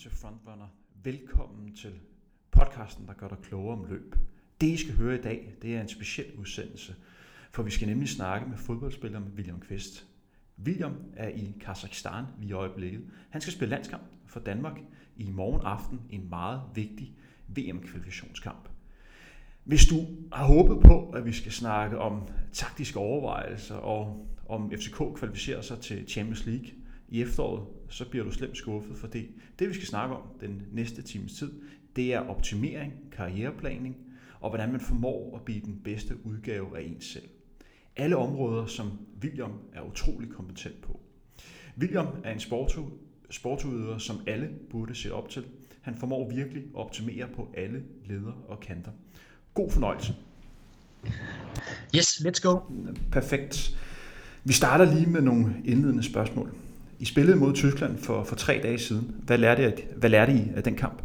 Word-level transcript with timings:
Til 0.00 0.10
Frontrunner. 0.10 0.66
Velkommen 1.02 1.76
til 1.76 1.92
podcasten, 2.50 3.06
der 3.06 3.12
gør 3.12 3.28
dig 3.28 3.38
klogere 3.42 3.78
om 3.78 3.84
løb. 3.88 4.16
Det, 4.60 4.66
I 4.66 4.76
skal 4.76 4.94
høre 4.94 5.18
i 5.18 5.22
dag, 5.22 5.54
det 5.62 5.76
er 5.76 5.80
en 5.80 5.88
speciel 5.88 6.26
udsendelse, 6.38 6.94
for 7.50 7.62
vi 7.62 7.70
skal 7.70 7.88
nemlig 7.88 8.08
snakke 8.08 8.48
med 8.48 8.58
fodboldspilleren 8.58 9.24
William 9.36 9.60
Kvist. 9.60 10.06
William 10.64 10.96
er 11.16 11.28
i 11.28 11.54
Kazakhstan 11.60 12.24
lige 12.38 12.50
i 12.50 12.52
øjeblikket. 12.52 13.10
Han 13.30 13.40
skal 13.40 13.52
spille 13.52 13.70
landskamp 13.70 14.02
for 14.26 14.40
Danmark 14.40 14.80
i 15.16 15.30
morgen 15.30 15.60
aften, 15.64 16.00
en 16.10 16.28
meget 16.28 16.62
vigtig 16.74 17.14
VM-kvalifikationskamp. 17.48 18.68
Hvis 19.64 19.86
du 19.86 20.06
har 20.32 20.44
håbet 20.44 20.82
på, 20.84 21.10
at 21.10 21.24
vi 21.24 21.32
skal 21.32 21.52
snakke 21.52 21.98
om 21.98 22.28
taktiske 22.52 22.98
overvejelser 22.98 23.74
og 23.74 24.26
om 24.46 24.70
FCK 24.70 24.96
kvalificerer 25.14 25.60
sig 25.60 25.80
til 25.80 26.08
Champions 26.08 26.46
League 26.46 26.70
i 27.10 27.22
efteråret, 27.22 27.66
så 27.88 28.10
bliver 28.10 28.24
du 28.24 28.30
slemt 28.30 28.56
skuffet, 28.56 28.96
for 28.96 29.06
det, 29.06 29.28
vi 29.58 29.74
skal 29.74 29.86
snakke 29.86 30.14
om 30.14 30.22
den 30.40 30.62
næste 30.72 31.02
times 31.02 31.32
tid, 31.32 31.52
det 31.96 32.14
er 32.14 32.20
optimering, 32.20 32.92
karriereplanning 33.12 33.96
og 34.40 34.50
hvordan 34.50 34.72
man 34.72 34.80
formår 34.80 35.36
at 35.36 35.42
blive 35.42 35.60
den 35.60 35.80
bedste 35.84 36.26
udgave 36.26 36.78
af 36.78 36.82
ens 36.82 37.04
selv. 37.04 37.28
Alle 37.96 38.16
områder, 38.16 38.66
som 38.66 38.90
William 39.22 39.52
er 39.72 39.82
utrolig 39.82 40.30
kompetent 40.30 40.80
på. 40.82 41.00
William 41.78 42.06
er 42.24 42.32
en 42.32 42.40
sportsudøver, 43.30 43.98
som 43.98 44.16
alle 44.26 44.48
burde 44.70 44.94
se 44.94 45.14
op 45.14 45.28
til. 45.28 45.44
Han 45.80 45.94
formår 45.96 46.30
virkelig 46.30 46.62
at 46.62 46.74
optimere 46.74 47.28
på 47.36 47.54
alle 47.56 47.82
leder 48.06 48.44
og 48.48 48.60
kanter. 48.60 48.90
God 49.54 49.70
fornøjelse. 49.70 50.14
Yes, 51.96 52.20
let's 52.26 52.40
go. 52.42 52.58
Perfekt. 53.12 53.78
Vi 54.44 54.52
starter 54.52 54.94
lige 54.94 55.06
med 55.06 55.20
nogle 55.20 55.54
indledende 55.64 56.02
spørgsmål. 56.02 56.54
I 57.00 57.04
spillede 57.04 57.36
mod 57.36 57.54
Tyskland 57.54 58.02
for, 58.02 58.24
for 58.24 58.36
tre 58.36 58.60
dage 58.62 58.78
siden. 58.78 59.14
Hvad 59.22 59.38
lærte, 59.38 59.68
I, 59.68 59.72
hvad 59.96 60.10
lærte 60.10 60.32
I 60.32 60.42
af 60.56 60.62
den 60.62 60.76
kamp? 60.76 61.02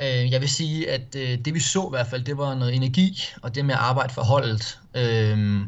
Øh, 0.00 0.32
jeg 0.32 0.40
vil 0.40 0.48
sige, 0.48 0.90
at 0.90 1.16
øh, 1.16 1.38
det 1.44 1.54
vi 1.54 1.60
så 1.60 1.82
i 1.82 1.90
hvert 1.90 2.06
fald, 2.06 2.24
det 2.24 2.38
var 2.38 2.54
noget 2.54 2.74
energi, 2.74 3.24
og 3.42 3.54
det 3.54 3.64
med 3.64 3.74
at 3.74 3.80
arbejde 3.80 4.14
for 4.14 4.22
holdet. 4.22 4.78
Øh, 4.96 5.60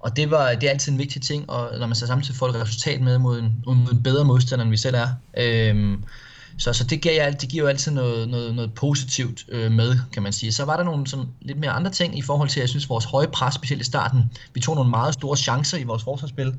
og 0.00 0.16
det, 0.16 0.30
var, 0.30 0.54
det 0.54 0.66
er 0.66 0.70
altid 0.70 0.92
en 0.92 0.98
vigtig 0.98 1.22
ting, 1.22 1.50
og 1.50 1.78
når 1.78 1.86
man 1.86 1.96
så 1.96 2.06
samtidig 2.06 2.36
får 2.36 2.48
et 2.48 2.54
resultat 2.54 3.00
med 3.00 3.18
mod 3.18 3.38
en, 3.38 3.52
mod 3.66 3.92
en 3.92 4.02
bedre 4.02 4.24
modstander, 4.24 4.62
end 4.62 4.70
vi 4.70 4.76
selv 4.76 4.96
er. 4.96 5.08
Øhm, 5.38 6.04
så, 6.58 6.72
så 6.72 6.84
det, 6.84 7.00
giver, 7.00 7.30
det 7.30 7.48
giver 7.48 7.64
jo 7.64 7.68
altid 7.68 7.92
noget, 7.92 8.28
noget, 8.28 8.54
noget 8.54 8.74
positivt 8.74 9.44
øh, 9.48 9.72
med, 9.72 9.98
kan 10.12 10.22
man 10.22 10.32
sige. 10.32 10.52
Så 10.52 10.64
var 10.64 10.76
der 10.76 10.84
nogle 10.84 11.06
sådan, 11.06 11.26
lidt 11.40 11.58
mere 11.58 11.70
andre 11.70 11.90
ting 11.90 12.18
i 12.18 12.22
forhold 12.22 12.48
til, 12.48 12.60
jeg 12.60 12.68
synes, 12.68 12.88
vores 12.88 13.04
høje 13.04 13.26
pres, 13.26 13.54
specielt 13.54 13.82
i 13.82 13.84
starten. 13.84 14.30
Vi 14.54 14.60
tog 14.60 14.74
nogle 14.74 14.90
meget 14.90 15.14
store 15.14 15.36
chancer 15.36 15.78
i 15.78 15.84
vores 15.84 16.02
forsvarsspil, 16.02 16.54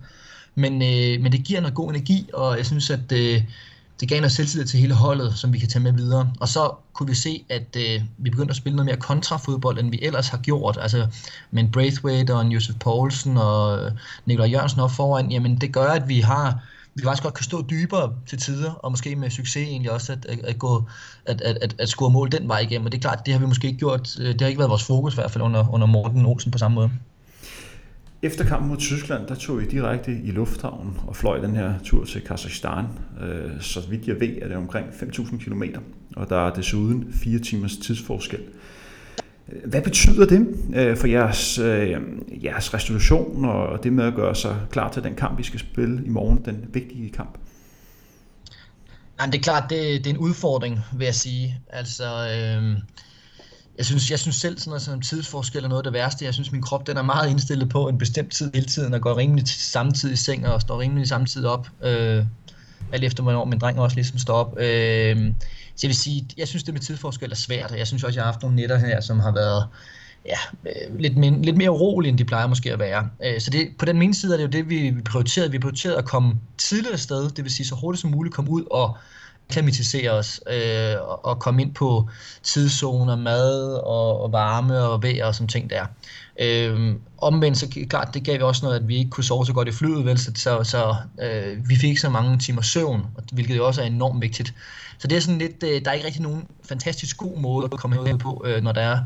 men, 0.57 0.73
øh, 0.73 1.21
men 1.21 1.31
det 1.31 1.43
giver 1.43 1.61
noget 1.61 1.75
god 1.75 1.89
energi, 1.89 2.29
og 2.33 2.57
jeg 2.57 2.65
synes, 2.65 2.89
at 2.89 3.11
øh, 3.11 3.41
det 3.99 4.09
gav 4.09 4.19
noget 4.19 4.31
selvtillid 4.31 4.67
til 4.67 4.79
hele 4.79 4.93
holdet, 4.93 5.33
som 5.37 5.53
vi 5.53 5.59
kan 5.59 5.69
tage 5.69 5.83
med 5.83 5.93
videre. 5.93 6.33
Og 6.39 6.47
så 6.47 6.71
kunne 6.93 7.09
vi 7.09 7.15
se, 7.15 7.43
at 7.49 7.75
øh, 7.77 8.01
vi 8.17 8.29
begyndte 8.29 8.51
at 8.51 8.55
spille 8.55 8.75
noget 8.75 8.85
mere 8.85 8.97
kontrafodbold, 8.97 9.79
end 9.79 9.91
vi 9.91 9.99
ellers 10.01 10.27
har 10.27 10.37
gjort. 10.37 10.77
Altså 10.81 11.07
med 11.51 11.63
en 11.63 11.71
Braithwaite 11.71 12.33
og 12.33 12.41
en 12.41 12.51
Josef 12.51 12.75
Poulsen 12.79 13.37
og 13.37 13.85
øh, 13.85 13.91
Nikolaj 14.25 14.49
Jørgensen 14.49 14.79
op 14.79 14.91
foran. 14.91 15.31
Jamen 15.31 15.61
det 15.61 15.73
gør, 15.73 15.87
at 15.87 16.09
vi 16.09 16.19
har 16.19 16.63
vi 16.95 17.03
faktisk 17.03 17.23
godt 17.23 17.33
kan 17.33 17.43
stå 17.43 17.65
dybere 17.69 18.13
til 18.27 18.37
tider, 18.37 18.71
og 18.71 18.91
måske 18.91 19.15
med 19.15 19.29
succes 19.29 19.67
egentlig 19.67 19.91
også 19.91 20.11
at, 20.11 20.25
at, 20.25 20.39
at, 20.39 20.59
gå, 20.59 20.83
at, 21.25 21.41
at, 21.41 21.57
at, 21.61 21.75
at 21.79 21.89
score 21.89 22.09
mål 22.09 22.31
den 22.31 22.47
vej 22.47 22.59
igennem. 22.59 22.85
Og 22.85 22.91
det 22.91 22.97
er 22.97 23.01
klart, 23.01 23.25
det 23.25 23.33
har 23.33 23.39
vi 23.39 23.45
måske 23.45 23.67
ikke 23.67 23.79
gjort, 23.79 24.19
øh, 24.19 24.33
det 24.33 24.41
har 24.41 24.47
ikke 24.47 24.59
været 24.59 24.69
vores 24.69 24.83
fokus 24.83 25.13
i 25.13 25.15
hvert 25.15 25.31
fald 25.31 25.43
under, 25.43 25.73
under 25.73 25.87
Morten 25.87 26.25
Olsen 26.25 26.51
på 26.51 26.57
samme 26.57 26.75
måde. 26.75 26.91
Efter 28.21 28.45
kampen 28.45 28.69
mod 28.69 28.77
Tyskland, 28.77 29.27
der 29.27 29.35
tog 29.35 29.61
I 29.61 29.65
direkte 29.65 30.11
i 30.23 30.31
lufthavnen 30.31 30.97
og 31.07 31.15
fløj 31.15 31.39
den 31.39 31.55
her 31.55 31.73
tur 31.83 32.05
til 32.05 32.21
Kazakhstan. 32.21 32.85
Øh, 33.21 33.61
så 33.61 33.81
vidt 33.89 34.07
jeg 34.07 34.19
ved, 34.19 34.41
er 34.41 34.47
det 34.47 34.57
omkring 34.57 34.87
5.000 34.87 35.37
km, 35.37 35.63
og 36.15 36.29
der 36.29 36.47
er 36.47 36.53
desuden 36.53 37.13
fire 37.13 37.39
timers 37.39 37.77
tidsforskel. 37.77 38.39
Øh, 39.49 39.69
hvad 39.69 39.81
betyder 39.81 40.25
det 40.25 40.47
øh, 40.75 40.97
for 40.97 41.07
jeres, 41.07 41.59
jeres 42.43 42.73
restitution 42.73 43.45
og 43.45 43.83
det 43.83 43.93
med 43.93 44.05
at 44.05 44.15
gøre 44.15 44.35
sig 44.35 44.55
klar 44.71 44.91
til 44.91 45.03
den 45.03 45.15
kamp, 45.15 45.37
vi 45.37 45.43
skal 45.43 45.59
spille 45.59 46.05
i 46.05 46.09
morgen, 46.09 46.41
den 46.45 46.65
vigtige 46.73 47.09
kamp? 47.09 47.37
Jamen, 49.19 49.31
det 49.31 49.39
er 49.39 49.43
klart, 49.43 49.69
det, 49.69 49.79
det 50.03 50.07
er 50.07 50.13
en 50.13 50.17
udfordring, 50.17 50.79
vil 50.97 51.05
jeg 51.05 51.15
sige. 51.15 51.59
Altså, 51.69 52.05
øh, 52.05 52.77
jeg 53.77 53.85
synes, 53.85 54.11
jeg 54.11 54.19
synes 54.19 54.35
selv, 54.35 54.57
sådan 54.57 54.69
noget 54.69 54.81
som 54.81 55.01
tidsforskel 55.01 55.63
er 55.63 55.67
noget 55.67 55.79
af 55.79 55.83
det 55.83 55.93
værste. 55.93 56.25
Jeg 56.25 56.33
synes, 56.33 56.51
min 56.51 56.61
krop 56.61 56.87
den 56.87 56.97
er 56.97 57.01
meget 57.01 57.29
indstillet 57.29 57.69
på 57.69 57.87
en 57.87 57.97
bestemt 57.97 58.31
tid 58.31 58.51
hele 58.53 58.65
tiden, 58.65 58.93
og 58.93 59.01
går 59.01 59.17
rimelig 59.17 59.47
samtidig 59.47 60.13
i 60.13 60.17
seng 60.17 60.47
og 60.47 60.61
står 60.61 60.79
rimelig 60.79 61.07
samtidig 61.07 61.49
op. 61.49 61.67
Øh, 61.83 62.25
alt 62.91 63.03
efter 63.03 63.23
hvornår 63.23 63.45
min 63.45 63.59
dreng 63.59 63.79
også 63.79 63.95
ligesom 63.95 64.17
står 64.17 64.33
op. 64.33 64.57
Øh, 64.59 65.33
så 65.75 65.87
jeg 65.87 65.89
vil 65.89 65.95
sige, 65.95 66.27
jeg 66.37 66.47
synes 66.47 66.63
det 66.63 66.73
med 66.73 66.81
tidsforskel 66.81 67.31
er 67.31 67.35
svært, 67.35 67.71
og 67.71 67.77
jeg 67.77 67.87
synes 67.87 68.03
også, 68.03 68.19
jeg 68.19 68.25
har 68.25 68.31
haft 68.31 68.41
nogle 68.41 68.55
netter 68.55 68.77
her, 68.77 69.01
som 69.01 69.19
har 69.19 69.31
været 69.31 69.67
ja, 70.25 70.37
øh, 70.65 70.99
lidt, 70.99 71.17
min, 71.17 71.41
lidt 71.41 71.57
mere 71.57 71.71
urolige, 71.71 72.09
end 72.09 72.17
de 72.17 72.25
plejer 72.25 72.47
måske 72.47 72.73
at 72.73 72.79
være. 72.79 73.09
Øh, 73.25 73.41
så 73.41 73.49
det, 73.49 73.67
på 73.79 73.85
den 73.85 74.01
ene 74.01 74.15
side 74.15 74.33
er 74.33 74.37
det 74.37 74.43
jo 74.43 74.49
det, 74.49 74.69
vi 74.69 74.95
prioriterede. 75.05 75.51
Vi 75.51 75.59
prioriterede 75.59 75.97
at 75.97 76.05
komme 76.05 76.35
tidligere 76.57 76.97
sted, 76.97 77.29
det 77.29 77.43
vil 77.43 77.53
sige 77.53 77.67
så 77.67 77.75
hurtigt 77.75 78.01
som 78.01 78.11
muligt 78.11 78.35
komme 78.35 78.51
ud 78.51 78.63
og 78.71 78.97
akklimatisere 79.49 80.11
os 80.11 80.41
øh, 80.49 80.95
og 81.23 81.39
komme 81.39 81.61
ind 81.61 81.73
på 81.73 82.09
tidszoner, 82.43 83.15
mad 83.15 83.73
og, 83.73 84.21
og 84.21 84.31
varme 84.31 84.79
og 84.79 85.03
vejr 85.03 85.25
og 85.25 85.35
sådan 85.35 85.47
ting 85.47 85.69
der. 85.69 85.85
Øh, 86.39 86.95
omvendt 87.17 87.57
så 87.57 87.85
klart, 87.89 88.13
det 88.13 88.23
gav 88.23 88.43
også 88.43 88.65
noget, 88.65 88.79
at 88.79 88.87
vi 88.87 88.97
ikke 88.97 89.09
kunne 89.09 89.23
sove 89.23 89.45
så 89.45 89.53
godt 89.53 89.67
i 89.67 89.71
flyet, 89.71 90.05
vel, 90.05 90.17
så, 90.17 90.31
så, 90.35 90.63
så 90.63 90.95
øh, 91.21 91.69
vi 91.69 91.75
fik 91.75 91.89
ikke 91.89 92.01
så 92.01 92.09
mange 92.09 92.37
timer 92.37 92.61
søvn, 92.61 93.05
hvilket 93.33 93.57
jo 93.57 93.67
også 93.67 93.81
er 93.81 93.85
enormt 93.85 94.21
vigtigt. 94.21 94.53
Så 94.97 95.07
det 95.07 95.15
er 95.15 95.19
sådan 95.19 95.39
lidt, 95.39 95.63
øh, 95.63 95.81
der 95.85 95.89
er 95.89 95.93
ikke 95.93 96.05
rigtig 96.05 96.21
nogen 96.21 96.47
fantastisk 96.69 97.17
god 97.17 97.37
måde 97.37 97.69
at 97.73 97.79
komme 97.79 98.01
ud 98.01 98.17
på, 98.17 98.43
øh, 98.45 98.63
når 98.63 98.71
der 98.71 98.81
er 98.81 98.99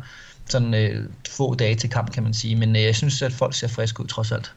sådan 0.49 0.73
øh, 0.73 1.09
få 1.29 1.55
dage 1.55 1.75
til 1.75 1.89
kamp, 1.89 2.11
kan 2.11 2.23
man 2.23 2.33
sige. 2.33 2.55
Men 2.55 2.75
øh, 2.75 2.81
jeg 2.81 2.95
synes, 2.95 3.21
at 3.21 3.33
folk 3.33 3.53
ser 3.53 3.67
friske 3.67 4.01
ud 4.03 4.07
trods 4.07 4.31
alt. 4.31 4.53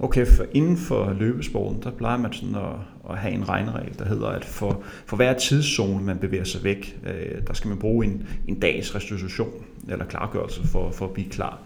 Okay, 0.00 0.26
for 0.26 0.46
inden 0.52 0.76
for 0.76 1.12
løbesporten, 1.12 1.82
der 1.82 1.90
plejer 1.90 2.18
man 2.18 2.32
sådan 2.32 2.54
at, 2.54 3.10
at 3.10 3.18
have 3.18 3.34
en 3.34 3.48
regneregel, 3.48 3.98
der 3.98 4.04
hedder, 4.04 4.28
at 4.28 4.44
for, 4.44 4.82
for 5.06 5.16
hver 5.16 5.32
tidszone, 5.32 6.04
man 6.04 6.18
bevæger 6.18 6.44
sig 6.44 6.64
væk, 6.64 6.98
øh, 7.06 7.46
der 7.46 7.52
skal 7.52 7.68
man 7.68 7.78
bruge 7.78 8.06
en, 8.06 8.28
en 8.48 8.60
dags 8.60 8.94
restitution 8.94 9.52
eller 9.88 10.04
klargørelse 10.04 10.66
for, 10.66 10.90
for 10.90 11.06
at 11.06 11.12
blive 11.12 11.28
klar. 11.30 11.58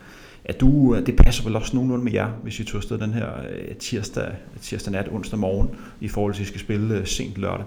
Er 0.45 0.53
du, 0.53 0.95
øh, 0.95 1.07
det 1.07 1.17
passer 1.17 1.45
vel 1.45 1.57
også 1.57 1.77
nogenlunde 1.77 2.05
med 2.05 2.13
jer, 2.13 2.29
hvis 2.43 2.61
I 2.61 2.65
tog 2.65 2.79
afsted 2.79 2.99
den 2.99 3.15
her 3.15 3.29
øh, 3.51 3.77
tirsdag, 3.77 4.33
tirsdag 4.61 4.93
nat, 4.93 5.09
onsdag 5.13 5.39
morgen, 5.39 5.71
i 6.01 6.09
forhold 6.09 6.35
til, 6.35 6.43
at 6.43 6.47
I 6.47 6.49
skal 6.49 6.61
spille 6.61 6.99
øh, 6.99 7.07
sent 7.07 7.37
lørdag? 7.37 7.67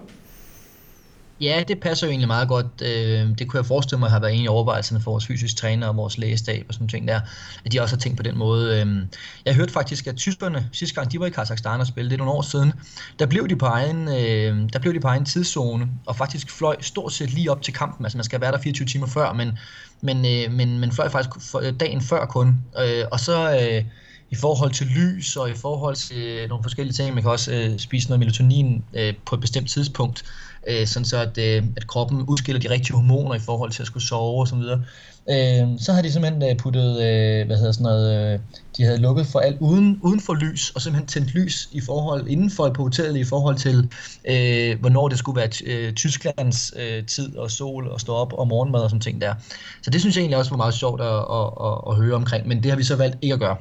Ja, 1.41 1.63
det 1.67 1.79
passer 1.79 2.07
jo 2.07 2.11
egentlig 2.11 2.27
meget 2.27 2.47
godt. 2.47 2.81
Øh, 2.81 3.37
det 3.37 3.47
kunne 3.47 3.57
jeg 3.57 3.65
forestille 3.65 3.99
mig 3.99 4.09
har 4.09 4.19
været 4.19 4.39
en 4.39 4.45
af 4.45 4.49
overvejelserne 4.49 5.01
for 5.01 5.11
vores 5.11 5.27
fysisk 5.27 5.55
træner 5.57 5.87
og 5.87 5.97
vores 5.97 6.17
lægestab 6.17 6.65
og 6.67 6.73
sådan 6.73 6.87
ting 6.87 7.07
der, 7.07 7.21
at 7.65 7.71
de 7.71 7.81
også 7.81 7.95
har 7.95 7.99
tænkt 7.99 8.17
på 8.17 8.23
den 8.23 8.37
måde. 8.37 8.81
Øh, 8.81 8.87
jeg 9.45 9.55
hørte 9.55 9.73
faktisk, 9.73 10.07
at 10.07 10.15
tyskerne 10.15 10.69
sidste 10.71 10.95
gang 10.95 11.11
de 11.11 11.19
var 11.19 11.25
i 11.25 11.29
Kazakhstan 11.29 11.79
og 11.79 11.87
spillede, 11.87 12.09
det 12.09 12.15
er 12.21 12.25
nogle 12.25 12.37
år 12.37 12.41
siden, 12.41 12.73
der 13.19 13.25
blev 13.25 13.49
de 13.49 13.55
på 13.55 13.65
egen, 13.65 14.07
øh, 14.07 14.69
der 14.73 14.79
blev 14.79 14.93
de 14.93 14.99
på 14.99 15.07
egen 15.07 15.25
tidszone 15.25 15.87
og 16.05 16.15
faktisk 16.15 16.51
fløj 16.51 16.75
stort 16.81 17.13
set 17.13 17.33
lige 17.33 17.51
op 17.51 17.61
til 17.61 17.73
kampen. 17.73 18.05
Altså 18.05 18.17
man 18.17 18.25
skal 18.25 18.41
være 18.41 18.51
der 18.51 18.59
24 18.59 18.87
timer 18.87 19.07
før, 19.07 19.33
men, 19.33 19.57
men, 20.01 20.17
øh, 20.17 20.51
men, 20.51 20.79
men 20.79 20.91
fløj 20.91 21.09
faktisk 21.09 21.55
øh, 21.61 21.73
dagen 21.79 22.01
før 22.01 22.25
kun. 22.25 22.55
Øh, 22.79 23.03
og 23.11 23.19
så 23.19 23.49
i 24.31 24.35
forhold 24.35 24.71
til 24.71 24.87
lys 24.87 25.35
og 25.35 25.49
i 25.49 25.53
forhold 25.53 25.95
til 25.95 26.47
nogle 26.49 26.63
forskellige 26.63 26.93
ting. 26.93 27.13
Man 27.13 27.23
kan 27.23 27.31
også 27.31 27.53
øh, 27.53 27.79
spise 27.79 28.07
noget 28.07 28.19
melatonin 28.19 28.83
øh, 28.93 29.13
på 29.25 29.35
et 29.35 29.41
bestemt 29.41 29.69
tidspunkt, 29.69 30.23
øh, 30.67 30.87
sådan 30.87 31.05
så 31.05 31.17
at, 31.17 31.37
øh, 31.37 31.63
at 31.77 31.87
kroppen 31.87 32.21
udskiller 32.21 32.59
de 32.59 32.69
rigtige 32.69 32.95
hormoner 32.95 33.35
i 33.35 33.39
forhold 33.39 33.71
til 33.71 33.83
at 33.83 33.87
skulle 33.87 34.03
sove 34.03 34.39
og 34.39 34.47
så 34.47 34.55
videre. 34.55 34.81
Øh, 35.29 35.79
så 35.79 35.93
har 35.93 36.01
de 36.01 36.11
simpelthen 36.11 36.43
øh, 36.51 36.57
puttet, 36.57 36.91
øh, 36.91 37.45
hvad 37.45 37.57
hedder 37.57 37.71
sådan 37.71 37.83
noget, 37.83 38.33
øh, 38.33 38.39
de 38.77 38.83
havde 38.83 38.97
lukket 38.97 39.27
for 39.27 39.39
alt 39.39 39.57
uden, 39.59 39.99
uden 40.03 40.19
for 40.19 40.33
lys, 40.33 40.69
og 40.69 40.81
simpelthen 40.81 41.07
tændt 41.07 41.33
lys 41.33 41.69
i 41.71 41.81
forhold, 41.81 42.27
indenfor 42.27 42.69
på 42.69 42.83
hotellet 42.83 43.19
i 43.19 43.23
forhold 43.23 43.55
til, 43.55 43.89
øh, 44.29 44.79
hvornår 44.79 45.07
det 45.07 45.17
skulle 45.17 45.35
være 45.41 45.49
øh, 45.65 45.93
Tysklands 45.93 46.73
øh, 46.75 47.05
tid 47.05 47.35
og 47.37 47.51
sol 47.51 47.87
og 47.87 48.01
stå 48.01 48.13
op 48.13 48.33
og 48.33 48.47
morgenmad 48.47 48.79
og 48.79 48.89
sådan 48.89 49.01
ting 49.01 49.21
der. 49.21 49.33
Så 49.81 49.89
det 49.89 50.01
synes 50.01 50.15
jeg 50.15 50.21
egentlig 50.21 50.37
også 50.37 50.51
var 50.51 50.57
meget 50.57 50.73
sjovt 50.73 51.01
at, 51.01 51.07
at, 51.07 51.47
at, 51.67 51.77
at 51.89 51.95
høre 51.95 52.15
omkring, 52.15 52.47
men 52.47 52.63
det 52.63 52.71
har 52.71 52.77
vi 52.77 52.83
så 52.83 52.95
valgt 52.95 53.17
ikke 53.21 53.33
at 53.33 53.39
gøre. 53.39 53.57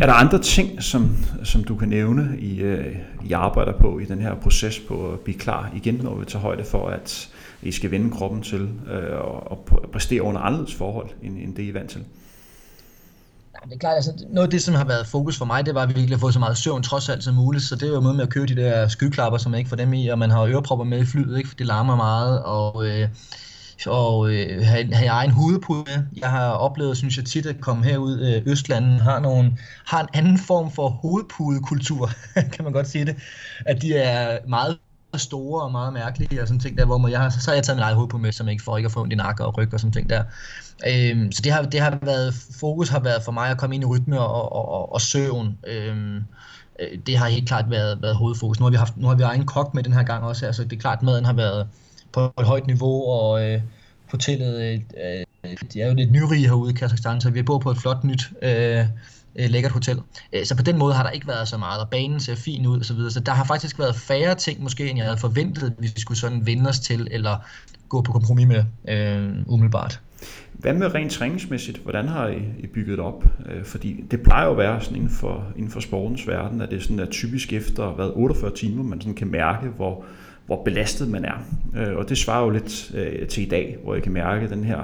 Er 0.00 0.06
der 0.06 0.12
andre 0.12 0.38
ting, 0.38 0.82
som, 0.82 1.16
som 1.44 1.64
du 1.64 1.76
kan 1.76 1.88
nævne, 1.88 2.36
I, 2.38 2.60
øh, 2.60 2.96
I 3.24 3.32
arbejder 3.32 3.72
på 3.72 3.98
i 3.98 4.04
den 4.04 4.20
her 4.20 4.34
proces 4.34 4.80
på 4.88 5.12
at 5.12 5.20
blive 5.20 5.38
klar 5.38 5.70
igen, 5.74 5.94
når 5.94 6.14
vi 6.14 6.24
tager 6.24 6.42
højde 6.42 6.64
for, 6.64 6.88
at 6.88 7.28
I 7.62 7.72
skal 7.72 7.90
vende 7.90 8.10
kroppen 8.10 8.42
til 8.42 8.68
øh, 8.90 9.18
og, 9.18 9.50
og 9.50 9.68
præstere 9.92 10.22
under 10.22 10.40
anderledes 10.40 10.74
forhold, 10.74 11.10
end, 11.22 11.38
end 11.38 11.54
det 11.54 11.62
I 11.62 11.68
er 11.68 11.72
vant 11.72 11.90
til? 11.90 12.00
Ja, 13.54 13.68
det 13.68 13.74
er 13.74 13.78
klart, 13.78 13.94
altså, 13.94 14.12
noget 14.30 14.46
af 14.46 14.50
det, 14.50 14.62
som 14.62 14.74
har 14.74 14.84
været 14.84 15.06
fokus 15.06 15.38
for 15.38 15.44
mig, 15.44 15.66
det 15.66 15.74
var 15.74 15.82
at 15.82 15.88
virkelig 15.88 16.14
at 16.14 16.20
få 16.20 16.30
så 16.30 16.38
meget 16.38 16.56
søvn 16.56 16.82
trods 16.82 17.08
alt 17.08 17.24
som 17.24 17.34
muligt, 17.34 17.64
så 17.64 17.76
det 17.76 17.88
er 17.88 17.92
jo 17.92 18.00
med 18.00 18.12
med 18.12 18.22
at 18.22 18.28
købe 18.28 18.46
de 18.46 18.56
der 18.56 18.88
skyklapper, 18.88 19.38
som 19.38 19.50
man 19.50 19.58
ikke 19.58 19.68
får 19.68 19.76
dem 19.76 19.92
i, 19.92 20.08
og 20.08 20.18
man 20.18 20.30
har 20.30 20.46
ørepropper 20.46 20.84
med 20.84 21.02
i 21.02 21.06
flyet, 21.06 21.38
ikke, 21.38 21.48
for 21.48 21.56
det 21.56 21.66
larmer 21.66 21.96
meget, 21.96 22.42
og 22.42 22.86
øh, 22.86 23.08
og 23.86 24.30
øh, 24.30 24.62
have, 24.66 24.94
have 24.94 25.08
egen 25.08 25.30
hudpude. 25.30 26.08
Jeg 26.16 26.30
har 26.30 26.50
oplevet, 26.50 26.96
synes 26.96 27.16
jeg 27.16 27.24
tit, 27.24 27.46
at 27.46 27.60
komme 27.60 27.84
herud, 27.84 28.20
øh, 28.20 28.52
Østlanden 28.52 28.98
har, 29.00 29.20
nogle, 29.20 29.58
har 29.86 30.00
en 30.00 30.08
anden 30.12 30.38
form 30.38 30.70
for 30.70 30.88
hovedpudekultur, 30.88 32.10
kan 32.52 32.64
man 32.64 32.72
godt 32.72 32.88
sige 32.88 33.04
det. 33.04 33.16
At 33.66 33.82
de 33.82 33.94
er 33.94 34.38
meget 34.48 34.78
store 35.16 35.62
og 35.62 35.72
meget 35.72 35.92
mærkelige 35.92 36.42
og 36.42 36.48
sådan 36.48 36.60
ting 36.60 36.78
der, 36.78 36.84
hvor 36.84 37.08
jeg 37.08 37.20
har, 37.20 37.30
så 37.30 37.50
har 37.50 37.54
jeg 37.54 37.64
taget 37.64 37.76
min 37.76 37.82
egen 37.82 37.96
hovedpude 37.96 38.22
med, 38.22 38.32
som 38.32 38.48
ikke 38.48 38.62
får 38.62 38.76
ikke 38.76 38.86
at 38.86 38.92
få 38.92 39.00
ondt 39.00 39.12
i 39.12 39.16
nakke 39.16 39.44
og 39.44 39.58
ryg 39.58 39.74
og 39.74 39.80
sådan 39.80 39.92
ting 39.92 40.10
der. 40.10 40.22
Øhm, 40.86 41.32
så 41.32 41.42
det 41.42 41.52
har, 41.52 41.62
det 41.62 41.80
har 41.80 41.98
været, 42.02 42.34
fokus 42.60 42.88
har 42.88 43.00
været 43.00 43.22
for 43.22 43.32
mig 43.32 43.50
at 43.50 43.58
komme 43.58 43.74
ind 43.74 43.84
i 43.84 43.86
rytme 43.86 44.20
og, 44.20 44.52
og, 44.52 44.68
og, 44.68 44.92
og 44.92 45.00
søvn. 45.00 45.58
Øhm, 45.66 46.16
øh, 46.80 46.98
det 47.06 47.18
har 47.18 47.28
helt 47.28 47.48
klart 47.48 47.70
været, 47.70 48.02
været 48.02 48.16
hovedfokus. 48.16 48.60
Nu 48.60 48.64
har 48.64 48.70
vi 48.70 48.76
haft, 48.76 48.96
nu 48.96 49.08
har 49.08 49.14
vi 49.14 49.22
egen 49.22 49.46
kok 49.46 49.74
med 49.74 49.82
den 49.82 49.92
her 49.92 50.02
gang 50.02 50.24
også, 50.24 50.46
altså 50.46 50.64
det 50.64 50.72
er 50.72 50.80
klart, 50.80 50.98
at 50.98 51.02
maden 51.02 51.24
har 51.24 51.32
været 51.32 51.66
på 52.14 52.32
et 52.40 52.46
højt 52.46 52.66
niveau, 52.66 53.04
og 53.10 53.50
øh, 53.50 53.60
hotellet, 54.10 54.62
øh, 54.62 54.74
øh 54.74 55.24
det 55.72 55.82
er 55.82 55.88
jo 55.88 55.94
lidt 55.94 56.12
nyrige 56.12 56.46
herude 56.46 56.70
i 56.70 56.74
Kazakhstan, 56.74 57.20
så 57.20 57.30
vi 57.30 57.38
er 57.38 57.42
på 57.42 57.70
et 57.70 57.78
flot 57.78 58.04
nyt 58.04 58.32
øh, 58.42 58.80
øh 59.36 59.50
lækkert 59.50 59.72
hotel. 59.72 60.00
Øh, 60.32 60.44
så 60.44 60.56
på 60.56 60.62
den 60.62 60.78
måde 60.78 60.94
har 60.94 61.02
der 61.02 61.10
ikke 61.10 61.28
været 61.28 61.48
så 61.48 61.58
meget, 61.58 61.80
og 61.80 61.90
banen 61.90 62.20
ser 62.20 62.34
fin 62.34 62.66
ud 62.66 62.78
og 62.78 62.84
så 62.84 62.94
videre. 62.94 63.10
Så 63.10 63.20
der 63.20 63.32
har 63.32 63.44
faktisk 63.44 63.78
været 63.78 63.96
færre 63.96 64.34
ting 64.34 64.62
måske, 64.62 64.88
end 64.88 64.98
jeg 64.98 65.06
havde 65.06 65.18
forventet, 65.18 65.74
hvis 65.78 65.94
vi 65.94 66.00
skulle 66.00 66.18
sådan 66.18 66.46
vende 66.46 66.68
os 66.68 66.80
til, 66.80 67.08
eller 67.10 67.36
gå 67.88 68.02
på 68.02 68.12
kompromis 68.12 68.46
med 68.46 68.64
øh, 68.88 69.32
umiddelbart. 69.46 70.00
Hvad 70.52 70.74
med 70.74 70.94
rent 70.94 71.12
træningsmæssigt? 71.12 71.78
Hvordan 71.78 72.08
har 72.08 72.28
I, 72.28 72.42
I 72.58 72.66
bygget 72.66 72.98
det 72.98 73.06
op? 73.06 73.24
Øh, 73.46 73.64
fordi 73.64 74.04
det 74.10 74.22
plejer 74.22 74.44
jo 74.44 74.50
at 74.50 74.58
være 74.58 74.80
sådan 74.80 74.96
inden 74.96 75.10
for, 75.10 75.44
inden 75.56 75.70
for 75.70 75.80
sportens 75.80 76.26
verden, 76.26 76.60
at 76.60 76.70
det 76.70 76.82
sådan 76.82 76.98
er 76.98 77.06
typisk 77.06 77.52
efter 77.52 77.90
hvad, 77.90 78.10
48 78.14 78.50
timer, 78.56 78.82
man 78.82 79.00
sådan 79.00 79.14
kan 79.14 79.30
mærke, 79.30 79.68
hvor, 79.68 80.04
hvor 80.46 80.64
belastet 80.64 81.08
man 81.08 81.24
er. 81.24 81.46
Øh, 81.76 81.96
og 81.96 82.08
det 82.08 82.18
svarer 82.18 82.44
jo 82.44 82.50
lidt 82.50 82.90
øh, 82.94 83.28
til 83.28 83.42
i 83.42 83.48
dag, 83.48 83.76
hvor 83.82 83.94
jeg 83.94 84.02
kan 84.02 84.12
mærke, 84.12 84.44
at 84.44 84.50
den 84.50 84.64
her 84.64 84.78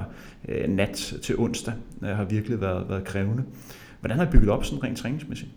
øh, 0.49 0.69
nat 0.69 1.13
til 1.23 1.37
onsdag 1.37 1.73
øh, 2.01 2.09
har 2.09 2.23
virkelig 2.23 2.61
været, 2.61 2.89
været 2.89 3.03
krævende. 3.03 3.43
Hvordan 3.99 4.17
har 4.17 4.25
I 4.25 4.29
bygget 4.29 4.49
op 4.49 4.65
sådan 4.65 4.83
rent 4.83 4.97
træningsmæssigt? 4.97 5.51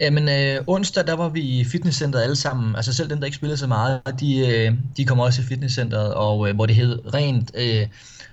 Jamen, 0.00 0.28
øh, 0.28 0.64
onsdag, 0.66 1.06
der 1.06 1.12
var 1.12 1.28
vi 1.28 1.40
i 1.40 1.64
fitnesscenteret 1.64 2.22
alle 2.22 2.36
sammen. 2.36 2.76
Altså 2.76 2.92
selv 2.92 3.10
dem, 3.10 3.18
der 3.18 3.24
ikke 3.24 3.36
spillede 3.36 3.56
så 3.56 3.66
meget, 3.66 4.00
de, 4.20 4.38
øh, 4.48 4.72
de 4.96 5.04
kom 5.04 5.18
også 5.18 5.42
i 5.42 5.44
fitnesscenteret, 5.44 6.14
og 6.14 6.48
øh, 6.48 6.54
hvor 6.54 6.66
det 6.66 6.76
hed 6.76 7.14
rent 7.14 7.52
øh, 7.54 7.86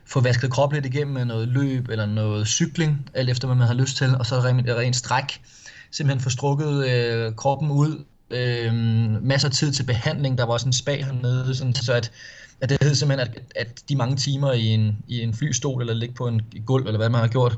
få 0.05 0.21
vasket 0.21 0.51
kroppen 0.51 0.81
lidt 0.81 0.95
igennem 0.95 1.13
med 1.13 1.25
noget 1.25 1.47
løb 1.47 1.89
eller 1.89 2.05
noget 2.05 2.47
cykling, 2.47 3.09
alt 3.13 3.29
efter 3.29 3.47
hvad 3.47 3.57
man 3.57 3.67
har 3.67 3.73
lyst 3.73 3.97
til, 3.97 4.15
og 4.19 4.25
så 4.25 4.35
rent, 4.35 4.69
rent 4.69 4.95
stræk. 4.95 5.41
Simpelthen 5.91 6.23
få 6.23 6.29
strukket 6.29 6.87
øh, 6.89 7.35
kroppen 7.35 7.71
ud. 7.71 8.03
Øh, 8.31 8.73
masser 9.23 9.47
af 9.47 9.53
tid 9.53 9.71
til 9.71 9.83
behandling. 9.83 10.37
Der 10.37 10.45
var 10.45 10.53
også 10.53 10.65
en 10.65 10.73
spa 10.73 10.95
hernede, 10.95 11.55
sådan, 11.55 11.73
så 11.73 11.93
at, 11.93 12.11
at 12.61 12.69
det 12.69 12.77
hed 12.81 12.95
simpelthen, 12.95 13.27
at, 13.29 13.41
at 13.55 13.83
de 13.89 13.95
mange 13.95 14.15
timer 14.15 14.51
i 14.51 14.65
en, 14.65 14.97
i 15.07 15.21
en 15.21 15.33
flystol 15.33 15.81
eller 15.81 15.93
ligge 15.93 16.15
på 16.15 16.27
en 16.27 16.41
gulv, 16.65 16.85
eller 16.85 16.97
hvad 16.97 17.09
man 17.09 17.21
har 17.21 17.27
gjort, 17.27 17.57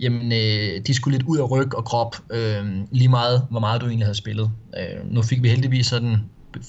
jamen 0.00 0.32
øh, 0.32 0.86
de 0.86 0.94
skulle 0.94 1.18
lidt 1.18 1.28
ud 1.28 1.38
af 1.38 1.50
ryg 1.50 1.74
og 1.74 1.84
krop, 1.84 2.16
øh, 2.30 2.66
lige 2.90 3.08
meget 3.08 3.46
hvor 3.50 3.60
meget 3.60 3.80
du 3.80 3.86
egentlig 3.86 4.06
havde 4.06 4.18
spillet. 4.18 4.50
Øh, 4.78 5.12
nu 5.12 5.22
fik 5.22 5.42
vi 5.42 5.48
heldigvis 5.48 5.86
sådan 5.86 6.16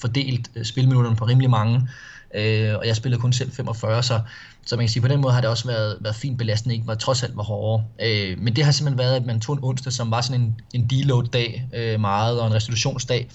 fordelt 0.00 0.50
øh, 0.56 0.64
spilminutterne 0.64 1.16
på 1.16 1.24
rimelig 1.24 1.50
mange, 1.50 1.88
øh, 2.34 2.74
og 2.78 2.86
jeg 2.86 2.96
spillede 2.96 3.20
kun 3.20 3.32
selv 3.32 3.52
45, 3.52 4.02
så, 4.02 4.20
så 4.66 4.76
man 4.76 4.82
kan 4.86 4.90
sige, 4.90 5.02
på 5.02 5.08
den 5.08 5.20
måde 5.20 5.34
har 5.34 5.40
det 5.40 5.50
også 5.50 5.66
været, 5.66 5.96
været 6.00 6.16
fint 6.16 6.38
belastende, 6.38 6.74
ikke 6.74 6.86
var 6.86 6.94
trods 6.94 7.22
alt 7.22 7.36
var 7.36 7.42
hårdere. 7.42 7.84
Øh, 8.02 8.38
men 8.38 8.56
det 8.56 8.64
har 8.64 8.72
simpelthen 8.72 8.98
været, 8.98 9.16
at 9.16 9.26
man 9.26 9.40
tog 9.40 9.56
en 9.56 9.64
onsdag, 9.64 9.92
som 9.92 10.10
var 10.10 10.20
sådan 10.20 10.40
en, 10.40 10.60
en 10.74 10.86
deload-dag 10.86 11.68
øh, 11.74 12.00
meget, 12.00 12.40
og 12.40 12.46
en 12.46 12.54
restitutionsdag, 12.54 13.28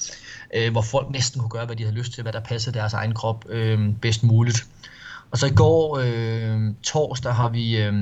øh, 0.56 0.72
hvor 0.72 0.82
folk 0.82 1.10
næsten 1.10 1.42
kunne 1.42 1.50
gøre, 1.50 1.66
hvad 1.66 1.76
de 1.76 1.84
havde 1.84 1.96
lyst 1.96 2.14
til, 2.14 2.24
hvad 2.24 2.34
der 2.34 2.40
passede 2.40 2.78
deres 2.78 2.94
egen 2.94 3.14
krop 3.14 3.46
øh, 3.50 3.90
bedst 4.02 4.24
muligt. 4.24 4.68
Og 5.32 5.38
så 5.38 5.46
i 5.46 5.54
går, 5.56 6.00
øh, 6.04 6.74
torsdag, 6.84 7.34
har 7.34 7.50
vi... 7.50 7.78
Øh, 7.78 7.94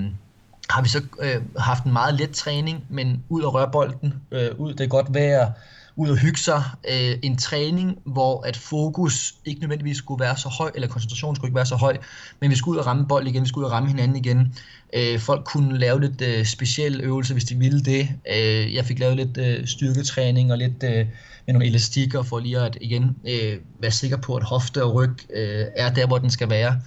har 0.69 0.81
vi 0.81 0.89
så 0.89 1.01
øh, 1.19 1.41
haft 1.57 1.83
en 1.83 1.93
meget 1.93 2.13
let 2.13 2.31
træning, 2.31 2.85
men 2.89 3.23
ud 3.29 3.43
at 3.43 3.53
røre 3.53 3.71
bolden, 3.71 4.13
øh, 4.31 4.49
ud 4.57 4.73
det 4.73 4.83
er 4.83 4.87
godt 4.87 5.13
vejr, 5.13 5.51
ud 5.95 6.09
og 6.09 6.17
hygge 6.17 6.39
sig. 6.39 6.63
Øh, 6.91 7.17
en 7.21 7.37
træning, 7.37 7.97
hvor 8.05 8.41
at 8.41 8.57
fokus 8.57 9.35
ikke 9.45 9.61
nødvendigvis 9.61 9.97
skulle 9.97 10.21
være 10.21 10.37
så 10.37 10.49
høj, 10.49 10.71
eller 10.75 10.87
koncentrationen 10.87 11.35
skulle 11.35 11.49
ikke 11.49 11.55
være 11.55 11.65
så 11.65 11.75
høj, 11.75 11.97
men 12.39 12.49
vi 12.51 12.55
skulle 12.55 12.75
ud 12.75 12.79
og 12.79 12.85
ramme 12.85 13.07
bold 13.07 13.27
igen, 13.27 13.43
vi 13.43 13.47
skulle 13.47 13.65
ud 13.65 13.71
og 13.71 13.75
ramme 13.75 13.89
hinanden 13.89 14.17
igen. 14.17 14.55
Øh, 14.93 15.19
folk 15.19 15.45
kunne 15.45 15.79
lave 15.79 16.01
lidt 16.01 16.21
øh, 16.21 16.45
specielle 16.45 17.03
øvelser, 17.03 17.33
hvis 17.33 17.43
de 17.43 17.55
ville 17.55 17.83
det. 17.83 18.09
Øh, 18.35 18.73
jeg 18.73 18.85
fik 18.85 18.99
lavet 18.99 19.17
lidt 19.17 19.37
øh, 19.37 19.67
styrketræning 19.67 20.51
og 20.51 20.57
lidt 20.57 20.83
øh, 20.83 21.05
med 21.45 21.53
nogle 21.53 21.67
elastikker, 21.67 22.23
for 22.23 22.39
lige 22.39 22.59
at 22.59 22.77
igen 22.81 23.15
øh, 23.27 23.57
være 23.79 23.91
sikker 23.91 24.17
på, 24.17 24.35
at 24.35 24.43
hofte 24.43 24.83
og 24.83 24.93
ryg 24.93 25.17
øh, 25.33 25.65
er 25.75 25.93
der, 25.93 26.07
hvor 26.07 26.17
den 26.17 26.29
skal 26.29 26.49
være. 26.49 26.81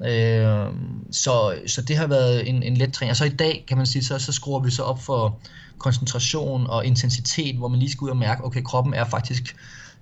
Øh, 0.00 0.74
så, 1.10 1.54
så 1.66 1.82
det 1.82 1.96
har 1.96 2.06
været 2.06 2.48
en, 2.48 2.62
en 2.62 2.76
let 2.76 2.92
træning. 2.92 3.10
Og 3.10 3.16
så 3.16 3.24
i 3.24 3.28
dag, 3.28 3.64
kan 3.68 3.76
man 3.76 3.86
sige, 3.86 4.04
så, 4.04 4.18
så 4.18 4.32
skruer 4.32 4.60
vi 4.60 4.70
så 4.70 4.82
op 4.82 5.02
for 5.02 5.38
koncentration 5.82 6.66
og 6.66 6.86
intensitet, 6.86 7.56
hvor 7.56 7.68
man 7.68 7.78
lige 7.78 7.90
skal 7.90 8.04
ud 8.04 8.10
og 8.10 8.16
mærke, 8.16 8.44
okay, 8.44 8.62
kroppen 8.62 8.94
er 8.94 9.04
faktisk 9.04 9.56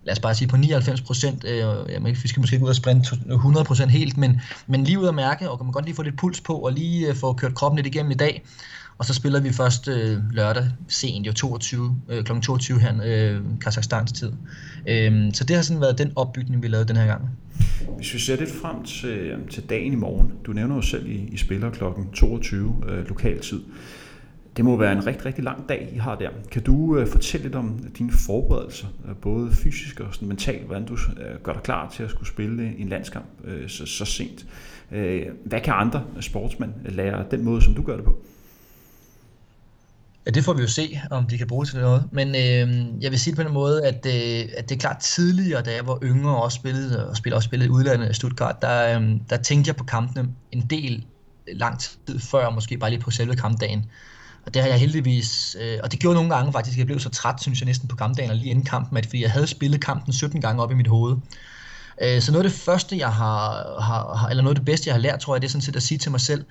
lad 0.05 0.13
os 0.13 0.21
bare 0.21 0.35
sige 0.35 0.49
på 0.49 0.57
99 0.57 1.01
procent, 1.01 1.45
øh, 1.45 2.07
vi 2.23 2.29
skal 2.29 2.41
måske 2.41 2.55
ikke 2.55 2.65
ud 2.65 2.69
og 2.69 2.77
sprinte 2.77 3.17
100 3.31 3.63
øh, 3.63 3.67
procent 3.67 3.91
helt, 3.91 4.17
men, 4.17 4.41
men 4.67 4.85
lige 4.85 4.99
ud 4.99 5.05
og 5.05 5.15
mærke, 5.15 5.51
og 5.51 5.59
kan 5.59 5.67
man 5.67 5.73
godt 5.73 5.85
lige 5.85 5.95
få 5.95 6.03
lidt 6.03 6.19
puls 6.19 6.41
på, 6.41 6.55
og 6.55 6.73
lige 6.73 7.09
øh, 7.09 7.15
få 7.15 7.33
kørt 7.33 7.55
kroppen 7.55 7.77
lidt 7.77 7.87
igennem 7.87 8.11
i 8.11 8.15
dag, 8.15 8.43
og 8.99 9.05
så 9.05 9.15
spiller 9.15 9.41
vi 9.41 9.53
først 9.53 9.89
øh, 9.89 10.19
lørdag 10.33 10.69
sent, 10.89 11.27
jo 11.27 11.33
22, 11.33 11.97
øh, 12.09 12.25
kl. 12.25 12.33
22 12.41 12.81
her, 12.81 12.95
øh, 13.05 13.41
Kazakhstans 13.61 14.13
tid. 14.13 14.33
Øh, 14.89 15.35
så 15.35 15.45
det 15.45 15.57
har 15.57 15.63
sådan 15.63 15.81
været 15.81 15.99
den 15.99 16.13
opbygning, 16.17 16.63
vi 16.63 16.69
lavede 16.69 16.89
den 16.89 16.97
her 16.97 17.07
gang. 17.07 17.31
Hvis 17.97 18.15
vi 18.15 18.19
ser 18.19 18.37
lidt 18.37 18.51
frem 18.63 18.85
til, 18.85 19.09
øh, 19.09 19.49
til 19.49 19.63
dagen 19.63 19.93
i 19.93 19.97
morgen, 19.97 20.33
du 20.47 20.53
nævner 20.53 20.75
jo 20.75 20.83
selv, 20.83 21.07
I, 21.07 21.29
I 21.33 21.37
spiller 21.37 21.71
kl. 21.71 21.85
22 22.15 22.75
øh, 22.89 23.09
lokal 23.09 23.41
tid. 23.41 23.61
Det 24.61 24.65
må 24.65 24.77
være 24.77 24.93
en 24.93 25.07
rigtig, 25.07 25.27
rigtig 25.27 25.45
lang 25.45 25.69
dag, 25.69 25.91
I 25.95 25.99
har 25.99 26.15
der. 26.15 26.29
Kan 26.51 26.63
du 26.63 26.99
øh, 26.99 27.09
fortælle 27.09 27.45
lidt 27.45 27.55
om 27.55 27.79
dine 27.99 28.13
forberedelser, 28.13 28.87
øh, 29.09 29.17
både 29.17 29.53
fysisk 29.53 30.01
og 30.01 30.15
sådan 30.15 30.29
mentalt, 30.29 30.67
hvordan 30.67 30.87
du 30.87 30.95
øh, 30.95 31.41
gør 31.43 31.53
dig 31.53 31.63
klar 31.63 31.91
til 31.91 32.03
at 32.03 32.11
skulle 32.11 32.29
spille 32.29 32.63
øh, 32.63 32.81
en 32.81 32.89
landskamp 32.89 33.27
øh, 33.45 33.69
så, 33.69 33.87
så 33.87 34.05
sent? 34.05 34.47
Øh, 34.93 35.27
hvad 35.45 35.61
kan 35.61 35.75
andre 35.75 36.05
øh, 36.17 36.23
sportsmænd 36.23 36.73
lære 36.85 37.25
den 37.31 37.45
måde, 37.45 37.63
som 37.63 37.75
du 37.75 37.83
gør 37.83 37.97
det 37.97 38.05
på? 38.05 38.19
Ja, 40.27 40.31
det 40.31 40.45
får 40.45 40.53
vi 40.53 40.63
jo 40.63 40.69
se, 40.69 41.01
om 41.11 41.27
de 41.27 41.39
kan 41.39 41.47
bruge 41.47 41.67
til 41.67 41.79
noget. 41.79 42.05
Men 42.13 42.29
øh, 42.29 43.03
jeg 43.03 43.11
vil 43.11 43.21
sige 43.21 43.37
på 43.37 43.43
en 43.43 43.53
måde, 43.53 43.87
at, 43.87 44.07
øh, 44.07 44.49
at 44.57 44.69
det 44.69 44.75
er 44.75 44.81
klart 44.81 44.99
tidligere, 44.99 45.63
da 45.63 45.75
jeg 45.75 45.87
var 45.87 45.99
yngre 46.03 46.37
og 46.37 46.43
også 46.43 46.57
spillede, 46.57 47.09
og 47.09 47.17
spillede, 47.17 47.37
også 47.37 47.47
spillede 47.47 47.69
i 47.69 47.71
udlandet 47.71 48.11
i 48.11 48.15
Stuttgart, 48.15 48.63
der, 48.63 49.01
øh, 49.01 49.11
der 49.31 49.37
tænkte 49.37 49.69
jeg 49.69 49.77
på 49.77 49.85
kampene 49.85 50.29
en 50.53 50.67
del 50.71 51.05
lang 51.53 51.81
tid 51.81 52.19
før, 52.19 52.51
måske 52.51 52.79
bare 52.79 52.91
lige 52.91 53.01
på 53.01 53.11
selve 53.11 53.37
kampdagen. 53.37 53.85
Og 54.47 54.55
det 54.55 54.63
har 54.63 54.69
jeg 54.69 54.79
heldigvis, 54.79 55.57
øh, 55.61 55.79
og 55.83 55.93
det 55.93 56.01
gjorde 56.01 56.15
nogle 56.15 56.35
gange 56.35 56.53
faktisk, 56.53 56.79
jeg 56.79 56.87
blev 56.87 57.01
så 57.01 57.09
træt, 57.09 57.43
synes 57.43 57.61
jeg 57.61 57.67
næsten 57.67 57.89
på 57.89 57.97
kampdagen, 57.97 58.31
og 58.31 58.37
lige 58.37 58.51
inden 58.51 58.65
kampen, 58.65 58.97
at 58.97 59.07
fordi 59.07 59.23
jeg 59.23 59.31
havde 59.31 59.47
spillet 59.47 59.85
kampen 59.85 60.13
17 60.13 60.41
gange 60.41 60.63
op 60.63 60.71
i 60.71 60.75
mit 60.75 60.89
hoved. 60.89 61.17
Øh, 62.03 62.23
så 62.23 62.33
noget 62.33 62.45
af 62.45 62.51
det 62.51 62.59
første, 62.61 62.99
jeg 62.99 63.13
har, 63.13 63.81
har, 63.81 64.29
eller 64.29 64.43
noget 64.43 64.57
af 64.57 64.61
det 64.61 64.65
bedste, 64.65 64.89
jeg 64.89 64.95
har 64.95 65.01
lært, 65.01 65.21
tror 65.21 65.35
jeg, 65.35 65.43
det 65.43 65.49
er 65.49 65.51
sådan 65.51 65.63
set 65.63 65.77
at 65.77 65.83
sige 65.83 65.99
til 65.99 66.11
mig 66.11 66.21
selv, 66.21 66.45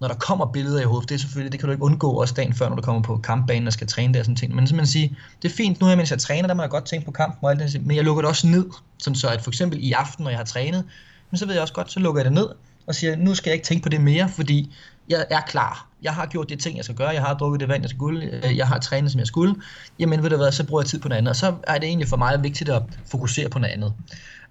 når 0.00 0.08
der 0.08 0.14
kommer 0.14 0.46
billeder 0.46 0.80
i 0.80 0.84
hovedet, 0.84 1.08
det 1.08 1.14
er 1.14 1.18
selvfølgelig, 1.18 1.52
det 1.52 1.60
kan 1.60 1.66
du 1.66 1.72
ikke 1.72 1.84
undgå 1.84 2.10
også 2.10 2.34
dagen 2.34 2.54
før, 2.54 2.68
når 2.68 2.76
du 2.76 2.82
kommer 2.82 3.02
på 3.02 3.16
kampbanen 3.16 3.66
og 3.66 3.72
skal 3.72 3.86
træne 3.86 4.14
der 4.14 4.20
og 4.20 4.24
sådan 4.24 4.36
ting. 4.36 4.54
Men 4.54 4.66
simpelthen 4.66 4.92
sige, 4.92 5.16
det 5.42 5.50
er 5.50 5.54
fint, 5.54 5.80
nu 5.80 5.86
her, 5.86 5.96
mens 5.96 6.10
jeg 6.10 6.18
træner, 6.18 6.46
der 6.48 6.54
må 6.54 6.62
jeg 6.62 6.70
godt 6.70 6.84
tænke 6.84 7.04
på 7.04 7.12
kampen 7.12 7.38
og 7.42 7.50
alt 7.50 7.60
det, 7.60 7.86
men 7.86 7.96
jeg 7.96 8.04
lukker 8.04 8.22
det 8.22 8.28
også 8.28 8.46
ned, 8.46 8.66
sådan 8.98 9.16
så 9.16 9.28
at 9.28 9.42
for 9.42 9.50
eksempel 9.50 9.84
i 9.84 9.92
aften, 9.92 10.22
når 10.22 10.30
jeg 10.30 10.38
har 10.38 10.44
trænet, 10.44 10.84
men 11.30 11.38
så 11.38 11.46
ved 11.46 11.54
jeg 11.54 11.62
også 11.62 11.74
godt, 11.74 11.92
så 11.92 12.00
lukker 12.00 12.20
jeg 12.20 12.24
det 12.24 12.32
ned, 12.32 12.48
og 12.86 12.94
siger, 12.94 13.16
nu 13.16 13.34
skal 13.34 13.50
jeg 13.50 13.54
ikke 13.54 13.66
tænke 13.66 13.82
på 13.82 13.88
det 13.88 14.00
mere, 14.00 14.28
fordi 14.28 14.74
jeg 15.08 15.26
er 15.30 15.40
klar. 15.40 15.88
Jeg 16.02 16.14
har 16.14 16.26
gjort 16.26 16.48
de 16.48 16.56
ting, 16.56 16.76
jeg 16.76 16.84
skal 16.84 16.96
gøre. 16.96 17.08
Jeg 17.08 17.22
har 17.22 17.34
drukket 17.34 17.60
det 17.60 17.68
vand, 17.68 17.82
jeg 17.82 17.90
skulle. 17.90 18.46
Øh, 18.46 18.56
jeg 18.56 18.68
har 18.68 18.78
trænet, 18.78 19.12
som 19.12 19.18
jeg 19.18 19.26
skulle. 19.26 19.54
Jamen, 19.98 20.22
ved 20.22 20.30
du 20.30 20.36
hvad, 20.36 20.52
så 20.52 20.64
bruger 20.64 20.82
jeg 20.82 20.88
tid 20.88 21.00
på 21.00 21.08
noget 21.08 21.18
andet. 21.18 21.30
Og 21.30 21.36
så 21.36 21.54
er 21.62 21.78
det 21.78 21.86
egentlig 21.86 22.08
for 22.08 22.16
mig 22.16 22.42
vigtigt 22.42 22.70
at 22.70 22.82
fokusere 23.06 23.48
på 23.48 23.58
noget 23.58 23.72
andet. 23.72 23.92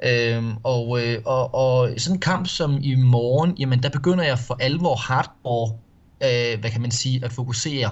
Øhm, 0.03 0.53
og, 0.63 1.01
øh, 1.01 1.21
og, 1.25 1.55
og 1.55 1.89
sådan 1.97 2.15
en 2.15 2.19
kamp 2.19 2.47
som 2.47 2.77
i 2.81 2.95
morgen, 2.95 3.55
jamen 3.59 3.83
der 3.83 3.89
begynder 3.89 4.23
jeg 4.23 4.39
for 4.39 4.57
alvor 4.59 4.95
hardcore, 4.95 5.73
øh, 6.23 6.59
hvad 6.59 6.71
kan 6.71 6.81
man 6.81 6.91
sige, 6.91 7.25
at 7.25 7.31
fokusere 7.31 7.89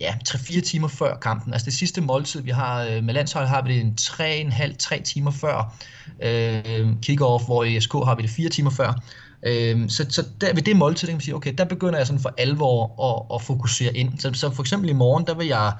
ja, 0.00 0.14
3-4 0.28 0.60
timer 0.60 0.88
før 0.88 1.16
kampen. 1.16 1.52
Altså 1.52 1.64
det 1.64 1.74
sidste 1.74 2.00
måltid, 2.00 2.40
vi 2.40 2.50
har 2.50 2.82
øh, 2.82 3.04
med 3.04 3.14
landsholdet, 3.14 3.50
har 3.50 3.62
vi 3.62 3.74
det 3.74 3.80
en 3.80 3.96
3,5-3 4.00 5.02
timer 5.02 5.30
før 5.30 5.74
øh, 6.22 6.88
kick-off, 7.06 7.44
hvor 7.46 7.64
i 7.64 7.80
SK 7.80 7.92
har 7.92 8.14
vi 8.14 8.22
det 8.22 8.30
4 8.30 8.48
timer 8.48 8.70
før. 8.70 9.02
Øh, 9.44 9.88
så, 9.88 10.06
så 10.10 10.24
der, 10.40 10.54
ved 10.54 10.62
det 10.62 10.76
måltid, 10.76 11.08
kan 11.08 11.14
man 11.14 11.20
sige, 11.20 11.34
okay, 11.34 11.54
der 11.58 11.64
begynder 11.64 11.98
jeg 11.98 12.06
sådan 12.06 12.22
for 12.22 12.34
alvor 12.38 13.04
at, 13.10 13.36
at 13.36 13.42
fokusere 13.42 13.96
ind. 13.96 14.18
Så, 14.18 14.30
så 14.34 14.50
for 14.50 14.62
eksempel 14.62 14.90
i 14.90 14.92
morgen, 14.92 15.26
der 15.26 15.34
vil 15.34 15.46
jeg 15.46 15.72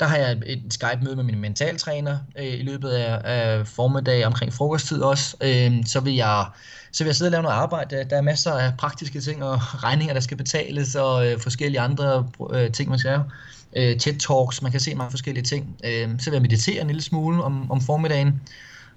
der 0.00 0.06
har 0.06 0.16
jeg 0.16 0.38
et 0.46 0.62
Skype-møde 0.70 1.16
med 1.16 1.24
min 1.24 1.40
mentaltræner 1.40 2.18
øh, 2.38 2.46
i 2.46 2.62
løbet 2.62 2.88
af, 2.88 3.20
af 3.24 3.66
formiddag 3.66 4.26
omkring 4.26 4.52
frokosttid 4.52 5.02
også. 5.02 5.36
Øh, 5.40 5.86
så, 5.86 6.00
vil 6.00 6.14
jeg, 6.14 6.46
så 6.92 7.04
vil 7.04 7.08
jeg 7.08 7.16
sidde 7.16 7.28
og 7.28 7.32
lave 7.32 7.42
noget 7.42 7.56
arbejde. 7.56 8.06
Der 8.10 8.16
er 8.16 8.22
masser 8.22 8.52
af 8.52 8.72
praktiske 8.78 9.20
ting 9.20 9.44
og 9.44 9.56
regninger, 9.84 10.14
der 10.14 10.20
skal 10.20 10.36
betales 10.36 10.94
og 10.94 11.26
øh, 11.26 11.40
forskellige 11.40 11.80
andre 11.80 12.28
øh, 12.52 12.72
ting, 12.72 12.90
man 12.90 12.98
skal 12.98 13.10
have. 13.10 13.24
Øh, 13.76 13.96
TED-talks, 13.96 14.62
man 14.62 14.70
kan 14.70 14.80
se 14.80 14.94
mange 14.94 15.10
forskellige 15.10 15.44
ting. 15.44 15.76
Øh, 15.84 16.08
så 16.18 16.30
vil 16.30 16.36
jeg 16.36 16.42
meditere 16.42 16.80
en 16.80 16.86
lille 16.86 17.02
smule 17.02 17.44
om, 17.44 17.70
om 17.70 17.80
formiddagen. 17.80 18.40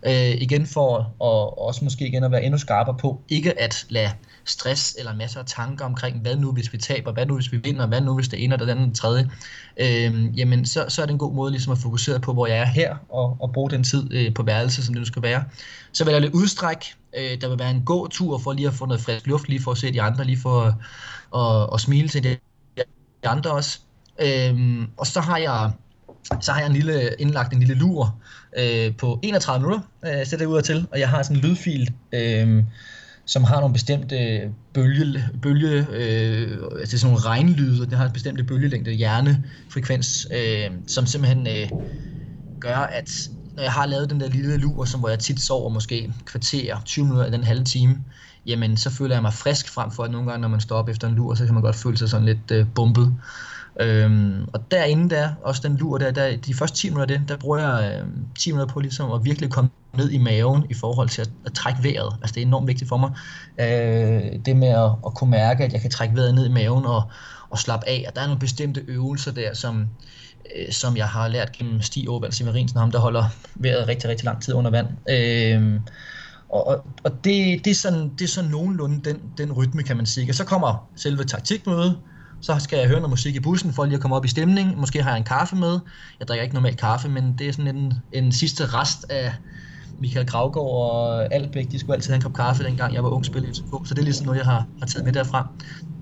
Øh, 0.06 0.42
igen 0.42 0.66
for 0.66 0.98
at, 0.98 1.06
og 1.20 1.66
også 1.68 1.84
måske 1.84 2.08
igen 2.08 2.24
at 2.24 2.32
være 2.32 2.44
endnu 2.44 2.58
skarpere 2.58 2.98
på, 2.98 3.22
ikke 3.30 3.60
at 3.60 3.86
lade 3.90 4.10
stress 4.46 4.96
eller 5.00 5.16
masser 5.16 5.40
af 5.40 5.46
tanker 5.46 5.86
omkring, 5.86 6.22
hvad 6.22 6.36
nu 6.36 6.52
hvis 6.52 6.74
vi 6.74 6.78
taber, 6.78 7.12
hvad 7.12 7.26
nu 7.26 7.36
hvis 7.36 7.52
vi 7.52 7.58
vinder, 7.58 7.88
hvad 7.88 8.02
nu 8.02 8.16
hvis 8.16 8.28
det 8.28 8.44
ene 8.44 8.54
eller 8.54 8.66
det 8.66 8.72
andet 8.72 8.84
eller 8.84 8.96
tredje, 8.96 9.30
øh, 9.78 10.40
jamen 10.40 10.66
så, 10.66 10.86
så 10.88 11.02
er 11.02 11.06
det 11.06 11.14
en 11.14 11.20
god 11.20 11.34
måde 11.34 11.52
ligesom 11.52 11.72
at 11.72 11.78
fokusere 11.78 12.20
på, 12.20 12.34
hvor 12.34 12.48
jeg 12.48 12.58
er 12.58 12.66
her, 12.66 12.96
og, 13.10 13.38
og 13.40 13.52
bruge 13.54 13.70
den 13.70 13.84
tid 13.84 14.14
øh, 14.14 14.34
på 14.34 14.44
værelse, 14.44 14.86
som 14.86 14.94
det 14.94 15.02
nu 15.02 15.06
skal 15.06 15.22
være. 15.22 15.44
Så 15.92 16.04
vil 16.04 16.12
jeg 16.12 16.22
lidt 16.22 16.34
udstræk, 16.34 16.86
øh, 17.18 17.42
der 17.42 17.50
vil 17.50 17.60
være 17.60 17.72
en 17.72 17.84
god 17.86 18.10
tur 18.10 18.38
for 18.38 18.54
lige 18.54 18.68
at 18.68 18.74
få 18.74 18.86
noget 18.86 19.02
frisk 19.02 19.28
luft, 19.28 19.50
lige 19.50 19.62
for 19.62 19.72
at 19.72 19.78
se 19.78 19.94
de 19.94 20.02
andre, 20.02 20.24
lige 20.24 20.40
for 20.40 20.62
at 20.62 20.74
og, 21.32 21.70
og 21.70 21.80
smile 21.80 22.08
til 22.08 22.24
de 22.24 22.38
andre 23.24 23.52
også. 23.52 23.80
Øh, 24.22 24.88
og 24.98 25.08
så 25.08 25.22
har 25.22 25.38
jeg 25.38 25.72
så 26.42 26.52
har 26.52 26.60
jeg 26.60 26.68
en 26.68 26.74
lille, 26.74 27.10
indlagt 27.20 27.54
en 27.54 27.60
lille 27.60 27.74
lur 27.74 28.16
øh, 28.58 28.96
på 28.98 29.20
31 29.24 29.62
minutter, 29.62 29.88
øh, 30.06 30.26
sætter 30.26 30.46
jeg 30.46 30.50
ud 30.50 30.62
til, 30.62 30.88
og 30.92 31.00
jeg 31.00 31.10
har 31.10 31.24
sådan 31.24 31.38
en 31.38 31.44
lydfil, 31.44 31.94
øh, 32.14 32.64
som 33.26 33.44
har 33.44 33.60
nogle 33.60 33.74
bestemte 33.74 34.50
bølge, 34.74 35.30
bølge 35.42 35.88
øh, 35.92 36.58
altså 36.80 36.98
sådan 36.98 37.14
nogle 37.14 37.26
regnlyde, 37.26 37.82
og 37.82 37.88
den 37.88 37.98
har 37.98 38.06
en 38.06 38.14
bestemte 38.14 38.44
bølgelængde, 38.44 38.92
hjernefrekvens, 38.92 40.28
øh, 40.32 40.72
som 40.88 41.06
simpelthen 41.06 41.48
øh, 41.48 41.70
gør, 42.60 42.78
at 42.78 43.30
når 43.56 43.64
jeg 43.64 43.72
har 43.72 43.86
lavet 43.86 44.10
den 44.10 44.20
der 44.20 44.30
lille 44.30 44.58
lur, 44.58 44.86
som 44.86 45.00
hvor 45.00 45.10
jeg 45.10 45.20
tit 45.20 45.42
sover 45.42 45.70
måske 45.70 46.14
kvarter, 46.26 46.82
20 46.86 47.06
minutter 47.06 47.26
af 47.26 47.32
den 47.32 47.44
halve 47.44 47.64
time, 47.64 48.04
jamen 48.46 48.78
så 48.78 48.90
føler 48.90 49.16
jeg 49.16 49.22
mig 49.22 49.34
frisk 49.34 49.70
frem 49.70 49.92
for, 49.92 50.04
at 50.04 50.12
nogle 50.12 50.30
gange, 50.30 50.42
når 50.42 50.48
man 50.48 50.60
står 50.60 50.78
op 50.78 50.90
efter 50.90 51.08
en 51.08 51.16
lur, 51.16 51.36
så 51.36 51.46
kan 51.46 51.54
man 51.54 51.64
godt 51.64 51.76
føle 51.76 51.98
sig 51.98 52.10
sådan 52.10 52.26
lidt 52.26 52.52
øh, 52.52 52.66
bumpet. 52.76 53.16
Øhm, 53.80 54.46
og 54.54 54.72
derinde 54.72 55.16
der, 55.16 55.30
også 55.44 55.62
den 55.68 55.78
lur 55.78 55.98
der, 55.98 56.12
der, 56.12 56.38
de 56.38 56.54
første 56.54 56.78
10 56.78 56.90
minutter 56.90 57.16
af 57.16 57.20
det, 57.20 57.30
der 57.30 57.38
bruger 57.38 57.58
jeg 57.58 58.02
øh, 58.02 58.08
10 58.40 58.52
minutter 58.52 58.74
på 58.74 58.80
ligesom 58.80 59.12
at 59.12 59.26
virkelig 59.26 59.50
komme 59.50 59.70
ned 59.94 60.10
i 60.10 60.18
maven 60.18 60.66
i 60.70 60.74
forhold 60.74 61.10
til 61.10 61.22
at, 61.22 61.30
at 61.46 61.54
trække 61.54 61.84
vejret. 61.84 62.16
Altså 62.22 62.34
det 62.36 62.42
er 62.42 62.46
enormt 62.46 62.68
vigtigt 62.68 62.90
for 62.90 62.98
mig. 62.98 63.12
Øh, 63.60 64.40
det 64.46 64.56
med 64.56 64.68
at, 64.68 64.92
at 65.06 65.14
kunne 65.16 65.32
mærke, 65.32 65.64
at 65.64 65.74
jeg 65.74 65.82
kan 65.82 65.92
trække 65.92 66.16
vejret 66.16 66.36
ned 66.36 66.46
i 66.46 66.52
maven 66.52 66.86
og, 66.86 67.04
og 67.50 67.58
slappe 67.60 67.90
af. 67.90 68.06
Og 68.08 68.16
der 68.16 68.22
er 68.22 68.26
nogle 68.26 68.40
bestemte 68.40 68.84
øvelser 68.88 69.32
der, 69.32 69.54
som, 69.54 69.88
øh, 70.56 70.72
som 70.72 70.98
jeg 70.98 71.08
har 71.08 71.28
lært 71.28 71.52
gennem 71.52 71.82
Stig 71.82 72.08
Aarvald 72.08 72.32
Severinsen, 72.32 72.80
ham 72.80 72.92
der 72.92 73.00
holder 73.00 73.26
vejret 73.56 73.88
rigtig, 73.88 74.10
rigtig 74.10 74.26
lang 74.26 74.42
tid 74.42 74.54
under 74.54 74.72
vand. 74.72 74.88
Øh, 75.10 75.80
og, 76.50 76.68
og, 76.68 76.86
og 77.04 77.12
det, 77.12 77.66
det, 77.66 77.72
er 77.72 77.76
sådan, 77.76 78.12
det 78.20 78.22
er 78.22 78.28
sådan 78.28 78.50
nogenlunde 78.50 79.10
den, 79.10 79.22
den 79.38 79.52
rytme, 79.52 79.84
kan 79.84 79.98
man 79.98 80.06
sige. 80.06 80.32
Og 80.32 80.36
så 80.36 80.46
kommer 80.46 80.90
selve 80.96 81.24
taktikmødet, 81.24 81.98
så 82.42 82.60
skal 82.60 82.80
jeg 82.80 82.88
høre 82.88 83.00
noget 83.00 83.10
musik 83.10 83.36
i 83.36 83.40
bussen 83.40 83.74
for 83.74 83.86
lige 83.86 83.96
at 83.96 84.02
komme 84.02 84.16
op 84.16 84.26
i 84.26 84.28
stemning. 84.28 84.80
Måske 84.80 85.04
har 85.04 85.10
jeg 85.10 85.18
en 85.18 85.24
kaffe 85.24 85.56
med. 85.56 85.80
Jeg 86.20 86.28
drikker 86.28 86.44
ikke 86.44 86.56
normalt 86.56 86.80
kaffe, 86.80 87.10
men 87.10 87.36
det 87.40 87.48
er 87.48 87.52
sådan 87.52 87.76
en, 87.76 87.94
en 88.12 88.32
sidste 88.32 88.66
rest 88.66 89.06
af 89.10 89.34
Michael 90.00 90.28
Gravgaard 90.28 90.68
og 90.68 91.34
Albæk. 91.34 91.72
De 91.72 91.80
skulle 91.80 91.96
altid 91.96 92.10
have 92.10 92.16
en 92.16 92.22
kop 92.22 92.34
kaffe, 92.34 92.64
dengang 92.64 92.94
jeg 92.94 93.04
var 93.04 93.10
ung 93.10 93.26
spiller 93.26 93.50
i 93.50 93.52
FCK. 93.52 93.88
Så 93.88 93.94
det 93.94 94.00
er 94.00 94.04
ligesom 94.04 94.26
noget, 94.26 94.40
jeg 94.40 94.46
har, 94.46 94.66
har 94.80 94.86
taget 94.86 95.06
med 95.06 95.14
derfra. 95.14 95.48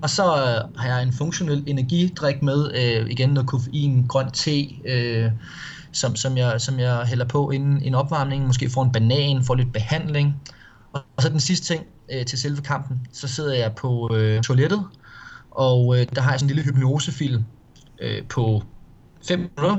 Og 0.02 0.10
så 0.10 0.24
øh, 0.24 0.80
har 0.80 0.88
jeg 0.88 1.02
en 1.02 1.12
funktionel 1.12 1.64
energidrik 1.66 2.42
med. 2.42 2.70
Øh, 2.74 3.10
igen 3.10 3.30
noget 3.30 3.48
koffein, 3.48 4.06
grøn 4.06 4.30
te, 4.30 4.66
øh, 4.86 5.30
som, 5.92 6.16
som, 6.16 6.36
jeg, 6.36 6.60
som 6.60 6.78
jeg 6.78 7.04
hælder 7.06 7.24
på 7.24 7.50
inden 7.50 7.82
en 7.82 7.94
opvarmning. 7.94 8.46
Måske 8.46 8.70
får 8.70 8.82
en 8.82 8.92
banan, 8.92 9.44
får 9.44 9.54
lidt 9.54 9.72
behandling. 9.72 10.36
Og, 10.92 11.00
og 11.16 11.22
så 11.22 11.28
den 11.28 11.40
sidste 11.40 11.66
ting 11.66 11.84
øh, 12.12 12.24
til 12.26 12.38
selve 12.38 12.62
kampen. 12.62 13.06
Så 13.12 13.28
sidder 13.28 13.54
jeg 13.54 13.72
på 13.76 14.14
øh, 14.14 14.42
toilettet 14.42 14.84
og 15.60 15.98
øh, 15.98 16.06
der 16.14 16.20
har 16.20 16.30
jeg 16.30 16.40
sådan 16.40 16.50
en 16.50 16.56
lille 16.56 16.72
hypnosefilm 16.72 17.44
øh, 18.00 18.22
på 18.28 18.62
5 19.28 19.38
minutter, 19.38 19.76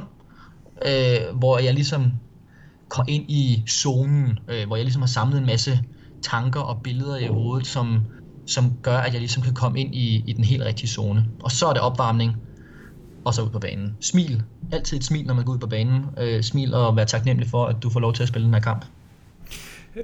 øh, 0.85 1.37
hvor 1.37 1.59
jeg 1.59 1.73
ligesom 1.73 2.11
kommer 2.89 3.13
ind 3.13 3.25
i 3.31 3.63
zonen, 3.69 4.39
øh, 4.47 4.67
hvor 4.67 4.75
jeg 4.75 4.85
ligesom 4.85 5.01
har 5.01 5.07
samlet 5.07 5.37
en 5.37 5.45
masse 5.45 5.79
tanker 6.21 6.59
og 6.59 6.81
billeder 6.83 7.17
i 7.17 7.27
hovedet, 7.27 7.67
som, 7.67 7.99
som 8.45 8.73
gør, 8.81 8.97
at 8.97 9.13
jeg 9.13 9.19
ligesom 9.19 9.43
kan 9.43 9.53
komme 9.53 9.79
ind 9.79 9.95
i, 9.95 10.23
i 10.27 10.33
den 10.33 10.43
helt 10.43 10.63
rigtige 10.63 10.89
zone. 10.89 11.25
Og 11.43 11.51
så 11.51 11.65
er 11.67 11.73
det 11.73 11.81
opvarmning, 11.81 12.35
og 13.25 13.33
så 13.33 13.41
ud 13.41 13.49
på 13.49 13.59
banen. 13.59 13.95
Smil. 14.01 14.43
Altid 14.71 14.97
et 14.97 15.03
smil, 15.03 15.25
når 15.25 15.33
man 15.33 15.45
går 15.45 15.53
ud 15.53 15.59
på 15.59 15.67
banen. 15.67 16.05
Øh, 16.17 16.43
smil 16.43 16.73
og 16.73 16.95
vær 16.95 17.05
taknemmelig 17.05 17.49
for, 17.49 17.65
at 17.65 17.75
du 17.83 17.89
får 17.89 17.99
lov 17.99 18.13
til 18.13 18.23
at 18.23 18.29
spille 18.29 18.45
den 18.45 18.53
her 18.53 18.61
kamp. 18.61 18.85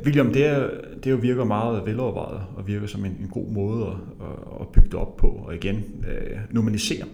William, 0.06 0.34
det, 0.34 0.46
er, 0.46 0.70
det 1.04 1.12
jo 1.12 1.16
virker 1.16 1.44
meget 1.44 1.86
velovervejet 1.86 2.42
og 2.56 2.68
virker 2.68 2.88
som 2.88 3.06
en, 3.06 3.18
en 3.22 3.28
god 3.32 3.48
måde 3.52 3.86
at, 3.86 4.62
at 4.62 4.68
bygge 4.68 4.90
det 4.90 4.96
op 5.00 5.18
på, 5.18 5.28
og 5.28 5.56
igen 5.56 5.76
øh, 6.08 6.38
normalisere 6.52 7.06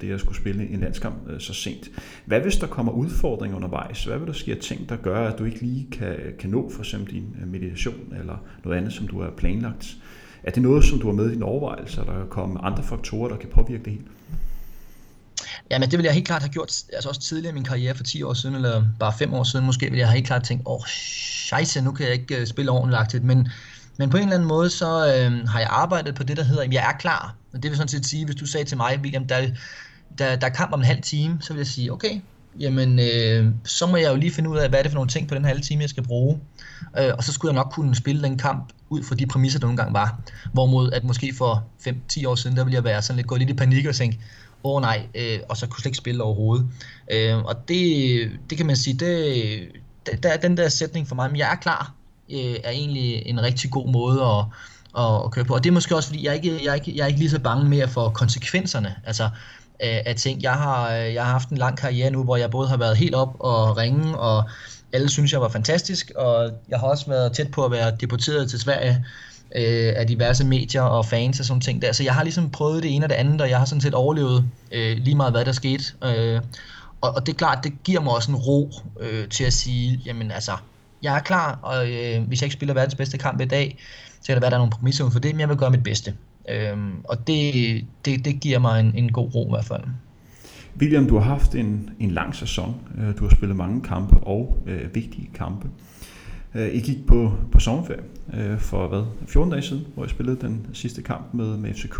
det 0.00 0.12
at 0.12 0.20
skulle 0.20 0.36
spille 0.36 0.68
en 0.68 0.80
landskamp 0.80 1.30
øh, 1.30 1.40
så 1.40 1.54
sent. 1.54 1.90
Hvad 2.24 2.40
hvis 2.40 2.56
der 2.56 2.66
kommer 2.66 2.92
udfordringer 2.92 3.56
undervejs? 3.56 4.04
Hvad 4.04 4.18
vil 4.18 4.26
der 4.26 4.32
ske 4.32 4.54
ting, 4.54 4.88
der 4.88 4.96
gør, 4.96 5.28
at 5.28 5.38
du 5.38 5.44
ikke 5.44 5.60
lige 5.60 5.88
kan, 5.92 6.16
kan 6.38 6.50
nå 6.50 6.70
for 6.70 6.80
eksempel 6.80 7.14
din 7.14 7.36
øh, 7.42 7.48
meditation 7.48 8.14
eller 8.18 8.36
noget 8.64 8.78
andet, 8.78 8.92
som 8.92 9.06
du 9.06 9.22
har 9.22 9.30
planlagt? 9.30 9.96
Er 10.42 10.50
det 10.50 10.62
noget, 10.62 10.84
som 10.84 10.98
du 10.98 11.06
har 11.06 11.14
med 11.14 11.30
i 11.30 11.34
din 11.34 11.42
overvejelse, 11.42 12.00
eller 12.00 12.14
der 12.14 12.26
komme 12.26 12.64
andre 12.64 12.82
faktorer, 12.82 13.28
der 13.28 13.36
kan 13.36 13.48
påvirke 13.48 13.84
det 13.84 13.92
hele? 13.92 14.04
Jamen, 15.70 15.90
det 15.90 15.98
ville 15.98 16.06
jeg 16.06 16.14
helt 16.14 16.26
klart 16.26 16.42
have 16.42 16.52
gjort, 16.52 16.82
altså 16.92 17.08
også 17.08 17.20
tidligere 17.20 17.50
i 17.50 17.54
min 17.54 17.64
karriere 17.64 17.94
for 17.94 18.04
10 18.04 18.22
år 18.22 18.34
siden, 18.34 18.54
eller 18.54 18.84
bare 18.98 19.12
5 19.18 19.34
år 19.34 19.44
siden 19.44 19.66
måske, 19.66 19.86
ville 19.86 19.98
jeg 19.98 20.08
have 20.08 20.14
helt 20.14 20.26
klart 20.26 20.44
tænkt, 20.44 20.62
åh, 20.66 20.74
oh, 20.74 20.86
scheisse, 20.86 21.80
nu 21.80 21.92
kan 21.92 22.06
jeg 22.06 22.14
ikke 22.14 22.40
uh, 22.40 22.46
spille 22.46 22.70
ordentligt. 22.70 23.24
Men, 23.24 23.48
men 23.98 24.10
på 24.10 24.16
en 24.16 24.22
eller 24.22 24.34
anden 24.34 24.48
måde, 24.48 24.70
så 24.70 24.86
øh, 24.86 25.48
har 25.48 25.60
jeg 25.60 25.68
arbejdet 25.70 26.14
på 26.14 26.22
det, 26.22 26.36
der 26.36 26.42
hedder, 26.42 26.62
jeg 26.62 26.88
er 26.88 26.98
klar. 26.98 27.34
Og 27.52 27.62
det 27.62 27.70
vil 27.70 27.76
sådan 27.76 27.88
set 27.88 28.06
sige, 28.06 28.24
hvis 28.24 28.36
du 28.36 28.46
sagde 28.46 28.64
til 28.64 28.76
mig, 28.76 28.98
William, 29.02 29.26
der, 29.26 29.48
der, 30.18 30.36
der 30.36 30.46
er 30.46 30.50
kamp 30.50 30.72
om 30.72 30.80
en 30.80 30.86
halv 30.86 31.02
time, 31.02 31.38
så 31.40 31.52
vil 31.52 31.60
jeg 31.60 31.66
sige, 31.66 31.92
okay, 31.92 32.20
jamen 32.60 32.98
øh, 32.98 33.54
så 33.64 33.86
må 33.86 33.96
jeg 33.96 34.10
jo 34.10 34.16
lige 34.16 34.30
finde 34.30 34.50
ud 34.50 34.58
af, 34.58 34.68
hvad 34.68 34.78
er 34.78 34.82
det 34.82 34.92
for 34.92 34.96
nogle 34.96 35.10
ting 35.10 35.28
på 35.28 35.34
den 35.34 35.44
halve 35.44 35.62
time, 35.62 35.82
jeg 35.82 35.90
skal 35.90 36.02
bruge. 36.02 36.40
Øh, 36.98 37.10
og 37.18 37.24
så 37.24 37.32
skulle 37.32 37.52
jeg 37.52 37.64
nok 37.64 37.72
kunne 37.72 37.94
spille 37.94 38.22
den 38.22 38.38
kamp 38.38 38.72
ud 38.90 39.02
fra 39.02 39.14
de 39.14 39.26
præmisser, 39.26 39.58
der 39.58 39.66
nogle 39.66 39.76
gange 39.76 39.94
var. 39.94 40.20
Hvorimod 40.52 40.92
at 40.92 41.04
måske 41.04 41.34
for 41.38 41.64
5-10 41.88 42.28
år 42.28 42.34
siden, 42.34 42.56
der 42.56 42.64
ville 42.64 42.74
jeg 42.74 42.84
være 42.84 43.02
sådan 43.02 43.16
lidt 43.16 43.26
gå 43.26 43.36
lidt 43.36 43.50
i 43.50 43.54
panik 43.54 43.86
og 43.86 43.94
tænke, 43.94 44.20
åh 44.64 44.76
oh, 44.76 44.82
nej, 44.82 45.06
øh, 45.14 45.38
og 45.48 45.56
så 45.56 45.66
kunne 45.66 45.80
slet 45.80 45.86
ikke 45.86 45.98
spille 45.98 46.22
overhovedet. 46.22 46.68
Øh, 47.12 47.38
og 47.38 47.68
det, 47.68 48.30
det 48.50 48.58
kan 48.58 48.66
man 48.66 48.76
sige, 48.76 48.94
det, 48.94 50.22
der 50.22 50.28
er 50.28 50.36
den 50.36 50.56
der 50.56 50.68
sætning 50.68 51.08
for 51.08 51.14
mig, 51.14 51.30
men 51.30 51.38
jeg 51.38 51.52
er 51.52 51.56
klar, 51.56 51.92
øh, 52.32 52.56
er 52.64 52.70
egentlig 52.70 53.26
en 53.26 53.42
rigtig 53.42 53.70
god 53.70 53.88
måde 53.88 54.22
at, 54.22 54.44
at, 55.04 55.24
at 55.24 55.30
køre 55.30 55.44
på. 55.44 55.54
Og 55.54 55.64
det 55.64 55.70
er 55.70 55.74
måske 55.74 55.96
også, 55.96 56.08
fordi 56.08 56.26
jeg 56.26 56.34
ikke, 56.34 56.64
jeg 56.64 56.70
er 56.70 56.74
ikke, 56.74 56.92
jeg 56.96 57.02
er 57.02 57.06
ikke 57.06 57.18
lige 57.18 57.30
så 57.30 57.40
bange 57.40 57.68
mere 57.68 57.88
for 57.88 58.08
konsekvenserne. 58.08 58.94
Altså, 59.04 59.24
øh, 59.82 60.00
af 60.06 60.14
ting. 60.16 60.42
Jeg 60.42 60.52
har, 60.52 60.90
jeg 60.90 61.24
har 61.24 61.32
haft 61.32 61.48
en 61.48 61.58
lang 61.58 61.78
karriere 61.78 62.10
nu, 62.10 62.24
hvor 62.24 62.36
jeg 62.36 62.50
både 62.50 62.68
har 62.68 62.76
været 62.76 62.96
helt 62.96 63.14
op 63.14 63.36
og 63.38 63.76
ringe, 63.76 64.18
og 64.18 64.44
alle 64.92 65.08
synes, 65.08 65.32
jeg 65.32 65.40
var 65.40 65.48
fantastisk, 65.48 66.12
og 66.16 66.50
jeg 66.68 66.78
har 66.78 66.86
også 66.86 67.06
været 67.06 67.32
tæt 67.32 67.50
på 67.50 67.64
at 67.64 67.70
være 67.70 67.96
deporteret 68.00 68.50
til 68.50 68.60
Sverige 68.60 69.04
øh, 69.54 69.92
af 69.96 70.06
diverse 70.06 70.46
medier 70.46 70.82
og 70.82 71.06
fans 71.06 71.40
og 71.40 71.46
sådan 71.46 71.60
ting 71.60 71.82
der. 71.82 71.92
Så 71.92 72.02
jeg 72.02 72.14
har 72.14 72.22
ligesom 72.22 72.50
prøvet 72.50 72.82
det 72.82 72.94
ene 72.94 73.04
og 73.04 73.08
det 73.10 73.14
andet, 73.14 73.40
og 73.40 73.50
jeg 73.50 73.58
har 73.58 73.64
sådan 73.64 73.80
set 73.80 73.94
overlevet 73.94 74.44
øh, 74.72 74.96
lige 74.96 75.16
meget, 75.16 75.32
hvad 75.32 75.44
der 75.44 75.52
skete. 75.52 75.84
Øh, 76.04 76.40
og, 77.00 77.14
og 77.16 77.26
det 77.26 77.32
er 77.32 77.36
klart, 77.36 77.64
det 77.64 77.72
giver 77.84 78.00
mig 78.00 78.12
også 78.12 78.30
en 78.30 78.36
ro 78.36 78.70
øh, 79.00 79.28
til 79.28 79.44
at 79.44 79.52
sige, 79.52 80.00
jamen 80.06 80.30
altså, 80.30 80.52
jeg 81.02 81.16
er 81.16 81.20
klar, 81.20 81.58
og 81.62 81.90
øh, 81.90 82.22
hvis 82.22 82.40
jeg 82.40 82.46
ikke 82.46 82.54
spiller 82.54 82.74
verdens 82.74 82.94
bedste 82.94 83.18
kamp 83.18 83.40
i 83.40 83.44
dag, 83.44 83.76
så 84.20 84.26
kan 84.26 84.34
det 84.34 84.42
være, 84.42 84.50
der 84.50 84.56
er 84.56 84.60
nogle 84.60 84.72
præmisser 84.72 85.10
for 85.10 85.18
det, 85.18 85.34
men 85.34 85.40
jeg 85.40 85.48
vil 85.48 85.56
gøre 85.56 85.70
mit 85.70 85.82
bedste. 85.82 86.14
Øh, 86.48 86.76
og 87.04 87.26
det, 87.26 87.84
det, 88.04 88.24
det 88.24 88.40
giver 88.40 88.58
mig 88.58 88.80
en, 88.80 88.92
en 88.94 89.12
god 89.12 89.34
ro 89.34 89.46
i 89.46 89.50
hvert 89.50 89.64
fald. 89.64 89.82
William, 90.80 91.06
du 91.06 91.18
har 91.18 91.24
haft 91.24 91.54
en, 91.54 91.90
en 92.00 92.10
lang 92.10 92.34
sæson. 92.34 92.76
Øh, 92.98 93.18
du 93.18 93.24
har 93.24 93.34
spillet 93.36 93.56
mange 93.56 93.82
kampe 93.82 94.16
og 94.16 94.58
øh, 94.66 94.94
vigtige 94.94 95.30
kampe. 95.34 95.68
Øh, 96.54 96.74
I 96.74 96.80
gik 96.80 97.06
på, 97.06 97.32
på 97.52 97.60
sommerferie 97.60 98.02
øh, 98.34 98.58
for 98.58 98.88
hvad, 98.88 99.02
14 99.26 99.52
dage 99.52 99.62
siden, 99.62 99.86
hvor 99.94 100.04
jeg 100.04 100.10
spillede 100.10 100.36
den 100.40 100.66
sidste 100.72 101.02
kamp 101.02 101.34
med, 101.34 101.56
med 101.56 101.74
FCK. 101.74 101.98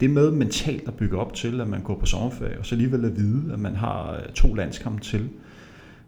Det 0.00 0.06
er 0.06 0.10
med 0.12 0.30
mentalt 0.30 0.88
at 0.88 0.94
bygge 0.94 1.18
op 1.18 1.34
til, 1.34 1.60
at 1.60 1.68
man 1.68 1.82
går 1.82 1.94
på 1.98 2.06
sommerferie, 2.06 2.58
og 2.58 2.66
så 2.66 2.74
alligevel 2.74 3.04
at 3.04 3.16
vide, 3.16 3.52
at 3.52 3.58
man 3.58 3.76
har 3.76 4.12
øh, 4.12 4.32
to 4.34 4.54
landskampe 4.54 5.00
til. 5.00 5.28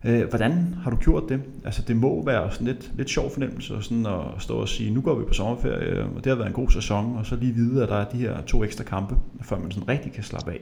Øh, 0.04 0.28
hvordan 0.28 0.75
har 0.82 0.90
du 0.90 0.97
gjort 0.97 1.23
det? 1.28 1.42
Altså 1.64 1.82
det 1.82 1.97
må 1.97 2.25
være 2.25 2.52
sådan 2.52 2.66
lidt, 2.66 2.90
lidt 2.97 3.11
sjov 3.11 3.30
fornemmelse 3.32 3.82
sådan 3.82 4.06
at 4.06 4.20
stå 4.38 4.56
og 4.56 4.68
sige, 4.68 4.90
nu 4.90 5.00
går 5.00 5.18
vi 5.18 5.25
på 5.25 5.32
sommerferie, 5.32 5.87
øh, 5.87 6.16
og 6.16 6.25
det 6.25 6.30
har 6.30 6.37
været 6.37 6.49
en 6.49 6.54
god 6.54 6.70
sæson, 6.70 7.16
og 7.16 7.26
så 7.26 7.37
lige 7.37 7.52
vide, 7.52 7.82
at 7.82 7.88
der 7.88 7.97
er 7.97 8.09
de 8.09 8.16
her 8.16 8.42
to 8.42 8.64
ekstra 8.64 8.85
kampe, 8.85 9.16
før 9.42 9.59
man 9.59 9.70
sådan 9.70 9.88
rigtig 9.88 10.12
kan 10.12 10.23
slappe 10.23 10.50
af. 10.50 10.61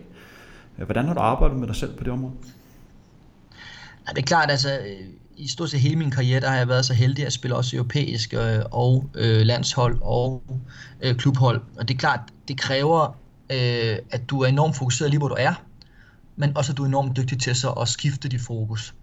Hvordan 0.85 1.04
har 1.04 1.14
du 1.14 1.20
arbejdet 1.20 1.58
med 1.58 1.66
dig 1.66 1.76
selv 1.76 1.97
på 1.97 2.04
det 2.04 2.12
område? 2.12 2.35
Ja, 4.08 4.12
det 4.12 4.18
er 4.18 4.26
klart, 4.26 4.50
altså 4.50 4.68
i 5.38 5.49
stort 5.49 5.71
set 5.71 5.80
hele 5.80 5.97
min 5.97 6.11
karriere, 6.11 6.40
der 6.40 6.49
har 6.49 6.57
jeg 6.57 6.68
været 6.68 6.87
så 6.87 6.95
heldig 6.95 7.26
at 7.26 7.33
spille 7.33 7.57
også 7.57 7.76
europæisk 7.76 8.35
øh, 8.35 8.61
og 8.71 9.11
øh, 9.14 9.40
landshold 9.40 9.99
og 10.02 10.42
øh, 11.02 11.14
klubhold. 11.14 11.61
Og 11.76 11.88
det 11.88 11.95
er 11.95 11.99
klart, 11.99 12.21
det 12.49 12.61
kræver, 12.61 13.16
øh, 13.50 13.97
at 14.11 14.30
du 14.30 14.42
er 14.42 14.47
enormt 14.47 14.76
fokuseret 14.76 15.11
lige 15.11 15.18
hvor 15.18 15.28
du 15.28 15.37
er, 15.38 15.62
men 16.37 16.57
også 16.57 16.73
at 16.73 16.76
du 16.76 16.83
er 16.83 16.87
enormt 16.87 17.16
dygtig 17.16 17.40
til 17.40 17.54
så 17.54 17.71
at 17.71 17.88
skifte 17.88 18.28
dit 18.28 18.40
fokus. 18.40 18.95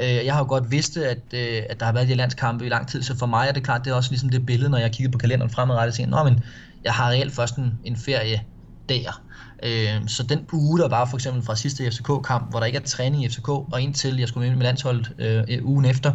Øh, 0.00 0.24
jeg 0.24 0.34
har 0.34 0.40
jo 0.40 0.48
godt 0.48 0.70
vidst, 0.70 0.96
at, 0.96 1.18
øh, 1.32 1.62
at 1.70 1.80
der 1.80 1.86
har 1.86 1.92
været 1.92 2.08
de 2.08 2.14
landskampe 2.14 2.66
i 2.66 2.68
lang 2.68 2.88
tid, 2.88 3.02
så 3.02 3.18
for 3.18 3.26
mig 3.26 3.48
er 3.48 3.52
det 3.52 3.64
klart, 3.64 3.84
det 3.84 3.90
er 3.90 3.94
også 3.94 4.10
ligesom 4.10 4.28
det 4.28 4.46
billede, 4.46 4.70
når 4.70 4.78
jeg 4.78 4.92
kigger 4.92 5.10
på 5.10 5.18
kalenderen 5.18 5.50
fremadrettet, 5.50 5.92
og 5.92 5.94
siger, 5.94 6.24
men 6.24 6.40
jeg 6.84 6.92
har 6.92 7.08
reelt 7.08 7.32
først 7.32 7.56
en, 7.56 7.78
en 7.84 7.96
ferie 7.96 8.42
der. 8.88 9.22
Øh, 9.62 10.08
så 10.08 10.22
den 10.22 10.46
uge, 10.52 10.78
der 10.78 10.88
var 10.88 11.04
for 11.04 11.16
eksempel 11.16 11.42
fra 11.42 11.56
sidste 11.56 11.90
FCK-kamp, 11.90 12.50
hvor 12.50 12.58
der 12.58 12.66
ikke 12.66 12.78
er 12.78 12.82
træning 12.82 13.24
i 13.24 13.28
FCK, 13.28 13.48
og 13.48 13.80
indtil 13.80 14.18
jeg 14.18 14.28
skulle 14.28 14.48
med 14.48 14.56
med 14.56 14.66
landsholdet 14.66 15.12
øh, 15.18 15.44
øh 15.48 15.64
ugen 15.64 15.84
efter, 15.84 16.12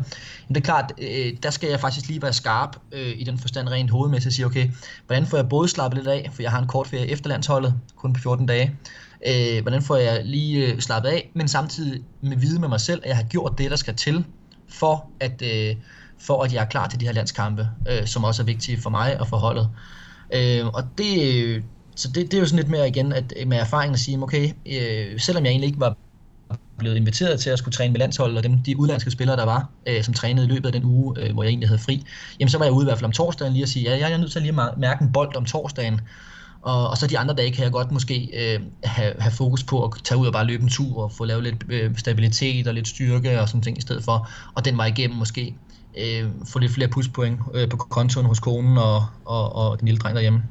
det 0.47 0.57
er 0.57 0.61
klart, 0.61 0.93
øh, 0.97 1.33
der 1.43 1.49
skal 1.49 1.69
jeg 1.69 1.79
faktisk 1.79 2.07
lige 2.07 2.21
være 2.21 2.33
skarp 2.33 2.77
øh, 2.91 3.13
i 3.17 3.23
den 3.23 3.37
forstand 3.37 3.69
rent 3.69 3.91
hovedmæssigt 3.91 4.31
og 4.31 4.33
sige, 4.33 4.45
okay, 4.45 4.69
hvordan 5.07 5.25
får 5.25 5.37
jeg 5.37 5.49
både 5.49 5.67
slappet 5.67 5.97
lidt 5.97 6.07
af, 6.07 6.29
for 6.33 6.41
jeg 6.41 6.51
har 6.51 6.61
en 6.61 6.67
kort 6.67 6.87
ferie 6.87 7.07
efter 7.07 7.29
landsholdet, 7.29 7.73
kun 7.95 8.13
på 8.13 8.19
14 8.19 8.45
dage, 8.45 8.75
øh, 9.27 9.61
hvordan 9.61 9.81
får 9.81 9.95
jeg 9.95 10.21
lige 10.25 10.67
øh, 10.67 10.79
slappet 10.79 11.09
af, 11.09 11.31
men 11.33 11.47
samtidig 11.47 12.03
med 12.21 12.37
vide 12.37 12.59
med 12.59 12.67
mig 12.67 12.81
selv, 12.81 13.01
at 13.03 13.09
jeg 13.09 13.15
har 13.15 13.23
gjort 13.23 13.57
det, 13.57 13.71
der 13.71 13.77
skal 13.77 13.95
til, 13.95 14.25
for 14.69 15.09
at, 15.19 15.41
øh, 15.41 15.75
for 16.19 16.43
at 16.43 16.53
jeg 16.53 16.61
er 16.61 16.65
klar 16.65 16.87
til 16.87 16.99
de 16.99 17.05
her 17.05 17.13
landskampe, 17.13 17.69
øh, 17.89 18.07
som 18.07 18.23
også 18.23 18.41
er 18.41 18.45
vigtige 18.45 18.81
for 18.81 18.89
mig 18.89 19.19
og 19.19 19.27
for 19.27 19.37
holdet. 19.37 19.69
Øh, 20.33 20.67
og 20.67 20.83
det, 20.97 21.63
så 21.95 22.07
det, 22.07 22.31
det 22.31 22.33
er 22.33 22.39
jo 22.39 22.45
sådan 22.45 22.59
lidt 22.59 22.69
mere 22.69 22.87
igen 22.87 23.13
at, 23.13 23.33
øh, 23.39 23.47
med 23.47 23.57
erfaring 23.57 23.93
at 23.93 23.99
sige, 23.99 24.23
okay, 24.23 24.49
øh, 24.65 25.19
selvom 25.19 25.45
jeg 25.45 25.51
egentlig 25.51 25.67
ikke 25.67 25.79
var 25.79 25.97
blevet 26.77 26.95
inviteret 26.95 27.39
til 27.39 27.49
at 27.49 27.59
skulle 27.59 27.73
træne 27.73 27.91
med 27.91 27.99
landsholdet, 27.99 28.37
og 28.37 28.43
dem, 28.43 28.57
de 28.57 28.79
udlandske 28.79 29.11
spillere, 29.11 29.37
der 29.37 29.45
var, 29.45 29.69
øh, 29.85 30.03
som 30.03 30.13
trænede 30.13 30.45
i 30.47 30.49
løbet 30.49 30.65
af 30.65 30.71
den 30.71 30.83
uge, 30.83 31.19
øh, 31.19 31.33
hvor 31.33 31.43
jeg 31.43 31.49
egentlig 31.49 31.69
havde 31.69 31.81
fri, 31.81 32.03
jamen 32.39 32.49
så 32.49 32.57
var 32.57 32.65
jeg 32.65 32.73
ude 32.73 32.83
i 32.83 32.87
hvert 32.87 32.97
fald 32.97 33.05
om 33.05 33.11
torsdagen 33.11 33.53
lige 33.53 33.63
at 33.63 33.69
sige, 33.69 33.89
ja, 33.89 33.97
jeg 33.97 34.11
er 34.11 34.17
nødt 34.17 34.31
til 34.31 34.39
at 34.39 34.43
lige 34.45 34.61
at 34.61 34.77
mærke 34.77 35.01
en 35.01 35.11
bold 35.11 35.35
om 35.35 35.45
torsdagen, 35.45 36.01
og, 36.61 36.89
og 36.89 36.97
så 36.97 37.07
de 37.07 37.19
andre 37.19 37.35
dage 37.35 37.51
kan 37.51 37.63
jeg 37.63 37.71
godt 37.71 37.91
måske 37.91 38.29
øh, 38.33 38.59
have, 38.83 39.13
have 39.19 39.31
fokus 39.31 39.63
på 39.63 39.83
at 39.83 39.91
tage 40.03 40.17
ud 40.17 40.27
og 40.27 40.33
bare 40.33 40.45
løbe 40.45 40.63
en 40.63 40.69
tur 40.69 41.03
og 41.03 41.11
få 41.11 41.25
lavet 41.25 41.43
lidt 41.43 41.63
øh, 41.69 41.97
stabilitet 41.97 42.67
og 42.67 42.73
lidt 42.73 42.87
styrke 42.87 43.41
og 43.41 43.47
sådan 43.47 43.61
ting 43.61 43.77
i 43.77 43.81
stedet 43.81 44.03
for, 44.03 44.29
og 44.53 44.65
den 44.65 44.77
var 44.77 44.85
igennem 44.85 45.17
måske 45.17 45.55
øh, 45.97 46.29
få 46.47 46.59
lidt 46.59 46.71
flere 46.71 46.89
puspoint 46.89 47.39
øh, 47.53 47.69
på 47.69 47.77
kontoen 47.77 48.25
hos 48.25 48.39
konen 48.39 48.77
og, 48.77 49.05
og, 49.25 49.55
og 49.55 49.79
den 49.79 49.87
lille 49.87 49.99
dreng 49.99 50.15
derhjemme. 50.15 50.43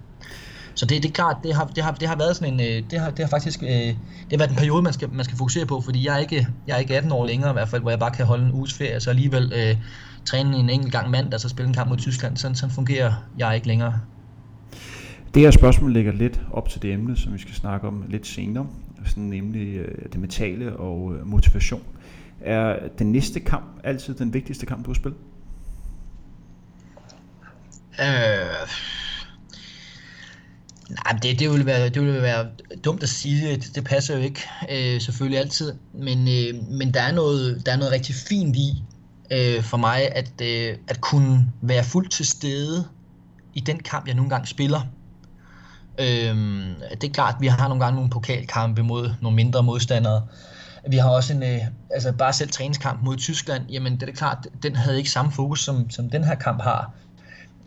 Så 0.75 0.87
det, 0.87 1.03
det 1.03 1.09
er 1.09 1.13
klart, 1.13 1.37
det 1.43 1.55
har, 1.55 1.67
det 1.67 1.85
har, 1.85 1.93
det 1.93 2.09
har 2.09 2.17
været 2.17 2.37
sådan 2.37 2.55
en, 2.55 2.61
øh, 2.61 2.91
det 2.91 3.01
har, 3.01 3.11
det 3.11 3.19
har 3.19 3.29
faktisk, 3.31 3.63
øh, 3.63 3.69
det 3.69 3.97
har 4.31 4.39
været 4.39 4.51
en 4.51 4.57
periode, 4.57 4.83
man 4.83 4.93
skal, 4.93 5.09
man 5.13 5.25
skal 5.25 5.39
fokusere 5.39 5.67
på, 5.67 5.81
fordi 5.81 6.07
jeg 6.07 6.15
er, 6.15 6.19
ikke, 6.19 6.47
jeg 6.67 6.75
er 6.75 6.79
ikke 6.79 6.97
18 6.97 7.13
år 7.13 7.27
længere 7.27 7.51
i 7.51 7.53
hvert 7.53 7.69
fald, 7.69 7.83
hvor 7.83 7.91
jeg 7.91 7.99
bare 7.99 8.11
kan 8.11 8.27
holde 8.27 8.47
en 8.47 8.53
uges 8.53 8.75
ferie, 8.75 9.01
så 9.01 9.11
alligevel 9.11 9.53
øh, 9.57 9.77
træne 10.25 10.57
en 10.57 10.71
enkelt 10.71 10.93
gang 10.93 11.11
mand, 11.11 11.31
der 11.31 11.39
så 11.39 11.49
spille 11.49 11.69
en 11.69 11.75
kamp 11.75 11.89
mod 11.89 11.97
Tyskland, 11.97 12.37
sådan, 12.37 12.55
sådan 12.55 12.75
fungerer 12.75 13.13
jeg 13.39 13.55
ikke 13.55 13.67
længere. 13.67 14.01
Det 15.35 15.43
her 15.43 15.51
spørgsmål 15.51 15.93
ligger 15.93 16.13
lidt 16.13 16.41
op 16.53 16.69
til 16.69 16.83
det 16.83 16.93
emne, 16.93 17.17
som 17.17 17.33
vi 17.33 17.39
skal 17.39 17.55
snakke 17.55 17.87
om 17.87 18.05
lidt 18.09 18.27
senere, 18.27 18.67
sådan 19.05 19.23
nemlig 19.23 19.77
øh, 19.77 20.05
det 20.13 20.21
mentale 20.21 20.77
og 20.77 21.13
motivation. 21.25 21.83
Er 22.41 22.79
den 22.99 23.13
næste 23.13 23.41
kamp 23.41 23.81
altid 23.85 24.15
den 24.15 24.35
vigtigste 24.35 24.67
kamp, 24.67 24.85
du 24.85 24.91
har 24.91 24.95
spillet? 24.95 25.19
Øh, 28.01 28.69
nej, 30.91 31.19
det, 31.23 31.39
det, 31.39 31.51
ville 31.51 31.67
være, 31.67 31.89
det 31.89 32.03
ville 32.03 32.23
være 32.23 32.47
dumt 32.85 33.03
at 33.03 33.09
sige, 33.09 33.51
det, 33.51 33.71
det 33.75 33.85
passer 33.85 34.17
jo 34.17 34.23
ikke 34.23 34.43
øh, 34.71 35.01
selvfølgelig 35.01 35.39
altid, 35.39 35.73
men, 35.95 36.19
øh, 36.29 36.69
men 36.71 36.95
der, 36.95 37.01
er 37.01 37.13
noget, 37.13 37.63
der 37.67 37.73
er 37.73 37.77
noget 37.77 37.93
rigtig 37.93 38.15
fint 38.15 38.57
i 38.57 38.85
øh, 39.31 39.63
for 39.63 39.77
mig, 39.77 40.17
at, 40.17 40.41
øh, 40.43 40.77
at 40.89 41.01
kunne 41.01 41.53
være 41.63 41.85
fuldt 41.85 42.13
til 42.13 42.27
stede 42.27 42.89
i 43.55 43.61
den 43.61 43.79
kamp, 43.79 44.07
jeg 44.07 44.15
nogle 44.15 44.31
gange 44.31 44.47
spiller. 44.47 44.81
Øh, 45.99 46.37
det 46.91 47.05
er 47.05 47.13
klart, 47.13 47.35
at 47.35 47.41
vi 47.41 47.47
har 47.47 47.69
nogle 47.69 47.85
gange 47.85 47.95
nogle 47.97 48.11
pokalkampe 48.11 48.83
mod 48.83 49.15
nogle 49.21 49.37
mindre 49.37 49.63
modstandere. 49.63 50.27
Vi 50.89 50.97
har 50.97 51.11
også 51.11 51.33
en, 51.33 51.43
øh, 51.43 51.61
altså 51.91 52.13
bare 52.13 52.33
selv 52.33 52.51
træningskamp 52.51 53.03
mod 53.03 53.17
Tyskland, 53.17 53.71
jamen 53.71 54.01
det 54.01 54.09
er 54.09 54.13
klart, 54.13 54.49
den 54.63 54.77
havde 54.77 54.99
ikke 54.99 55.11
samme 55.11 55.33
fokus, 55.33 55.65
som, 55.65 55.91
som 55.91 56.11
den 56.11 56.25
her 56.25 56.35
kamp 56.35 56.63
har. 56.63 56.93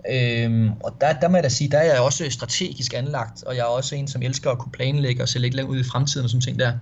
Øhm, 0.09 0.71
og 0.71 0.97
der, 1.01 1.13
der 1.13 1.27
må 1.29 1.37
jeg 1.37 1.43
da 1.43 1.49
sige, 1.49 1.71
der 1.71 1.77
er 1.77 1.93
jeg 1.93 1.99
også 1.99 2.29
strategisk 2.29 2.93
anlagt, 2.93 3.43
og 3.43 3.55
jeg 3.55 3.61
er 3.61 3.65
også 3.65 3.95
en, 3.95 4.07
som 4.07 4.21
elsker 4.21 4.51
at 4.51 4.57
kunne 4.57 4.71
planlægge 4.71 5.23
og 5.23 5.29
se 5.29 5.39
lidt 5.39 5.53
langt 5.53 5.71
ud 5.71 5.79
i 5.79 5.83
fremtiden 5.83 6.23
og 6.23 6.29
sådan 6.29 6.41
ting 6.41 6.59
der. 6.59 6.73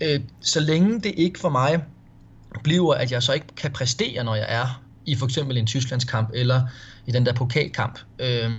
Øh, 0.00 0.20
så 0.40 0.60
længe 0.60 1.00
det 1.00 1.14
ikke 1.16 1.38
for 1.38 1.48
mig 1.48 1.82
bliver, 2.64 2.94
at 2.94 3.12
jeg 3.12 3.22
så 3.22 3.32
ikke 3.32 3.46
kan 3.56 3.72
præstere, 3.72 4.24
når 4.24 4.34
jeg 4.34 4.46
er 4.48 4.82
i 5.06 5.14
for 5.14 5.26
eksempel 5.26 5.56
en 5.56 5.66
Tysklandskamp 5.66 6.30
eller 6.34 6.62
i 7.06 7.12
den 7.12 7.26
der 7.26 7.32
pokalkamp, 7.32 7.98
øhm, 8.18 8.52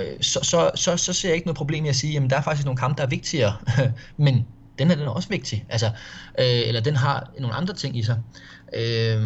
øh, 0.00 0.20
så, 0.20 0.40
så, 0.42 0.70
så, 0.74 0.96
så 0.96 1.12
ser 1.12 1.28
jeg 1.28 1.36
ikke 1.36 1.46
noget 1.46 1.56
problem 1.56 1.84
i 1.84 1.88
at 1.88 1.96
sige, 1.96 2.16
at 2.16 2.30
der 2.30 2.36
er 2.36 2.42
faktisk 2.42 2.64
nogle 2.64 2.78
kampe, 2.78 2.98
der 2.98 3.06
er 3.06 3.10
vigtigere, 3.10 3.56
men 4.16 4.46
den 4.78 4.88
her 4.88 4.96
den 4.96 5.06
er 5.06 5.10
også 5.10 5.28
vigtig, 5.28 5.64
altså, 5.68 5.86
øh, 6.38 6.62
eller 6.66 6.80
den 6.80 6.96
har 6.96 7.30
nogle 7.40 7.54
andre 7.54 7.74
ting 7.74 7.98
i 7.98 8.02
sig. 8.02 8.18
Øh, 8.74 9.22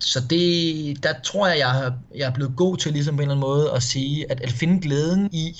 så 0.00 0.20
det, 0.30 1.02
der 1.02 1.12
tror 1.24 1.46
jeg, 1.46 1.58
jeg, 1.58 1.92
jeg 2.14 2.26
er 2.26 2.34
blevet 2.34 2.56
god 2.56 2.76
til 2.76 2.92
ligesom 2.92 3.16
på 3.16 3.22
en 3.22 3.30
eller 3.30 3.34
anden 3.34 3.48
måde 3.48 3.72
at 3.72 3.82
sige, 3.82 4.30
at, 4.30 4.40
at 4.40 4.52
finde 4.52 4.80
glæden 4.80 5.28
i, 5.32 5.54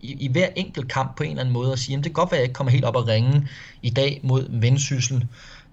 i, 0.00 0.16
i 0.20 0.28
hver 0.28 0.48
enkelt 0.56 0.88
kamp 0.88 1.16
på 1.16 1.22
en 1.22 1.30
eller 1.30 1.40
anden 1.40 1.52
måde, 1.52 1.72
at 1.72 1.78
sige, 1.78 1.98
at 1.98 2.04
det 2.04 2.14
kan 2.14 2.22
godt 2.22 2.30
være, 2.30 2.38
at 2.38 2.42
jeg 2.42 2.48
ikke 2.48 2.54
kommer 2.54 2.70
helt 2.70 2.84
op 2.84 2.96
og 2.96 3.08
ringe 3.08 3.48
i 3.82 3.90
dag 3.90 4.20
mod 4.24 4.60
vendsyssel, 4.60 5.26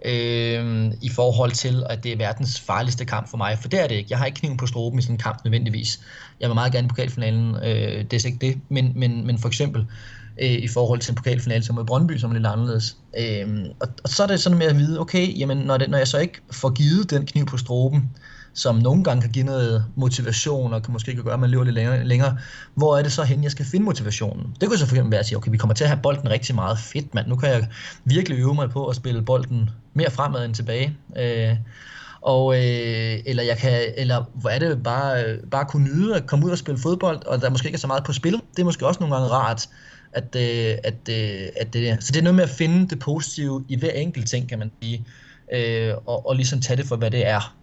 øh, 0.05 0.91
i 1.01 1.09
forhold 1.09 1.51
til, 1.51 1.83
at 1.89 2.03
det 2.03 2.11
er 2.11 2.17
verdens 2.17 2.59
farligste 2.59 3.05
kamp 3.05 3.29
for 3.29 3.37
mig, 3.37 3.57
for 3.59 3.69
det 3.69 3.83
er 3.83 3.87
det 3.87 3.95
ikke. 3.95 4.07
Jeg 4.09 4.17
har 4.17 4.25
ikke 4.25 4.39
kniven 4.39 4.57
på 4.57 4.67
stroben 4.67 4.99
i 4.99 5.01
sådan 5.01 5.15
en 5.15 5.19
kamp 5.19 5.43
nødvendigvis. 5.43 5.99
Jeg 6.39 6.49
vil 6.49 6.55
meget 6.55 6.71
gerne 6.71 6.85
i 6.85 6.89
pokalfinalen, 6.89 7.55
øh, 7.55 8.05
det 8.11 8.13
er 8.13 8.27
ikke 8.27 8.47
det, 8.47 8.59
men, 8.69 8.91
men, 8.95 9.27
men 9.27 9.37
for 9.37 9.47
eksempel, 9.47 9.85
øh, 10.41 10.51
i 10.51 10.67
forhold 10.67 10.99
til 10.99 11.11
en 11.11 11.15
pokalfinale 11.15 11.63
som 11.63 11.75
mod 11.75 11.85
Brøndby, 11.85 12.17
som 12.17 12.29
er 12.29 12.33
lidt 12.33 12.47
anderledes. 12.47 12.97
Øh, 13.19 13.65
og, 13.79 13.87
og 14.03 14.09
så 14.09 14.23
er 14.23 14.27
det 14.27 14.39
sådan 14.39 14.57
med 14.57 14.67
at 14.67 14.77
vide, 14.77 14.99
okay, 14.99 15.39
jamen, 15.39 15.57
når, 15.57 15.77
det, 15.77 15.89
når 15.89 15.97
jeg 15.97 16.07
så 16.07 16.17
ikke 16.17 16.41
får 16.51 16.69
givet 16.69 17.09
den 17.09 17.25
kniv 17.25 17.45
på 17.45 17.57
stroben, 17.57 18.09
som 18.53 18.75
nogle 18.75 19.03
gange 19.03 19.21
kan 19.21 19.31
give 19.31 19.45
noget 19.45 19.85
motivation, 19.95 20.73
og 20.73 20.83
kan 20.83 20.93
måske 20.93 21.15
kan 21.15 21.23
gøre, 21.23 21.33
at 21.33 21.39
man 21.39 21.49
lever 21.49 21.63
lidt 21.63 21.75
længere, 21.75 22.03
længere. 22.03 22.37
Hvor 22.75 22.97
er 22.97 23.03
det 23.03 23.11
så 23.11 23.23
hen, 23.23 23.43
jeg 23.43 23.51
skal 23.51 23.65
finde 23.65 23.85
motivationen? 23.85 24.55
Det 24.61 24.69
kunne 24.69 24.77
så 24.77 24.85
for 24.85 24.95
eksempel 24.95 25.11
være 25.11 25.19
at 25.19 25.25
sige, 25.25 25.37
okay, 25.37 25.51
vi 25.51 25.57
kommer 25.57 25.73
til 25.73 25.83
at 25.83 25.89
have 25.89 25.99
bolden 26.03 26.29
rigtig 26.29 26.55
meget 26.55 26.79
fedt, 26.79 27.15
mand. 27.15 27.27
Nu 27.27 27.35
kan 27.35 27.49
jeg 27.49 27.67
virkelig 28.05 28.39
øve 28.39 28.53
mig 28.53 28.69
på 28.69 28.87
at 28.87 28.95
spille 28.95 29.21
bolden 29.21 29.69
mere 29.93 30.11
fremad 30.11 30.45
end 30.45 30.53
tilbage. 30.55 30.97
Øh, 31.17 31.55
og, 32.21 32.55
øh, 32.55 33.19
eller 33.25 33.43
jeg 33.43 33.57
kan, 33.57 33.81
eller 33.97 34.23
hvor 34.33 34.49
er 34.49 34.59
det 34.59 34.83
bare, 34.83 35.23
øh, 35.23 35.39
bare 35.51 35.65
kunne 35.65 35.83
nyde 35.83 36.15
at 36.15 36.25
komme 36.25 36.45
ud 36.45 36.51
og 36.51 36.57
spille 36.57 36.81
fodbold, 36.81 37.25
og 37.25 37.41
der 37.41 37.49
måske 37.49 37.67
ikke 37.67 37.75
er 37.75 37.79
så 37.79 37.87
meget 37.87 38.03
på 38.03 38.13
spil. 38.13 38.33
Det 38.33 38.59
er 38.59 38.63
måske 38.63 38.87
også 38.87 38.99
nogle 38.99 39.15
gange 39.15 39.29
rart, 39.29 39.69
at, 40.15 40.35
øh, 40.35 40.77
at, 40.83 41.09
øh, 41.09 41.47
at 41.61 41.73
det 41.73 41.89
er. 41.89 41.97
Så 41.99 42.11
det 42.11 42.19
er 42.19 42.23
noget 42.23 42.35
med 42.35 42.43
at 42.43 42.49
finde 42.49 42.87
det 42.87 42.99
positive 42.99 43.65
i 43.69 43.79
hver 43.79 43.91
enkelt 43.91 44.27
ting, 44.27 44.49
kan 44.49 44.59
man 44.59 44.71
sige, 44.81 45.05
øh, 45.53 45.93
og, 46.05 46.27
og 46.27 46.35
ligesom 46.35 46.59
tage 46.59 46.77
det 46.77 46.85
for, 46.85 46.95
hvad 46.95 47.11
det 47.11 47.27
er. 47.27 47.55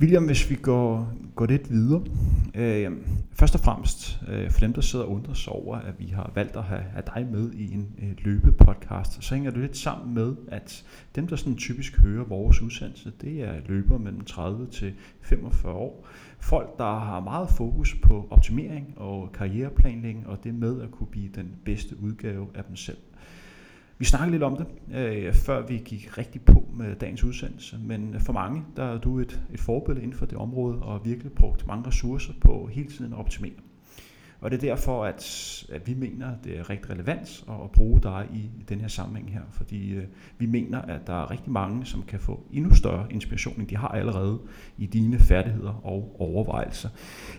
William, 0.00 0.24
hvis 0.24 0.50
vi 0.50 0.54
går, 0.54 1.12
går 1.34 1.46
lidt 1.46 1.70
videre. 1.70 2.02
Øh, 2.54 2.90
først 3.32 3.54
og 3.54 3.60
fremmest, 3.60 4.18
øh, 4.28 4.50
for 4.50 4.60
dem, 4.60 4.72
der 4.72 4.80
sidder 4.80 5.04
og 5.04 5.10
undrer 5.10 5.34
sig 5.34 5.52
over, 5.52 5.76
at 5.76 5.94
vi 5.98 6.06
har 6.06 6.32
valgt 6.34 6.56
at 6.56 6.62
have, 6.62 6.80
have 6.80 7.02
dig 7.14 7.26
med 7.32 7.52
i 7.52 7.72
en 7.72 7.88
øh, 8.02 8.08
løbepodcast, 8.18 9.24
så 9.24 9.34
hænger 9.34 9.50
det 9.50 9.60
lidt 9.60 9.76
sammen 9.76 10.14
med, 10.14 10.36
at 10.48 10.84
dem, 11.16 11.26
der 11.26 11.36
sådan 11.36 11.56
typisk 11.56 11.98
hører 11.98 12.24
vores 12.24 12.60
udsendelse, 12.60 13.12
det 13.20 13.42
er 13.42 13.52
løbere 13.68 13.98
mellem 13.98 14.24
30 14.24 14.66
til 14.66 14.92
45 15.22 15.72
år. 15.72 16.08
Folk, 16.40 16.78
der 16.78 16.98
har 16.98 17.20
meget 17.20 17.48
fokus 17.48 17.96
på 18.02 18.26
optimering 18.30 18.94
og 18.96 19.32
karriereplanlægning, 19.32 20.26
og 20.26 20.44
det 20.44 20.54
med 20.54 20.82
at 20.82 20.90
kunne 20.90 21.06
blive 21.06 21.28
den 21.34 21.56
bedste 21.64 22.02
udgave 22.02 22.48
af 22.54 22.64
dem 22.64 22.76
selv. 22.76 22.98
Vi 23.98 24.04
snakkede 24.04 24.30
lidt 24.30 24.42
om 24.42 24.56
det, 24.56 24.66
øh, 24.96 25.34
før 25.34 25.66
vi 25.66 25.82
gik 25.84 26.18
rigtig 26.18 26.42
på 26.42 26.68
med 26.74 26.96
dagens 26.96 27.24
udsendelse, 27.24 27.78
men 27.78 28.20
for 28.20 28.32
mange, 28.32 28.62
der 28.76 28.84
er 28.84 28.98
du 28.98 29.18
et, 29.18 29.40
et 29.52 29.60
forbillede 29.60 30.02
inden 30.02 30.18
for 30.18 30.26
det 30.26 30.38
område, 30.38 30.78
og 30.82 31.04
virkelig 31.04 31.32
brugt 31.32 31.66
mange 31.66 31.86
ressourcer 31.86 32.32
på 32.40 32.68
hele 32.72 32.88
tiden 32.88 33.12
at 33.12 33.18
optimere. 33.18 33.52
Og 34.40 34.50
det 34.50 34.56
er 34.56 34.60
derfor, 34.60 35.04
at, 35.04 35.64
at 35.72 35.86
vi 35.86 35.94
mener, 35.94 36.26
det 36.44 36.58
er 36.58 36.70
rigtig 36.70 36.90
relevant 36.90 37.44
at 37.48 37.70
bruge 37.72 38.00
dig 38.02 38.26
i 38.34 38.50
den 38.68 38.80
her 38.80 38.88
sammenhæng 38.88 39.32
her, 39.32 39.40
fordi 39.50 39.90
øh, 39.92 40.04
vi 40.38 40.46
mener, 40.46 40.82
at 40.82 41.06
der 41.06 41.22
er 41.22 41.30
rigtig 41.30 41.52
mange, 41.52 41.86
som 41.86 42.02
kan 42.02 42.20
få 42.20 42.46
endnu 42.52 42.74
større 42.74 43.06
inspiration, 43.10 43.60
end 43.60 43.68
de 43.68 43.76
har 43.76 43.88
allerede 43.88 44.38
i 44.78 44.86
dine 44.86 45.18
færdigheder 45.18 45.80
og 45.86 46.16
overvejelser. 46.18 46.88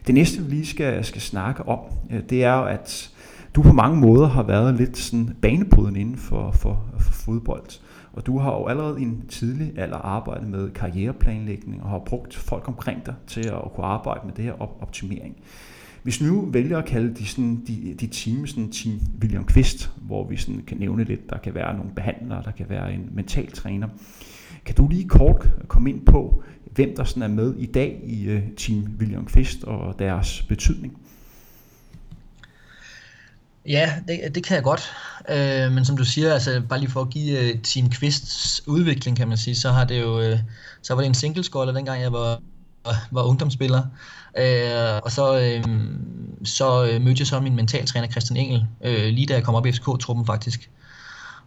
Det 0.07 0.15
næste, 0.15 0.43
vi 0.43 0.49
lige 0.49 0.65
skal, 0.65 1.05
skal 1.05 1.21
snakke 1.21 1.67
om, 1.67 1.79
øh, 2.11 2.23
det 2.29 2.43
er 2.43 2.53
at 2.53 3.11
du 3.55 3.61
på 3.61 3.73
mange 3.73 3.99
måder 3.99 4.27
har 4.27 4.43
været 4.43 4.75
lidt 4.75 4.97
sådan 4.97 5.35
banebrydende 5.41 5.99
inden 5.99 6.17
for, 6.17 6.51
for, 6.51 6.85
for 6.99 7.13
fodbold. 7.13 7.79
Og 8.13 8.25
du 8.25 8.37
har 8.37 8.51
jo 8.51 8.65
allerede 8.65 8.99
i 8.99 9.03
en 9.03 9.27
tidlig 9.27 9.79
alder 9.79 9.97
arbejdet 9.97 10.47
med 10.47 10.69
karriereplanlægning 10.69 11.83
og 11.83 11.89
har 11.89 11.99
brugt 11.99 12.35
folk 12.35 12.67
omkring 12.67 13.05
dig 13.05 13.13
til 13.27 13.47
at 13.47 13.61
kunne 13.75 13.85
arbejde 13.85 14.21
med 14.25 14.33
det 14.33 14.45
her 14.45 14.61
op- 14.61 14.77
optimering. 14.81 15.35
Hvis 16.03 16.21
nu 16.21 16.45
vælger 16.45 16.77
at 16.77 16.85
kalde 16.85 17.15
de, 17.15 17.27
sådan, 17.27 17.63
de, 17.67 17.95
de 17.99 18.07
team, 18.07 18.47
sådan 18.47 18.71
team 18.71 18.99
William 19.21 19.45
Kvist, 19.45 19.89
hvor 19.97 20.27
vi 20.27 20.37
sådan 20.37 20.63
kan 20.67 20.77
nævne 20.77 21.03
lidt, 21.03 21.29
der 21.29 21.37
kan 21.37 21.55
være 21.55 21.77
nogle 21.77 21.91
behandlere, 21.95 22.43
der 22.43 22.51
kan 22.51 22.65
være 22.69 22.93
en 22.93 23.09
mental 23.11 23.51
træner. 23.51 23.87
Kan 24.65 24.75
du 24.75 24.87
lige 24.87 25.07
kort 25.07 25.49
komme 25.67 25.89
ind 25.89 26.05
på, 26.05 26.43
hvem 26.65 26.95
der 26.95 27.03
sådan 27.03 27.23
er 27.23 27.27
med 27.27 27.55
i 27.55 27.65
dag 27.65 28.01
i 28.03 28.23
øh, 28.23 28.43
team 28.57 28.87
William 28.99 29.25
Kvist 29.25 29.63
og 29.63 29.99
deres 29.99 30.41
betydning? 30.41 30.97
Ja, 33.65 33.93
det, 34.07 34.35
det 34.35 34.43
kan 34.43 34.55
jeg 34.55 34.63
godt. 34.63 34.93
Øh, 35.29 35.71
men 35.71 35.85
som 35.85 35.97
du 35.97 36.05
siger, 36.05 36.33
altså 36.33 36.61
bare 36.69 36.79
lige 36.79 36.91
for 36.91 37.01
at 37.01 37.09
give 37.09 37.53
uh, 37.53 37.61
Team 37.61 37.91
Quists 37.91 38.67
udvikling, 38.67 39.17
kan 39.17 39.27
man 39.27 39.37
sige, 39.37 39.55
så 39.55 39.71
har 39.71 39.85
det 39.85 40.01
jo, 40.01 40.31
uh, 40.31 40.39
så 40.81 40.93
var 40.93 41.01
det 41.01 41.07
en 41.07 41.13
single 41.13 41.43
den 41.43 41.75
dengang 41.75 42.01
jeg 42.01 42.11
var 42.11 42.41
var 43.11 43.23
ungdomsspiller. 43.23 43.83
Øh, 44.37 45.01
og 45.03 45.11
så, 45.11 45.39
øh, 45.39 45.63
så 46.43 46.85
øh, 46.85 47.01
mødte 47.01 47.21
jeg 47.21 47.27
så 47.27 47.39
min 47.39 47.55
mentaltræner 47.55 48.07
Christian 48.07 48.37
Engel, 48.37 48.65
øh, 48.83 49.05
lige 49.05 49.27
da 49.27 49.33
jeg 49.33 49.43
kom 49.43 49.55
op 49.55 49.65
i 49.65 49.71
FCK-truppen 49.71 50.25
faktisk. 50.25 50.69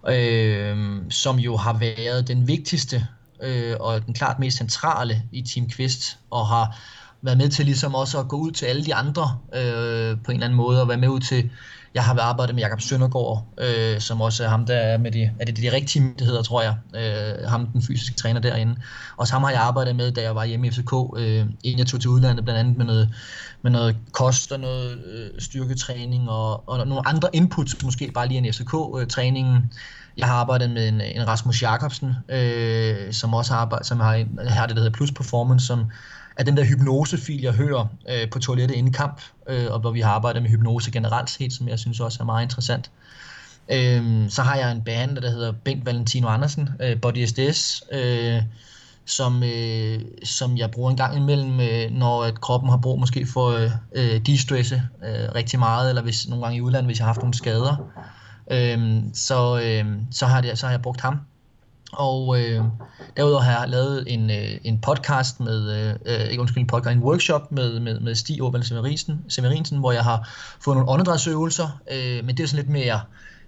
Øh, 0.09 0.77
som 1.11 1.39
jo 1.39 1.57
har 1.57 1.73
været 1.73 2.29
den 2.29 2.49
vigtigste 2.49 3.07
øh, 3.43 3.77
og 3.81 4.07
den 4.07 4.15
klart 4.15 4.39
mest 4.39 4.57
centrale 4.57 5.23
i 5.33 5.43
Team 5.43 5.71
Quest, 5.71 6.19
og 6.31 6.47
har 6.47 6.79
været 7.23 7.39
med 7.39 7.49
til 7.49 7.65
ligesom 7.65 7.95
også 7.95 8.21
at 8.21 8.29
gå 8.29 8.37
ud 8.37 8.51
til 8.51 8.67
alle 8.67 8.85
de 8.85 8.95
andre 8.95 9.39
øh, 9.55 10.17
på 10.25 10.31
en 10.31 10.37
eller 10.37 10.47
anden 10.47 10.57
måde, 10.57 10.81
og 10.81 10.89
være 10.89 10.99
med 10.99 11.09
ud 11.09 11.21
til 11.21 11.51
jeg 11.95 12.05
har 12.05 12.21
arbejdet 12.21 12.55
med 12.55 12.63
Jakob 12.63 12.81
Søndergaard, 12.81 13.47
øh, 13.59 14.01
som 14.01 14.21
også 14.21 14.45
er 14.45 14.49
ham, 14.49 14.67
der 14.67 14.75
er 14.75 14.99
med 14.99 15.11
de, 15.11 15.31
er 15.41 15.45
det 15.45 15.57
de 15.57 15.73
rigtige 15.73 16.03
myndigheder, 16.03 16.43
tror 16.43 16.63
jeg. 16.63 16.77
Øh, 16.95 17.49
ham, 17.49 17.67
den 17.67 17.83
fysiske 17.83 18.17
træner 18.17 18.41
derinde. 18.41 18.77
Og 19.17 19.27
ham 19.29 19.43
har 19.43 19.51
jeg 19.51 19.61
arbejdet 19.61 19.97
med, 19.97 20.13
da 20.13 20.23
jeg 20.23 20.35
var 20.35 20.45
hjemme 20.45 20.67
i 20.67 20.71
FCK, 20.71 20.93
øh, 21.17 21.47
inden 21.65 21.79
jeg 21.79 21.87
tog 21.87 22.01
til 22.01 22.11
udlandet, 22.11 22.45
blandt 22.45 22.61
andet 22.61 22.77
med 22.77 22.87
noget, 22.87 23.15
med 23.63 23.71
noget 23.71 23.97
kost 24.13 24.53
og 24.53 24.61
noget 24.61 25.05
øh, 25.07 25.31
styrketræning 25.39 26.31
og, 26.31 26.69
og 26.69 26.87
nogle 26.87 27.09
andre 27.09 27.29
inputs, 27.33 27.83
måske 27.85 28.11
bare 28.15 28.29
lige 28.29 28.39
en 28.39 28.53
FCK-træningen. 28.53 29.73
Jeg 30.17 30.27
har 30.27 30.35
arbejdet 30.35 30.71
med 30.71 30.89
en, 30.89 31.01
en 31.01 31.29
Rasmus 31.29 31.63
Jakobsen, 31.63 32.15
øh, 32.29 33.13
som 33.13 33.35
også 33.35 33.53
har, 33.53 33.61
arbejdet, 33.61 33.87
som 33.87 34.01
har, 34.01 34.25
har 34.49 34.67
det, 34.67 34.77
der 34.77 34.83
hedder 34.83 34.97
Plus 34.97 35.13
Performance, 35.13 35.67
som 35.67 35.87
af 36.37 36.45
den 36.45 36.57
der 36.57 36.65
hypnosefil, 36.65 37.41
jeg 37.41 37.53
hører 37.53 37.87
øh, 38.09 38.31
på 38.31 38.39
toilettet 38.39 38.77
inden 38.77 38.93
kamp, 38.93 39.21
øh, 39.49 39.67
og 39.71 39.81
hvor 39.81 39.91
vi 39.91 40.01
har 40.01 40.11
arbejdet 40.11 40.43
med 40.43 40.51
hypnose 40.51 40.91
generelt 40.91 41.31
set, 41.31 41.53
som 41.53 41.69
jeg 41.69 41.79
synes 41.79 42.01
også 42.01 42.19
er 42.21 42.25
meget 42.25 42.43
interessant. 42.43 42.91
Øh, 43.73 44.31
så 44.31 44.43
har 44.43 44.57
jeg 44.57 44.73
en 44.73 44.83
behandler, 44.83 45.21
der 45.21 45.31
hedder 45.31 45.53
Bengt 45.53 45.87
Valentino 45.87 46.29
Andersen, 46.29 46.69
øh, 46.81 47.01
Body 47.01 47.27
SDS, 47.27 47.83
øh, 47.93 48.43
som, 49.07 49.43
øh, 49.43 50.01
som 50.25 50.57
jeg 50.57 50.71
bruger 50.71 50.91
en 50.91 50.97
gang 50.97 51.17
imellem, 51.17 51.61
øh, 51.61 51.91
når 51.91 52.25
at 52.25 52.41
kroppen 52.41 52.71
har 52.71 52.77
brug 52.77 53.01
måske 53.01 53.27
for 53.27 53.51
at 53.51 53.73
øh, 53.95 54.21
de-stresse 54.27 54.83
øh, 55.05 55.35
rigtig 55.35 55.59
meget, 55.59 55.89
eller 55.89 56.03
hvis 56.03 56.29
nogle 56.29 56.45
gange 56.45 56.59
i 56.59 56.61
udlandet, 56.61 56.89
hvis 56.89 56.99
jeg 56.99 57.05
har 57.05 57.13
haft 57.13 57.21
nogle 57.21 57.35
skader. 57.35 57.77
Øh, 58.51 59.03
så, 59.15 59.61
øh, 59.61 59.87
så, 60.11 60.27
har 60.27 60.41
det, 60.41 60.59
så 60.59 60.67
har 60.67 60.73
jeg 60.73 60.83
brugt 60.83 61.01
ham 61.01 61.19
og 61.97 62.41
øh, 62.41 62.63
derudover 63.17 63.43
har 63.43 63.61
jeg 63.61 63.69
lavet 63.69 64.05
en, 64.07 64.31
øh, 64.31 64.51
en 64.65 64.81
podcast 64.81 65.41
med, 65.41 65.89
øh, 65.89 65.95
øh 66.07 66.29
ikke 66.31 66.41
undskyld, 66.41 66.61
en 66.61 66.67
podcast, 66.67 66.97
en 66.97 67.03
workshop 67.03 67.53
med, 67.53 67.81
med, 67.81 68.01
med 68.01 68.15
Stig 68.15 68.43
Orvald 68.43 68.63
Severinsen, 68.63 69.25
Severinsen, 69.29 69.79
hvor 69.79 69.93
jeg 69.93 70.03
har 70.03 70.29
fået 70.61 70.77
nogle 70.77 70.91
åndedrætsøvelser, 70.91 71.81
øh, 71.91 72.25
men 72.25 72.37
det 72.37 72.43
er 72.43 72.47
sådan 72.47 72.65
lidt 72.65 72.73
mere 72.73 73.01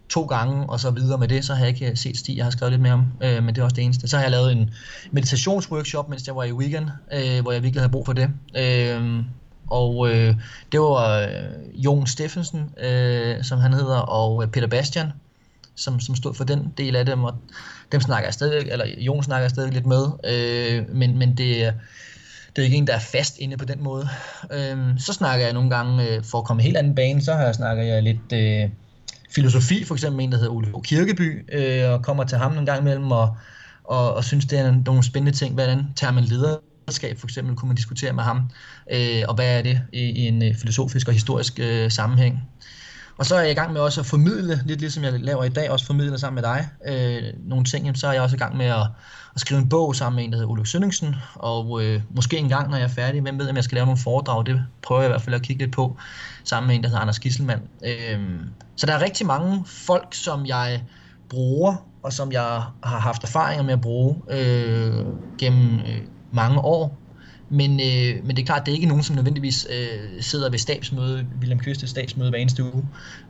to 0.09 0.23
gange 0.23 0.71
og 0.71 0.81
så 0.81 0.91
videre 0.91 1.19
med 1.19 1.29
det, 1.29 1.45
så 1.45 1.55
har 1.55 1.65
jeg 1.65 1.83
ikke 1.83 1.97
set 1.97 2.19
Stig, 2.19 2.37
jeg 2.37 2.45
har 2.45 2.51
skrevet 2.51 2.73
lidt 2.73 2.83
mere 2.83 2.93
om, 2.93 3.07
øh, 3.23 3.45
men 3.45 3.55
det 3.55 3.61
er 3.61 3.65
også 3.65 3.77
det 3.77 3.85
eneste. 3.85 4.09
Så 4.09 4.17
har 4.17 4.25
jeg 4.25 4.31
lavet 4.31 4.53
en 4.53 4.71
meditationsworkshop, 5.11 6.09
mens 6.09 6.27
jeg 6.27 6.37
var 6.37 6.45
i 6.45 6.53
weekend, 6.53 6.87
øh, 7.13 7.43
hvor 7.43 7.53
jeg 7.53 7.63
virkelig 7.63 7.81
havde 7.81 7.93
brug 7.93 8.07
for 8.07 8.13
det. 8.13 8.31
Øh, 8.57 9.23
og 9.67 10.11
øh, 10.11 10.35
det 10.73 10.81
var 10.81 11.21
øh, 11.21 11.29
Jon 11.75 12.07
Steffensen, 12.07 12.71
øh, 12.85 13.45
som 13.45 13.59
han 13.59 13.73
hedder, 13.73 13.99
og 13.99 14.43
øh, 14.43 14.49
Peter 14.49 14.67
Bastian, 14.67 15.13
som, 15.75 16.01
som 16.01 16.15
stod 16.15 16.35
for 16.35 16.45
den 16.45 16.73
del 16.79 16.97
af 16.97 17.07
det, 17.07 17.15
og 17.15 17.35
dem 17.93 18.01
snakker 18.01 18.27
jeg 18.27 18.35
stadig, 18.35 18.69
eller 18.71 18.87
Jon 18.99 19.23
snakker 19.23 19.43
jeg 19.43 19.51
stadig 19.51 19.73
lidt 19.73 19.87
med, 19.87 20.07
øh, 20.25 20.97
men, 20.97 21.19
men 21.19 21.29
det, 21.29 21.75
det 22.57 22.63
er 22.63 22.63
ikke 22.63 22.77
en, 22.77 22.87
der 22.87 22.95
er 22.95 22.99
fast 22.99 23.39
inde 23.39 23.57
på 23.57 23.65
den 23.65 23.83
måde. 23.83 24.09
Øh, 24.53 24.79
så 24.99 25.13
snakker 25.13 25.45
jeg 25.45 25.55
nogle 25.55 25.71
gange, 25.71 26.09
øh, 26.09 26.25
for 26.25 26.39
at 26.39 26.45
komme 26.45 26.63
helt 26.63 26.77
anden 26.77 26.95
bane, 26.95 27.23
så 27.23 27.35
har 27.35 27.45
jeg 27.45 27.55
snakker 27.55 27.83
jeg 27.83 28.03
lidt 28.03 28.33
øh, 28.33 28.71
filosofi, 29.31 29.85
for 29.85 29.95
eksempel 29.95 30.25
en, 30.25 30.33
der 30.33 30.39
hedder 30.39 30.53
Ole 30.53 30.73
Kirkeby, 30.85 31.55
øh, 31.55 31.93
og 31.93 32.03
kommer 32.03 32.25
til 32.25 32.39
ham 32.39 32.53
nogle 32.53 32.67
gange 32.67 32.81
imellem, 32.81 33.11
og, 33.13 33.37
og, 33.85 34.15
og 34.15 34.25
synes, 34.25 34.47
det 34.47 34.59
er 34.59 34.75
nogle 34.87 35.05
spændende 35.05 35.39
ting. 35.39 35.55
Hvordan 35.55 35.85
tager 35.97 36.13
man 36.13 36.25
lederskab, 36.25 37.19
for 37.19 37.27
eksempel, 37.27 37.57
kunne 37.57 37.69
man 37.69 37.77
diskutere 37.77 38.13
med 38.13 38.23
ham, 38.23 38.51
øh, 38.93 39.23
og 39.29 39.35
hvad 39.35 39.59
er 39.59 39.63
det 39.63 39.81
i, 39.93 40.01
i 40.01 40.27
en 40.27 40.43
øh, 40.43 40.55
filosofisk 40.55 41.09
og 41.09 41.15
historisk 41.15 41.61
øh, 41.61 41.91
sammenhæng. 41.91 42.49
Og 43.19 43.27
så 43.27 43.35
er 43.37 43.41
jeg 43.41 43.51
i 43.51 43.55
gang 43.55 43.73
med 43.73 43.81
også 43.81 44.01
at 44.01 44.07
formidle, 44.07 44.61
lidt 44.65 44.81
ligesom 44.81 45.05
jeg 45.05 45.13
laver 45.13 45.45
i 45.45 45.49
dag, 45.49 45.71
også 45.71 45.87
formidle 45.87 46.19
sammen 46.19 46.43
med 46.43 46.43
dig, 46.43 46.69
øh, 46.87 47.49
nogle 47.49 47.65
ting. 47.65 47.99
Så 47.99 48.07
er 48.07 48.13
jeg 48.13 48.23
også 48.23 48.37
i 48.37 48.39
gang 48.39 48.57
med 48.57 48.67
at, 48.67 48.87
at 49.35 49.41
skrive 49.41 49.61
en 49.61 49.69
bog 49.69 49.97
sammen 49.97 50.17
med 50.17 50.25
en, 50.25 50.33
der 50.33 50.37
hedder 50.37 50.51
Ulrik 50.51 50.67
Sønningsen. 50.67 51.17
Og 51.35 51.85
øh, 51.85 52.01
måske 52.11 52.39
en 52.39 52.49
gang, 52.49 52.71
når 52.71 52.77
jeg 52.77 52.85
er 52.85 52.89
færdig, 52.89 53.21
hvem 53.21 53.39
ved, 53.39 53.49
om 53.49 53.57
jeg 53.57 53.65
skal 53.65 53.75
lave 53.75 53.87
nogle 53.87 54.01
foredrag, 54.01 54.47
det 54.47 54.63
prøver 54.83 55.01
jeg 55.01 55.09
i 55.09 55.13
hvert 55.13 55.23
fald 55.23 55.35
at 55.35 55.43
kigge 55.43 55.63
lidt 55.63 55.75
på, 55.75 55.97
sammen 56.45 56.67
med 56.67 56.77
en, 56.77 56.83
der 56.83 56.89
hedder 56.89 57.01
Anders 57.01 57.19
Gisselmann. 57.19 57.63
Øh, 57.85 58.21
så 58.77 58.87
der 58.87 58.93
er 58.93 59.03
rigtig 59.03 59.27
mange 59.27 59.65
folk, 59.67 60.15
som 60.15 60.47
jeg 60.47 60.83
bruger, 61.29 61.87
og 62.03 62.13
som 62.13 62.33
jeg 62.33 62.63
har 62.83 62.99
haft 62.99 63.25
erfaringer 63.25 63.65
med 63.65 63.73
at 63.73 63.81
bruge 63.81 64.17
øh, 64.31 65.05
gennem 65.39 65.79
øh, 65.79 66.01
mange 66.33 66.61
år, 66.61 66.99
men, 67.49 67.71
øh, 67.71 68.27
men 68.27 68.37
det 68.37 68.43
er 68.43 68.47
klart, 68.47 68.67
det 68.67 68.73
er 68.73 68.75
ikke 68.75 68.87
nogen, 68.87 69.03
som 69.03 69.17
nødvendigvis 69.17 69.67
øh, 69.71 70.23
sidder 70.23 70.51
ved 70.51 70.59
stabsmøde, 70.59 71.27
William 71.41 71.59
Kyste 71.59 71.87
stabsmøde 71.87 72.31
hver 72.31 72.39
eneste 72.39 72.65
uge. 72.65 72.85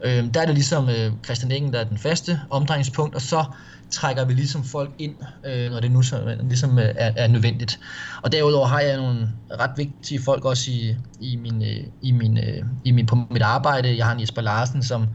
Øh, 0.04 0.24
der 0.34 0.40
er 0.40 0.46
det 0.46 0.54
ligesom 0.54 0.88
øh, 0.88 1.12
Christian 1.24 1.52
Engen, 1.52 1.72
der 1.72 1.80
er 1.80 1.84
den 1.84 1.98
faste 1.98 2.40
omdrejningspunkt, 2.50 3.14
og 3.14 3.20
så 3.20 3.44
trækker 3.90 4.24
vi 4.24 4.32
ligesom 4.32 4.64
folk 4.64 4.90
ind, 4.98 5.14
øh, 5.46 5.70
når 5.70 5.80
det 5.80 5.90
nu 5.90 6.02
så, 6.02 6.36
ligesom 6.48 6.78
øh, 6.78 6.94
er, 6.96 7.12
er 7.16 7.28
nødvendigt. 7.28 7.80
Og 8.22 8.32
derudover 8.32 8.66
har 8.66 8.80
jeg 8.80 8.96
nogle 8.96 9.32
ret 9.60 9.70
vigtige 9.76 10.22
folk 10.22 10.44
også 10.44 10.70
i, 10.70 10.96
i, 11.20 11.36
min, 11.36 11.62
øh, 11.62 11.84
i, 12.02 12.12
min, 12.12 12.38
øh, 12.38 12.64
i 12.84 12.90
min, 12.90 13.06
på 13.06 13.16
mit 13.30 13.42
arbejde. 13.42 13.96
Jeg 13.96 14.06
har 14.06 14.14
en 14.14 14.20
Jesper 14.20 14.42
Larsen, 14.42 14.82
som 14.82 15.06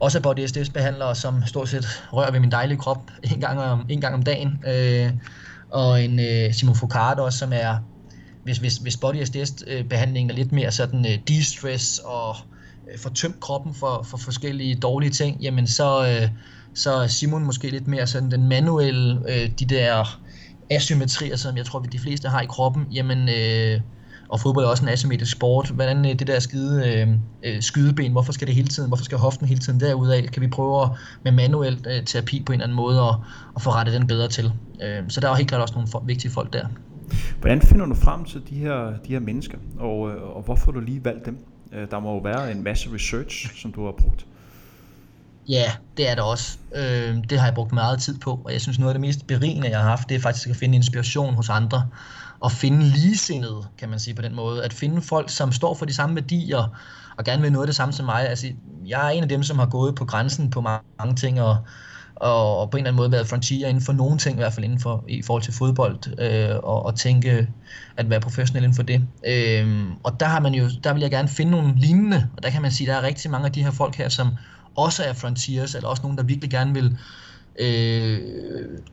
også 0.00 0.18
er 0.18 0.22
body 0.22 0.46
SDS 0.46 0.70
behandler, 0.70 1.14
som 1.14 1.42
stort 1.46 1.68
set 1.68 1.86
rører 2.12 2.30
ved 2.30 2.40
min 2.40 2.50
dejlige 2.50 2.78
krop 2.78 3.10
en 3.22 3.40
gang 3.40 3.60
om, 3.60 3.86
en 3.88 4.00
gang 4.00 4.14
om 4.14 4.22
dagen. 4.22 4.64
Øh, 4.66 5.10
og 5.70 6.04
en 6.04 6.20
øh, 6.20 6.54
Simon 6.54 6.76
Foucault 6.76 7.20
også, 7.20 7.38
som 7.38 7.52
er 7.52 7.76
hvis, 8.46 8.58
hvis, 8.58 8.76
hvis 8.76 8.96
body 8.96 9.24
SDS-behandlingen 9.24 10.30
øh, 10.30 10.34
er 10.34 10.38
lidt 10.38 10.52
mere 10.52 10.72
sådan 10.72 11.06
øh, 11.06 11.18
de-stress 11.28 11.98
og 11.98 12.36
øh, 12.92 12.98
får 12.98 13.10
tømt 13.10 13.40
kroppen 13.40 13.74
for, 13.74 14.06
for 14.10 14.16
forskellige 14.16 14.74
dårlige 14.74 15.10
ting, 15.10 15.40
jamen 15.40 15.66
så, 15.66 16.06
øh, 16.06 16.28
så 16.74 16.92
er 16.92 17.06
Simon 17.06 17.44
måske 17.44 17.70
lidt 17.70 17.86
mere 17.86 18.06
sådan 18.06 18.30
den 18.30 18.48
manuelle, 18.48 19.20
øh, 19.28 19.50
de 19.58 19.64
der 19.64 20.20
asymmetrier, 20.70 21.36
som 21.36 21.56
jeg 21.56 21.66
tror, 21.66 21.80
vi 21.80 21.88
de 21.92 21.98
fleste 21.98 22.28
har 22.28 22.40
i 22.40 22.46
kroppen, 22.46 22.86
jamen, 22.92 23.28
øh, 23.28 23.80
og 24.28 24.40
fodbold 24.40 24.64
er 24.64 24.68
også 24.68 24.82
en 24.82 24.88
asymmetrisk 24.88 25.32
sport. 25.32 25.68
Hvordan 25.68 26.06
øh, 26.06 26.18
det 26.18 26.26
der 26.26 26.40
skide 26.40 27.18
uh, 27.46 27.50
skydeben, 27.60 28.12
hvorfor 28.12 28.32
skal 28.32 28.46
det 28.46 28.54
hele 28.54 28.68
tiden, 28.68 28.88
hvorfor 28.88 29.04
skal 29.04 29.18
hoften 29.18 29.48
hele 29.48 29.60
tiden 29.60 29.80
derudad? 29.80 30.22
Kan 30.22 30.42
vi 30.42 30.48
prøve 30.48 30.88
med 31.24 31.32
manuel 31.32 31.86
øh, 31.86 32.04
terapi 32.04 32.42
på 32.46 32.52
en 32.52 32.54
eller 32.54 32.64
anden 32.64 32.76
måde 32.76 33.00
at, 33.00 33.14
at 33.56 33.62
få 33.62 33.70
rettet 33.70 33.94
den 33.94 34.06
bedre 34.06 34.28
til? 34.28 34.52
Øh, 34.82 35.02
så 35.08 35.20
der 35.20 35.30
er 35.30 35.34
helt 35.34 35.48
klart 35.48 35.62
også 35.62 35.74
nogle 35.74 35.88
for, 35.88 36.02
vigtige 36.06 36.30
folk 36.32 36.52
der. 36.52 36.66
Hvordan 37.40 37.60
finder 37.60 37.86
du 37.86 37.94
frem 37.94 38.24
til 38.24 38.42
de 38.50 38.54
her, 38.54 38.98
de 39.06 39.12
her 39.12 39.20
mennesker, 39.20 39.58
og, 39.78 40.10
øh, 40.10 40.36
og 40.36 40.42
hvorfor 40.42 40.72
du 40.72 40.80
lige 40.80 41.04
valgt 41.04 41.26
dem? 41.26 41.38
Øh, 41.72 41.90
der 41.90 42.00
må 42.00 42.12
jo 42.12 42.18
være 42.18 42.52
en 42.52 42.62
masse 42.62 42.94
research, 42.94 43.60
som 43.62 43.72
du 43.72 43.84
har 43.84 43.92
brugt. 43.92 44.26
Ja, 45.48 45.72
det 45.96 46.10
er 46.10 46.14
det 46.14 46.24
også. 46.24 46.58
Øh, 46.74 47.16
det 47.30 47.38
har 47.38 47.46
jeg 47.46 47.54
brugt 47.54 47.72
meget 47.72 48.00
tid 48.00 48.18
på, 48.18 48.40
og 48.44 48.52
jeg 48.52 48.60
synes 48.60 48.78
noget 48.78 48.90
af 48.90 48.94
det 48.94 49.00
mest 49.00 49.26
berigende, 49.26 49.68
jeg 49.68 49.78
har 49.78 49.88
haft, 49.88 50.08
det 50.08 50.14
er 50.14 50.20
faktisk 50.20 50.48
at 50.48 50.56
finde 50.56 50.76
inspiration 50.76 51.34
hos 51.34 51.48
andre, 51.48 51.88
og 52.40 52.52
finde 52.52 52.82
ligesindede, 52.82 53.66
kan 53.78 53.88
man 53.88 54.00
sige 54.00 54.14
på 54.14 54.22
den 54.22 54.34
måde. 54.34 54.64
At 54.64 54.72
finde 54.72 55.02
folk, 55.02 55.30
som 55.30 55.52
står 55.52 55.74
for 55.74 55.86
de 55.86 55.94
samme 55.94 56.14
værdier, 56.14 56.76
og 57.16 57.24
gerne 57.24 57.42
vil 57.42 57.52
noget 57.52 57.64
af 57.64 57.68
det 57.68 57.76
samme 57.76 57.92
som 57.92 58.06
mig. 58.06 58.28
Altså, 58.28 58.46
jeg 58.86 59.06
er 59.06 59.10
en 59.10 59.22
af 59.22 59.28
dem, 59.28 59.42
som 59.42 59.58
har 59.58 59.66
gået 59.66 59.94
på 59.94 60.04
grænsen 60.04 60.50
på 60.50 60.60
mange 60.60 61.16
ting, 61.16 61.40
og 61.40 61.56
og, 62.16 62.58
og 62.58 62.70
på 62.70 62.76
en 62.76 62.80
eller 62.80 62.90
anden 62.90 62.96
måde 62.96 63.12
været 63.12 63.28
frontier 63.28 63.68
inden 63.68 63.82
for 63.82 63.92
nogle 63.92 64.18
ting, 64.18 64.36
i 64.36 64.40
hvert 64.40 64.52
fald 64.52 64.64
inden 64.64 64.80
for, 64.80 65.04
i 65.08 65.22
forhold 65.22 65.42
til 65.42 65.52
fodbold, 65.52 66.20
øh, 66.20 66.56
og, 66.56 66.86
og 66.86 66.94
tænke 66.94 67.48
at 67.96 68.10
være 68.10 68.20
professionel 68.20 68.64
inden 68.64 68.76
for 68.76 68.82
det. 68.82 69.02
Øh, 69.26 69.84
og 70.02 70.20
der 70.20 70.26
har 70.26 70.40
man 70.40 70.54
jo, 70.54 70.68
der 70.84 70.92
vil 70.92 71.00
jeg 71.00 71.10
gerne 71.10 71.28
finde 71.28 71.50
nogle 71.50 71.74
lignende, 71.76 72.28
og 72.36 72.42
der 72.42 72.50
kan 72.50 72.62
man 72.62 72.70
sige, 72.70 72.86
der 72.90 72.96
er 72.96 73.02
rigtig 73.02 73.30
mange 73.30 73.46
af 73.46 73.52
de 73.52 73.64
her 73.64 73.70
folk 73.70 73.94
her, 73.94 74.08
som 74.08 74.28
også 74.76 75.04
er 75.04 75.12
frontiers, 75.12 75.74
eller 75.74 75.88
også 75.88 76.02
nogen, 76.02 76.18
der 76.18 76.24
virkelig 76.24 76.50
gerne 76.50 76.74
vil 76.74 76.98
øh, 77.58 78.20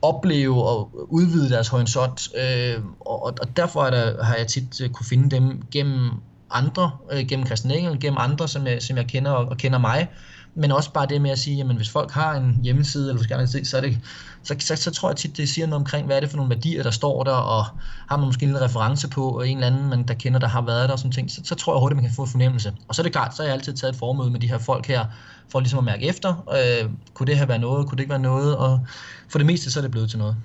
opleve 0.02 0.64
og 0.64 1.06
udvide 1.08 1.50
deres 1.50 1.68
horisont. 1.68 2.28
Øh, 2.36 2.84
og, 3.00 3.22
og 3.24 3.56
derfor 3.56 3.84
er 3.84 3.90
der, 3.90 4.24
har 4.24 4.36
jeg 4.36 4.46
tit 4.46 4.80
øh, 4.80 4.90
kunne 4.90 5.06
finde 5.06 5.36
dem 5.36 5.62
gennem 5.70 6.10
andre, 6.50 6.90
øh, 7.12 7.26
gennem 7.26 7.46
Christian 7.46 7.78
Engel, 7.78 8.00
gennem 8.00 8.18
andre, 8.20 8.48
som 8.48 8.66
jeg, 8.66 8.82
som 8.82 8.96
jeg 8.96 9.06
kender 9.06 9.30
og, 9.30 9.46
og 9.46 9.56
kender 9.56 9.78
mig, 9.78 10.08
men 10.54 10.72
også 10.72 10.92
bare 10.92 11.06
det 11.06 11.20
med 11.20 11.30
at 11.30 11.38
sige, 11.38 11.56
jamen 11.56 11.76
hvis 11.76 11.90
folk 11.90 12.10
har 12.10 12.34
en 12.34 12.60
hjemmeside, 12.62 13.08
eller 13.08 13.18
forskellige 13.18 13.64
så, 13.64 13.76
er 13.76 13.80
det, 13.80 13.98
så, 14.42 14.56
så, 14.58 14.76
så 14.76 14.90
tror 14.90 15.10
jeg 15.10 15.16
tit, 15.16 15.36
det 15.36 15.48
siger 15.48 15.66
noget 15.66 15.80
omkring, 15.80 16.06
hvad 16.06 16.16
er 16.16 16.20
det 16.20 16.30
for 16.30 16.36
nogle 16.36 16.50
værdier, 16.50 16.82
der 16.82 16.90
står 16.90 17.24
der, 17.24 17.32
og 17.32 17.64
har 18.08 18.16
man 18.16 18.26
måske 18.26 18.42
en 18.42 18.52
lille 18.52 18.64
reference 18.64 19.08
på, 19.08 19.28
og 19.28 19.48
en 19.48 19.56
eller 19.56 19.66
anden, 19.66 19.88
man 19.88 20.02
der 20.02 20.14
kender, 20.14 20.38
der 20.38 20.48
har 20.48 20.62
været 20.62 20.88
der 20.88 20.92
og 20.92 20.98
sådan 20.98 21.12
ting, 21.12 21.30
så, 21.30 21.40
så 21.44 21.54
tror 21.54 21.74
jeg 21.74 21.80
hurtigt, 21.80 21.96
man 21.96 22.04
kan 22.04 22.14
få 22.14 22.22
en 22.22 22.28
fornemmelse. 22.28 22.72
Og 22.88 22.94
så 22.94 23.02
er 23.02 23.04
det 23.04 23.12
klart, 23.12 23.36
så 23.36 23.42
har 23.42 23.46
jeg 23.46 23.54
altid 23.54 23.74
taget 23.74 23.92
et 23.92 23.98
formøde 23.98 24.30
med 24.30 24.40
de 24.40 24.48
her 24.48 24.58
folk 24.58 24.86
her, 24.86 25.04
for 25.48 25.60
ligesom 25.60 25.78
at 25.78 25.84
mærke 25.84 26.06
efter, 26.06 26.48
øh, 26.52 26.90
kunne 27.14 27.26
det 27.26 27.38
her 27.38 27.46
være 27.46 27.58
noget, 27.58 27.88
kunne 27.88 27.96
det 27.96 28.02
ikke 28.02 28.10
være 28.10 28.18
noget, 28.18 28.56
og 28.56 28.86
for 29.28 29.38
det 29.38 29.46
meste 29.46 29.70
så 29.70 29.80
er 29.80 29.82
det 29.82 29.90
blevet 29.90 30.10
til 30.10 30.18
noget. 30.18 30.36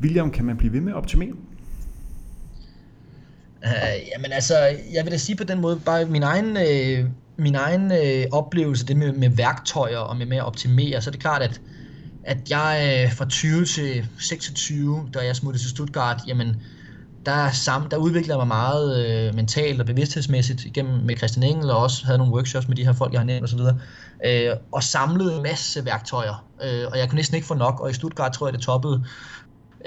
William, 0.00 0.30
kan 0.30 0.44
man 0.44 0.56
blive 0.56 0.72
ved 0.72 0.80
med 0.80 0.92
at 0.92 0.96
optimere? 0.96 1.32
Uh, 3.62 4.08
jamen 4.14 4.32
altså, 4.32 4.56
jeg 4.92 5.04
vil 5.04 5.12
da 5.12 5.16
sige 5.16 5.36
på 5.36 5.44
den 5.44 5.60
måde, 5.60 5.80
bare 5.84 6.04
min 6.04 6.22
egen 6.22 6.56
øh, 6.56 7.10
min 7.36 7.54
egen 7.54 7.92
øh, 7.92 8.26
oplevelse, 8.32 8.86
det 8.86 8.96
med, 8.96 9.12
med 9.12 9.28
værktøjer 9.28 9.98
og 9.98 10.16
med, 10.16 10.26
med 10.26 10.36
at 10.36 10.44
optimere, 10.44 11.00
så 11.00 11.10
er 11.10 11.12
det 11.12 11.20
klart, 11.20 11.42
at, 11.42 11.60
at 12.24 12.50
jeg 12.50 13.02
øh, 13.04 13.12
fra 13.12 13.28
20 13.28 13.64
til 13.64 14.06
26, 14.18 15.10
da 15.14 15.18
jeg 15.18 15.36
smuttede 15.36 15.64
til 15.64 15.70
Stuttgart, 15.70 16.20
jamen, 16.26 16.56
der, 17.26 17.50
sam, 17.50 17.88
der 17.88 17.96
udviklede 17.96 18.38
jeg 18.38 18.46
mig 18.46 18.46
meget 18.46 19.06
øh, 19.06 19.34
mentalt 19.34 19.80
og 19.80 19.86
bevidsthedsmæssigt 19.86 20.64
igennem 20.64 20.94
med 21.04 21.16
Christian 21.16 21.42
Engel, 21.42 21.70
og 21.70 21.78
også 21.78 22.06
havde 22.06 22.18
nogle 22.18 22.34
workshops 22.34 22.68
med 22.68 22.76
de 22.76 22.84
her 22.84 22.92
folk, 22.92 23.12
jeg 23.12 23.20
har 23.20 23.26
nævnt 23.26 23.44
osv., 23.44 23.60
øh, 24.26 24.56
og 24.72 24.82
samlede 24.82 25.36
en 25.36 25.42
masse 25.42 25.84
værktøjer, 25.84 26.46
øh, 26.62 26.86
og 26.92 26.98
jeg 26.98 27.08
kunne 27.08 27.16
næsten 27.16 27.34
ikke 27.34 27.46
få 27.46 27.54
nok, 27.54 27.80
og 27.80 27.90
i 27.90 27.92
Stuttgart 27.92 28.32
tror 28.32 28.46
jeg, 28.46 28.54
det 28.54 28.62
toppede 28.62 29.04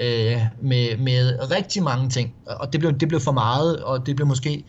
øh, 0.00 0.42
med, 0.62 0.96
med 0.96 1.50
rigtig 1.50 1.82
mange 1.82 2.10
ting, 2.10 2.34
og 2.46 2.72
det 2.72 2.80
blev, 2.80 2.92
det 2.92 3.08
blev 3.08 3.20
for 3.20 3.32
meget, 3.32 3.82
og 3.82 4.06
det 4.06 4.16
blev 4.16 4.26
måske 4.26 4.64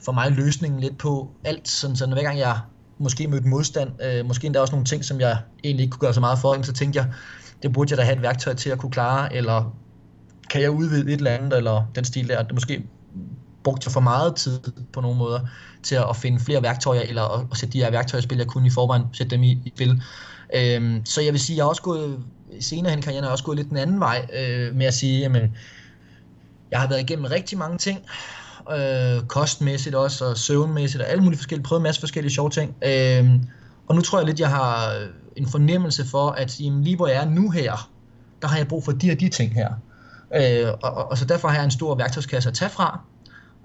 for 0.00 0.12
mig 0.12 0.30
løsningen 0.30 0.80
lidt 0.80 0.98
på 0.98 1.30
alt, 1.44 1.68
sådan, 1.68 1.96
så 1.96 2.06
hver 2.06 2.22
gang 2.22 2.38
jeg 2.38 2.58
måske 2.98 3.28
mødte 3.28 3.48
modstand, 3.48 3.90
øh, 4.02 4.26
måske 4.26 4.46
endda 4.46 4.60
også 4.60 4.72
nogle 4.72 4.86
ting, 4.86 5.04
som 5.04 5.20
jeg 5.20 5.38
egentlig 5.64 5.84
ikke 5.84 5.92
kunne 5.92 6.00
gøre 6.00 6.14
så 6.14 6.20
meget 6.20 6.38
for, 6.38 6.62
så 6.62 6.72
tænkte 6.72 6.98
jeg, 6.98 7.12
det 7.62 7.72
burde 7.72 7.90
jeg 7.90 7.98
da 7.98 8.02
have 8.02 8.16
et 8.16 8.22
værktøj 8.22 8.54
til 8.54 8.70
at 8.70 8.78
kunne 8.78 8.92
klare, 8.92 9.34
eller 9.34 9.76
kan 10.50 10.62
jeg 10.62 10.70
udvide 10.70 11.12
et 11.12 11.18
eller 11.18 11.30
andet, 11.30 11.56
eller 11.56 11.84
den 11.94 12.04
stil 12.04 12.28
der, 12.28 12.42
det 12.42 12.54
måske 12.54 12.84
brugte 13.64 13.82
jeg 13.86 13.92
for 13.92 14.00
meget 14.00 14.36
tid 14.36 14.60
på 14.92 15.00
nogle 15.00 15.18
måder 15.18 15.40
til 15.82 15.94
at, 15.94 16.16
finde 16.16 16.40
flere 16.40 16.62
værktøjer, 16.62 17.00
eller 17.00 17.22
at, 17.22 17.46
at 17.50 17.56
sætte 17.56 17.72
de 17.72 17.78
her 17.78 17.90
værktøjer 17.90 18.20
i 18.20 18.22
spil, 18.22 18.38
jeg 18.38 18.46
kunne 18.46 18.66
i 18.66 18.70
forvejen 18.70 19.02
sætte 19.12 19.30
dem 19.30 19.42
i, 19.42 19.50
i 19.64 19.72
spil. 19.74 20.02
Øhm, 20.54 21.06
så 21.06 21.20
jeg 21.20 21.32
vil 21.32 21.40
sige, 21.40 21.56
jeg 21.56 21.64
har 21.64 21.68
også 21.68 21.82
gået, 21.82 22.18
senere 22.60 22.90
hen 22.90 22.98
i 22.98 23.02
karrieren, 23.02 23.24
har 23.24 23.28
jeg 23.28 23.32
også 23.32 23.44
gået 23.44 23.56
lidt 23.56 23.68
den 23.68 23.76
anden 23.76 24.00
vej, 24.00 24.26
øh, 24.38 24.74
med 24.74 24.86
at 24.86 24.94
sige, 24.94 25.20
jamen, 25.20 25.56
jeg 26.70 26.80
har 26.80 26.88
været 26.88 27.00
igennem 27.00 27.24
rigtig 27.24 27.58
mange 27.58 27.78
ting, 27.78 28.00
øh, 28.72 29.22
kostmæssigt 29.26 29.94
også, 29.94 30.24
og 30.24 30.36
søvnmæssigt, 30.38 31.02
og 31.02 31.08
alle 31.08 31.22
mulige 31.22 31.38
forskellige, 31.38 31.64
prøvet 31.64 31.80
en 31.80 31.82
masse 31.82 32.00
forskellige 32.00 32.32
sjove 32.32 32.50
ting. 32.50 32.74
Øh, 32.84 33.30
og 33.88 33.94
nu 33.94 34.00
tror 34.00 34.18
jeg 34.18 34.26
lidt, 34.26 34.40
jeg 34.40 34.50
har 34.50 34.94
øh, 34.94 35.06
en 35.36 35.48
fornemmelse 35.48 36.04
for, 36.06 36.30
at 36.30 36.60
jamen, 36.60 36.84
lige 36.84 36.96
hvor 36.96 37.06
jeg 37.06 37.22
er 37.22 37.30
nu 37.30 37.50
her, 37.50 37.90
der 38.42 38.48
har 38.48 38.56
jeg 38.56 38.68
brug 38.68 38.84
for 38.84 38.92
de 38.92 39.10
og 39.10 39.20
de 39.20 39.28
ting 39.28 39.54
her. 39.54 39.68
Øh, 40.36 40.72
og, 40.82 40.90
og, 40.90 41.10
og 41.10 41.18
så 41.18 41.24
derfor 41.24 41.48
har 41.48 41.56
jeg 41.56 41.64
en 41.64 41.70
stor 41.70 41.94
værktøjskasse 41.94 42.48
at 42.48 42.54
tage 42.54 42.70
fra. 42.70 43.00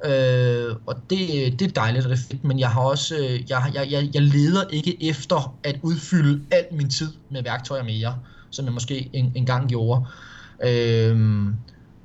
Øh, 0.06 0.76
og 0.86 0.96
det, 1.10 1.20
det 1.60 1.62
er 1.62 1.72
dejligt, 1.76 2.06
og 2.06 2.12
det 2.12 2.18
er 2.18 2.24
fedt, 2.30 2.44
men 2.44 2.60
jeg 2.60 2.70
har 2.70 2.82
også, 2.82 3.16
øh, 3.16 3.50
jeg, 3.50 3.72
jeg, 3.74 3.92
jeg, 3.92 4.10
jeg 4.14 4.22
leder 4.22 4.64
ikke 4.70 5.10
efter 5.10 5.56
at 5.64 5.76
udfylde 5.82 6.42
al 6.52 6.66
min 6.72 6.90
tid 6.90 7.12
med 7.30 7.44
værktøjer 7.44 7.84
mere, 7.84 8.16
som 8.50 8.66
jeg 8.66 8.74
måske 8.74 9.10
en, 9.14 9.32
engang 9.36 9.70
gjorde. 9.70 10.06
Øh, 10.64 11.48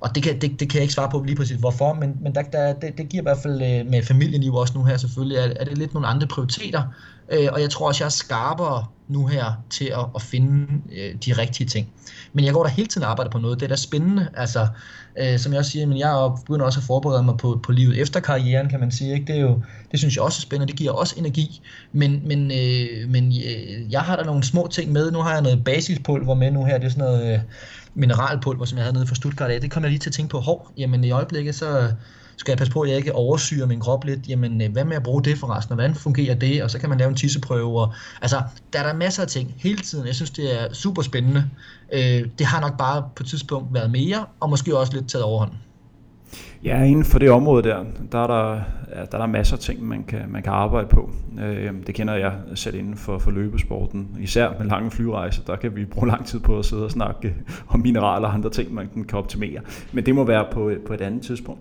og 0.05 0.15
det 0.15 0.23
kan, 0.23 0.41
det, 0.41 0.61
det 0.61 0.71
kan 0.71 0.75
jeg 0.75 0.83
ikke 0.83 0.95
svare 0.95 1.11
på 1.11 1.23
lige 1.27 1.37
præcis 1.37 1.57
hvorfor, 1.57 1.93
men, 1.93 2.17
men 2.21 2.35
der, 2.35 2.43
der, 2.43 2.73
det, 2.73 2.99
det 2.99 3.09
giver 3.09 3.23
i 3.23 3.25
hvert 3.25 3.39
fald 3.43 3.63
øh, 3.63 3.91
med 3.91 4.03
familieliv 4.03 4.55
også 4.55 4.75
nu 4.77 4.85
her 4.85 4.97
selvfølgelig, 4.97 5.39
er, 5.39 5.53
er 5.61 5.65
det 5.65 5.79
lidt 5.79 5.95
nogle 5.95 6.09
andre 6.09 6.27
prioriteter, 6.27 6.83
øh, 7.29 7.49
og 7.53 7.61
jeg 7.61 7.71
tror 7.71 7.87
også, 7.87 8.05
jeg 8.05 8.07
er 8.07 8.11
skarpere 8.11 8.85
nu 9.09 9.27
her 9.27 9.53
til 9.71 9.85
at, 9.85 10.07
at 10.15 10.23
finde 10.23 10.67
øh, 10.97 11.15
de 11.27 11.33
rigtige 11.33 11.67
ting. 11.67 11.89
Men 12.33 12.45
jeg 12.45 12.55
går 12.55 12.63
der 12.63 12.71
hele 12.71 12.89
tiden 12.89 13.05
og 13.05 13.11
arbejder 13.11 13.31
på 13.31 13.39
noget, 13.39 13.61
det 13.61 13.67
er 13.67 13.69
da 13.69 13.77
spændende, 13.77 14.29
altså 14.35 14.67
øh, 15.19 15.39
som 15.39 15.53
jeg 15.53 15.59
også 15.59 15.71
siger, 15.71 15.87
men 15.87 15.99
jeg 15.99 16.31
begynder 16.47 16.67
også 16.67 16.81
at 16.81 16.85
forberede 16.85 17.23
mig 17.23 17.37
på, 17.37 17.61
på 17.63 17.73
livet 17.73 18.01
efter 18.01 18.21
karrieren, 18.21 18.69
kan 18.69 18.81
man 18.81 18.91
sige, 18.91 19.15
ikke? 19.15 19.27
Det, 19.27 19.37
er 19.37 19.41
jo, 19.41 19.63
det 19.91 19.99
synes 19.99 20.17
jeg 20.17 20.25
også 20.25 20.39
er 20.39 20.43
spændende, 20.43 20.71
det 20.73 20.79
giver 20.79 20.93
også 20.93 21.15
energi, 21.19 21.61
men, 21.93 22.23
men, 22.25 22.51
øh, 22.51 23.11
men 23.11 23.27
øh, 23.27 23.93
jeg 23.93 24.01
har 24.01 24.17
der 24.17 24.25
nogle 24.25 24.45
små 24.45 24.69
ting 24.71 24.93
med, 24.93 25.11
nu 25.11 25.19
har 25.19 25.33
jeg 25.33 25.43
noget 25.43 25.65
basispulver 25.65 26.35
med 26.35 26.51
nu 26.51 26.65
her, 26.65 26.79
det 26.79 26.87
er 26.87 26.91
sådan 26.91 27.05
noget... 27.05 27.35
Øh, 27.35 27.41
mineralpulver, 27.95 28.65
som 28.65 28.79
jeg 28.79 28.85
havde 28.85 28.95
nede 28.95 29.07
fra 29.07 29.15
Stuttgart 29.15 29.51
af, 29.51 29.61
det 29.61 29.71
kom 29.71 29.83
jeg 29.83 29.91
lige 29.91 29.99
til 29.99 30.11
at 30.11 30.15
tænke 30.15 30.31
på, 30.31 30.41
hov, 30.41 30.71
jamen 30.77 31.05
i 31.05 31.11
øjeblikket, 31.11 31.55
så 31.55 31.93
skal 32.37 32.53
jeg 32.53 32.59
passe 32.59 32.73
på, 32.73 32.81
at 32.81 32.89
jeg 32.89 32.97
ikke 32.97 33.15
oversyrer 33.15 33.67
min 33.67 33.81
krop 33.81 34.05
lidt, 34.05 34.29
jamen 34.29 34.63
øh, 34.63 34.73
hvad 34.73 34.85
med 34.85 34.97
at 34.97 35.03
bruge 35.03 35.25
det 35.25 35.39
forresten, 35.39 35.73
og 35.73 35.77
hvordan 35.77 35.95
fungerer 35.95 36.35
det, 36.35 36.63
og 36.63 36.71
så 36.71 36.79
kan 36.79 36.89
man 36.89 36.99
lave 36.99 37.09
en 37.09 37.17
tisseprøve, 37.17 37.81
og, 37.81 37.95
altså 38.23 38.43
der 38.73 38.79
er 38.79 38.87
der 38.87 38.95
masser 38.95 39.23
af 39.23 39.29
ting 39.29 39.55
hele 39.59 39.79
tiden, 39.79 40.07
jeg 40.07 40.15
synes 40.15 40.31
det 40.31 40.63
er 40.63 40.73
super 40.73 41.03
spændende, 41.03 41.51
øh, 41.93 42.29
det 42.39 42.47
har 42.47 42.61
nok 42.61 42.79
bare 42.79 43.03
på 43.17 43.23
et 43.23 43.29
tidspunkt 43.29 43.75
været 43.75 43.91
mere, 43.91 44.27
og 44.41 44.51
måske 44.51 44.79
også 44.79 44.93
lidt 44.93 45.09
taget 45.09 45.25
overhånd. 45.25 45.53
Ja, 46.65 46.83
inden 46.83 47.05
for 47.05 47.19
det 47.19 47.31
område 47.31 47.63
der, 47.63 47.85
der 48.13 48.19
er 48.19 48.27
der, 48.27 48.61
ja, 48.97 49.05
der 49.05 49.19
er 49.19 49.19
der 49.19 49.27
masser 49.27 49.57
af 49.57 49.61
ting, 49.61 49.83
man 49.83 50.05
kan, 50.05 50.21
man 50.29 50.43
kan 50.43 50.53
arbejde 50.53 50.89
på. 50.89 51.11
Øh, 51.43 51.73
det 51.87 51.95
kender 51.95 52.15
jeg 52.15 52.33
selv 52.55 52.75
inden 52.75 52.97
for, 52.97 53.19
for 53.19 53.31
løbesporten. 53.31 54.17
Især 54.21 54.49
med 54.59 54.67
lange 54.67 54.91
flyrejser, 54.91 55.43
der 55.43 55.57
kan 55.57 55.77
vi 55.77 55.85
bruge 55.85 56.09
lang 56.09 56.27
tid 56.27 56.41
på 56.41 56.59
at 56.59 56.65
sidde 56.65 56.85
og 56.85 56.91
snakke 56.91 57.35
om 57.69 57.81
mineraler 57.81 58.29
og 58.29 58.35
andre 58.35 58.51
ting, 58.51 58.75
man 58.75 58.89
kan 59.09 59.19
optimere. 59.19 59.61
Men 59.93 60.07
det 60.07 60.15
må 60.15 60.25
være 60.25 60.47
på, 60.53 60.73
på 60.87 60.95
et 60.95 61.01
andet 61.01 61.23
tidspunkt. 61.23 61.61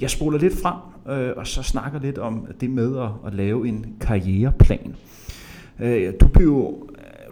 Jeg 0.00 0.10
spoler 0.10 0.38
lidt 0.38 0.54
frem, 0.62 0.76
øh, 1.16 1.32
og 1.36 1.46
så 1.46 1.62
snakker 1.62 2.00
lidt 2.00 2.18
om 2.18 2.46
det 2.60 2.70
med 2.70 2.98
at, 2.98 3.08
at 3.26 3.34
lave 3.34 3.68
en 3.68 3.86
karriereplan. 4.00 4.96
Øh, 5.80 6.12
du 6.20 6.28
blev 6.28 6.86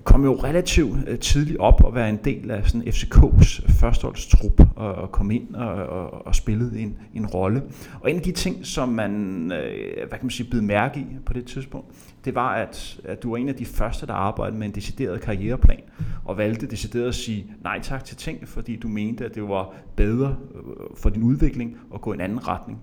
kom 0.09 0.25
jo 0.25 0.35
relativt 0.35 1.09
øh, 1.09 1.18
tidligt 1.18 1.59
op 1.59 1.85
og 1.85 1.94
være 1.94 2.09
en 2.09 2.18
del 2.25 2.51
af 2.51 2.68
sådan 2.68 2.88
FCK's 2.88 3.73
førsteholdstrup 3.81 4.61
og, 4.77 4.94
og 4.94 5.12
kom 5.12 5.31
ind 5.31 5.55
og, 5.55 5.75
og, 5.75 6.27
og 6.27 6.35
spillede 6.35 6.81
en, 6.81 6.99
en 7.14 7.27
rolle. 7.27 7.62
Og 8.01 8.11
en 8.11 8.16
af 8.16 8.23
de 8.23 8.33
ting, 8.33 8.66
som 8.66 8.88
man, 8.88 9.12
øh, 9.53 9.97
hvad 9.97 10.18
kan 10.18 10.25
man 10.27 10.31
sige, 10.31 10.51
blev 10.51 10.62
mærke 10.62 11.01
i 11.01 11.07
på 11.27 11.33
det 11.33 11.47
tidspunkt, 11.47 11.87
det 12.25 12.35
var, 12.35 12.55
at, 12.55 13.01
at 13.05 13.23
du 13.23 13.31
var 13.31 13.37
en 13.37 13.49
af 13.49 13.55
de 13.55 13.64
første, 13.64 14.07
der 14.07 14.12
arbejdede 14.12 14.59
med 14.59 14.66
en 14.66 14.75
decideret 14.75 15.21
karriereplan, 15.21 15.81
og 16.25 16.38
valgte 16.38 16.66
decideret 16.66 17.09
at 17.09 17.14
sige 17.14 17.47
nej 17.62 17.81
tak 17.83 18.05
til 18.05 18.16
ting, 18.16 18.49
fordi 18.49 18.77
du 18.77 18.88
mente, 18.88 19.25
at 19.25 19.35
det 19.35 19.42
var 19.42 19.75
bedre 19.97 20.37
øh, 20.55 20.97
for 20.97 21.09
din 21.09 21.23
udvikling 21.23 21.77
at 21.94 22.01
gå 22.01 22.12
i 22.12 22.14
en 22.14 22.21
anden 22.21 22.49
retning. 22.49 22.79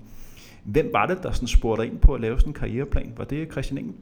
Hvem 0.64 0.90
var 0.94 1.06
det, 1.06 1.24
der 1.24 1.32
sådan 1.32 1.48
spurgte 1.48 1.86
ind 1.86 1.98
på 1.98 2.14
at 2.14 2.22
lave 2.22 2.40
sådan 2.40 2.50
en 2.50 2.54
karriereplan? 2.54 3.14
Var 3.18 3.24
det 3.24 3.52
Christian 3.52 3.78
Engel? 3.78 3.94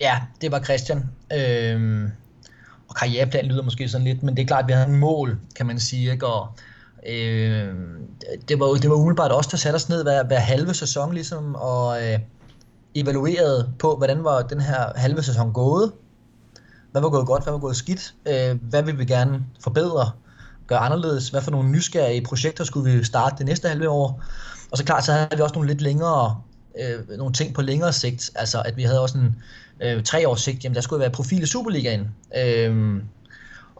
Ja, 0.00 0.20
det 0.40 0.52
var 0.52 0.60
Christian. 0.60 1.10
Øhm, 1.32 2.10
og 2.88 2.94
karriereplan 2.94 3.44
lyder 3.44 3.62
måske 3.62 3.88
sådan 3.88 4.06
lidt, 4.06 4.22
men 4.22 4.36
det 4.36 4.42
er 4.42 4.46
klart, 4.46 4.64
at 4.64 4.68
vi 4.68 4.72
havde 4.72 4.88
en 4.88 4.96
mål, 4.96 5.38
kan 5.56 5.66
man 5.66 5.80
sige. 5.80 6.12
Ikke? 6.12 6.26
Og, 6.26 6.48
øh, 7.06 7.74
det, 8.48 8.60
var, 8.60 8.66
det 8.66 8.90
var 8.90 8.96
umiddelbart 8.96 9.32
også 9.32 9.48
der 9.50 9.56
satte 9.56 9.76
os 9.76 9.88
ned 9.88 10.02
hver, 10.02 10.24
hver 10.24 10.38
halve 10.38 10.74
sæson, 10.74 11.14
ligesom, 11.14 11.54
og 11.54 12.06
øh, 12.06 12.18
evaluerede 12.94 13.72
på, 13.78 13.96
hvordan 13.96 14.24
var 14.24 14.42
den 14.42 14.60
her 14.60 14.92
halve 14.96 15.22
sæson 15.22 15.52
gået. 15.52 15.92
Hvad 16.92 17.02
var 17.02 17.10
gået 17.10 17.26
godt, 17.26 17.42
hvad 17.42 17.52
var 17.52 17.60
gået 17.60 17.76
skidt? 17.76 18.14
Øh, 18.26 18.58
hvad 18.62 18.82
vil 18.82 18.98
vi 18.98 19.04
gerne 19.04 19.44
forbedre, 19.60 20.10
gøre 20.66 20.78
anderledes? 20.78 21.28
Hvad 21.28 21.42
for 21.42 21.50
nogle 21.50 21.70
nysgerrige 21.70 22.22
projekter 22.22 22.64
skulle 22.64 22.92
vi 22.92 23.04
starte 23.04 23.34
det 23.38 23.46
næste 23.46 23.68
halve 23.68 23.88
år? 23.88 24.22
Og 24.70 24.78
så 24.78 24.84
klart, 24.84 25.04
så 25.04 25.12
havde 25.12 25.28
vi 25.36 25.42
også 25.42 25.54
nogle 25.54 25.68
lidt 25.68 25.80
længere 25.80 26.40
øh, 26.80 27.18
nogle 27.18 27.32
ting 27.32 27.54
på 27.54 27.62
længere 27.62 27.92
sigt. 27.92 28.30
Altså, 28.34 28.62
at 28.62 28.76
vi 28.76 28.82
havde 28.82 29.00
også 29.00 29.18
en 29.18 29.36
øh, 29.82 30.02
tre 30.02 30.28
års 30.28 30.40
sigt, 30.40 30.64
jamen 30.64 30.74
der 30.74 30.80
skulle 30.80 31.00
være 31.00 31.10
profil 31.10 31.42
i 31.42 31.46
Superligaen. 31.46 32.08
Øh, 32.36 33.02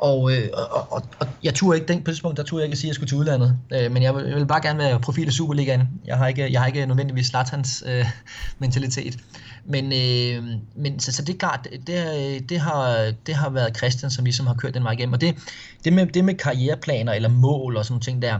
og, 0.00 0.32
øh, 0.32 0.48
og, 0.52 0.92
og, 0.92 1.02
og 1.18 1.26
jeg 1.42 1.54
turde 1.54 1.78
ikke, 1.78 1.88
den 1.88 1.98
på 1.98 2.00
det 2.00 2.14
tidspunkt, 2.14 2.36
der 2.36 2.42
turde 2.42 2.60
jeg 2.60 2.66
ikke 2.66 2.74
at 2.74 2.78
sige, 2.78 2.88
at 2.88 2.90
jeg 2.90 2.94
skulle 2.94 3.08
til 3.08 3.16
udlandet. 3.16 3.58
Øh, 3.72 3.92
men 3.92 4.02
jeg 4.02 4.14
vil, 4.14 4.24
jeg 4.24 4.36
vil 4.36 4.46
bare 4.46 4.62
gerne 4.62 4.78
være 4.78 5.00
profil 5.00 5.28
i 5.28 5.30
Superligaen. 5.30 5.88
Jeg 6.06 6.16
har 6.16 6.28
ikke, 6.28 6.52
jeg 6.52 6.60
har 6.60 6.66
ikke 6.66 6.86
nødvendigvis 6.86 7.26
Slatans 7.26 7.84
øh, 7.86 8.06
mentalitet. 8.58 9.18
Men, 9.64 9.84
øh, 9.84 10.44
men 10.76 11.00
så, 11.00 11.12
så 11.12 11.22
det 11.22 11.34
er 11.34 11.38
klart, 11.38 11.68
det, 11.86 12.48
det, 12.48 12.60
har, 12.60 13.12
det 13.26 13.34
har 13.34 13.50
været 13.50 13.76
Christian, 13.76 14.10
som 14.10 14.24
ligesom 14.24 14.46
har 14.46 14.54
kørt 14.54 14.74
den 14.74 14.84
vej 14.84 14.92
igennem. 14.92 15.12
Og 15.12 15.20
det, 15.20 15.36
det, 15.84 15.92
med, 15.92 16.06
det 16.06 16.24
med 16.24 16.34
karriereplaner 16.34 17.12
eller 17.12 17.28
mål 17.28 17.76
og 17.76 17.84
sådan 17.84 17.92
nogle 17.92 18.02
ting 18.02 18.22
der, 18.22 18.38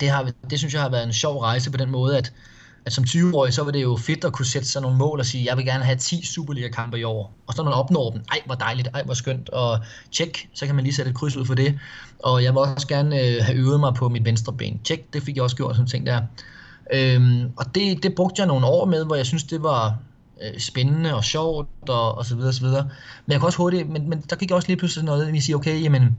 det, 0.00 0.10
har, 0.10 0.30
det 0.50 0.58
synes 0.58 0.74
jeg 0.74 0.82
har 0.82 0.90
været 0.90 1.06
en 1.06 1.12
sjov 1.12 1.38
rejse 1.38 1.70
på 1.70 1.76
den 1.76 1.90
måde, 1.90 2.18
at, 2.18 2.32
at 2.84 2.92
som 2.92 3.04
20-årig, 3.04 3.52
så 3.52 3.64
var 3.64 3.70
det 3.70 3.82
jo 3.82 3.96
fedt 3.96 4.24
at 4.24 4.32
kunne 4.32 4.46
sætte 4.46 4.68
sig 4.68 4.82
nogle 4.82 4.96
mål 4.96 5.18
og 5.20 5.26
sige, 5.26 5.44
jeg 5.44 5.56
vil 5.56 5.64
gerne 5.64 5.84
have 5.84 5.96
10 5.96 6.26
Superliga-kampe 6.26 6.98
i 6.98 7.04
år. 7.04 7.32
Og 7.46 7.54
så 7.54 7.62
når 7.62 7.70
man 7.70 7.78
opnår 7.78 8.10
dem, 8.10 8.22
ej 8.30 8.40
hvor 8.46 8.54
dejligt, 8.54 8.88
ej 8.94 9.02
hvor 9.02 9.14
skønt, 9.14 9.48
og 9.48 9.78
tjek, 10.12 10.48
så 10.54 10.66
kan 10.66 10.74
man 10.74 10.84
lige 10.84 10.94
sætte 10.94 11.10
et 11.10 11.16
kryds 11.16 11.36
ud 11.36 11.44
for 11.44 11.54
det. 11.54 11.78
Og 12.18 12.42
jeg 12.42 12.52
vil 12.52 12.58
også 12.58 12.88
gerne 12.88 13.20
øh, 13.20 13.44
have 13.44 13.58
øvet 13.58 13.80
mig 13.80 13.94
på 13.94 14.08
mit 14.08 14.24
venstre 14.24 14.52
ben. 14.52 14.80
Tjek, 14.84 15.12
det 15.12 15.22
fik 15.22 15.36
jeg 15.36 15.44
også 15.44 15.56
gjort 15.56 15.76
som 15.76 15.86
ting 15.86 16.06
der. 16.06 16.22
Øhm, 16.92 17.50
og 17.56 17.74
det, 17.74 18.02
det 18.02 18.14
brugte 18.14 18.40
jeg 18.40 18.46
nogle 18.46 18.66
år 18.66 18.84
med, 18.84 19.04
hvor 19.04 19.16
jeg 19.16 19.26
synes, 19.26 19.44
det 19.44 19.62
var 19.62 19.96
øh, 20.42 20.60
spændende 20.60 21.14
og 21.14 21.24
sjovt 21.24 21.68
og, 21.88 22.18
og 22.18 22.26
så 22.26 22.34
videre 22.34 22.50
og 22.50 22.54
så 22.54 22.62
videre. 22.62 22.82
Men 23.26 23.32
jeg 23.32 23.40
kan 23.40 23.46
også 23.46 23.58
hurtigt, 23.58 23.88
men, 23.90 24.08
men 24.08 24.24
der 24.30 24.36
gik 24.36 24.50
også 24.50 24.68
lige 24.68 24.76
pludselig 24.76 25.04
noget, 25.04 25.26
at 25.26 25.32
vi 25.32 25.40
siger, 25.40 25.56
okay, 25.56 25.82
jamen, 25.82 26.16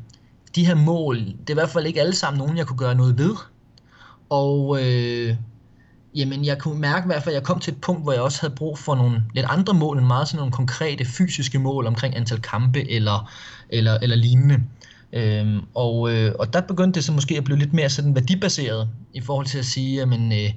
de 0.56 0.66
her 0.66 0.76
mål, 0.76 1.18
det 1.18 1.50
er 1.50 1.54
i 1.54 1.54
hvert 1.54 1.70
fald 1.70 1.86
ikke 1.86 2.02
alle 2.02 2.16
sammen 2.16 2.38
nogen, 2.38 2.58
jeg 2.58 2.68
kunne 2.68 2.78
gøre 2.78 2.96
noget 2.96 3.18
ved. 3.18 3.36
Og 4.30 4.80
øh, 4.82 5.36
Jamen, 6.16 6.46
jeg 6.46 6.58
kunne 6.58 6.80
mærke 6.80 7.06
i 7.06 7.08
hvert 7.08 7.24
fald, 7.24 7.36
at 7.36 7.40
jeg 7.40 7.44
kom 7.44 7.60
til 7.60 7.74
et 7.74 7.82
punkt, 7.82 8.04
hvor 8.04 8.12
jeg 8.12 8.22
også 8.22 8.42
havde 8.42 8.56
brug 8.56 8.80
for 8.80 8.96
nogle 8.96 9.24
lidt 9.34 9.46
andre 9.50 9.74
mål, 9.74 9.98
end 9.98 10.08
meget 10.08 10.28
sådan 10.28 10.38
nogle 10.38 10.52
konkrete 10.52 11.06
fysiske 11.06 11.60
mål 11.60 11.88
omkring 11.88 12.16
antal 12.16 12.42
kampe 12.42 12.92
eller, 12.92 13.32
eller, 13.70 13.98
eller 14.02 14.16
lignende. 14.16 14.64
Øhm, 15.14 15.62
og, 15.76 16.14
øh, 16.14 16.34
og 16.40 16.54
der 16.54 16.62
begyndte 16.62 16.98
det 16.98 17.04
så 17.04 17.12
måske 17.12 17.38
at 17.38 17.44
blive 17.44 17.60
lidt 17.60 17.74
mere 17.74 17.90
sådan 17.90 18.16
værdibaseret 18.16 18.90
i 19.14 19.22
forhold 19.22 19.46
til 19.46 19.58
at 19.58 19.66
sige, 19.66 19.96
jamen, 19.96 20.32
øh, 20.32 20.54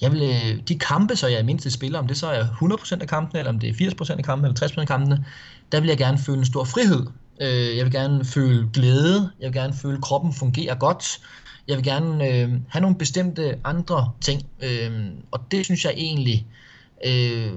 jeg 0.00 0.12
vil, 0.12 0.22
øh, 0.22 0.60
de 0.68 0.78
kampe, 0.78 1.16
så 1.16 1.26
jeg 1.26 1.38
er 1.38 1.44
mindst 1.44 1.72
spiller, 1.72 1.98
om 1.98 2.06
det 2.06 2.16
så 2.16 2.26
er 2.26 2.44
100% 2.44 3.00
af 3.00 3.08
kampene, 3.08 3.38
eller 3.38 3.52
om 3.52 3.58
det 3.58 3.68
er 3.68 3.74
80% 3.74 4.18
af 4.18 4.24
kampene, 4.24 4.48
eller 4.48 4.68
60% 4.68 4.80
af 4.80 4.86
kampene, 4.86 5.24
der 5.72 5.80
vil 5.80 5.88
jeg 5.88 5.98
gerne 5.98 6.18
føle 6.18 6.38
en 6.38 6.44
stor 6.44 6.64
frihed. 6.64 7.06
Øh, 7.40 7.76
jeg 7.76 7.84
vil 7.84 7.92
gerne 7.92 8.24
føle 8.24 8.68
glæde, 8.72 9.30
jeg 9.40 9.46
vil 9.46 9.60
gerne 9.60 9.74
føle, 9.74 9.94
at 9.94 10.02
kroppen 10.02 10.32
fungerer 10.32 10.74
godt, 10.74 11.20
jeg 11.68 11.76
vil 11.76 11.84
gerne 11.84 12.28
øh, 12.28 12.52
have 12.68 12.80
nogle 12.80 12.96
bestemte 12.96 13.58
andre 13.64 14.10
ting, 14.20 14.42
øh, 14.62 15.06
og 15.30 15.40
det 15.50 15.64
synes 15.64 15.84
jeg 15.84 15.92
egentlig 15.96 16.46
øh, 17.06 17.52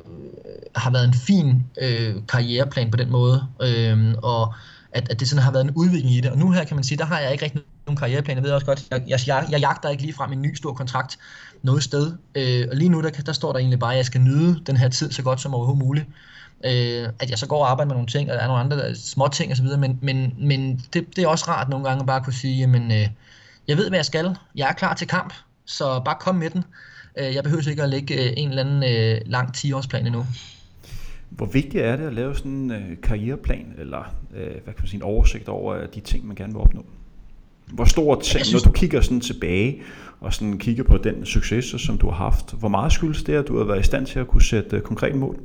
har 0.75 0.91
været 0.91 1.07
en 1.07 1.13
fin 1.13 1.63
øh, 1.81 2.15
karriereplan 2.27 2.91
på 2.91 2.97
den 2.97 3.11
måde, 3.11 3.47
øh, 3.61 4.13
og 4.23 4.53
at, 4.91 5.09
at 5.09 5.19
det 5.19 5.29
sådan 5.29 5.43
har 5.43 5.51
været 5.51 5.63
en 5.63 5.71
udvikling 5.75 6.15
i 6.15 6.21
det. 6.21 6.31
Og 6.31 6.37
nu 6.37 6.51
her 6.51 6.63
kan 6.63 6.75
man 6.75 6.83
sige, 6.83 6.97
der 6.97 7.05
har 7.05 7.19
jeg 7.19 7.31
ikke 7.31 7.43
rigtig 7.43 7.61
nogen 7.87 7.97
karriereplan. 7.97 8.37
Jeg 8.37 8.43
ved 8.43 8.51
også 8.51 8.65
godt, 8.65 8.87
jeg, 8.91 9.19
jeg, 9.27 9.47
jeg, 9.51 9.59
jagter 9.59 9.89
ikke 9.89 10.03
lige 10.03 10.13
frem 10.13 10.31
en 10.31 10.41
ny 10.41 10.55
stor 10.55 10.73
kontrakt 10.73 11.17
noget 11.63 11.83
sted. 11.83 12.13
Øh, 12.35 12.67
og 12.71 12.75
lige 12.75 12.89
nu, 12.89 13.01
der, 13.01 13.09
der 13.09 13.33
står 13.33 13.51
der 13.51 13.59
egentlig 13.59 13.79
bare, 13.79 13.91
at 13.91 13.97
jeg 13.97 14.05
skal 14.05 14.21
nyde 14.21 14.61
den 14.65 14.77
her 14.77 14.89
tid 14.89 15.11
så 15.11 15.21
godt 15.21 15.41
som 15.41 15.53
overhovedet 15.53 15.85
muligt. 15.85 16.05
Øh, 16.65 17.09
at 17.19 17.29
jeg 17.29 17.37
så 17.37 17.47
går 17.47 17.63
og 17.63 17.71
arbejder 17.71 17.87
med 17.87 17.95
nogle 17.95 18.07
ting, 18.07 18.31
og 18.31 18.37
der 18.37 18.43
er 18.43 18.47
nogle 18.47 18.63
andre 18.63 18.95
små 18.95 19.27
ting 19.27 19.51
osv., 19.51 19.65
men, 19.65 19.99
men, 20.01 20.33
men 20.37 20.81
det, 20.93 21.15
det 21.15 21.23
er 21.23 21.27
også 21.27 21.45
rart 21.47 21.69
nogle 21.69 21.85
gange 21.85 22.01
at 22.01 22.07
bare 22.07 22.23
kunne 22.23 22.33
sige, 22.33 22.57
jamen, 22.57 22.91
øh, 22.91 23.07
jeg 23.71 23.77
ved, 23.77 23.89
hvad 23.89 23.97
jeg 23.97 24.05
skal. 24.05 24.35
Jeg 24.55 24.69
er 24.69 24.73
klar 24.73 24.93
til 24.93 25.07
kamp, 25.07 25.33
så 25.65 26.01
bare 26.05 26.15
kom 26.19 26.35
med 26.35 26.49
den. 26.49 26.63
Øh, 27.19 27.35
jeg 27.35 27.43
behøver 27.43 27.69
ikke 27.69 27.83
at 27.83 27.89
lægge 27.89 28.25
øh, 28.25 28.33
en 28.37 28.49
eller 28.49 28.63
anden 28.63 28.83
øh, 28.83 29.21
lang 29.25 29.49
10-årsplan 29.57 30.05
endnu. 30.05 30.25
Hvor 31.29 31.45
vigtigt 31.45 31.83
er 31.83 31.95
det 31.95 32.03
at 32.03 32.13
lave 32.13 32.35
sådan 32.35 32.51
en 32.51 32.71
øh, 32.71 33.01
karriereplan, 33.03 33.73
eller 33.77 34.15
øh, 34.35 34.47
hvad 34.47 34.73
kan 34.73 34.75
man 34.77 34.87
sige, 34.87 34.97
en 34.97 35.03
oversigt 35.03 35.49
over 35.49 35.85
de 35.87 35.99
ting, 35.99 36.27
man 36.27 36.35
gerne 36.35 36.53
vil 36.53 36.61
opnå? 36.61 36.85
Hvor 37.67 37.85
stor 37.85 38.15
ting, 38.15 38.45
synes... 38.45 38.65
når 38.65 38.71
du 38.71 38.77
kigger 38.77 39.01
sådan 39.01 39.21
tilbage, 39.21 39.81
og 40.19 40.33
sådan 40.33 40.57
kigger 40.57 40.83
på 40.83 40.97
den 40.97 41.25
succes, 41.25 41.65
som 41.81 41.97
du 41.97 42.09
har 42.09 42.17
haft, 42.17 42.53
hvor 42.53 42.69
meget 42.69 42.91
skyldes 42.91 43.23
det, 43.23 43.33
at 43.33 43.47
du 43.47 43.57
har 43.57 43.63
været 43.65 43.79
i 43.79 43.83
stand 43.83 44.05
til 44.05 44.19
at 44.19 44.27
kunne 44.27 44.43
sætte 44.43 44.75
øh, 44.75 44.81
konkrete 44.81 45.17
mål? 45.17 45.39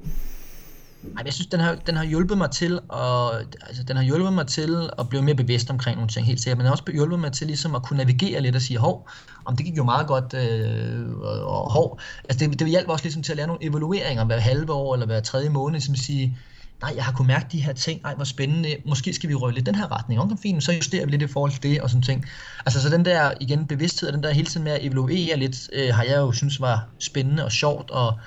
Ej, 1.17 1.23
jeg 1.25 1.33
synes, 1.33 1.47
den 1.47 1.61
har, 1.61 1.75
den 1.75 1.97
har 1.97 2.05
hjulpet 2.05 2.39
mig 2.39 2.51
til 2.51 2.81
at, 2.93 3.57
altså, 3.67 3.83
den 3.89 3.97
har 3.97 4.03
hjulpet 4.03 4.33
mig 4.33 4.47
til 4.47 4.91
at 4.99 5.09
blive 5.09 5.23
mere 5.23 5.35
bevidst 5.35 5.71
omkring 5.71 5.97
nogle 5.97 6.09
ting, 6.09 6.27
helt 6.27 6.41
sikkert. 6.41 6.59
Men 6.59 6.65
den 6.65 6.67
har 6.67 6.73
også 6.73 6.85
hjulpet 6.93 7.19
mig 7.19 7.33
til 7.33 7.47
ligesom 7.47 7.75
at 7.75 7.83
kunne 7.83 7.97
navigere 7.97 8.41
lidt 8.41 8.57
og 8.57 8.63
sige, 8.63 8.79
hov, 8.79 9.09
om 9.45 9.57
det 9.57 9.67
gik 9.67 9.77
jo 9.77 9.85
meget 9.85 10.07
godt, 10.07 10.35
øh, 10.35 11.19
og 11.43 11.73
hov. 11.73 12.01
Altså, 12.29 12.47
det, 12.47 12.59
det 12.59 12.69
hjælper 12.69 12.93
også 12.93 13.05
ligesom 13.05 13.23
til 13.23 13.33
at 13.33 13.37
lære 13.37 13.47
nogle 13.47 13.65
evalueringer 13.65 14.25
hver 14.25 14.39
halve 14.39 14.73
år 14.73 14.95
eller 14.95 15.07
hver 15.07 15.21
tredje 15.21 15.49
måned, 15.49 15.73
ligesom 15.73 15.95
som 15.95 16.05
sige, 16.05 16.39
nej, 16.83 16.93
jeg 16.97 17.05
har 17.05 17.13
kunnet 17.13 17.27
mærke 17.27 17.47
de 17.53 17.61
her 17.61 17.73
ting, 17.73 18.01
ej, 18.05 18.15
hvor 18.15 18.25
spændende, 18.25 18.77
måske 18.87 19.13
skal 19.13 19.29
vi 19.29 19.35
røge 19.35 19.55
lidt 19.55 19.67
den 19.67 19.75
her 19.75 19.99
retning, 19.99 20.21
okay, 20.21 20.37
fint, 20.43 20.65
så 20.65 20.73
justerer 20.73 21.05
vi 21.05 21.11
lidt 21.11 21.23
i 21.23 21.27
forhold 21.27 21.53
til 21.53 21.63
det, 21.63 21.81
og 21.81 21.91
sådan 21.91 22.03
ting. 22.03 22.25
Altså, 22.67 22.83
så 22.83 22.89
den 22.89 23.05
der, 23.05 23.33
igen, 23.41 23.67
bevidsthed, 23.67 24.09
og 24.09 24.15
den 24.15 24.23
der 24.23 24.31
hele 24.31 24.47
tiden 24.47 24.65
med 24.65 24.73
at 24.73 24.85
evaluere 24.85 25.37
lidt, 25.37 25.71
øh, 25.73 25.95
har 25.95 26.03
jeg 26.03 26.17
jo 26.17 26.33
synes 26.33 26.61
var 26.61 26.89
spændende 26.99 27.45
og 27.45 27.53
sjovt, 27.53 27.91
og 27.91 28.19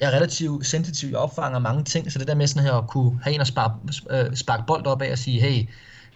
jeg 0.00 0.08
er 0.08 0.16
relativt 0.16 0.66
sensitiv, 0.66 1.08
jeg 1.08 1.18
opfanger 1.18 1.58
mange 1.58 1.84
ting, 1.84 2.12
så 2.12 2.18
det 2.18 2.28
der 2.28 2.34
med 2.34 2.46
sådan 2.46 2.62
her 2.62 2.72
at 2.72 2.88
kunne 2.88 3.20
have 3.22 3.34
en 3.34 3.40
at 3.40 3.46
sparke, 3.46 3.74
øh, 4.10 4.36
sparke 4.36 4.62
bold 4.66 4.86
op 4.86 5.02
af 5.02 5.12
og 5.12 5.18
sige, 5.18 5.40
hey, 5.40 5.68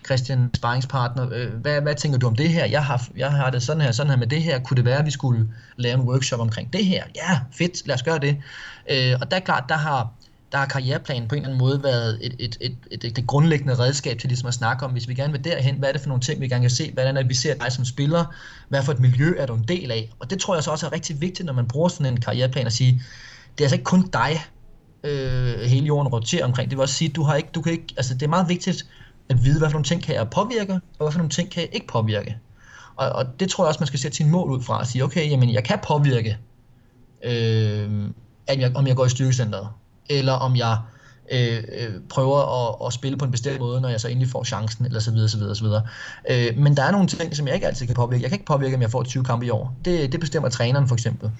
Christian, 0.05 0.51
sparringspartner, 0.55 1.29
øh, 1.33 1.55
hvad, 1.55 1.81
hvad 1.81 1.95
tænker 1.95 2.19
du 2.19 2.27
om 2.27 2.37
det 2.37 2.49
her? 2.49 2.65
Jeg 2.65 2.85
har, 2.85 3.09
jeg 3.17 3.33
har 3.33 3.51
det 3.51 3.63
sådan 3.63 3.83
her, 3.83 3.93
sådan 3.93 4.11
her 4.11 4.17
med 4.17 4.27
det 4.27 4.43
her. 4.43 4.59
Kunne 4.59 4.77
det 4.77 4.85
være, 4.85 4.99
at 4.99 5.07
vi 5.07 5.11
skulle 5.11 5.49
lave 5.77 5.95
en 5.95 6.01
workshop 6.01 6.41
omkring 6.41 6.73
det 6.73 6.85
her? 6.85 7.05
Ja, 7.17 7.41
fedt, 7.53 7.87
lad 7.87 7.95
os 7.95 8.03
gøre 8.03 8.19
det. 8.19 8.37
Øh, 8.91 9.17
og 9.21 9.31
der 9.31 9.37
er 9.37 9.41
klart, 9.41 9.65
der 9.69 9.77
har, 9.77 10.13
der 10.53 10.59
har 10.59 10.67
karriereplanen 10.67 11.29
på 11.29 11.35
en 11.35 11.43
eller 11.43 11.49
anden 11.49 11.59
måde 11.59 11.83
været 11.83 12.19
et, 12.23 12.35
et, 12.39 12.57
et, 12.61 12.77
et, 12.91 13.05
et, 13.05 13.19
et 13.19 13.27
grundlæggende 13.27 13.79
redskab 13.79 14.19
til 14.19 14.29
ligesom 14.29 14.49
at 14.49 14.55
snakke 14.55 14.85
om, 14.85 14.93
hvis 14.93 15.09
vi 15.09 15.15
gerne 15.15 15.33
vil 15.33 15.45
derhen, 15.45 15.75
hvad 15.75 15.89
er 15.89 15.93
det 15.93 16.01
for 16.01 16.09
nogle 16.09 16.23
ting, 16.23 16.41
vi 16.41 16.49
gerne 16.49 16.63
kan 16.63 16.71
se, 16.71 16.93
hvordan 16.93 17.17
er 17.17 17.21
det, 17.21 17.31
vi 17.31 17.35
ser 17.35 17.55
dig 17.55 17.73
som 17.73 17.85
spiller, 17.85 18.25
hvad 18.69 18.83
for 18.83 18.93
et 18.93 19.01
miljø 19.01 19.35
er 19.39 19.47
du 19.47 19.55
en 19.55 19.65
del 19.69 19.91
af. 19.91 20.11
Og 20.19 20.31
det 20.31 20.41
tror 20.41 20.55
jeg 20.55 20.65
så 20.65 20.71
også 20.71 20.87
er 20.87 20.93
rigtig 20.93 21.21
vigtigt, 21.21 21.47
når 21.47 21.53
man 21.53 21.69
bruger 21.69 21.89
sådan 21.89 22.13
en 22.13 22.21
karriereplan 22.21 22.67
at 22.67 22.73
sige, 22.73 23.03
det 23.59 23.61
er 23.61 23.65
altså 23.65 23.75
ikke 23.75 23.85
kun 23.85 24.09
dig, 24.13 24.45
øh, 25.05 25.61
hele 25.61 25.87
jorden 25.87 26.13
roterer 26.13 26.45
omkring. 26.45 26.71
Det 26.71 26.79
vil 26.79 26.83
også 26.83 26.95
sige, 26.95 27.09
du 27.09 27.23
har 27.23 27.35
ikke, 27.35 27.49
du 27.55 27.63
kan 27.63 27.73
ikke, 27.73 27.95
altså 27.97 28.15
det 28.15 28.23
er 28.23 28.29
meget 28.29 28.49
vigtigt 28.49 28.87
at 29.29 29.45
vide, 29.45 29.59
hvad 29.59 29.69
for 29.69 29.73
nogle 29.73 29.85
ting 29.85 30.03
kan 30.03 30.15
jeg 30.15 30.31
påvirke, 30.31 30.73
og 30.73 30.81
hvad 30.99 31.13
for 31.13 31.19
nogle 31.19 31.31
ting 31.31 31.51
kan 31.51 31.61
jeg 31.61 31.71
ikke 31.73 31.87
påvirke. 31.87 32.39
Og, 32.97 33.09
og 33.09 33.41
det 33.41 33.51
tror 33.51 33.65
jeg 33.65 33.69
også, 33.69 33.81
man 33.81 33.87
skal 33.87 34.01
sætte 34.01 34.17
sin 34.17 34.31
mål 34.31 34.51
ud 34.51 34.63
fra 34.63 34.79
og 34.79 34.87
sige, 34.87 35.05
okay, 35.05 35.31
jamen 35.31 35.53
jeg 35.53 35.65
kan 35.65 35.79
påvirke, 35.87 36.39
øh, 37.25 38.09
at 38.47 38.61
jeg, 38.61 38.77
om 38.77 38.87
jeg 38.87 38.97
går 38.97 39.05
i 39.05 39.09
styrkecenteret, 39.09 39.69
eller 40.11 40.33
om 40.33 40.57
jeg 40.57 40.79
øh, 41.33 41.57
øh, 41.57 41.95
prøver 42.09 42.69
at, 42.69 42.87
at 42.87 42.93
spille 42.93 43.19
på 43.19 43.25
en 43.25 43.31
bestemt 43.31 43.61
måde, 43.61 43.81
når 43.81 43.89
jeg 43.89 44.01
så 44.01 44.09
endelig 44.09 44.31
får 44.31 44.45
chancen, 44.45 44.87
eller 44.87 45.01
så 45.01 45.11
videre, 45.11 45.29
så 45.29 45.39
videre, 45.39 45.55
så 45.57 45.65
videre. 45.65 45.83
Øh, 46.31 46.59
men 46.59 46.77
der 46.77 46.83
er 46.83 46.91
nogle 46.91 47.07
ting, 47.07 47.37
som 47.37 47.47
jeg 47.47 47.55
ikke 47.55 47.67
altid 47.67 47.87
kan 47.87 47.95
påvirke. 47.95 48.23
Jeg 48.23 48.31
kan 48.31 48.37
ikke 48.37 48.47
påvirke, 48.47 48.77
om 48.77 48.83
jeg 48.83 48.91
får 48.91 49.03
20 49.03 49.25
kampe 49.25 49.47
i 49.47 49.51
år. 49.51 49.77
Det, 49.85 50.13
det 50.13 50.21
bestemmer 50.21 50.49
træneren 50.49 50.89
for 50.89 50.95
eksempel. 50.95 51.31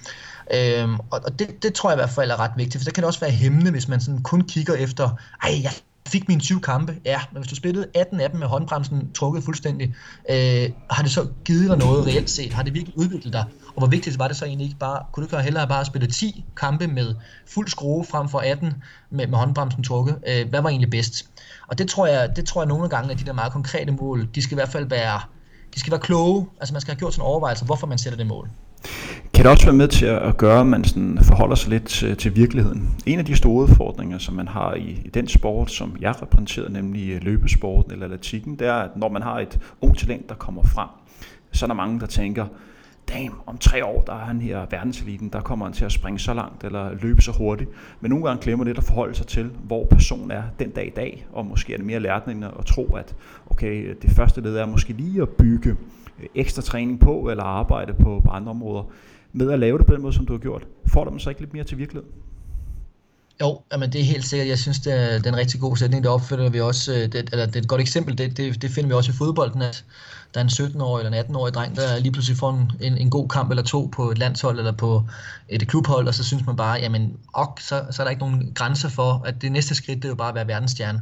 Øh, 0.53 0.89
og 1.11 1.21
og 1.25 1.39
det, 1.39 1.63
det 1.63 1.73
tror 1.73 1.89
jeg 1.89 1.97
i 1.97 2.01
hvert 2.01 2.09
fald 2.09 2.31
er 2.31 2.39
ret 2.39 2.51
vigtigt, 2.57 2.81
for 2.81 2.85
det 2.85 2.93
kan 2.93 3.01
det 3.01 3.07
også 3.07 3.19
være 3.19 3.31
hæmmende, 3.31 3.71
hvis 3.71 3.87
man 3.87 4.01
sådan 4.01 4.21
kun 4.21 4.41
kigger 4.41 4.73
efter, 4.73 5.09
ej, 5.43 5.61
jeg 5.63 5.71
fik 6.07 6.27
mine 6.27 6.41
20 6.41 6.59
kampe, 6.59 6.95
ja, 7.05 7.21
men 7.31 7.41
hvis 7.41 7.49
du 7.49 7.55
spillede 7.55 7.87
18 7.95 8.19
af 8.19 8.29
dem 8.29 8.39
med 8.39 8.47
håndbremsen 8.47 9.11
trukket 9.13 9.43
fuldstændig, 9.43 9.95
øh, 10.29 10.69
har 10.89 11.03
det 11.03 11.11
så 11.11 11.27
givet 11.45 11.69
dig 11.69 11.77
noget 11.77 12.07
reelt 12.07 12.29
set? 12.29 12.53
Har 12.53 12.63
det 12.63 12.73
virkelig 12.73 12.97
udviklet 12.97 13.33
dig? 13.33 13.45
Og 13.67 13.77
hvor 13.77 13.87
vigtigt 13.87 14.19
var 14.19 14.27
det 14.27 14.37
så 14.37 14.45
egentlig 14.45 14.65
ikke 14.65 14.79
bare, 14.79 15.03
kunne 15.11 15.27
du 15.27 15.35
ikke 15.35 15.43
hellere 15.43 15.67
bare 15.67 15.85
spille 15.85 16.07
10 16.07 16.45
kampe 16.57 16.87
med 16.87 17.15
fuld 17.47 17.67
skrue 17.67 18.05
frem 18.05 18.29
for 18.29 18.39
18 18.39 18.73
med, 19.09 19.27
med 19.27 19.37
håndbremsen 19.37 19.83
trukket? 19.83 20.17
Øh, 20.27 20.49
hvad 20.49 20.61
var 20.61 20.69
egentlig 20.69 20.89
bedst? 20.89 21.25
Og 21.67 21.77
det 21.77 21.89
tror 21.89 22.07
jeg, 22.07 22.35
det 22.35 22.45
tror 22.45 22.61
jeg 22.61 22.67
nogle 22.67 22.89
gange, 22.89 23.11
at 23.11 23.19
de 23.19 23.25
der 23.25 23.33
meget 23.33 23.53
konkrete 23.53 23.91
mål, 23.91 24.27
de 24.35 24.41
skal 24.41 24.53
i 24.53 24.59
hvert 24.59 24.69
fald 24.69 24.85
være, 24.89 25.21
de 25.73 25.79
skal 25.79 25.91
være 25.91 26.01
kloge. 26.01 26.47
Altså 26.59 26.73
man 26.73 26.81
skal 26.81 26.93
have 26.93 26.99
gjort 26.99 27.13
sådan 27.13 27.25
en 27.25 27.27
overvejelse, 27.27 27.65
hvorfor 27.65 27.87
man 27.87 27.97
sætter 27.97 28.17
det 28.17 28.27
mål. 28.27 28.49
Kan 29.33 29.43
det 29.43 29.51
også 29.51 29.65
være 29.65 29.75
med 29.75 29.87
til 29.87 30.05
at 30.05 30.37
gøre, 30.37 30.59
at 30.59 30.67
man 30.67 30.83
sådan 30.83 31.19
forholder 31.21 31.55
sig 31.55 31.69
lidt 31.69 31.85
til, 31.85 32.17
til 32.17 32.35
virkeligheden? 32.35 32.89
En 33.05 33.19
af 33.19 33.25
de 33.25 33.35
store 33.35 33.63
udfordringer, 33.63 34.17
som 34.17 34.35
man 34.35 34.47
har 34.47 34.73
i, 34.73 35.01
i 35.05 35.09
den 35.13 35.27
sport, 35.27 35.71
som 35.71 35.95
jeg 36.01 36.21
repræsenterer, 36.21 36.69
nemlig 36.69 37.09
øh, 37.09 37.21
løbesporten 37.23 37.91
eller 37.91 38.05
atletikken, 38.05 38.55
det 38.55 38.67
er, 38.67 38.73
at 38.73 38.97
når 38.97 39.09
man 39.09 39.21
har 39.21 39.39
et 39.39 39.59
ung 39.81 39.97
talent, 39.97 40.29
der 40.29 40.35
kommer 40.35 40.63
frem, 40.63 40.87
så 41.51 41.65
er 41.65 41.67
der 41.67 41.73
mange, 41.73 41.99
der 41.99 42.05
tænker, 42.05 42.45
damn, 43.13 43.35
om 43.45 43.57
tre 43.57 43.85
år, 43.85 44.01
der 44.01 44.13
er 44.13 44.25
han 44.25 44.41
her 44.41 44.65
verdenseliten, 44.71 45.29
der 45.29 45.41
kommer 45.41 45.65
han 45.65 45.73
til 45.73 45.85
at 45.85 45.91
springe 45.91 46.19
så 46.19 46.33
langt, 46.33 46.63
eller 46.63 46.93
løbe 47.01 47.21
så 47.21 47.31
hurtigt. 47.31 47.69
Men 48.01 48.09
nogle 48.09 48.25
gange 48.25 48.43
glemmer 48.43 48.65
det 48.65 48.77
at 48.77 48.83
forholde 48.83 49.15
sig 49.15 49.27
til, 49.27 49.51
hvor 49.63 49.85
personen 49.85 50.31
er 50.31 50.43
den 50.59 50.69
dag 50.69 50.87
i 50.87 50.93
dag, 50.95 51.27
og 51.33 51.45
måske 51.45 51.73
er 51.73 51.77
det 51.77 51.85
mere 51.85 51.99
lært 51.99 52.25
end 52.25 52.45
at 52.45 52.65
tro, 52.65 52.95
at 52.95 53.15
okay, 53.49 53.95
det 54.01 54.11
første 54.11 54.41
led 54.41 54.57
er 54.57 54.65
måske 54.65 54.93
lige 54.93 55.21
at 55.21 55.29
bygge 55.29 55.75
ekstra 56.35 56.61
træning 56.61 56.99
på, 56.99 57.29
eller 57.29 57.43
arbejde 57.43 57.93
på, 57.93 58.21
på 58.25 58.31
andre 58.31 58.49
områder, 58.49 58.83
med 59.33 59.51
at 59.51 59.59
lave 59.59 59.77
det 59.77 59.85
på 59.85 59.93
den 59.93 60.01
måde, 60.01 60.13
som 60.13 60.25
du 60.25 60.33
har 60.33 60.39
gjort. 60.39 60.67
Får 60.87 61.03
du 61.03 61.11
dem 61.11 61.19
så 61.19 61.29
ikke 61.29 61.41
lidt 61.41 61.53
mere 61.53 61.63
til 61.63 61.77
virkeligheden? 61.77 62.11
Jo, 63.41 63.61
jamen 63.71 63.91
det 63.91 64.01
er 64.01 64.05
helt 64.05 64.25
sikkert. 64.25 64.47
Jeg 64.47 64.59
synes, 64.59 64.79
det 64.79 64.93
er, 64.93 65.17
det 65.17 65.25
er 65.25 65.29
en 65.29 65.37
rigtig 65.37 65.59
god 65.59 65.77
sætning. 65.77 66.03
Det 66.03 66.11
opfører 66.11 66.49
vi 66.49 66.61
også, 66.61 66.93
øh, 66.93 66.99
det, 66.99 67.15
eller 67.15 67.45
det 67.45 67.55
er 67.55 67.59
et 67.59 67.67
godt 67.67 67.81
eksempel, 67.81 68.17
det, 68.17 68.37
det, 68.37 68.61
det 68.61 68.71
finder 68.71 68.87
vi 68.87 68.93
også 68.93 69.11
i 69.11 69.15
fodbolden, 69.15 69.61
at 69.61 69.85
der 70.33 70.39
er 70.39 70.43
en 70.43 70.49
17-årig 70.49 71.05
eller 71.05 71.19
en 71.19 71.25
18-årig 71.25 71.53
dreng, 71.53 71.75
der 71.75 71.99
lige 71.99 72.11
pludselig 72.11 72.37
får 72.37 72.51
en, 72.51 72.71
en, 72.81 72.97
en 72.97 73.09
god 73.09 73.29
kamp 73.29 73.49
eller 73.49 73.63
to 73.63 73.89
på 73.95 74.11
et 74.11 74.17
landshold 74.17 74.57
eller 74.57 74.71
på 74.71 75.03
et 75.49 75.67
klubhold, 75.67 76.07
og 76.07 76.13
så 76.13 76.23
synes 76.23 76.45
man 76.45 76.55
bare, 76.55 76.79
jamen 76.79 77.17
ok, 77.33 77.59
så, 77.59 77.85
så 77.91 78.01
er 78.01 78.03
der 78.03 78.11
ikke 78.11 78.19
nogen 78.19 78.51
grænser 78.55 78.89
for, 78.89 79.21
at 79.25 79.41
det 79.41 79.51
næste 79.51 79.75
skridt, 79.75 79.97
det 79.97 80.05
er 80.05 80.09
jo 80.09 80.15
bare 80.15 80.29
at 80.29 80.35
være 80.35 80.47
verdensstjerne. 80.47 81.01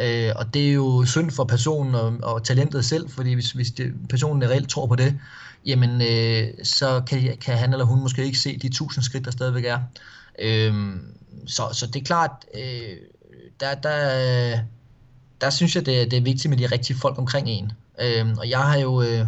Øh, 0.00 0.32
og 0.36 0.54
det 0.54 0.68
er 0.68 0.72
jo 0.72 1.04
synd 1.04 1.30
for 1.30 1.44
personen 1.44 1.94
og, 1.94 2.16
og 2.22 2.44
talentet 2.44 2.84
selv, 2.84 3.10
fordi 3.10 3.32
hvis, 3.32 3.50
hvis 3.50 3.70
det, 3.70 3.92
personen 4.08 4.50
reelt 4.50 4.68
tror 4.68 4.86
på 4.86 4.96
det, 4.96 5.18
jamen 5.66 6.02
øh, 6.02 6.48
så 6.64 7.02
kan, 7.06 7.36
kan 7.40 7.58
han 7.58 7.72
eller 7.72 7.84
hun 7.84 8.00
måske 8.00 8.24
ikke 8.24 8.38
se 8.38 8.58
de 8.58 8.68
tusind 8.68 9.04
skridt, 9.04 9.24
der 9.24 9.30
stadigvæk 9.30 9.64
er. 9.64 9.78
Øh, 10.38 10.96
så, 11.46 11.62
så 11.72 11.86
det 11.86 11.96
er 11.96 12.04
klart, 12.04 12.30
øh, 12.54 12.96
der, 13.60 13.74
der, 13.74 14.58
der 15.40 15.50
synes 15.50 15.76
jeg, 15.76 15.86
det, 15.86 16.10
det 16.10 16.16
er 16.16 16.22
vigtigt 16.22 16.50
med 16.50 16.58
de 16.58 16.66
rigtige 16.66 16.96
folk 16.96 17.18
omkring 17.18 17.48
en. 17.48 17.72
Øh, 18.00 18.26
og 18.38 18.50
jeg 18.50 18.58
har 18.58 18.78
jo 18.78 19.02
øh, 19.02 19.26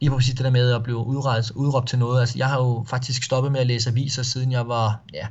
lige 0.00 0.10
præcis 0.10 0.34
det 0.34 0.44
der 0.44 0.50
med 0.50 0.72
at 0.72 0.82
blive 0.82 0.98
udrejst, 0.98 1.50
udråbt 1.50 1.88
til 1.88 1.98
noget. 1.98 2.20
Altså, 2.20 2.38
jeg 2.38 2.48
har 2.48 2.58
jo 2.58 2.84
faktisk 2.88 3.22
stoppet 3.22 3.52
med 3.52 3.60
at 3.60 3.66
læse 3.66 3.90
aviser, 3.90 4.22
siden 4.22 4.52
jeg 4.52 4.68
var, 4.68 5.00
ja, 5.14 5.26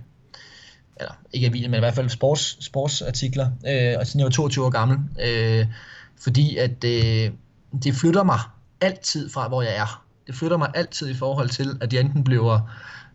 eller 1.00 1.14
ikke 1.34 1.48
aviser, 1.48 1.70
men 1.70 1.78
i 1.78 1.80
hvert 1.80 1.94
fald 1.94 2.10
sports, 2.10 2.66
sportsartikler, 2.66 3.50
øh, 3.68 3.96
og 4.00 4.08
siden 4.08 4.20
jeg 4.20 4.26
var 4.26 4.32
22 4.32 4.66
år 4.66 4.70
gammel. 4.70 4.98
Øh, 5.26 5.66
fordi 6.24 6.58
at 6.58 6.84
øh, 6.84 7.32
det 7.84 7.96
flytter 7.96 8.24
mig 8.24 8.40
altid 8.82 9.30
fra, 9.30 9.48
hvor 9.48 9.62
jeg 9.62 9.76
er. 9.76 10.04
Det 10.28 10.36
flytter 10.36 10.58
mig 10.58 10.72
altid 10.76 11.10
i 11.10 11.14
forhold 11.14 11.50
til, 11.50 11.78
at 11.82 11.94
jeg 11.94 12.02
enten 12.02 12.24
bliver, 12.24 12.72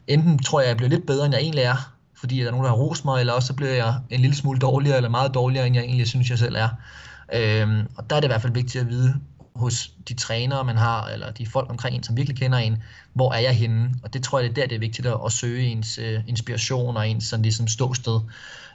enten 0.06 0.38
tror 0.38 0.60
jeg, 0.60 0.68
jeg 0.68 0.76
bliver 0.76 0.90
lidt 0.90 1.06
bedre, 1.06 1.26
end 1.26 1.34
jeg 1.34 1.42
egentlig 1.42 1.64
er, 1.64 1.94
fordi 2.16 2.38
der 2.38 2.46
er 2.46 2.50
nogen, 2.50 2.64
der 2.64 2.70
har 2.70 2.76
rost 2.76 3.04
mig, 3.04 3.20
eller 3.20 3.32
også 3.32 3.46
så 3.46 3.54
bliver 3.54 3.72
jeg 3.72 3.94
en 4.10 4.20
lille 4.20 4.36
smule 4.36 4.58
dårligere, 4.58 4.96
eller 4.96 5.10
meget 5.10 5.34
dårligere, 5.34 5.66
end 5.66 5.76
jeg 5.76 5.84
egentlig 5.84 6.06
synes, 6.06 6.30
jeg 6.30 6.38
selv 6.38 6.56
er. 6.56 6.68
Øhm, 7.34 7.86
og 7.96 8.10
der 8.10 8.16
er 8.16 8.20
det 8.20 8.26
i 8.26 8.32
hvert 8.32 8.42
fald 8.42 8.52
vigtigt 8.52 8.84
at 8.84 8.90
vide 8.90 9.14
hos 9.54 9.90
de 10.08 10.14
trænere, 10.14 10.64
man 10.64 10.76
har, 10.76 11.06
eller 11.06 11.30
de 11.30 11.46
folk 11.46 11.70
omkring 11.70 11.96
en, 11.96 12.02
som 12.02 12.16
virkelig 12.16 12.38
kender 12.38 12.58
en, 12.58 12.82
hvor 13.12 13.32
er 13.32 13.38
jeg 13.38 13.56
henne? 13.56 13.94
Og 14.02 14.14
det 14.14 14.22
tror 14.22 14.40
jeg, 14.40 14.48
det 14.48 14.58
er 14.58 14.62
der, 14.62 14.68
det 14.68 14.74
er 14.74 14.80
vigtigt 14.80 15.06
at, 15.06 15.18
at 15.26 15.32
søge 15.32 15.64
ens 15.64 15.98
øh, 15.98 16.20
inspiration 16.26 16.96
og 16.96 17.08
ens 17.08 17.24
sådan 17.24 17.42
ligesom 17.42 17.68
ståsted 17.68 18.20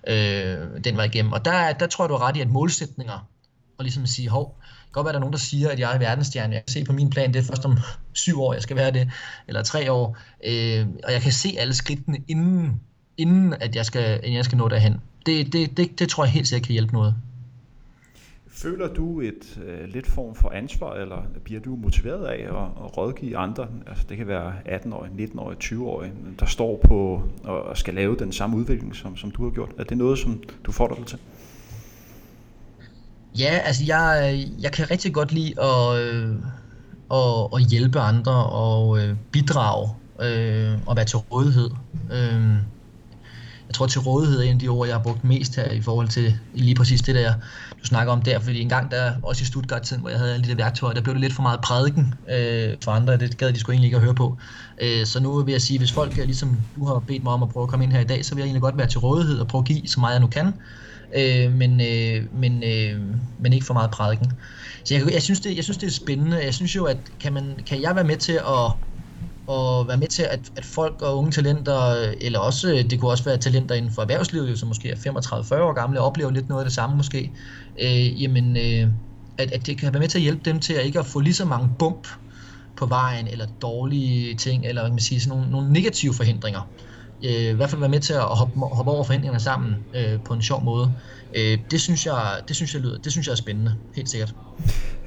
øh, 0.07 0.84
den 0.84 0.97
vej 0.97 1.05
igennem. 1.05 1.34
Og 1.34 1.45
der, 1.45 1.73
der 1.73 1.88
tror 1.88 2.05
jeg, 2.05 2.09
du 2.09 2.15
har 2.15 2.28
ret 2.28 2.38
i, 2.38 2.41
at 2.41 2.49
målsætninger, 2.49 3.28
og 3.78 3.84
ligesom 3.84 4.03
at 4.03 4.09
sige, 4.09 4.30
hov, 4.30 4.59
godt 4.91 5.05
være, 5.05 5.13
der 5.13 5.19
er 5.19 5.21
nogen, 5.21 5.34
der 5.34 5.39
siger, 5.39 5.69
at 5.69 5.80
jeg 5.80 5.95
er 5.95 5.99
verdensstjerne. 5.99 6.53
Jeg 6.53 6.63
kan 6.65 6.71
se 6.73 6.84
på 6.84 6.93
min 6.93 7.09
plan, 7.09 7.34
det 7.34 7.39
er 7.39 7.43
først 7.43 7.65
om 7.65 7.78
syv 8.13 8.41
år, 8.41 8.53
jeg 8.53 8.61
skal 8.61 8.75
være 8.75 8.91
det, 8.91 9.09
eller 9.47 9.63
tre 9.63 9.91
år. 9.91 10.17
Øh, 10.45 10.88
og 11.03 11.11
jeg 11.11 11.21
kan 11.21 11.32
se 11.32 11.55
alle 11.59 11.73
skridtene, 11.73 12.17
inden, 12.28 12.82
inden 13.17 13.53
at 13.53 13.75
jeg 13.75 13.86
skal, 13.86 14.19
inden 14.23 14.34
jeg 14.34 14.45
skal 14.45 14.57
nå 14.57 14.67
derhen. 14.67 15.01
Det, 15.25 15.53
det, 15.53 15.78
det, 15.78 15.99
det 15.99 16.09
tror 16.09 16.23
jeg 16.23 16.34
helt 16.34 16.47
sikkert 16.47 16.67
kan 16.67 16.73
hjælpe 16.73 16.93
noget. 16.93 17.15
Føler 18.61 18.93
du 18.93 19.21
et 19.21 19.59
øh, 19.65 19.93
lidt 19.93 20.07
form 20.07 20.35
for 20.35 20.49
ansvar, 20.49 20.93
eller 20.93 21.23
bliver 21.43 21.61
du 21.61 21.75
motiveret 21.75 22.25
af 22.25 22.43
at, 22.43 22.85
at 22.85 22.97
rådgive 22.97 23.37
andre? 23.37 23.67
Altså 23.87 24.03
det 24.09 24.17
kan 24.17 24.27
være 24.27 24.53
18-årige, 24.65 25.27
19-årige, 25.27 25.57
20-årige, 25.63 26.11
der 26.39 26.45
står 26.45 26.81
på 26.83 27.23
og 27.43 27.77
skal 27.77 27.93
lave 27.93 28.15
den 28.15 28.31
samme 28.31 28.57
udvikling, 28.57 28.95
som, 28.95 29.17
som 29.17 29.31
du 29.31 29.43
har 29.43 29.51
gjort. 29.51 29.69
Er 29.77 29.83
det 29.83 29.97
noget, 29.97 30.19
som 30.19 30.43
du 30.65 30.71
får 30.71 30.87
dig 30.87 31.05
til? 31.05 31.19
Ja, 33.39 33.59
altså 33.63 33.83
jeg, 33.87 34.45
jeg 34.61 34.71
kan 34.71 34.91
rigtig 34.91 35.13
godt 35.13 35.31
lide 35.31 35.61
at, 35.61 35.99
øh, 35.99 36.35
at, 37.11 37.47
at 37.55 37.61
hjælpe 37.69 37.99
andre 37.99 38.45
og 38.45 38.99
øh, 38.99 39.15
bidrage 39.31 39.89
øh, 40.21 40.79
og 40.85 40.95
være 40.95 41.05
til 41.05 41.17
rådighed. 41.17 41.69
Øh, 42.11 42.57
jeg 43.67 43.73
tror, 43.73 43.87
til 43.87 44.01
rådighed 44.01 44.39
er 44.39 44.43
en 44.43 44.53
af 44.53 44.59
de 44.59 44.67
ord, 44.67 44.87
jeg 44.87 44.95
har 44.95 45.03
brugt 45.03 45.23
mest 45.23 45.55
her 45.55 45.71
i 45.71 45.81
forhold 45.81 46.07
til 46.07 46.39
lige 46.53 46.75
præcis 46.75 47.01
det 47.01 47.15
der, 47.15 47.33
snakker 47.88 48.13
om 48.13 48.21
der. 48.21 48.39
Fordi 48.39 48.61
en 48.61 48.69
gang 48.69 48.91
der, 48.91 49.13
også 49.23 49.41
i 49.41 49.45
Stuttgart-tiden, 49.45 50.01
hvor 50.01 50.09
jeg 50.09 50.19
havde 50.19 50.33
alle 50.33 50.43
de 50.43 50.49
der 50.49 50.55
værktøjer, 50.55 50.93
der 50.93 51.01
blev 51.01 51.13
det 51.13 51.21
lidt 51.21 51.33
for 51.33 51.41
meget 51.41 51.61
prædiken 51.61 52.13
øh, 52.29 52.75
for 52.83 52.91
andre. 52.91 53.17
Det 53.17 53.38
gad 53.38 53.53
de 53.53 53.59
sgu 53.59 53.71
egentlig 53.71 53.88
ikke 53.88 53.97
at 53.97 54.03
høre 54.03 54.15
på. 54.15 54.38
Øh, 54.81 55.05
så 55.05 55.19
nu 55.19 55.43
vil 55.43 55.51
jeg 55.51 55.61
sige, 55.61 55.79
hvis 55.79 55.91
folk, 55.91 56.17
øh, 56.19 56.25
ligesom 56.25 56.57
du 56.75 56.85
har 56.85 56.99
bedt 56.99 57.23
mig 57.23 57.33
om 57.33 57.43
at 57.43 57.49
prøve 57.49 57.63
at 57.63 57.69
komme 57.69 57.85
ind 57.85 57.93
her 57.93 57.99
i 57.99 58.03
dag, 58.03 58.25
så 58.25 58.35
vil 58.35 58.41
jeg 58.41 58.45
egentlig 58.45 58.61
godt 58.61 58.77
være 58.77 58.88
til 58.88 58.99
rådighed 58.99 59.39
og 59.39 59.47
prøve 59.47 59.59
at 59.61 59.65
give 59.65 59.88
så 59.88 59.99
meget 59.99 60.13
jeg 60.13 60.21
nu 60.21 60.27
kan. 60.27 60.53
Øh, 61.15 61.51
men, 61.51 61.81
øh, 61.81 62.33
men, 62.33 62.63
øh, 62.63 63.01
men 63.39 63.53
ikke 63.53 63.65
for 63.65 63.73
meget 63.73 63.91
prædiken. 63.91 64.31
Så 64.85 64.93
jeg, 64.93 65.13
jeg, 65.13 65.21
synes 65.21 65.39
det, 65.39 65.55
jeg 65.55 65.63
synes, 65.63 65.77
det 65.77 65.88
er 65.88 65.91
spændende. 65.91 66.45
Jeg 66.45 66.53
synes 66.53 66.75
jo, 66.75 66.85
at 66.85 66.97
kan, 67.19 67.33
man, 67.33 67.59
kan 67.67 67.81
jeg 67.81 67.95
være 67.95 68.03
med 68.03 68.17
til 68.17 68.33
at 68.33 68.71
og 69.47 69.87
være 69.87 69.97
med 69.97 70.07
til, 70.07 70.23
at, 70.23 70.51
at 70.55 70.65
folk 70.65 71.01
og 71.01 71.17
unge 71.17 71.31
talenter, 71.31 71.93
eller 72.21 72.39
også, 72.39 72.71
øh, 72.71 72.89
det 72.89 72.99
kunne 72.99 73.11
også 73.11 73.23
være 73.23 73.37
talenter 73.37 73.75
inden 73.75 73.91
for 73.91 74.01
erhvervslivet, 74.01 74.59
som 74.59 74.67
måske 74.67 74.89
er 74.89 74.95
35-40 74.95 75.61
år 75.61 75.73
gamle, 75.73 75.99
oplever 76.01 76.31
lidt 76.31 76.49
noget 76.49 76.61
af 76.61 76.65
det 76.65 76.75
samme 76.75 76.97
måske, 76.97 77.31
øh, 77.81 78.23
jamen, 78.23 78.57
øh, 78.57 78.89
at, 79.37 79.51
at 79.51 79.67
det 79.67 79.77
kan 79.77 79.93
være 79.93 79.99
med 79.99 80.07
til 80.07 80.17
at 80.17 80.21
hjælpe 80.21 80.41
dem 80.45 80.59
til 80.59 80.73
at 80.73 80.85
ikke 80.85 80.99
at 80.99 81.05
få 81.05 81.19
lige 81.19 81.33
så 81.33 81.45
mange 81.45 81.69
bump 81.79 82.07
på 82.75 82.85
vejen, 82.85 83.27
eller 83.27 83.45
dårlige 83.61 84.35
ting, 84.35 84.65
eller 84.65 84.81
hvad 84.81 84.91
man 84.91 84.99
siger, 84.99 85.19
sådan 85.19 85.37
nogle, 85.37 85.51
nogle 85.51 85.73
negative 85.73 86.13
forhindringer. 86.13 86.69
Øh, 87.23 87.31
I 87.31 87.53
hvert 87.53 87.69
fald 87.69 87.79
være 87.79 87.89
med 87.89 87.99
til 87.99 88.13
at 88.13 88.21
hoppe, 88.21 88.59
hoppe 88.59 88.91
over 88.91 89.03
forhindringerne 89.03 89.39
sammen 89.39 89.75
øh, 89.95 90.19
på 90.25 90.33
en 90.33 90.41
sjov 90.41 90.63
måde. 90.63 90.93
Øh, 91.35 91.57
det 91.71 91.81
synes 91.81 92.05
jeg, 92.05 92.21
det 92.47 92.55
synes 92.55 92.73
jeg 92.73 92.81
lyder, 92.81 92.97
det 92.97 93.11
synes 93.11 93.27
jeg 93.27 93.31
er 93.31 93.37
spændende, 93.37 93.75
helt 93.95 94.09
sikkert. 94.09 94.35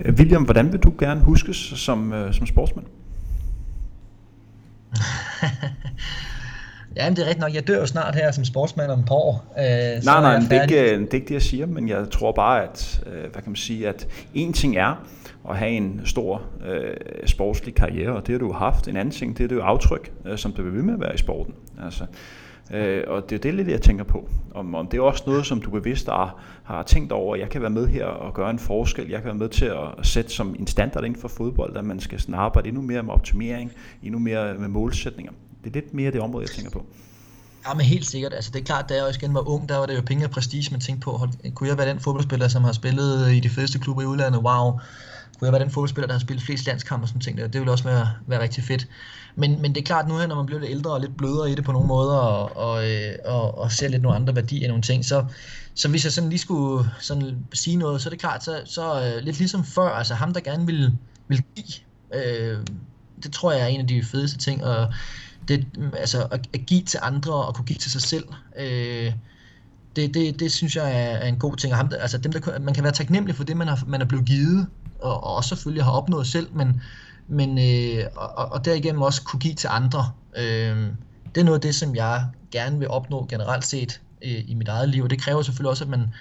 William, 0.09 0.43
hvordan 0.43 0.73
vil 0.73 0.81
du 0.81 0.93
gerne 0.99 1.21
huskes 1.21 1.57
som, 1.57 2.13
øh, 2.13 2.35
som 2.35 2.47
sportsmand? 2.47 2.87
ja, 6.97 7.09
men 7.09 7.17
det 7.17 7.23
er 7.23 7.27
rigtigt 7.27 7.39
nok. 7.39 7.55
Jeg 7.55 7.69
dør 7.69 7.81
jo 7.81 7.87
snart 7.87 8.15
her 8.15 8.31
som 8.31 8.45
sportsmand 8.45 8.91
om 8.91 9.01
et 9.01 9.07
par 9.07 9.15
år. 9.15 9.55
Øh, 9.59 10.05
nej, 10.05 10.21
nej, 10.21 10.39
det 10.39 10.53
er, 10.53 10.63
ikke, 10.63 11.01
det 11.01 11.11
er 11.11 11.15
ikke 11.15 11.29
det, 11.29 11.31
jeg 11.31 11.43
siger, 11.43 11.67
men 11.67 11.89
jeg 11.89 12.11
tror 12.11 12.33
bare, 12.33 12.63
at, 12.63 13.01
øh, 13.07 13.21
hvad 13.21 13.43
kan 13.43 13.47
man 13.47 13.57
sige, 13.57 13.89
at 13.89 14.07
en 14.35 14.53
ting 14.53 14.77
er 14.77 15.05
at 15.51 15.57
have 15.57 15.71
en 15.71 16.01
stor 16.05 16.43
øh, 16.67 16.95
sportslig 17.27 17.75
karriere, 17.75 18.13
og 18.13 18.27
det 18.27 18.33
har 18.33 18.39
du 18.39 18.53
haft. 18.53 18.89
En 18.89 18.97
anden 18.97 19.15
ting, 19.15 19.39
det 19.39 19.45
er 19.45 19.49
det 19.49 19.57
jo 19.57 19.63
aftryk, 19.63 20.13
øh, 20.25 20.39
som 20.39 20.53
det 20.53 20.65
vil 20.65 20.75
ved 20.75 20.83
med 20.83 20.95
at 20.95 21.01
være 21.01 21.15
i 21.15 21.19
sporten. 21.19 21.55
Altså, 21.85 22.05
Øh, 22.73 23.05
og 23.07 23.31
det 23.31 23.37
er 23.37 23.41
det 23.41 23.55
lidt, 23.55 23.69
jeg 23.69 23.83
tænker 23.83 24.05
på. 24.05 24.29
Om, 24.55 24.75
om 24.75 24.87
det 24.87 24.99
er 24.99 25.03
også 25.03 25.23
noget, 25.27 25.47
som 25.47 25.61
du 25.61 25.71
bevidst 25.71 26.07
har, 26.07 26.43
har 26.65 26.83
tænkt 26.83 27.13
over. 27.13 27.37
Jeg 27.37 27.49
kan 27.51 27.61
være 27.61 27.71
med 27.71 27.87
her 27.87 28.05
og 28.05 28.35
gøre 28.35 28.51
en 28.51 28.59
forskel. 28.59 29.09
Jeg 29.09 29.19
kan 29.19 29.27
være 29.27 29.35
med 29.35 29.49
til 29.49 29.65
at 29.65 30.07
sætte 30.07 30.31
som 30.31 30.57
en 30.59 30.67
standard 30.67 31.05
inden 31.05 31.21
for 31.21 31.29
fodbold, 31.29 31.77
at 31.77 31.85
man 31.85 32.01
skal 32.01 32.21
sådan 32.21 32.35
arbejde 32.35 32.69
endnu 32.69 32.83
mere 32.83 33.03
med 33.03 33.15
optimering, 33.15 33.73
endnu 34.03 34.19
mere 34.19 34.55
med 34.55 34.69
målsætninger. 34.69 35.33
Det 35.65 35.71
er 35.71 35.75
lidt 35.75 35.95
mere 35.95 36.11
det 36.11 36.21
område, 36.21 36.43
jeg 36.43 36.51
tænker 36.51 36.71
på. 36.71 36.87
Ja, 37.69 37.75
men 37.75 37.87
helt 37.87 38.07
sikkert. 38.07 38.35
Altså, 38.35 38.51
det 38.55 38.61
er 38.61 38.65
klart, 38.65 38.89
da 38.89 38.95
jeg 38.95 39.05
også 39.05 39.21
igen 39.23 39.35
var 39.35 39.49
ung, 39.49 39.69
der 39.69 39.79
var 39.79 39.87
det 39.87 39.97
jo 39.97 40.03
penge 40.07 40.25
og 40.25 40.31
prestige, 40.31 40.69
man 40.71 40.81
tænkte 40.81 41.05
på, 41.05 41.11
hold, 41.11 41.31
kunne 41.55 41.69
jeg 41.69 41.79
være 41.79 41.89
den 41.89 42.01
fodboldspiller, 42.01 42.49
som 42.49 42.65
har 42.65 42.73
spillet 42.73 43.33
i 43.33 43.41
de 43.41 43.49
fedeste 43.49 43.79
klubber 43.79 44.03
i 44.03 44.07
udlandet? 44.07 44.41
Wow. 44.43 44.73
Kunne 45.39 45.47
jeg 45.47 45.53
være 45.53 45.63
den 45.63 45.71
fodboldspiller, 45.71 46.07
der 46.07 46.15
har 46.15 46.21
spillet 46.21 46.45
flest 46.45 46.67
landskampe 46.67 47.05
og 47.05 47.09
sådan 47.09 47.21
ting? 47.21 47.39
Det 47.39 47.55
ville 47.55 47.73
også 47.73 47.85
være, 47.85 48.09
være 48.27 48.43
rigtig 48.43 48.65
fedt. 48.65 48.89
Men, 49.37 49.63
men 49.63 49.75
det 49.75 49.81
er 49.81 49.85
klart 49.85 50.09
nu 50.09 50.19
her, 50.19 50.27
når 50.27 50.35
man 50.35 50.47
bliver 50.47 50.61
lidt 50.61 50.71
ældre 50.71 50.91
og 50.91 51.01
lidt 51.01 51.17
blødere 51.17 51.51
i 51.51 51.55
det 51.55 51.65
på 51.65 51.73
nogle 51.73 51.89
måder, 51.89 52.17
og, 52.17 52.57
og, 52.57 52.91
øh, 52.91 53.15
og, 53.25 53.59
og 53.59 53.73
ser 53.73 53.89
lidt 53.89 54.03
nogle 54.03 54.17
andre 54.17 54.37
værdier 54.37 54.65
i 54.65 54.69
nogle 54.69 54.83
ting, 54.83 55.05
så, 55.05 55.25
så 55.75 55.89
hvis 55.89 56.05
jeg 56.05 56.13
sådan 56.13 56.31
lige 56.31 56.39
skulle 56.39 56.91
sådan 57.01 57.37
sige 57.53 57.77
noget, 57.77 58.03
så 58.03 58.09
er 58.09 58.11
det 58.11 58.21
klart, 58.21 58.45
så, 58.45 58.63
så 58.65 59.03
øh, 59.03 59.25
lidt 59.25 59.39
ligesom 59.39 59.65
før, 59.65 59.89
altså 59.89 60.15
ham, 60.15 60.33
der 60.33 60.41
gerne 60.41 60.67
vil, 60.67 60.93
vil 61.29 61.43
give, 61.57 61.85
øh, 62.15 62.59
det 63.23 63.33
tror 63.33 63.53
jeg 63.53 63.61
er 63.61 63.67
en 63.67 63.81
af 63.81 63.87
de 63.87 64.05
fedeste 64.05 64.39
ting, 64.39 64.65
og 64.65 64.93
det, 65.49 65.67
altså 65.97 66.23
at, 66.31 66.49
at 66.55 66.67
give 66.67 66.83
til 66.83 67.01
andre 67.03 67.35
og 67.35 67.55
kunne 67.55 67.65
give 67.65 67.79
til 67.79 67.91
sig 67.91 68.03
selv, 68.03 68.25
øh, 68.59 69.13
det, 69.97 70.15
det, 70.15 70.41
det 70.41 70.53
synes 70.53 70.77
jeg 70.77 70.91
er, 70.91 71.17
er 71.17 71.27
en 71.27 71.39
god 71.39 71.57
ting. 71.57 71.73
Og 71.73 71.77
ham, 71.77 71.91
altså 72.01 72.19
dem, 72.19 72.33
der, 72.33 72.59
man 72.59 72.75
kan 72.75 72.85
være 72.85 72.93
taknemmelig 72.93 73.37
for 73.37 73.45
det, 73.45 73.57
man, 73.57 73.69
har, 73.69 73.85
man 73.87 74.01
er 74.01 74.05
blevet 74.05 74.27
givet, 74.27 74.67
og, 75.03 75.25
og 75.25 75.37
også 75.37 75.49
selvfølgelig 75.49 75.85
har 75.85 75.93
opnået 75.93 76.27
selv, 76.27 76.49
men, 76.55 76.83
men 77.29 77.59
øh, 77.59 78.05
og, 78.17 78.53
og 78.53 78.65
derigennem 78.65 79.03
også 79.03 79.23
kunne 79.23 79.41
give 79.41 79.55
til 79.55 79.69
andre. 79.73 80.11
Øh, 80.37 80.87
det 81.35 81.41
er 81.41 81.45
noget 81.45 81.59
af 81.59 81.63
det, 81.63 81.75
som 81.75 81.95
jeg 81.95 82.27
gerne 82.53 82.79
vil 82.79 82.89
opnå 82.89 83.27
generelt 83.29 83.65
set 83.65 84.01
øh, 84.23 84.45
i 84.47 84.55
mit 84.55 84.69
eget 84.69 84.89
liv, 84.89 85.03
og 85.03 85.11
det 85.11 85.21
kræver 85.21 85.43
selvfølgelig 85.43 85.71
også, 85.71 85.85
at 85.85 85.91
man 85.91 86.15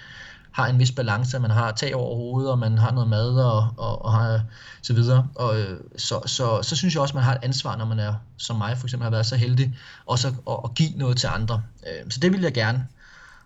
har 0.52 0.66
en 0.66 0.78
vis 0.78 0.92
balance, 0.92 1.36
at 1.36 1.42
man 1.42 1.50
har 1.50 1.72
tag 1.72 1.94
over 1.94 2.16
hovedet, 2.16 2.50
og 2.50 2.58
man 2.58 2.78
har 2.78 2.92
noget 2.92 3.08
mad 3.08 3.36
og, 3.36 3.68
og, 3.76 4.04
og 4.04 4.12
har, 4.12 4.40
så 4.82 4.92
videre. 4.92 5.28
Og, 5.34 5.60
øh, 5.60 5.80
så, 5.96 6.20
så, 6.26 6.62
så 6.62 6.76
synes 6.76 6.94
jeg 6.94 7.02
også, 7.02 7.12
at 7.12 7.14
man 7.14 7.24
har 7.24 7.34
et 7.34 7.38
ansvar, 7.42 7.76
når 7.76 7.84
man 7.84 7.98
er, 7.98 8.14
som 8.36 8.56
mig 8.56 8.78
for 8.78 8.86
eksempel 8.86 9.04
har 9.04 9.10
været 9.10 9.26
så 9.26 9.36
heldig, 9.36 9.74
også 10.06 10.28
at, 10.28 10.34
at, 10.48 10.56
at 10.64 10.74
give 10.74 10.90
noget 10.96 11.16
til 11.16 11.26
andre. 11.26 11.62
Øh, 11.86 12.10
så 12.10 12.20
det 12.20 12.32
vil 12.32 12.40
jeg 12.40 12.54
gerne. 12.54 12.86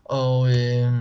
Og 0.04 0.58
øh, 0.58 0.92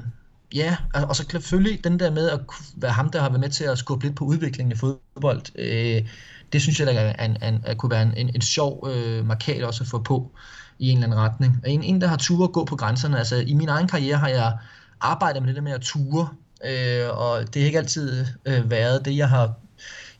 ja, 0.54 0.78
og 0.94 1.16
så 1.16 1.26
selvfølgelig 1.32 1.84
den 1.84 2.00
der 2.00 2.12
med 2.12 2.30
at 2.30 2.40
være 2.76 2.92
ham, 2.92 3.10
der 3.10 3.22
har 3.22 3.30
været 3.30 3.40
med 3.40 3.50
til 3.50 3.64
at 3.64 3.78
skubbe 3.78 4.06
lidt 4.06 4.16
på 4.16 4.26
udviklingen 4.26 4.72
i 4.72 4.76
fodbold. 4.76 5.42
Øh, 5.56 6.08
det 6.54 6.62
synes 6.62 6.80
jeg, 6.80 6.88
der 6.88 6.94
er 6.94 7.26
en, 7.26 7.38
en, 7.44 7.64
en, 7.68 7.78
kunne 7.78 7.92
være 7.92 8.02
en, 8.02 8.14
en, 8.18 8.32
en 8.36 8.42
sjov 8.42 8.90
øh, 8.92 9.26
markat 9.26 9.64
også 9.64 9.84
at 9.84 9.88
få 9.88 10.00
på 10.00 10.32
i 10.80 10.90
en 10.90 10.98
eller 10.98 11.08
anden 11.08 11.20
retning. 11.20 11.62
En, 11.66 11.84
en 11.84 12.02
der 12.02 12.08
har 12.08 12.18
tur 12.18 12.44
at 12.44 12.52
gå 12.52 12.66
på 12.66 12.76
grænserne. 12.76 13.18
Altså 13.18 13.36
i 13.36 13.54
min 13.54 13.70
egen 13.70 13.88
karriere 13.88 14.18
har 14.18 14.28
jeg 14.28 14.58
arbejdet 15.02 15.42
med 15.42 15.48
det 15.48 15.56
der 15.56 15.62
med 15.62 15.72
at 15.72 15.82
ture, 15.82 16.28
øh, 16.66 17.10
og 17.10 17.54
det 17.54 17.62
har 17.62 17.66
ikke 17.66 17.78
altid 17.78 18.26
øh, 18.46 18.72
været 18.72 19.06
det, 19.06 19.18
jeg 19.18 19.30
har... 19.30 19.54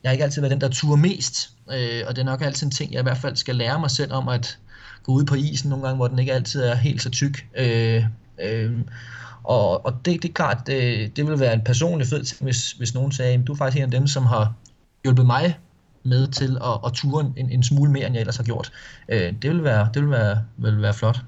Jeg 0.02 0.10
har 0.10 0.12
ikke 0.12 0.24
altid 0.24 0.40
været 0.40 0.50
den, 0.50 0.60
der 0.60 0.68
turer 0.68 0.96
mest, 0.96 1.50
øh, 1.72 2.02
og 2.06 2.16
det 2.16 2.22
er 2.22 2.24
nok 2.24 2.42
altid 2.42 2.66
en 2.66 2.70
ting, 2.70 2.92
jeg 2.92 3.00
i 3.00 3.02
hvert 3.02 3.18
fald 3.18 3.36
skal 3.36 3.56
lære 3.56 3.80
mig 3.80 3.90
selv 3.90 4.12
om 4.12 4.28
at 4.28 4.58
gå 5.02 5.12
ud 5.12 5.24
på 5.24 5.34
isen 5.34 5.70
nogle 5.70 5.84
gange, 5.84 5.96
hvor 5.96 6.08
den 6.08 6.18
ikke 6.18 6.32
altid 6.32 6.62
er 6.62 6.74
helt 6.74 7.02
så 7.02 7.10
tyk. 7.10 7.46
Øh, 7.56 8.04
øh, 8.42 8.72
og, 9.44 9.86
og 9.86 9.92
det, 10.04 10.22
det 10.22 10.28
er 10.28 10.32
klart, 10.32 10.66
det, 10.66 11.16
det 11.16 11.26
vil 11.26 11.40
være 11.40 11.54
en 11.54 11.64
personlig 11.64 12.06
fed 12.06 12.24
ting, 12.24 12.42
hvis, 12.42 12.72
hvis 12.72 12.94
nogen 12.94 13.12
sagde, 13.12 13.34
at 13.34 13.46
du 13.46 13.52
er 13.52 13.56
faktisk 13.56 13.76
en 13.76 13.84
af 13.84 13.90
dem, 13.90 14.06
som 14.06 14.26
har 14.26 14.54
hjulpet 15.04 15.26
mig 15.26 15.58
med 16.02 16.28
til 16.28 16.58
at, 16.64 16.80
at 16.86 16.92
ture 16.92 17.32
en, 17.36 17.50
en 17.50 17.62
smule 17.62 17.90
mere, 17.90 18.06
end 18.06 18.14
jeg 18.14 18.20
ellers 18.20 18.36
har 18.36 18.44
gjort. 18.44 18.72
Øh, 19.08 19.32
det 19.42 19.50
vil 19.50 19.64
være, 19.64 19.88
det 19.94 20.02
vil 20.02 20.10
være, 20.10 20.42
vil 20.56 20.82
være 20.82 20.94
flot. 20.94 21.18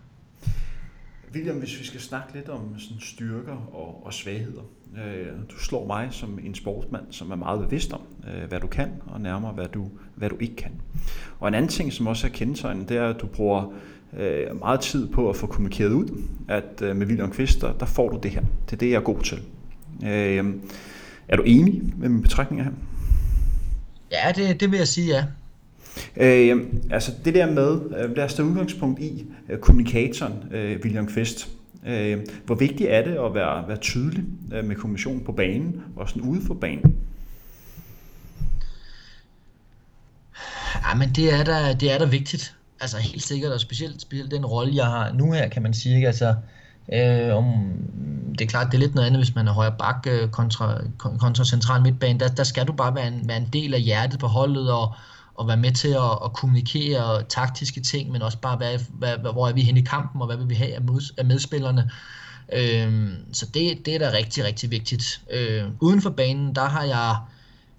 William, 1.35 1.57
hvis 1.57 1.79
vi 1.81 1.85
skal 1.85 2.01
snakke 2.01 2.35
lidt 2.35 2.49
om 2.49 2.79
sådan 2.79 3.01
styrker 3.01 3.53
og, 3.53 4.07
og 4.07 4.15
svagheder. 4.15 4.63
Øh, 4.97 5.27
du 5.51 5.59
slår 5.59 5.87
mig 5.87 6.09
som 6.11 6.39
en 6.45 6.55
sportsmand, 6.55 7.05
som 7.11 7.31
er 7.31 7.37
meget 7.37 7.61
bevidst 7.61 7.93
om, 7.93 8.01
øh, 8.29 8.49
hvad 8.49 8.61
du 8.61 8.67
kan, 8.67 8.89
og 9.07 9.21
nærmere, 9.21 9.53
hvad 9.53 9.67
du, 9.69 9.89
hvad 10.15 10.31
du 10.31 10.37
ikke 10.41 10.57
kan. 10.57 10.71
Og 11.41 11.49
en 11.49 11.55
anden 11.55 11.69
ting, 11.69 11.93
som 11.93 12.07
også 12.07 12.27
er 12.27 12.31
kendetegnet, 12.31 12.89
det 12.89 12.97
er, 12.97 13.09
at 13.09 13.21
du 13.21 13.27
bruger 13.27 13.73
øh, 14.17 14.59
meget 14.59 14.81
tid 14.81 15.09
på 15.09 15.31
at 15.31 15.37
få 15.37 15.47
kommunikeret 15.47 15.91
ud, 15.91 16.23
at 16.49 16.81
med 16.81 17.07
William 17.07 17.31
Kvist, 17.31 17.61
der, 17.61 17.87
får 17.87 18.09
du 18.09 18.19
det 18.23 18.31
her. 18.31 18.41
Det 18.41 18.73
er 18.73 18.77
det, 18.77 18.91
jeg 18.91 18.97
er 18.97 19.01
god 19.01 19.21
til. 19.21 19.43
Er 21.29 21.37
du 21.37 21.43
enig 21.43 21.83
med 21.97 22.09
mine 22.09 22.23
betragtninger 22.23 22.65
her? 22.65 22.73
Ja, 24.13 24.33
det, 24.33 24.61
det 24.61 24.71
vil 24.71 24.77
jeg 24.77 24.89
sige, 24.89 25.07
ja. 25.07 25.25
Øh, 26.17 26.67
altså 26.91 27.13
det 27.25 27.35
der 27.35 27.51
med, 27.51 27.81
øh, 27.99 28.17
lad 28.17 28.25
os 28.25 28.35
tage 28.35 28.49
udgangspunkt 28.49 29.01
i 29.01 29.27
øh, 29.49 29.59
kommunikatoren 29.59 30.35
øh, 30.51 30.81
William 30.85 31.07
Kvist. 31.07 31.56
Øh, 31.87 32.27
hvor 32.47 32.55
vigtigt 32.55 32.91
er 32.91 33.05
det 33.05 33.17
at 33.17 33.35
være, 33.35 33.69
være 33.69 33.77
tydelig 33.77 34.25
øh, 34.53 34.65
med 34.65 34.77
kommissionen 34.77 35.25
på 35.25 35.33
banen 35.33 35.83
og 35.97 36.09
sådan 36.09 36.23
ude 36.23 36.41
for 36.47 36.55
banen? 36.55 36.97
Ja, 40.89 40.95
men 40.95 41.09
det 41.09 41.35
er 41.35 41.45
da, 41.45 41.73
det 41.73 41.93
er 41.93 41.99
da 41.99 42.05
vigtigt. 42.05 42.55
Altså 42.81 42.99
helt 42.99 43.23
sikkert, 43.23 43.53
og 43.53 43.61
specielt, 43.61 44.03
specielt 44.03 44.31
den 44.31 44.47
rolle, 44.47 44.75
jeg 44.75 44.87
har 44.87 45.13
nu 45.13 45.33
her, 45.33 45.49
kan 45.49 45.63
man 45.63 45.75
sige. 45.75 45.95
Ikke? 45.95 46.07
Altså, 46.07 46.35
øh, 46.93 47.37
om, 47.37 47.45
det 48.39 48.41
er 48.41 48.47
klart, 48.47 48.67
det 48.67 48.75
er 48.75 48.79
lidt 48.79 48.95
noget 48.95 49.07
andet, 49.07 49.21
hvis 49.21 49.35
man 49.35 49.49
er 49.49 49.53
højre 49.53 49.75
bak 49.79 50.07
øh, 50.11 50.29
kontra, 50.29 50.81
kontra 50.99 51.45
central 51.45 51.83
midtbane. 51.83 52.21
Der, 52.21 52.29
der 52.29 52.45
skal 52.45 52.67
du 52.67 52.73
bare 52.73 52.95
være 52.95 53.09
en, 53.09 53.29
være 53.29 53.37
en 53.37 53.49
del 53.53 53.75
af 53.75 53.81
hjertet 53.81 54.21
på 54.21 54.27
holdet, 54.27 54.73
og, 54.73 54.95
og 55.39 55.49
være 55.49 55.57
med 55.57 55.73
til 55.73 55.89
at, 55.89 56.19
at 56.25 56.33
kommunikere 56.33 57.23
taktiske 57.23 57.81
ting, 57.81 58.11
men 58.11 58.23
også 58.23 58.39
bare, 58.39 58.57
hvad, 58.57 58.79
hvad, 58.89 59.33
hvor 59.33 59.49
er 59.49 59.53
vi 59.53 59.63
henne 59.63 59.81
i 59.81 59.85
kampen, 59.85 60.21
og 60.21 60.27
hvad 60.27 60.37
vil 60.37 60.49
vi 60.49 60.55
have 60.55 60.75
af, 60.75 60.83
mod, 60.83 61.15
af 61.19 61.25
medspillerne. 61.25 61.91
Øh, 62.53 63.09
så 63.33 63.47
det, 63.55 63.87
det 63.87 63.95
er 63.95 63.99
da 63.99 64.11
rigtig, 64.17 64.45
rigtig 64.45 64.71
vigtigt. 64.71 65.21
Øh, 65.31 65.65
uden 65.81 66.03
for 66.03 66.11
banen, 66.11 66.55
der 66.55 66.65
har 66.65 66.83
jeg, 66.83 67.17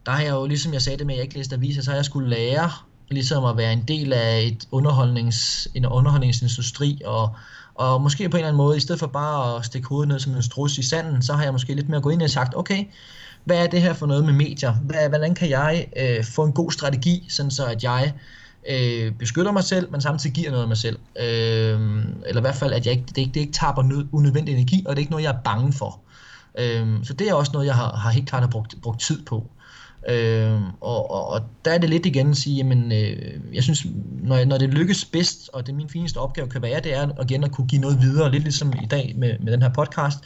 der 0.06 0.12
har 0.12 0.22
jeg 0.22 0.32
jo, 0.32 0.46
ligesom 0.46 0.74
jeg 0.74 0.82
sagde 0.82 0.98
det 0.98 1.06
med, 1.06 1.14
at 1.16 1.18
jeg 1.18 1.24
ikke 1.24 1.38
læste 1.38 1.56
aviser, 1.56 1.82
så 1.82 1.90
har 1.90 1.96
jeg 1.96 2.06
skulle 2.06 2.30
lære 2.30 2.72
ligesom 3.10 3.46
at 3.46 3.58
være 3.58 3.74
en 3.74 3.84
del 3.88 4.14
af 4.14 4.42
et 4.42 4.68
underholdnings, 4.72 5.68
en 5.76 5.86
underholdningsindustri, 5.86 7.02
og, 7.06 7.36
og 7.76 8.02
måske 8.02 8.30
på 8.30 8.38
en 8.38 8.40
eller 8.40 8.48
anden 8.48 8.58
måde, 8.58 8.78
i 8.78 8.80
stedet 8.80 9.00
for 9.00 9.08
bare 9.08 9.58
at 9.58 9.66
stikke 9.66 9.88
hovedet 9.88 10.08
ned 10.08 10.20
som 10.20 10.36
en 10.36 10.44
strus 10.44 10.78
i 10.78 10.84
sanden, 10.84 11.22
så 11.22 11.34
har 11.34 11.44
jeg 11.44 11.52
måske 11.52 11.74
lidt 11.74 11.90
mere 11.90 12.02
gået 12.02 12.14
ind 12.14 12.22
og 12.22 12.30
sagt, 12.30 12.56
okay, 12.56 12.84
hvad 13.48 13.64
er 13.64 13.68
det 13.68 13.82
her 13.82 13.94
for 13.94 14.06
noget 14.06 14.26
med 14.26 14.34
medier? 14.34 14.74
Hvad, 14.74 15.10
hvordan 15.10 15.36
kan 15.36 15.50
jeg 15.50 15.88
øh, 15.98 16.24
få 16.24 16.44
en 16.44 16.52
god 16.52 16.72
strategi, 16.72 17.26
sådan 17.30 17.52
så 17.52 17.66
at 17.66 17.84
jeg 17.84 18.14
øh, 18.70 19.12
beskytter 19.12 19.52
mig 19.52 19.64
selv, 19.64 19.92
men 19.92 20.02
samtidig 20.02 20.36
giver 20.36 20.50
noget 20.52 20.64
af 20.64 20.68
mig 20.68 20.78
selv? 20.78 21.00
Øh, 21.20 21.80
eller 22.26 22.38
i 22.38 22.42
hvert 22.42 22.56
fald, 22.56 22.74
at 22.74 22.86
jeg 22.86 22.94
ikke, 22.94 23.06
det, 23.08 23.18
ikke, 23.18 23.32
det 23.34 23.40
ikke 23.40 23.54
taber 23.54 23.84
nød, 23.84 24.08
unødvendig 24.12 24.54
energi, 24.54 24.84
og 24.86 24.96
det 24.96 25.00
er 25.00 25.04
ikke 25.04 25.12
noget, 25.12 25.24
jeg 25.24 25.34
er 25.34 25.42
bange 25.44 25.74
for. 25.74 26.00
Øh, 26.60 26.88
så 27.04 27.14
det 27.14 27.30
er 27.30 27.34
også 27.34 27.52
noget, 27.54 27.66
jeg 27.66 27.76
har, 27.76 27.96
har 27.96 28.10
helt 28.10 28.30
klart 28.30 28.44
har 28.44 28.50
brugt, 28.50 28.76
brugt 28.82 29.02
tid 29.02 29.26
på. 29.26 29.50
Øh, 30.10 30.62
og, 30.82 31.12
og, 31.12 31.28
og 31.28 31.42
der 31.66 31.72
er 31.72 31.78
det 31.78 31.90
lidt 31.90 32.06
igen 32.06 32.30
at 32.30 32.38
sige, 32.38 32.56
jamen, 32.56 32.92
øh, 32.92 33.40
jeg 33.54 33.64
synes, 33.64 33.86
når, 34.24 34.46
når 34.46 34.58
det 34.58 34.70
lykkes 34.70 35.06
bedst, 35.06 35.50
og 35.54 35.66
det 35.66 35.72
er 35.72 35.76
min 35.76 35.90
fineste 35.90 36.18
opgave 36.18 36.50
kan 36.50 36.62
være, 36.62 36.80
det 36.80 36.96
er 36.96 37.22
igen 37.24 37.44
at 37.44 37.52
kunne 37.52 37.68
give 37.68 37.82
noget 37.82 38.02
videre, 38.02 38.32
lidt 38.32 38.44
ligesom 38.44 38.74
i 38.84 38.86
dag 38.86 39.14
med, 39.18 39.40
med 39.40 39.54
den 39.54 39.62
her 39.62 39.70
podcast, 39.70 40.20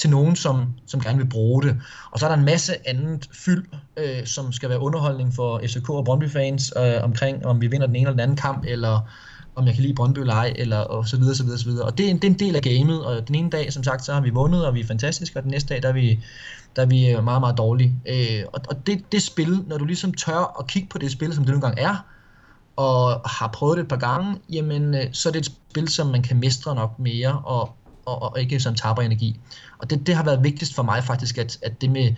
til 0.00 0.10
nogen, 0.10 0.36
som, 0.36 0.66
som 0.86 1.00
gerne 1.00 1.18
vil 1.18 1.28
bruge 1.28 1.62
det. 1.62 1.80
Og 2.10 2.18
så 2.18 2.26
er 2.26 2.30
der 2.30 2.36
en 2.36 2.44
masse 2.44 2.88
andet 2.88 3.28
fyld, 3.32 3.64
øh, 3.96 4.26
som 4.26 4.52
skal 4.52 4.68
være 4.68 4.80
underholdning 4.80 5.34
for 5.34 5.60
FCK 5.66 5.90
og 5.90 6.04
Brøndby-fans 6.04 6.72
øh, 6.76 7.04
omkring, 7.04 7.46
om 7.46 7.60
vi 7.60 7.66
vinder 7.66 7.86
den 7.86 7.96
ene 7.96 8.02
eller 8.02 8.12
den 8.12 8.20
anden 8.20 8.36
kamp, 8.36 8.64
eller 8.68 9.08
om 9.56 9.66
jeg 9.66 9.74
kan 9.74 9.82
lide 9.82 9.94
Brøndby 9.94 10.18
eller 10.18 10.34
ej, 10.34 10.52
eller 10.56 10.78
og 10.78 11.08
så 11.08 11.16
videre, 11.16 11.34
så 11.34 11.44
videre, 11.44 11.58
så 11.58 11.64
videre. 11.64 11.86
Og 11.86 11.98
det 11.98 12.06
er, 12.06 12.10
en, 12.10 12.16
det 12.16 12.24
er 12.24 12.32
en 12.32 12.38
del 12.38 12.56
af 12.56 12.62
gamet, 12.62 13.04
og 13.04 13.28
den 13.28 13.34
ene 13.34 13.50
dag, 13.50 13.72
som 13.72 13.84
sagt, 13.84 14.04
så 14.04 14.12
har 14.12 14.20
vi 14.20 14.30
vundet, 14.30 14.66
og 14.66 14.74
vi 14.74 14.80
er 14.80 14.86
fantastiske, 14.86 15.38
og 15.38 15.42
den 15.42 15.50
næste 15.50 15.74
dag, 15.74 15.82
der 15.82 15.88
er 15.88 15.92
vi, 15.92 16.20
der 16.76 16.82
er 16.82 16.86
vi 16.86 17.10
øh, 17.10 17.24
meget, 17.24 17.40
meget 17.40 17.58
dårlige. 17.58 17.94
Øh, 18.08 18.44
og 18.52 18.60
og 18.68 18.86
det, 18.86 19.12
det 19.12 19.22
spil, 19.22 19.58
når 19.66 19.78
du 19.78 19.84
ligesom 19.84 20.14
tør 20.14 20.56
at 20.60 20.66
kigge 20.66 20.88
på 20.88 20.98
det 20.98 21.12
spil, 21.12 21.34
som 21.34 21.44
det 21.44 21.50
nu 21.50 21.56
engang 21.56 21.78
er, 21.78 22.06
og 22.76 23.30
har 23.30 23.48
prøvet 23.48 23.76
det 23.76 23.82
et 23.82 23.88
par 23.88 23.96
gange, 23.96 24.36
jamen, 24.52 24.94
øh, 24.94 25.04
så 25.12 25.28
er 25.28 25.32
det 25.32 25.40
et 25.40 25.46
spil, 25.70 25.88
som 25.88 26.06
man 26.06 26.22
kan 26.22 26.40
mestre 26.40 26.74
nok 26.74 26.98
mere, 26.98 27.42
og, 27.44 27.74
og, 28.06 28.22
og 28.22 28.40
ikke 28.40 28.60
som 28.60 28.74
taber 28.74 29.02
energi. 29.02 29.40
Og 29.78 29.90
det, 29.90 30.06
det 30.06 30.14
har 30.14 30.24
været 30.24 30.44
vigtigst 30.44 30.74
for 30.74 30.82
mig 30.82 31.04
faktisk, 31.04 31.38
at, 31.38 31.58
at 31.62 31.80
det 31.80 31.90
med 31.90 32.14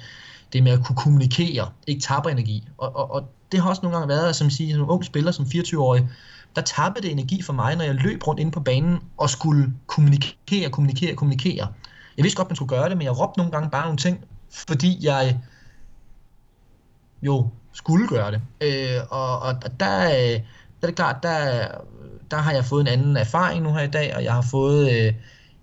det 0.53 0.63
med 0.63 0.73
at 0.73 0.85
kunne 0.85 0.97
kommunikere, 0.97 1.71
ikke 1.87 2.01
taber 2.01 2.31
energi. 2.31 2.69
Og, 2.79 2.97
og, 2.97 3.11
og 3.11 3.29
det 3.53 3.61
har 3.61 3.69
også 3.69 3.83
nogle 3.83 3.99
gange 3.99 4.09
været, 4.09 4.37
som 4.37 4.51
siger, 4.51 4.77
som 4.77 4.91
ung 4.91 5.05
spiller 5.05 5.33
som 5.33 5.45
24-årig, 5.45 6.09
der 6.57 6.63
tabte 6.63 7.03
det 7.03 7.13
energi 7.13 7.43
for 7.43 7.53
mig, 7.53 7.77
når 7.77 7.85
jeg 7.85 7.95
løb 7.95 8.27
rundt 8.27 8.41
inde 8.41 8.53
på 8.53 8.61
banen 8.61 8.99
og 9.17 9.31
skulle 9.31 9.73
kommunikere, 9.87 10.71
kommunikere, 10.71 11.15
kommunikere. 11.15 11.69
Jeg 12.17 12.23
vidste 12.23 12.37
godt, 12.37 12.49
man 12.49 12.57
skulle 12.57 12.69
gøre 12.69 12.89
det, 12.89 12.97
men 12.97 13.05
jeg 13.05 13.21
råbte 13.21 13.39
nogle 13.39 13.53
gange 13.53 13.71
bare 13.71 13.85
nogle 13.85 13.99
ting, 13.99 14.25
fordi 14.51 15.07
jeg 15.07 15.39
jo 17.23 17.49
skulle 17.73 18.09
gøre 18.09 18.31
det. 18.31 18.41
Øh, 18.61 19.01
og, 19.11 19.39
og 19.39 19.63
der, 19.63 19.69
der 19.81 19.87
er 20.83 20.87
det 20.87 20.95
klart, 20.95 21.23
der, 21.23 21.69
der 22.31 22.37
har 22.37 22.53
jeg 22.53 22.65
fået 22.65 22.81
en 22.81 22.87
anden 22.87 23.17
erfaring 23.17 23.63
nu 23.63 23.73
her 23.73 23.83
i 23.83 23.91
dag, 23.91 24.17
og 24.17 24.25
jeg 24.25 24.33
har 24.33 24.43
fået 24.43 24.91
øh, 24.93 25.15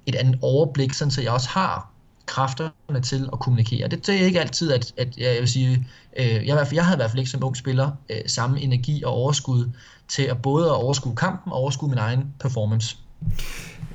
et 0.05 0.15
andet 0.15 0.39
overblik, 0.41 0.93
sådan 0.93 1.11
så 1.11 1.21
jeg 1.21 1.31
også 1.31 1.49
har 1.49 1.89
kræfterne 2.25 3.01
til 3.01 3.29
at 3.33 3.39
kommunikere. 3.39 3.87
Det, 3.87 4.07
det 4.07 4.21
er 4.21 4.25
ikke 4.25 4.41
altid, 4.41 4.71
at, 4.71 4.93
at 4.97 5.17
jeg 5.17 5.39
vil 5.39 5.47
sige, 5.47 5.87
øh, 6.17 6.47
jeg, 6.47 6.67
jeg 6.73 6.85
havde 6.85 6.95
i 6.95 6.99
hvert 6.99 7.09
fald 7.09 7.19
ikke 7.19 7.31
som 7.31 7.43
ung 7.43 7.57
spiller 7.57 7.91
øh, 8.09 8.17
samme 8.27 8.61
energi 8.61 9.03
og 9.03 9.11
overskud 9.11 9.69
til 10.07 10.23
at 10.23 10.41
både 10.41 10.65
at 10.65 10.75
overskue 10.75 11.15
kampen 11.15 11.53
og 11.53 11.59
overskue 11.59 11.89
min 11.89 11.97
egen 11.97 12.33
performance. 12.39 12.97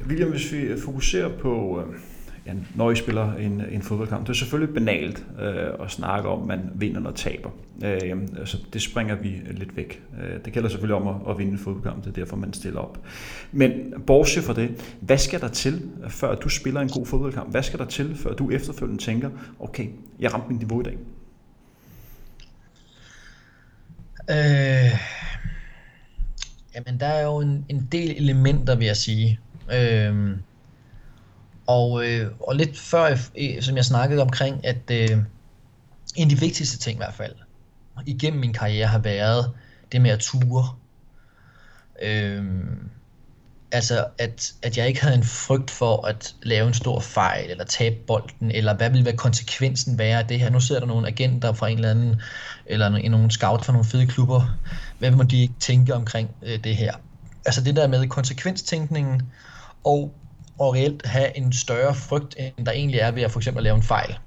William, 0.07 0.31
hvis 0.31 0.53
vi 0.53 0.81
fokuserer 0.85 1.39
på, 1.43 1.81
øh, 1.81 1.95
ja, 2.49 2.53
når 2.75 2.91
I 2.91 2.97
spiller 2.97 3.35
en, 3.35 3.63
en 3.71 3.83
fodboldkamp, 3.83 4.27
det 4.27 4.33
er 4.33 4.37
selvfølgelig 4.37 4.75
banalt 4.75 5.25
øh, 5.41 5.85
at 5.85 5.91
snakke 5.91 6.29
om, 6.29 6.51
at 6.51 6.59
man 6.59 6.71
vinder 6.75 7.05
og 7.05 7.15
taber. 7.15 7.51
Øh, 7.85 8.17
altså, 8.39 8.59
det 8.73 8.83
springer 8.83 9.15
vi 9.15 9.29
lidt 9.51 9.77
væk. 9.77 10.03
Øh, 10.23 10.45
det 10.45 10.53
gælder 10.53 10.69
selvfølgelig 10.69 10.97
om 10.97 11.09
at, 11.09 11.31
at 11.31 11.39
vinde 11.39 11.53
en 11.53 11.59
fodboldkamp, 11.59 12.05
det 12.05 12.11
er 12.11 12.15
derfor, 12.15 12.37
man 12.37 12.53
stiller 12.53 12.81
op. 12.81 12.99
Men 13.53 13.73
bortset 14.07 14.45
fra 14.45 14.55
det, 14.55 14.97
hvad 15.01 15.19
skal 15.19 15.41
der 15.41 15.49
til, 15.49 15.91
før 16.09 16.35
du 16.35 16.49
spiller 16.49 16.81
en 16.81 16.89
god 16.89 17.07
fodboldkamp? 17.07 17.51
Hvad 17.51 17.63
skal 17.63 17.79
der 17.79 17.87
til, 17.87 18.17
før 18.17 18.35
du 18.35 18.51
efterfølgende 18.51 19.03
tænker, 19.03 19.31
okay, 19.61 19.87
jeg 20.21 20.35
ramte 20.35 20.49
mit 20.49 20.59
niveau 20.59 20.81
i 20.81 20.85
dag? 20.85 20.97
Øh, 24.31 24.99
jamen, 26.75 27.01
der 27.01 27.07
er 27.07 27.25
jo 27.25 27.41
en, 27.41 27.65
en 27.69 27.89
del 27.93 28.11
elementer, 28.17 28.77
vil 28.77 28.87
jeg 28.87 28.97
sige. 28.97 29.41
Øh, 29.73 30.37
og, 31.69 32.07
øh, 32.07 32.31
og 32.41 32.57
lidt 32.57 32.79
før, 32.79 33.17
som 33.61 33.77
jeg 33.77 33.85
snakkede 33.85 34.23
omkring, 34.23 34.67
at 34.67 34.91
øh, 34.91 35.11
en 36.17 36.23
af 36.23 36.29
de 36.29 36.41
vigtigste 36.41 36.79
ting 36.79 36.97
i 36.97 36.99
hvert 36.99 37.15
fald, 37.15 37.35
igennem 38.07 38.41
min 38.41 38.53
karriere 38.53 38.87
har 38.87 38.99
været 38.99 39.53
det 39.93 40.01
med 40.01 40.11
at 40.11 40.19
ture. 40.19 40.69
Øh, 42.03 42.45
altså, 43.73 44.07
at, 44.19 44.53
at 44.63 44.79
jeg 44.79 44.89
ikke 44.89 45.03
havde 45.03 45.17
en 45.17 45.25
frygt 45.25 45.71
for 45.71 46.07
at 46.07 46.35
lave 46.43 46.67
en 46.69 46.75
stor 46.75 47.01
fejl, 47.01 47.51
eller 47.51 47.65
tabe 47.65 47.97
bolden, 48.07 48.51
eller 48.51 48.75
hvad 48.75 48.91
ville 48.91 49.05
være 49.05 49.17
konsekvensen 49.17 49.99
være 49.99 50.19
af 50.19 50.27
det 50.27 50.41
her. 50.41 50.51
Nu 50.51 50.61
sidder 50.61 50.81
der 50.81 50.89
nogle 50.89 51.09
agenter 51.09 51.53
fra 51.53 51.69
en 51.69 51.77
eller 51.77 51.91
anden, 51.91 52.21
eller 52.67 53.09
nogle 53.09 53.31
scout 53.31 53.65
fra 53.65 53.73
nogle 53.73 53.89
fede 53.89 54.07
klubber. 54.07 54.59
Hvad 54.99 55.11
må 55.11 55.23
de 55.23 55.43
ikke 55.43 55.55
tænke 55.61 55.95
omkring 55.95 56.31
øh, 56.43 56.65
det 56.65 56.77
her? 56.77 56.95
Altså 57.47 57.61
det 57.65 57.77
der 57.77 57.87
med 57.87 58.09
konsekvenstænkningen, 58.09 59.23
og 59.85 60.15
og 60.59 60.75
reelt 60.75 61.07
have 61.07 61.37
en 61.37 61.53
større 61.53 61.95
frygt, 61.95 62.35
end 62.39 62.67
der 62.67 62.73
egentlig 62.73 63.01
er 63.01 63.11
ved 63.11 63.23
at 63.23 63.31
for 63.31 63.39
eksempel 63.41 63.63
lave 63.63 63.77
en 63.77 63.83
fejl. 63.83 64.19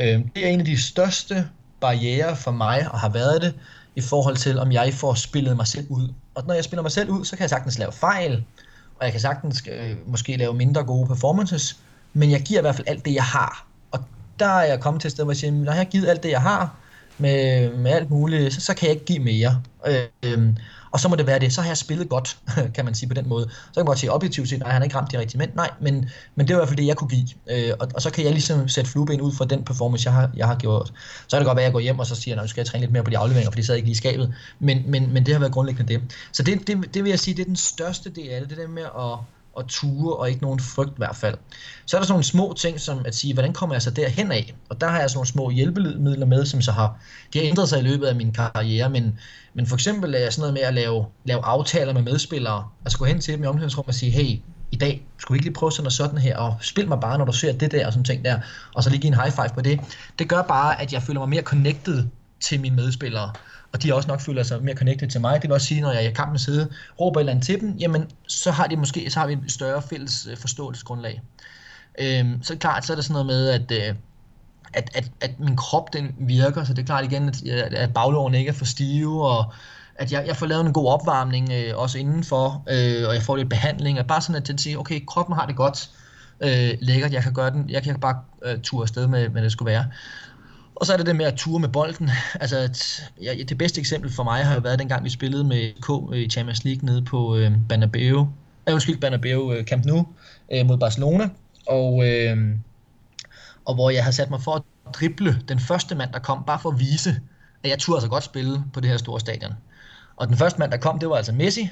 Øh, 0.00 0.20
det 0.34 0.44
er 0.44 0.48
en 0.48 0.60
af 0.60 0.64
de 0.64 0.82
største 0.82 1.48
barriere 1.80 2.36
for 2.36 2.50
mig, 2.50 2.88
og 2.90 3.00
har 3.00 3.08
været 3.08 3.42
det, 3.42 3.54
i 3.96 4.00
forhold 4.00 4.36
til, 4.36 4.58
om 4.58 4.72
jeg 4.72 4.94
får 4.94 5.14
spillet 5.14 5.56
mig 5.56 5.66
selv 5.66 5.86
ud. 5.88 6.12
Og 6.34 6.44
når 6.46 6.54
jeg 6.54 6.64
spiller 6.64 6.82
mig 6.82 6.92
selv 6.92 7.10
ud, 7.10 7.24
så 7.24 7.36
kan 7.36 7.42
jeg 7.42 7.50
sagtens 7.50 7.78
lave 7.78 7.92
fejl, 7.92 8.44
og 8.98 9.04
jeg 9.04 9.12
kan 9.12 9.20
sagtens 9.20 9.62
øh, 9.72 9.96
måske 10.06 10.36
lave 10.36 10.54
mindre 10.54 10.84
gode 10.84 11.06
performances, 11.06 11.76
men 12.12 12.30
jeg 12.30 12.40
giver 12.40 12.60
i 12.60 12.62
hvert 12.62 12.74
fald 12.74 12.88
alt 12.88 13.04
det, 13.04 13.14
jeg 13.14 13.24
har. 13.24 13.66
Og 13.90 14.00
der 14.38 14.46
er 14.46 14.64
jeg 14.64 14.80
kommet 14.80 15.00
til 15.00 15.08
et 15.08 15.12
sted, 15.12 15.24
hvor 15.24 15.32
jeg 15.32 15.36
siger, 15.36 15.52
når 15.52 15.72
jeg 15.72 15.80
har 15.80 15.84
givet 15.84 16.08
alt 16.08 16.22
det, 16.22 16.30
jeg 16.30 16.42
har, 16.42 16.74
med, 17.18 17.70
med 17.76 17.90
alt 17.90 18.10
muligt, 18.10 18.54
så, 18.54 18.60
så 18.60 18.74
kan 18.74 18.88
jeg 18.88 18.94
ikke 18.94 19.06
give 19.06 19.18
mere. 19.18 19.62
Øh, 19.86 19.94
øh, 20.22 20.48
og 20.90 21.00
så 21.00 21.08
må 21.08 21.16
det 21.16 21.26
være 21.26 21.38
det. 21.38 21.52
Så 21.52 21.60
har 21.60 21.68
jeg 21.68 21.76
spillet 21.76 22.08
godt, 22.08 22.38
kan 22.74 22.84
man 22.84 22.94
sige 22.94 23.08
på 23.08 23.14
den 23.14 23.28
måde. 23.28 23.44
Så 23.44 23.74
kan 23.74 23.80
man 23.80 23.86
godt 23.86 23.98
sige 23.98 24.12
objektivt 24.12 24.48
set, 24.48 24.58
nej, 24.58 24.70
han 24.70 24.80
har 24.80 24.84
ikke 24.84 24.96
ramt 24.96 25.12
de 25.12 25.18
rigtige 25.18 25.38
mænd. 25.38 25.50
Nej, 25.54 25.70
men, 25.80 26.10
men 26.34 26.48
det 26.48 26.56
var 26.56 26.60
i 26.60 26.60
hvert 26.60 26.68
fald 26.68 26.76
det, 26.76 26.86
jeg 26.86 26.96
kunne 26.96 27.10
give. 27.10 27.28
Øh, 27.50 27.72
og, 27.80 27.88
og, 27.94 28.02
så 28.02 28.10
kan 28.10 28.24
jeg 28.24 28.32
ligesom 28.32 28.68
sætte 28.68 28.90
flueben 28.90 29.20
ud 29.20 29.32
fra 29.32 29.44
den 29.44 29.64
performance, 29.64 30.06
jeg 30.06 30.14
har, 30.14 30.30
jeg 30.36 30.46
har 30.46 30.56
gjort. 30.56 30.92
Så 31.28 31.36
er 31.36 31.40
det 31.40 31.46
godt 31.46 31.56
være, 31.56 31.64
at 31.64 31.68
jeg 31.68 31.72
går 31.72 31.80
hjem 31.80 31.98
og 31.98 32.06
så 32.06 32.14
siger, 32.14 32.36
at 32.36 32.42
nu 32.42 32.48
skal 32.48 32.60
jeg 32.60 32.66
træne 32.66 32.80
lidt 32.80 32.92
mere 32.92 33.02
på 33.02 33.10
de 33.10 33.18
afleveringer, 33.18 33.50
for 33.50 33.56
de 33.56 33.66
sad 33.66 33.74
ikke 33.74 33.86
lige 33.86 33.92
i 33.92 33.96
skabet. 33.96 34.34
Men, 34.58 34.82
men, 34.86 35.12
men 35.12 35.26
det 35.26 35.34
har 35.34 35.38
været 35.38 35.52
grundlæggende 35.52 35.92
det. 35.92 36.02
Så 36.32 36.42
det, 36.42 36.66
det, 36.66 36.94
det 36.94 37.04
vil 37.04 37.10
jeg 37.10 37.18
sige, 37.18 37.34
det 37.34 37.40
er 37.40 37.46
den 37.46 37.56
største 37.56 38.10
del 38.10 38.28
af 38.28 38.40
det, 38.40 38.50
det 38.50 38.58
der 38.58 38.68
med 38.68 38.82
at 38.82 39.18
og 39.58 39.68
ture, 39.68 40.16
og 40.16 40.28
ikke 40.28 40.42
nogen 40.42 40.60
frygt 40.60 40.90
i 40.90 40.96
hvert 40.96 41.16
fald. 41.16 41.34
Så 41.86 41.96
er 41.96 42.00
der 42.00 42.06
sådan 42.06 42.12
nogle 42.12 42.24
små 42.24 42.54
ting, 42.58 42.80
som 42.80 43.02
at 43.04 43.14
sige, 43.14 43.34
hvordan 43.34 43.52
kommer 43.52 43.74
jeg 43.74 43.82
så 43.82 43.90
derhen 43.90 44.32
af? 44.32 44.54
Og 44.68 44.80
der 44.80 44.88
har 44.88 45.00
jeg 45.00 45.10
sådan 45.10 45.16
nogle 45.16 45.28
små 45.28 45.50
hjælpemidler 45.50 46.26
med, 46.26 46.46
som 46.46 46.62
så 46.62 46.72
har, 46.72 46.98
de 47.32 47.38
har 47.38 47.46
ændret 47.46 47.68
sig 47.68 47.78
i 47.78 47.82
løbet 47.82 48.06
af 48.06 48.16
min 48.16 48.32
karriere, 48.32 48.90
men, 48.90 49.18
men 49.54 49.66
for 49.66 49.76
eksempel 49.76 50.14
er 50.14 50.18
jeg 50.18 50.32
sådan 50.32 50.40
noget 50.40 50.54
med 50.54 50.62
at 50.62 50.74
lave, 50.74 51.06
lave 51.24 51.44
aftaler 51.44 51.92
med 51.92 52.02
medspillere, 52.02 52.64
altså 52.84 52.98
gå 52.98 53.04
hen 53.04 53.20
til 53.20 53.34
dem 53.34 53.44
i 53.44 53.46
omklædningsrummet 53.46 53.88
og 53.88 53.94
sige, 53.94 54.12
hey, 54.12 54.40
i 54.70 54.76
dag, 54.76 55.06
skulle 55.18 55.34
vi 55.34 55.38
ikke 55.38 55.46
lige 55.46 55.54
prøve 55.54 55.72
sådan 55.72 55.86
og 55.86 55.92
sådan 55.92 56.18
her, 56.18 56.36
og 56.36 56.56
spil 56.60 56.88
mig 56.88 57.00
bare, 57.00 57.18
når 57.18 57.24
du 57.24 57.32
ser 57.32 57.52
det 57.52 57.72
der 57.72 57.86
og 57.86 57.92
sådan 57.92 58.04
ting 58.04 58.24
der, 58.24 58.40
og 58.74 58.84
så 58.84 58.90
lige 58.90 59.00
give 59.00 59.12
en 59.12 59.20
high 59.20 59.32
five 59.32 59.48
på 59.54 59.60
det. 59.60 59.80
Det 60.18 60.28
gør 60.28 60.42
bare, 60.42 60.80
at 60.80 60.92
jeg 60.92 61.02
føler 61.02 61.20
mig 61.20 61.28
mere 61.28 61.42
connected 61.42 62.04
til 62.40 62.60
mine 62.60 62.76
medspillere 62.76 63.32
og 63.72 63.82
de 63.82 63.94
også 63.94 64.08
nok 64.08 64.20
føler 64.20 64.42
sig 64.42 64.62
mere 64.62 64.76
connected 64.76 65.08
til 65.08 65.20
mig. 65.20 65.42
Det 65.42 65.48
vil 65.48 65.54
også 65.54 65.66
sige, 65.66 65.80
når 65.80 65.92
jeg 65.92 66.04
er 66.04 66.08
i 66.08 66.12
kampen 66.12 66.38
sidder, 66.38 66.66
råber 67.00 67.20
et 67.20 67.22
eller 67.22 67.32
andet 67.32 67.46
til 67.46 67.60
dem, 67.60 67.76
jamen 67.78 68.10
så 68.28 68.50
har 68.50 68.66
de 68.66 68.76
måske 68.76 69.10
så 69.10 69.20
har 69.20 69.26
vi 69.26 69.32
et 69.32 69.52
større 69.52 69.82
fælles 69.82 70.28
øh, 70.30 70.36
forståelsesgrundlag. 70.36 71.22
Øhm, 71.98 72.42
så 72.42 72.56
klart, 72.56 72.86
så 72.86 72.92
er 72.92 72.94
der 72.94 73.02
sådan 73.02 73.12
noget 73.12 73.26
med, 73.26 73.48
at, 73.48 73.72
øh, 73.72 73.94
at, 74.72 74.90
at, 74.94 75.10
at 75.20 75.40
min 75.40 75.56
krop 75.56 75.92
den 75.92 76.14
virker, 76.18 76.64
så 76.64 76.74
det 76.74 76.82
er 76.82 76.86
klart 76.86 77.04
igen, 77.04 77.28
at, 77.28 77.42
at 77.74 77.94
baglårene 77.94 78.38
ikke 78.38 78.48
er 78.48 78.54
for 78.54 78.64
stive, 78.64 79.28
og 79.28 79.52
at 79.94 80.12
jeg, 80.12 80.24
jeg 80.26 80.36
får 80.36 80.46
lavet 80.46 80.66
en 80.66 80.72
god 80.72 80.88
opvarmning 80.88 81.52
øh, 81.52 81.78
også 81.78 81.98
indenfor, 81.98 82.64
øh, 82.70 83.08
og 83.08 83.14
jeg 83.14 83.22
får 83.22 83.36
lidt 83.36 83.50
behandling, 83.50 83.98
og 83.98 84.06
bare 84.06 84.20
sådan 84.20 84.42
at 84.42 84.48
den 84.48 84.58
siger, 84.58 84.78
okay, 84.78 85.00
kroppen 85.06 85.36
har 85.36 85.46
det 85.46 85.56
godt, 85.56 85.90
øh, 86.40 86.70
lækkert, 86.80 87.12
jeg 87.12 87.22
kan 87.22 87.32
gøre 87.32 87.50
den, 87.50 87.70
jeg 87.70 87.82
kan 87.82 88.00
bare 88.00 88.16
øh, 88.44 88.60
ture 88.60 88.82
afsted 88.82 89.06
med, 89.06 89.28
hvad 89.28 89.42
det 89.42 89.52
skulle 89.52 89.72
være. 89.72 89.84
Og 90.80 90.86
så 90.86 90.92
er 90.92 90.96
det 90.96 91.06
det 91.06 91.16
med 91.16 91.26
at 91.26 91.34
ture 91.34 91.60
med 91.60 91.68
bolden. 91.68 92.10
Altså, 92.40 92.58
at, 92.58 93.10
ja, 93.22 93.34
det 93.48 93.58
bedste 93.58 93.80
eksempel 93.80 94.12
for 94.12 94.22
mig 94.22 94.44
har 94.44 94.54
jo 94.54 94.60
været 94.60 94.78
dengang, 94.78 95.04
vi 95.04 95.10
spillede 95.10 95.44
med 95.44 95.72
K 95.82 96.16
i 96.16 96.28
Champions 96.30 96.64
League 96.64 96.86
nede 96.86 97.02
på 97.02 97.36
øh, 97.36 97.52
Bernabeu. 97.68 98.28
Øh, 98.68 98.74
undskyld, 98.74 99.00
Bernabeu 99.00 99.52
øh, 99.52 99.64
Camp 99.64 99.84
Nou 99.84 100.06
øh, 100.52 100.66
mod 100.66 100.78
Barcelona. 100.78 101.28
Og, 101.66 102.08
øh, 102.08 102.36
og 103.64 103.74
hvor 103.74 103.90
jeg 103.90 104.04
havde 104.04 104.16
sat 104.16 104.30
mig 104.30 104.42
for 104.42 104.54
at 104.54 104.62
drible 104.92 105.42
den 105.48 105.58
første 105.60 105.94
mand, 105.94 106.12
der 106.12 106.18
kom, 106.18 106.44
bare 106.46 106.58
for 106.58 106.70
at 106.70 106.78
vise, 106.78 107.20
at 107.64 107.70
jeg 107.70 107.78
turde 107.78 107.96
altså 107.96 108.08
godt 108.08 108.24
spille 108.24 108.64
på 108.72 108.80
det 108.80 108.90
her 108.90 108.96
store 108.96 109.20
stadion. 109.20 109.52
Og 110.16 110.28
den 110.28 110.36
første 110.36 110.58
mand, 110.58 110.70
der 110.70 110.76
kom, 110.76 110.98
det 110.98 111.08
var 111.08 111.16
altså 111.16 111.32
Messi, 111.32 111.70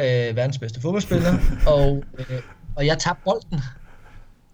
øh, 0.00 0.36
verdens 0.36 0.58
bedste 0.58 0.80
fodboldspiller, 0.80 1.34
og, 1.74 2.04
øh, 2.18 2.40
og 2.76 2.86
jeg 2.86 2.98
tabte 2.98 3.22
bolden. 3.24 3.60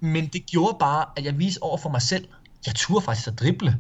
Men 0.00 0.26
det 0.26 0.46
gjorde 0.46 0.76
bare, 0.80 1.04
at 1.16 1.24
jeg 1.24 1.38
viste 1.38 1.62
over 1.62 1.78
for 1.78 1.88
mig 1.90 2.02
selv, 2.02 2.24
jeg 2.66 2.74
turde 2.74 3.04
faktisk 3.04 3.26
at 3.26 3.38
drible. 3.38 3.76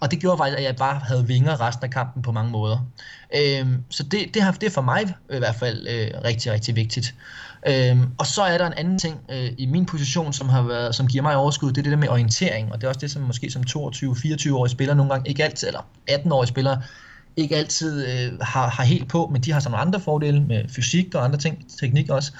Og 0.00 0.10
det 0.10 0.20
gjorde 0.20 0.38
faktisk, 0.38 0.58
at 0.58 0.64
jeg 0.64 0.76
bare 0.76 0.98
havde 0.98 1.26
vinger 1.26 1.60
resten 1.60 1.84
af 1.84 1.90
kampen 1.90 2.22
på 2.22 2.32
mange 2.32 2.50
måder. 2.50 2.86
Øhm, 3.36 3.84
så 3.88 4.02
det, 4.02 4.34
det, 4.34 4.42
har, 4.42 4.52
det 4.52 4.66
er 4.66 4.70
for 4.70 4.82
mig 4.82 5.14
i 5.32 5.38
hvert 5.38 5.54
fald 5.54 5.86
øh, 5.88 6.10
rigtig, 6.24 6.52
rigtig 6.52 6.76
vigtigt. 6.76 7.14
Øhm, 7.66 8.06
og 8.18 8.26
så 8.26 8.42
er 8.42 8.58
der 8.58 8.66
en 8.66 8.72
anden 8.72 8.98
ting 8.98 9.20
øh, 9.30 9.50
i 9.58 9.66
min 9.66 9.86
position, 9.86 10.32
som 10.32 10.48
har 10.48 10.62
været, 10.62 10.94
som 10.94 11.06
giver 11.06 11.22
mig 11.22 11.36
overskud, 11.36 11.68
det 11.68 11.78
er 11.78 11.82
det 11.82 11.92
der 11.92 11.98
med 11.98 12.08
orientering. 12.08 12.72
Og 12.72 12.80
det 12.80 12.84
er 12.84 12.88
også 12.88 13.00
det, 13.00 13.10
som 13.10 13.22
måske 13.22 13.50
som 13.50 13.62
22-24-årige 13.62 14.70
spiller 14.70 14.94
nogle 14.94 15.12
gange 15.12 15.28
ikke 15.28 15.44
altid, 15.44 15.68
eller 15.68 15.86
18-årige 16.10 16.48
spiller 16.48 16.76
ikke 17.36 17.56
altid 17.56 18.06
øh, 18.06 18.38
har, 18.40 18.68
har 18.68 18.84
helt 18.84 19.08
på, 19.08 19.28
men 19.32 19.42
de 19.42 19.52
har 19.52 19.60
så 19.60 19.68
nogle 19.68 19.86
andre 19.86 20.00
fordele 20.00 20.40
med 20.40 20.64
fysik 20.68 21.14
og 21.14 21.24
andre 21.24 21.38
ting, 21.38 21.64
teknik 21.80 22.10
også. 22.10 22.32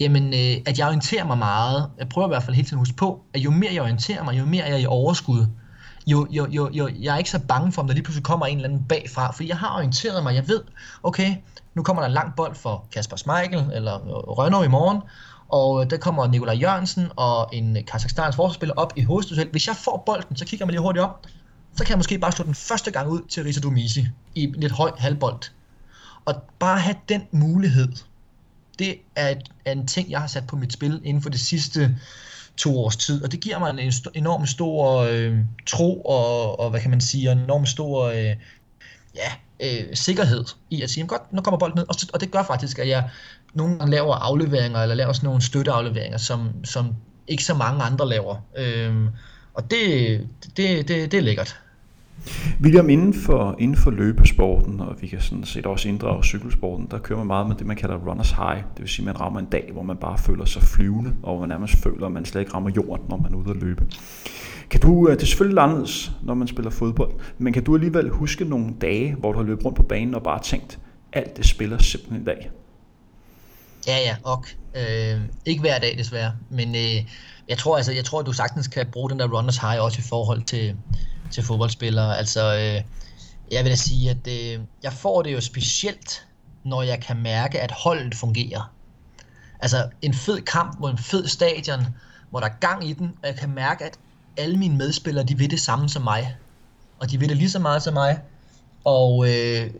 Jamen, 0.00 0.34
øh, 0.34 0.62
at 0.66 0.78
jeg 0.78 0.86
orienterer 0.86 1.24
mig 1.24 1.38
meget. 1.38 1.90
Jeg 1.98 2.08
prøver 2.08 2.28
i 2.28 2.30
hvert 2.30 2.42
fald 2.42 2.56
hele 2.56 2.66
tiden 2.68 2.78
at 2.78 2.80
huske 2.80 2.96
på, 2.96 3.20
at 3.34 3.40
jo 3.40 3.50
mere 3.50 3.74
jeg 3.74 3.82
orienterer 3.82 4.24
mig, 4.24 4.38
jo 4.38 4.44
mere 4.44 4.64
jeg 4.64 4.74
er 4.74 4.78
i 4.78 4.86
overskud. 4.86 5.46
jo, 6.06 6.26
jo, 6.30 6.46
jo, 6.50 6.70
jo, 6.72 6.88
jeg 7.00 7.14
er 7.14 7.18
ikke 7.18 7.30
så 7.30 7.38
bange 7.38 7.72
for, 7.72 7.82
om 7.82 7.88
der 7.88 7.94
lige 7.94 8.04
pludselig 8.04 8.24
kommer 8.24 8.46
en 8.46 8.56
eller 8.56 8.68
anden 8.68 8.84
bagfra, 8.88 9.32
for 9.32 9.44
jeg 9.44 9.56
har 9.58 9.76
orienteret 9.76 10.22
mig, 10.22 10.34
jeg 10.34 10.48
ved, 10.48 10.60
okay, 11.02 11.36
nu 11.74 11.82
kommer 11.82 12.02
der 12.02 12.06
en 12.06 12.14
lang 12.14 12.32
bold 12.36 12.54
for 12.54 12.84
Kasper 12.92 13.16
Schmeichel 13.16 13.70
eller 13.72 13.94
øh, 13.94 14.10
Rønner 14.10 14.62
i 14.62 14.68
morgen, 14.68 15.00
og 15.48 15.84
øh, 15.84 15.90
der 15.90 15.96
kommer 15.96 16.26
Nikolaj 16.26 16.54
Jørgensen 16.54 17.08
og 17.16 17.48
en 17.52 17.78
Kazakhstans 17.86 18.36
forsvarsspiller 18.36 18.74
op 18.74 18.92
i 18.96 19.02
hovedstudiet. 19.02 19.48
Hvis 19.50 19.68
jeg 19.68 19.76
får 19.76 20.02
bolden, 20.06 20.36
så 20.36 20.44
kigger 20.44 20.66
man 20.66 20.70
lige 20.70 20.80
hurtigt 20.80 21.04
op, 21.04 21.26
så 21.76 21.84
kan 21.84 21.90
jeg 21.90 21.98
måske 21.98 22.18
bare 22.18 22.32
slå 22.32 22.44
den 22.44 22.54
første 22.54 22.90
gang 22.90 23.08
ud 23.08 23.20
til 23.28 23.42
Risa 23.42 23.60
Domisi 23.60 24.06
i 24.34 24.52
lidt 24.56 24.72
høj 24.72 24.92
halvbold. 24.98 25.40
Og 26.24 26.34
bare 26.58 26.78
have 26.78 26.96
den 27.08 27.22
mulighed, 27.30 27.88
det 28.78 28.98
er, 29.16 29.28
et, 29.28 29.50
er 29.64 29.72
en 29.72 29.86
ting, 29.86 30.10
jeg 30.10 30.20
har 30.20 30.26
sat 30.26 30.46
på 30.46 30.56
mit 30.56 30.72
spil 30.72 31.00
inden 31.04 31.22
for 31.22 31.30
det 31.30 31.40
sidste 31.40 31.96
to 32.56 32.78
års 32.78 32.96
tid, 32.96 33.24
og 33.24 33.32
det 33.32 33.40
giver 33.40 33.58
mig 33.58 33.70
en 33.70 33.92
enorm 34.14 34.46
stor 34.46 34.98
øh, 34.98 35.38
tro 35.66 36.00
og, 36.00 36.60
og, 36.60 36.70
hvad 36.70 36.80
kan 36.80 36.90
man 36.90 37.00
sige, 37.00 37.32
en 37.32 37.38
enorm 37.38 37.66
stor 37.66 38.04
øh, 38.04 38.36
ja, 39.14 39.32
øh, 39.60 39.96
sikkerhed 39.96 40.44
i 40.70 40.82
at 40.82 40.90
sige, 40.90 41.06
godt, 41.06 41.32
nu 41.32 41.42
kommer 41.42 41.58
bolden 41.58 41.78
ned, 41.78 41.88
og, 41.88 41.94
og 42.12 42.20
det 42.20 42.30
gør 42.30 42.42
faktisk, 42.42 42.78
at 42.78 42.88
jeg 42.88 43.10
nogle 43.54 43.78
gange 43.78 43.90
laver 43.90 44.14
afleveringer, 44.14 44.82
eller 44.82 44.94
laver 44.94 45.12
sådan 45.12 45.26
nogle 45.26 45.42
støtteafleveringer, 45.42 46.18
som, 46.18 46.64
som 46.64 46.94
ikke 47.28 47.44
så 47.44 47.54
mange 47.54 47.82
andre 47.82 48.08
laver. 48.08 48.36
Øh, 48.56 49.06
og 49.54 49.70
det, 49.70 50.28
det, 50.56 50.88
det, 50.88 51.12
det 51.12 51.14
er 51.14 51.22
lækkert. 51.22 51.60
William, 52.60 52.90
inden 52.90 53.14
for, 53.14 53.56
inden 53.58 53.76
for 53.76 53.90
løbesporten, 53.90 54.80
og 54.80 54.96
vi 55.00 55.06
kan 55.06 55.20
sådan 55.20 55.44
set 55.44 55.66
også 55.66 55.88
inddrage 55.88 56.24
cykelsporten, 56.24 56.88
der 56.90 56.98
kører 56.98 57.18
man 57.18 57.26
meget 57.26 57.48
med 57.48 57.56
det, 57.56 57.66
man 57.66 57.76
kalder 57.76 57.96
runners 57.96 58.30
high. 58.30 58.56
Det 58.56 58.80
vil 58.80 58.88
sige, 58.88 59.02
at 59.02 59.06
man 59.06 59.20
rammer 59.20 59.40
en 59.40 59.46
dag, 59.46 59.70
hvor 59.72 59.82
man 59.82 59.96
bare 59.96 60.18
føler 60.18 60.44
sig 60.44 60.62
flyvende, 60.62 61.14
og 61.22 61.40
man 61.40 61.48
nærmest 61.48 61.74
føler, 61.74 62.06
at 62.06 62.12
man 62.12 62.24
slet 62.24 62.40
ikke 62.40 62.54
rammer 62.54 62.70
jorden, 62.76 63.06
når 63.08 63.16
man 63.16 63.32
er 63.32 63.36
ude 63.36 63.50
at 63.50 63.56
løbe. 63.56 63.86
Kan 64.70 64.80
du, 64.80 65.08
øh, 65.08 65.16
det 65.16 65.22
er 65.22 65.26
selvfølgelig 65.26 65.62
anderledes, 65.62 66.12
når 66.22 66.34
man 66.34 66.48
spiller 66.48 66.70
fodbold, 66.70 67.12
men 67.38 67.52
kan 67.52 67.64
du 67.64 67.74
alligevel 67.74 68.08
huske 68.08 68.44
nogle 68.44 68.74
dage, 68.80 69.14
hvor 69.14 69.32
du 69.32 69.38
har 69.38 69.44
løbet 69.44 69.64
rundt 69.64 69.76
på 69.76 69.82
banen 69.82 70.14
og 70.14 70.22
bare 70.22 70.42
tænkt, 70.42 70.78
alt 71.12 71.36
det 71.36 71.46
spiller 71.46 71.78
simpelthen 71.78 72.22
i 72.22 72.24
dag? 72.24 72.50
Ja, 73.86 73.96
ja, 73.96 74.16
ok. 74.24 74.56
øh, 74.76 75.20
ikke 75.46 75.60
hver 75.60 75.78
dag 75.78 75.94
desværre, 75.98 76.32
men 76.50 76.74
øh, 76.74 77.10
jeg 77.48 77.58
tror 77.58 77.76
altså, 77.76 77.92
jeg 77.92 78.04
tror, 78.04 78.20
at 78.20 78.26
du 78.26 78.32
sagtens 78.32 78.68
kan 78.68 78.86
bruge 78.92 79.10
den 79.10 79.18
der 79.18 79.28
runners 79.28 79.58
high 79.58 79.80
også 79.80 79.98
i 79.98 80.04
forhold 80.08 80.42
til, 80.42 80.74
til 81.34 81.42
fodboldspillere. 81.42 82.18
Altså, 82.18 82.54
øh, 82.54 82.82
jeg 83.50 83.64
vil 83.64 83.70
da 83.70 83.76
sige, 83.76 84.10
at 84.10 84.26
øh, 84.28 84.60
jeg 84.82 84.92
får 84.92 85.22
det 85.22 85.32
jo 85.32 85.40
specielt, 85.40 86.26
når 86.64 86.82
jeg 86.82 87.00
kan 87.00 87.16
mærke, 87.16 87.60
at 87.60 87.70
holdet 87.70 88.14
fungerer. 88.14 88.72
Altså 89.60 89.88
en 90.02 90.14
fed 90.14 90.40
kamp 90.40 90.80
mod 90.80 90.90
en 90.90 90.98
fed 90.98 91.26
stadion, 91.26 91.86
hvor 92.30 92.40
der 92.40 92.46
er 92.46 92.54
gang 92.60 92.88
i 92.88 92.92
den, 92.92 93.12
og 93.22 93.28
jeg 93.28 93.36
kan 93.36 93.50
mærke, 93.50 93.84
at 93.84 93.98
alle 94.36 94.56
mine 94.56 94.76
medspillere, 94.76 95.24
de 95.24 95.38
vil 95.38 95.50
det 95.50 95.60
samme 95.60 95.88
som 95.88 96.02
mig. 96.02 96.36
Og 96.98 97.10
de 97.10 97.18
vil 97.18 97.28
det 97.28 97.36
lige 97.36 97.50
så 97.50 97.58
meget 97.58 97.82
som 97.82 97.94
mig. 97.94 98.20
Og 98.84 99.28
øh, 99.28 99.70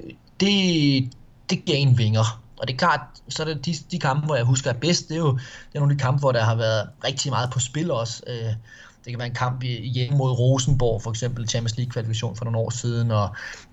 det, 0.40 1.12
det 1.50 1.64
giver 1.64 1.78
en 1.78 1.98
vinger. 1.98 2.40
Og 2.56 2.68
det 2.68 2.74
er 2.74 2.78
klart, 2.78 3.00
så 3.28 3.42
er 3.42 3.46
det 3.46 3.66
de, 3.66 3.74
de 3.90 3.98
kampe, 3.98 4.26
hvor 4.26 4.36
jeg 4.36 4.44
husker 4.44 4.70
er 4.70 4.74
bedst, 4.74 5.08
det 5.08 5.14
er 5.14 5.18
jo 5.18 5.32
det 5.32 5.74
er 5.74 5.78
nogle 5.78 5.92
af 5.92 5.98
de 5.98 6.02
kampe, 6.02 6.20
hvor 6.20 6.32
der 6.32 6.44
har 6.44 6.54
været 6.54 6.88
rigtig 7.04 7.32
meget 7.32 7.50
på 7.50 7.60
spil 7.60 7.90
også. 7.90 8.22
Øh, 8.26 8.52
det 9.04 9.12
kan 9.12 9.18
være 9.18 9.28
en 9.28 9.34
kamp 9.34 9.62
hjemme 9.62 10.18
mod 10.18 10.30
Rosenborg, 10.30 11.02
for 11.02 11.10
eksempel 11.10 11.48
Champions 11.48 11.76
League 11.76 11.90
kvalifikation 11.90 12.36
for 12.36 12.44
nogle 12.44 12.58
år 12.58 12.70
siden, 12.70 13.10
og 13.10 13.28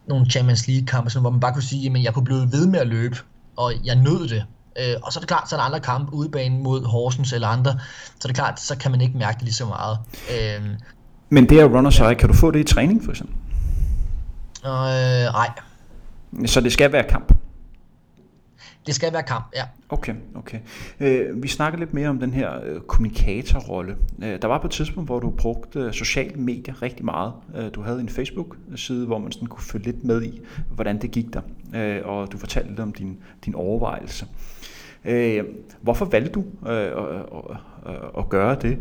nogle 0.07 0.25
Champions 0.29 0.67
League 0.67 0.86
kampe, 0.86 1.19
hvor 1.19 1.29
man 1.29 1.39
bare 1.39 1.53
kunne 1.53 1.63
sige, 1.63 1.91
at 1.97 2.03
jeg 2.03 2.13
kunne 2.13 2.25
blive 2.25 2.51
ved 2.51 2.67
med 2.67 2.79
at 2.79 2.88
løbe, 2.88 3.17
og 3.57 3.73
jeg 3.86 3.95
nød 3.95 4.27
det. 4.27 4.45
Øh, 4.79 4.95
og 5.03 5.13
så 5.13 5.19
er 5.19 5.21
det 5.21 5.27
klart, 5.27 5.49
så 5.49 5.55
er 5.55 5.59
der 5.59 5.65
andre 5.65 5.79
kampe 5.79 6.13
udebane 6.13 6.59
mod 6.59 6.86
Horsens 6.86 7.34
eller 7.34 7.47
andre, 7.47 7.71
så 8.19 8.27
er 8.27 8.27
det 8.27 8.36
klart, 8.36 8.59
så 8.59 8.77
kan 8.77 8.91
man 8.91 9.01
ikke 9.01 9.17
mærke 9.17 9.36
det 9.36 9.43
lige 9.43 9.53
så 9.53 9.65
meget. 9.65 9.97
Øh, 10.32 10.69
Men 11.29 11.49
det 11.49 11.59
at 11.59 11.71
runner 11.71 11.89
sig, 11.89 12.17
kan 12.17 12.29
du 12.29 12.36
få 12.36 12.51
det 12.51 12.59
i 12.59 12.73
træning 12.73 13.03
for 13.03 13.11
eksempel? 13.11 13.36
Øh, 14.65 15.34
nej. 15.34 15.49
Så 16.45 16.61
det 16.61 16.73
skal 16.73 16.91
være 16.91 17.03
kamp? 17.09 17.34
Det 18.86 18.95
skal 18.95 19.13
være 19.13 19.23
kamp, 19.23 19.45
ja. 19.55 19.63
Okay, 19.89 20.15
okay. 20.36 20.59
Øh, 20.99 21.43
vi 21.43 21.47
snakker 21.47 21.79
lidt 21.79 21.93
mere 21.93 22.09
om 22.09 22.19
den 22.19 22.34
her 22.34 22.63
øh, 22.63 22.82
kommunikatorrolle. 22.82 23.97
Øh, 24.23 24.41
der 24.41 24.47
var 24.47 24.57
på 24.57 24.67
et 24.67 24.71
tidspunkt, 24.71 25.07
hvor 25.07 25.19
du 25.19 25.29
brugte 25.29 25.93
sociale 25.93 26.36
medier 26.36 26.82
rigtig 26.82 27.05
meget. 27.05 27.34
Øh, 27.55 27.69
du 27.73 27.82
havde 27.82 27.99
en 27.99 28.09
Facebook-side, 28.09 29.05
hvor 29.05 29.17
man 29.17 29.32
sådan 29.32 29.47
kunne 29.47 29.63
følge 29.63 29.86
lidt 29.86 30.03
med 30.03 30.23
i, 30.23 30.41
hvordan 30.69 31.01
det 31.01 31.11
gik 31.11 31.25
der. 31.34 31.41
Øh, 31.75 32.01
og 32.05 32.32
du 32.32 32.38
fortalte 32.38 32.69
lidt 32.69 32.79
om 32.79 32.93
din, 32.93 33.17
din 33.45 33.55
overvejelse. 33.55 34.25
Øh, 35.05 35.43
hvorfor 35.82 36.05
valgte 36.05 36.32
du 36.32 36.45
øh, 36.67 36.75
at, 36.75 36.91
at, 37.86 37.95
at 38.17 38.29
gøre 38.29 38.55
det? 38.61 38.77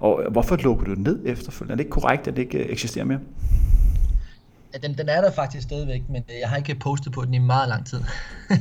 Og 0.00 0.30
hvorfor 0.30 0.56
lukkede 0.56 0.96
du 0.96 1.00
ned 1.00 1.22
efterfølgende? 1.26 1.72
Er 1.72 1.76
det 1.76 1.84
ikke 1.84 1.90
korrekt, 1.90 2.28
at 2.28 2.36
det 2.36 2.42
ikke 2.42 2.70
eksisterer 2.70 3.04
mere? 3.04 3.20
Den, 4.82 4.98
den 4.98 5.08
er 5.08 5.20
der 5.20 5.30
faktisk 5.30 5.62
stadigvæk, 5.62 6.02
men 6.08 6.22
jeg 6.40 6.48
har 6.48 6.56
ikke 6.56 6.74
postet 6.74 7.12
på 7.12 7.24
den 7.24 7.34
i 7.34 7.38
meget 7.38 7.68
lang 7.68 7.86
tid. 7.86 8.00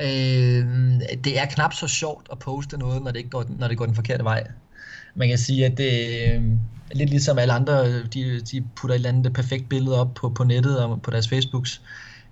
Øh, 0.00 0.66
det 1.24 1.38
er 1.38 1.46
knap 1.46 1.72
så 1.72 1.88
sjovt 1.88 2.28
at 2.32 2.38
poste 2.38 2.78
noget, 2.78 3.02
når 3.02 3.10
det, 3.10 3.18
ikke 3.18 3.30
går, 3.30 3.44
når 3.58 3.68
det 3.68 3.78
går 3.78 3.86
den 3.86 3.94
forkerte 3.94 4.24
vej. 4.24 4.46
Man 5.14 5.28
kan 5.28 5.38
sige, 5.38 5.66
at 5.66 5.78
det 5.78 6.26
er 6.34 6.40
lidt 6.92 7.10
ligesom 7.10 7.38
alle 7.38 7.52
andre, 7.52 8.02
de, 8.02 8.40
de 8.40 8.64
putter 8.76 8.94
et 8.94 8.98
eller 8.98 9.08
andet 9.08 9.32
perfekt 9.32 9.68
billede 9.68 10.00
op 10.00 10.14
på, 10.14 10.28
på 10.28 10.44
nettet 10.44 10.84
og 10.84 11.02
på 11.02 11.10
deres 11.10 11.28
Facebooks. 11.28 11.80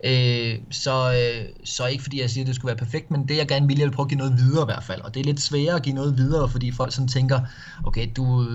Øh, 0.04 0.58
så, 0.70 1.12
øh, 1.12 1.48
så 1.64 1.86
ikke 1.86 2.02
fordi 2.02 2.20
jeg 2.20 2.30
siger, 2.30 2.44
at 2.44 2.46
det 2.46 2.54
skulle 2.54 2.66
være 2.66 2.76
perfekt, 2.76 3.10
men 3.10 3.28
det 3.28 3.36
jeg 3.36 3.48
gerne 3.48 3.66
vil, 3.66 3.78
jeg 3.78 3.86
vil 3.86 3.94
prøve 3.94 4.04
at 4.04 4.08
give 4.08 4.18
noget 4.18 4.38
videre 4.38 4.62
i 4.62 4.70
hvert 4.72 4.84
fald. 4.84 5.00
Og 5.00 5.14
det 5.14 5.20
er 5.20 5.24
lidt 5.24 5.40
sværere 5.40 5.76
at 5.76 5.82
give 5.82 5.94
noget 5.94 6.16
videre, 6.16 6.48
fordi 6.48 6.72
folk 6.72 6.92
sådan 6.92 7.08
tænker, 7.08 7.40
okay, 7.84 8.08
du, 8.16 8.46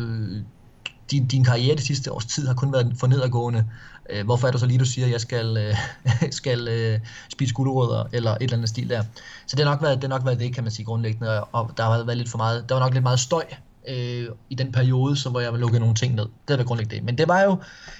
din, 1.11 1.27
din 1.27 1.43
karriere 1.43 1.75
det 1.75 1.83
sidste 1.83 2.11
års 2.11 2.25
tid 2.25 2.47
har 2.47 2.53
kun 2.53 2.73
været 2.73 2.93
for 2.99 3.07
nedadgående. 3.07 3.65
Øh, 4.09 4.25
hvorfor 4.25 4.47
er 4.47 4.51
det 4.51 4.59
så 4.59 4.65
lige, 4.65 4.79
du 4.79 4.85
siger, 4.85 5.05
at 5.05 5.11
jeg 5.11 5.21
skal, 5.21 5.57
øh, 5.57 5.75
skal 6.39 6.67
øh, 6.67 6.99
spise 7.29 7.53
gulerødder, 7.53 8.03
eller 8.13 8.31
et 8.31 8.41
eller 8.41 8.57
andet 8.57 8.69
stil 8.69 8.89
der. 8.89 9.03
Så 9.47 9.55
det 9.55 9.65
har 9.65 9.71
nok 9.71 9.81
været 9.81 9.95
det, 9.95 10.03
har 10.03 10.17
nok 10.17 10.25
været 10.25 10.39
det 10.39 10.53
kan 10.53 10.63
man 10.63 10.71
sige 10.71 10.85
grundlæggende, 10.85 11.43
og 11.43 11.71
der 11.77 11.83
har 11.83 12.03
været 12.03 12.17
lidt 12.17 12.29
for 12.29 12.37
meget, 12.37 12.69
der 12.69 12.75
var 12.75 12.81
nok 12.81 12.93
lidt 12.93 13.03
meget 13.03 13.19
støj 13.19 13.43
øh, 13.87 14.27
i 14.49 14.55
den 14.55 14.71
periode, 14.71 15.15
så 15.15 15.29
hvor 15.29 15.39
jeg 15.39 15.53
lukkede 15.53 15.79
nogle 15.79 15.95
ting 15.95 16.15
ned. 16.15 16.23
Det 16.23 16.49
har 16.49 16.55
været 16.55 16.67
grundlæggende 16.67 16.95
det. 16.95 17.03
Men 17.03 17.17
det 17.17 17.27
var, 17.27 17.41
jo, 17.41 17.57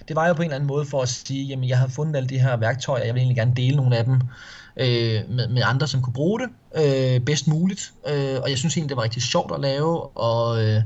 det 0.08 0.16
var 0.16 0.28
jo 0.28 0.34
på 0.34 0.42
en 0.42 0.46
eller 0.46 0.56
anden 0.56 0.68
måde 0.68 0.86
for 0.86 1.02
at 1.02 1.10
sige, 1.10 1.44
jamen 1.44 1.70
jeg 1.70 1.78
har 1.78 1.88
fundet 1.88 2.16
alle 2.16 2.30
de 2.30 2.40
her 2.40 2.58
værktøjer, 2.58 3.06
jeg 3.06 3.14
vil 3.14 3.20
egentlig 3.20 3.38
gerne 3.38 3.54
dele 3.56 3.76
nogle 3.76 3.98
af 3.98 4.06
dem 4.06 4.14
øh, 4.78 5.30
med, 5.30 5.48
med 5.48 5.62
andre, 5.66 5.88
som 5.88 6.02
kunne 6.02 6.14
bruge 6.14 6.40
det 6.40 6.50
øh, 6.76 7.22
bedst 7.22 7.48
muligt. 7.48 7.94
Øh, 8.08 8.40
og 8.44 8.50
jeg 8.50 8.58
synes 8.58 8.78
egentlig, 8.78 8.90
det 8.90 8.98
var 8.98 9.04
rigtig 9.04 9.22
sjovt 9.22 9.52
at 9.54 9.60
lave, 9.60 10.18
og 10.18 10.64
øh, 10.64 10.82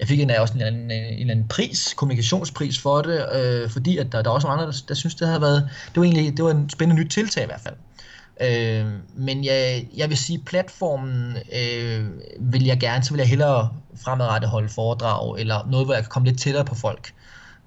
jeg 0.00 0.08
fik 0.08 0.20
en, 0.20 0.30
også 0.30 0.54
en, 0.54 0.62
en, 0.62 0.90
en, 0.90 0.90
en 0.90 1.30
anden 1.30 1.48
pris, 1.48 1.94
kommunikationspris 1.96 2.78
for 2.78 3.02
det, 3.02 3.26
øh, 3.34 3.70
fordi 3.70 3.98
at 3.98 4.12
der, 4.12 4.22
der 4.22 4.30
er 4.30 4.34
også 4.34 4.48
andre, 4.48 4.66
der, 4.66 4.82
der 4.88 4.94
synes, 4.94 5.14
det 5.14 5.28
havde 5.28 5.40
været, 5.40 5.68
det 5.88 5.96
var 5.96 6.04
egentlig 6.04 6.36
det 6.36 6.44
var 6.44 6.50
en 6.50 6.70
spændende 6.70 7.02
nyt 7.02 7.10
tiltag 7.10 7.42
i 7.42 7.46
hvert 7.46 7.60
fald. 7.60 7.74
Øh, 8.40 8.86
men 9.14 9.44
jeg, 9.44 9.86
jeg 9.96 10.08
vil 10.08 10.16
sige, 10.16 10.38
platformen 10.38 11.36
øh, 11.36 12.04
vil 12.40 12.64
jeg 12.64 12.80
gerne, 12.80 13.04
så 13.04 13.10
vil 13.10 13.18
jeg 13.18 13.28
hellere 13.28 13.70
fremadrettet 14.04 14.50
holde 14.50 14.68
foredrag, 14.68 15.40
eller 15.40 15.68
noget, 15.70 15.86
hvor 15.86 15.94
jeg 15.94 16.02
kan 16.02 16.10
komme 16.10 16.28
lidt 16.28 16.40
tættere 16.40 16.64
på 16.64 16.74
folk 16.74 17.12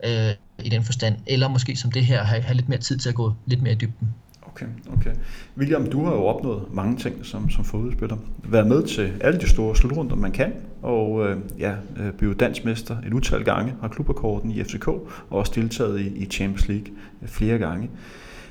øh, 0.03 0.31
i 0.59 0.69
den 0.69 0.83
forstand, 0.83 1.17
eller 1.27 1.47
måske 1.47 1.75
som 1.75 1.91
det 1.91 2.05
her, 2.05 2.23
have, 2.23 2.41
have 2.41 2.55
lidt 2.55 2.69
mere 2.69 2.79
tid 2.79 2.97
til 2.97 3.09
at 3.09 3.15
gå 3.15 3.33
lidt 3.45 3.61
mere 3.61 3.73
i 3.73 3.77
dybden. 3.77 4.13
Okay, 4.61 4.71
okay. 4.93 5.19
William, 5.57 5.89
du 5.89 6.05
har 6.05 6.11
jo 6.11 6.25
opnået 6.25 6.73
mange 6.73 6.97
ting 6.97 7.25
som, 7.25 7.49
som 7.49 7.63
fodboldspiller. 7.63 8.17
Været 8.43 8.67
med 8.67 8.83
til 8.83 9.13
alle 9.21 9.39
de 9.39 9.49
store 9.49 9.75
slutrunder, 9.75 10.15
man 10.15 10.31
kan, 10.31 10.53
og 10.81 11.27
øh, 11.27 11.37
ja, 11.59 11.73
øh, 11.97 12.13
blive 12.13 12.33
dansmester 12.33 12.97
et 13.07 13.13
utal 13.13 13.43
gange, 13.43 13.73
har 13.81 13.87
klubrekorden 13.87 14.51
i 14.51 14.63
FCK, 14.63 14.87
og 14.87 15.03
også 15.29 15.51
deltaget 15.55 15.99
i, 15.99 16.07
i 16.07 16.25
Champions 16.25 16.67
League 16.67 16.87
øh, 17.21 17.27
flere 17.27 17.57
gange. 17.57 17.89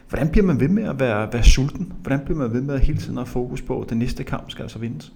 Hvordan 0.09 0.28
bliver 0.28 0.46
man 0.46 0.61
ved 0.61 0.68
med 0.68 0.84
at 0.84 1.00
være, 1.00 1.32
være 1.32 1.44
sulten? 1.44 1.92
Hvordan 2.02 2.20
bliver 2.24 2.38
man 2.38 2.52
ved 2.52 2.61
med 2.61 2.74
at 2.74 2.80
hele 2.80 2.98
tiden 2.98 3.16
have 3.16 3.26
fokus 3.26 3.62
på, 3.62 3.80
at 3.80 3.90
den 3.90 3.98
næste 3.98 4.24
kamp 4.24 4.50
skal 4.50 4.62
altså 4.62 4.78
vindes? 4.78 5.12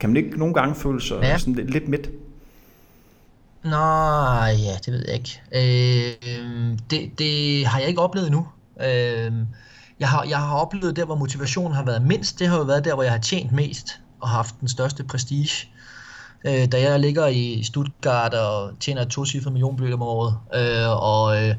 Kan 0.00 0.10
man 0.10 0.16
ikke 0.16 0.38
nogle 0.38 0.54
gange 0.54 0.74
føle 0.74 1.00
sig 1.00 1.18
ja. 1.22 1.38
sådan 1.38 1.54
lidt, 1.54 1.70
lidt 1.70 1.88
midt? 1.88 2.10
Nej, 3.64 4.54
ja, 4.58 4.76
det 4.86 4.92
ved 4.92 5.04
jeg 5.08 5.14
ikke. 5.14 5.40
Øh, 5.54 6.78
det, 6.90 7.18
det 7.18 7.66
har 7.66 7.78
jeg 7.78 7.88
ikke 7.88 8.00
oplevet 8.00 8.26
endnu. 8.26 8.46
Øh, 8.80 9.32
jeg, 10.00 10.08
har, 10.08 10.24
jeg 10.24 10.38
har 10.38 10.56
oplevet 10.56 10.96
der, 10.96 11.04
hvor 11.04 11.14
motivationen 11.14 11.72
har 11.72 11.84
været 11.84 12.02
mindst, 12.02 12.38
det 12.38 12.48
har 12.48 12.56
jo 12.56 12.62
været 12.62 12.84
der, 12.84 12.94
hvor 12.94 13.02
jeg 13.02 13.12
har 13.12 13.18
tjent 13.18 13.52
mest 13.52 14.00
og 14.20 14.28
haft 14.28 14.54
den 14.60 14.68
største 14.68 15.04
prestige. 15.04 15.68
Øh, 16.44 16.66
da 16.72 16.80
jeg 16.80 17.00
ligger 17.00 17.26
i 17.26 17.62
Stuttgart 17.62 18.34
og 18.34 18.72
tjener 18.80 19.02
et 19.02 19.08
tocifret 19.08 19.52
millionbeløb 19.52 19.94
om 19.94 20.02
året, 20.02 20.38
øh, 20.54 21.02
og 21.02 21.44
øh, 21.44 21.54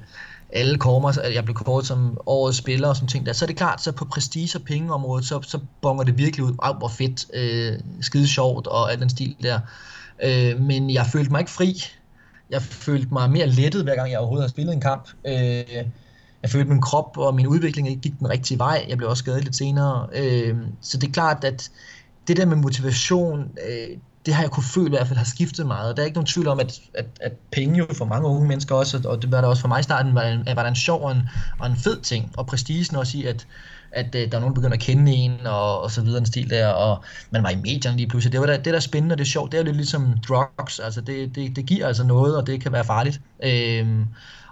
alle 0.53 0.77
kommer, 0.77 1.17
at 1.19 1.33
jeg 1.33 1.43
blev 1.43 1.55
kåret 1.55 1.85
som 1.85 2.17
årets 2.25 2.57
spiller 2.57 2.87
og 2.87 2.95
sådan 2.95 3.07
ting 3.07 3.25
der, 3.25 3.33
så 3.33 3.45
er 3.45 3.47
det 3.47 3.57
klart, 3.57 3.83
så 3.83 3.91
på 3.91 4.05
prestige 4.05 4.57
og 4.57 4.61
pengeområdet, 4.65 5.25
så, 5.25 5.41
så 5.41 5.59
bonger 5.81 6.03
det 6.03 6.17
virkelig 6.17 6.45
ud, 6.45 6.55
Ej, 6.63 6.73
hvor 6.73 6.87
fedt, 6.87 7.25
øh, 7.33 7.79
skide 8.01 8.27
sjovt 8.27 8.67
og 8.67 8.91
al 8.91 8.99
den 8.99 9.09
stil 9.09 9.35
der. 9.43 9.59
Øh, 10.23 10.59
men 10.61 10.89
jeg 10.89 11.05
følte 11.05 11.31
mig 11.31 11.39
ikke 11.39 11.51
fri. 11.51 11.83
Jeg 12.49 12.61
følte 12.61 13.07
mig 13.11 13.31
mere 13.31 13.47
lettet, 13.47 13.83
hver 13.83 13.95
gang 13.95 14.11
jeg 14.11 14.19
overhovedet 14.19 14.43
har 14.43 14.49
spillet 14.49 14.73
en 14.73 14.81
kamp. 14.81 15.09
Øh, 15.27 15.85
jeg 16.47 16.51
følte, 16.51 16.65
at 16.65 16.69
min 16.69 16.81
krop 16.81 17.17
og 17.17 17.35
min 17.35 17.47
udvikling 17.47 17.89
ikke 17.89 18.01
gik 18.01 18.19
den 18.19 18.29
rigtige 18.29 18.59
vej. 18.59 18.85
Jeg 18.89 18.97
blev 18.97 19.09
også 19.09 19.21
skadet 19.21 19.43
lidt 19.43 19.55
senere. 19.55 20.07
Øh, 20.15 20.55
så 20.81 20.97
det 20.97 21.07
er 21.07 21.11
klart, 21.11 21.43
at 21.43 21.71
det 22.27 22.37
der 22.37 22.45
med 22.45 22.55
motivation, 22.55 23.39
øh, 23.39 23.97
det 24.25 24.33
har 24.33 24.43
jeg 24.43 24.51
kunne 24.51 24.63
føle 24.63 24.87
i 24.87 24.89
hvert 24.89 25.07
fald 25.07 25.17
har 25.17 25.25
skiftet 25.25 25.65
meget. 25.65 25.97
Der 25.97 26.03
er 26.03 26.05
ikke 26.05 26.15
nogen 26.15 26.27
tvivl 26.27 26.47
om, 26.47 26.59
at, 26.59 26.79
at, 26.93 27.05
at 27.21 27.31
penge 27.51 27.77
jo 27.77 27.87
for 27.93 28.05
mange 28.05 28.27
unge 28.27 28.47
mennesker 28.47 28.75
også, 28.75 29.01
og 29.05 29.21
det 29.21 29.31
var 29.31 29.41
der 29.41 29.47
også 29.47 29.61
for 29.61 29.67
mig 29.67 29.79
i 29.79 29.83
starten, 29.83 30.15
var, 30.15 30.21
en, 30.21 30.45
var 30.45 30.61
der 30.63 30.69
en 30.69 30.75
sjov 30.75 31.01
og 31.01 31.11
en, 31.11 31.21
og 31.59 31.67
en 31.67 31.75
fed 31.75 32.01
ting, 32.01 32.31
og 32.37 32.47
prestigen 32.47 32.95
også 32.95 33.17
i, 33.17 33.25
at, 33.25 33.47
at 33.91 34.15
øh, 34.15 34.31
der 34.31 34.37
er 34.37 34.41
nogen, 34.41 34.55
der 34.55 34.61
begynder 34.61 34.75
at 34.75 34.81
kende 34.81 35.11
en, 35.11 35.31
og, 35.45 35.81
og 35.81 35.91
så 35.91 36.01
videre, 36.01 36.19
en 36.19 36.25
stil 36.25 36.49
der, 36.49 36.67
og 36.67 37.03
man 37.31 37.43
var 37.43 37.49
i 37.49 37.55
medierne 37.55 37.97
lige 37.97 38.09
pludselig. 38.09 38.31
Det 38.31 38.41
var 38.41 38.47
der, 38.47 38.57
det 38.57 38.65
der 38.65 38.75
er 38.75 38.79
spændende, 38.79 39.13
og 39.13 39.17
det 39.17 39.23
er 39.23 39.29
sjovt, 39.29 39.51
det 39.51 39.57
er 39.57 39.61
jo 39.61 39.65
lidt 39.65 39.75
ligesom 39.75 40.17
drugs, 40.27 40.79
altså 40.79 41.01
det, 41.01 41.35
det, 41.35 41.55
det 41.55 41.65
giver 41.65 41.87
altså 41.87 42.03
noget, 42.03 42.37
og 42.37 42.47
det 42.47 42.61
kan 42.61 42.71
være 42.71 42.85
farligt. 42.85 43.21
Øh, 43.43 43.87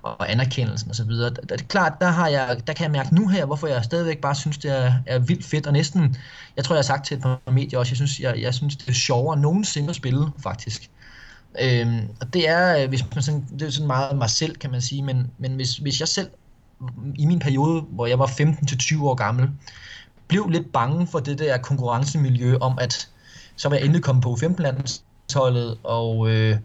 og 0.06 0.32
anerkendelsen 0.32 0.92
osv. 0.92 1.10
Det 1.10 1.52
er 1.52 1.58
klart, 1.68 1.94
der, 2.02 2.08
har 2.08 2.28
jeg, 2.28 2.62
der 2.68 2.74
kan 2.74 2.84
jeg 2.84 2.92
mærke 2.92 3.16
nu 3.16 3.28
her, 3.28 3.46
hvorfor 3.46 3.68
jeg 3.68 3.84
stadigvæk 3.84 4.18
bare 4.18 4.36
synes, 4.36 4.58
det 4.58 4.72
er, 4.72 4.94
er 5.06 5.20
vildt 5.20 5.46
fedt, 5.46 5.68
og 5.68 5.74
næsten, 5.74 6.18
jeg 6.56 6.66
tror, 6.66 6.76
jeg 6.76 6.78
har 6.78 6.84
sagt 6.84 7.06
til 7.06 7.18
et 7.18 7.24
par 7.24 7.52
medier 7.52 7.80
også, 7.80 7.92
jeg 7.92 7.96
synes, 7.96 8.20
jeg, 8.20 8.42
jeg 8.42 8.54
synes 8.54 8.76
det 8.76 8.90
er 8.90 8.94
sjovere 8.94 9.40
nogensinde 9.40 9.90
at 9.90 9.96
spille, 9.96 10.28
faktisk. 10.44 10.90
Øhm, 11.62 12.00
og 12.22 12.34
det 12.34 12.50
er, 12.50 12.84
øh, 12.84 12.90
hvis 12.90 13.06
man 13.16 13.24
sådan, 13.24 13.46
det 13.60 13.62
er 13.62 13.70
sådan 13.70 13.88
meget 13.88 14.18
mig 14.18 14.30
selv, 14.30 14.56
kan 14.56 14.72
man 14.72 14.82
sige, 14.82 15.04
men, 15.04 15.32
men 15.38 15.56
hvis, 15.56 15.78
hvis 15.78 16.00
jeg 16.00 16.08
selv, 16.08 16.28
i 17.16 17.26
min 17.26 17.40
periode, 17.40 17.82
hvor 17.82 18.06
jeg 18.06 18.20
var 18.20 18.28
15-20 18.28 19.04
år 19.04 19.16
gammel, 19.16 19.50
blev 20.28 20.50
lidt 20.50 20.72
bange 20.72 21.08
for 21.08 21.20
det 21.20 21.40
der 21.40 21.58
konkurrencemiljø 21.58 22.58
om, 22.62 22.78
at 22.82 23.10
så 23.56 23.70
var 23.70 23.76
jeg 23.76 23.86
endelig 23.86 24.04
kommet 24.04 24.24
på 24.24 24.36
15 24.36 24.64
landsholdet, 24.64 25.78
og 25.84 26.30
øh, 26.30 26.58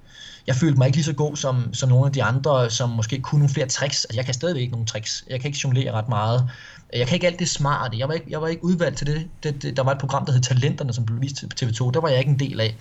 jeg 0.46 0.54
følte 0.56 0.78
mig 0.78 0.86
ikke 0.86 0.96
lige 0.96 1.04
så 1.04 1.12
god 1.12 1.36
som, 1.36 1.74
som 1.74 1.88
nogle 1.88 2.06
af 2.06 2.12
de 2.12 2.22
andre, 2.22 2.70
som 2.70 2.90
måske 2.90 3.20
kunne 3.20 3.38
nogle 3.38 3.54
flere 3.54 3.68
tricks. 3.68 4.04
Altså, 4.04 4.18
jeg 4.18 4.24
kan 4.24 4.34
stadigvæk 4.34 4.60
ikke 4.60 4.72
nogle 4.72 4.86
tricks. 4.86 5.24
Jeg 5.30 5.40
kan 5.40 5.48
ikke 5.48 5.60
jonglere 5.64 5.92
ret 5.92 6.08
meget. 6.08 6.50
Jeg 6.92 7.06
kan 7.06 7.16
ikke 7.16 7.26
alt 7.26 7.38
det 7.38 7.48
smarte. 7.48 7.98
Jeg 7.98 8.08
var 8.08 8.14
ikke, 8.14 8.26
jeg 8.30 8.40
var 8.40 8.48
ikke 8.48 8.64
udvalgt 8.64 8.98
til 8.98 9.06
det. 9.06 9.28
det, 9.42 9.62
det 9.62 9.76
der 9.76 9.82
var 9.82 9.92
et 9.92 9.98
program, 9.98 10.26
der 10.26 10.32
hed 10.32 10.40
Talenterne, 10.40 10.92
som 10.92 11.06
blev 11.06 11.20
vist 11.20 11.36
til 11.56 11.66
TV2. 11.66 11.90
Der 11.90 12.00
var 12.00 12.08
jeg 12.08 12.18
ikke 12.18 12.30
en 12.30 12.38
del 12.38 12.60
af. 12.60 12.76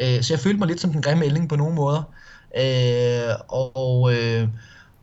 Øh, 0.00 0.22
så 0.22 0.32
jeg 0.32 0.40
følte 0.40 0.58
mig 0.58 0.68
lidt 0.68 0.80
som 0.80 0.92
den 0.92 1.02
grimme 1.02 1.24
ælling 1.24 1.48
på 1.48 1.56
nogle 1.56 1.74
måder. 1.74 2.02
Øh, 2.58 3.34
og, 3.48 4.14
øh, 4.14 4.48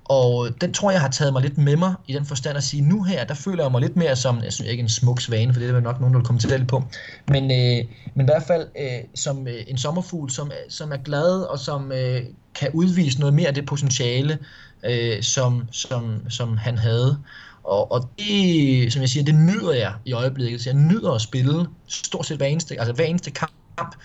og 0.05 0.49
den 0.61 0.73
tror 0.73 0.91
jeg 0.91 1.01
har 1.01 1.09
taget 1.09 1.33
mig 1.33 1.41
lidt 1.41 1.57
med 1.57 1.75
mig 1.75 1.93
i 2.07 2.13
den 2.13 2.25
forstand 2.25 2.57
at 2.57 2.63
sige, 2.63 2.81
nu 2.81 3.03
her, 3.03 3.25
der 3.25 3.33
føler 3.33 3.63
jeg 3.63 3.71
mig 3.71 3.81
lidt 3.81 3.95
mere 3.95 4.15
som, 4.15 4.43
jeg 4.43 4.53
synes 4.53 4.71
ikke 4.71 4.81
en 4.81 4.89
smuk 4.89 5.21
svane, 5.21 5.53
for 5.53 5.59
det 5.59 5.69
er 5.69 5.79
nok 5.79 5.99
nogen, 5.99 6.13
der 6.13 6.19
vil 6.19 6.25
komme 6.25 6.39
til 6.39 6.49
det 6.49 6.67
på, 6.67 6.83
men, 7.27 7.43
øh, 7.43 7.85
men 8.15 8.25
i 8.25 8.29
hvert 8.29 8.43
fald 8.47 8.67
øh, 8.79 8.99
som 9.15 9.47
øh, 9.47 9.63
en 9.67 9.77
sommerfugl, 9.77 10.31
som, 10.31 10.47
øh, 10.47 10.69
som 10.69 10.91
er 10.91 10.97
glad 10.97 11.41
og 11.41 11.59
som 11.59 11.91
øh, 11.91 12.21
kan 12.55 12.69
udvise 12.73 13.19
noget 13.19 13.33
mere 13.33 13.47
af 13.47 13.53
det 13.53 13.65
potentiale, 13.65 14.39
øh, 14.85 15.23
som, 15.23 15.67
som, 15.71 16.29
som 16.29 16.57
han 16.57 16.77
havde. 16.77 17.17
Og, 17.63 17.91
og 17.91 18.09
det, 18.19 18.93
som 18.93 19.01
jeg 19.01 19.09
siger, 19.09 19.23
det 19.23 19.35
nyder 19.35 19.73
jeg 19.73 19.93
i 20.05 20.13
øjeblikket. 20.13 20.61
Så 20.61 20.69
jeg 20.69 20.77
nyder 20.77 21.11
at 21.11 21.21
spille 21.21 21.65
stort 21.87 22.25
set 22.25 22.37
hver 22.37 22.45
eneste, 22.45 22.79
altså 22.79 22.93
hver 22.93 23.05
eneste 23.05 23.31
kamp, 23.31 23.95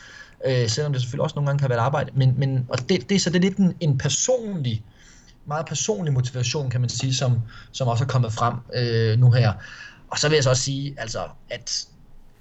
øh, 0.46 0.68
selvom 0.68 0.92
det 0.92 1.02
selvfølgelig 1.02 1.22
også 1.22 1.36
nogle 1.36 1.46
gange 1.46 1.60
kan 1.60 1.68
være 1.68 1.78
et 1.78 1.82
arbejde. 1.82 2.10
Men, 2.14 2.34
men 2.36 2.66
og 2.68 2.88
det, 2.88 3.10
det, 3.10 3.22
så 3.22 3.30
det 3.30 3.36
er 3.36 3.40
lidt 3.40 3.56
en, 3.56 3.74
en 3.80 3.98
personlig 3.98 4.82
øh, 4.86 4.97
meget 5.48 5.66
personlig 5.66 6.12
motivation, 6.12 6.70
kan 6.70 6.80
man 6.80 6.90
sige, 6.90 7.14
som, 7.14 7.40
som 7.72 7.88
også 7.88 8.04
er 8.04 8.08
kommet 8.08 8.32
frem 8.32 8.54
øh, 8.74 9.18
nu 9.18 9.30
her. 9.30 9.52
Og 10.10 10.18
så 10.18 10.28
vil 10.28 10.36
jeg 10.36 10.44
så 10.44 10.50
også 10.50 10.62
sige, 10.62 10.94
altså, 10.98 11.18
at, 11.50 11.86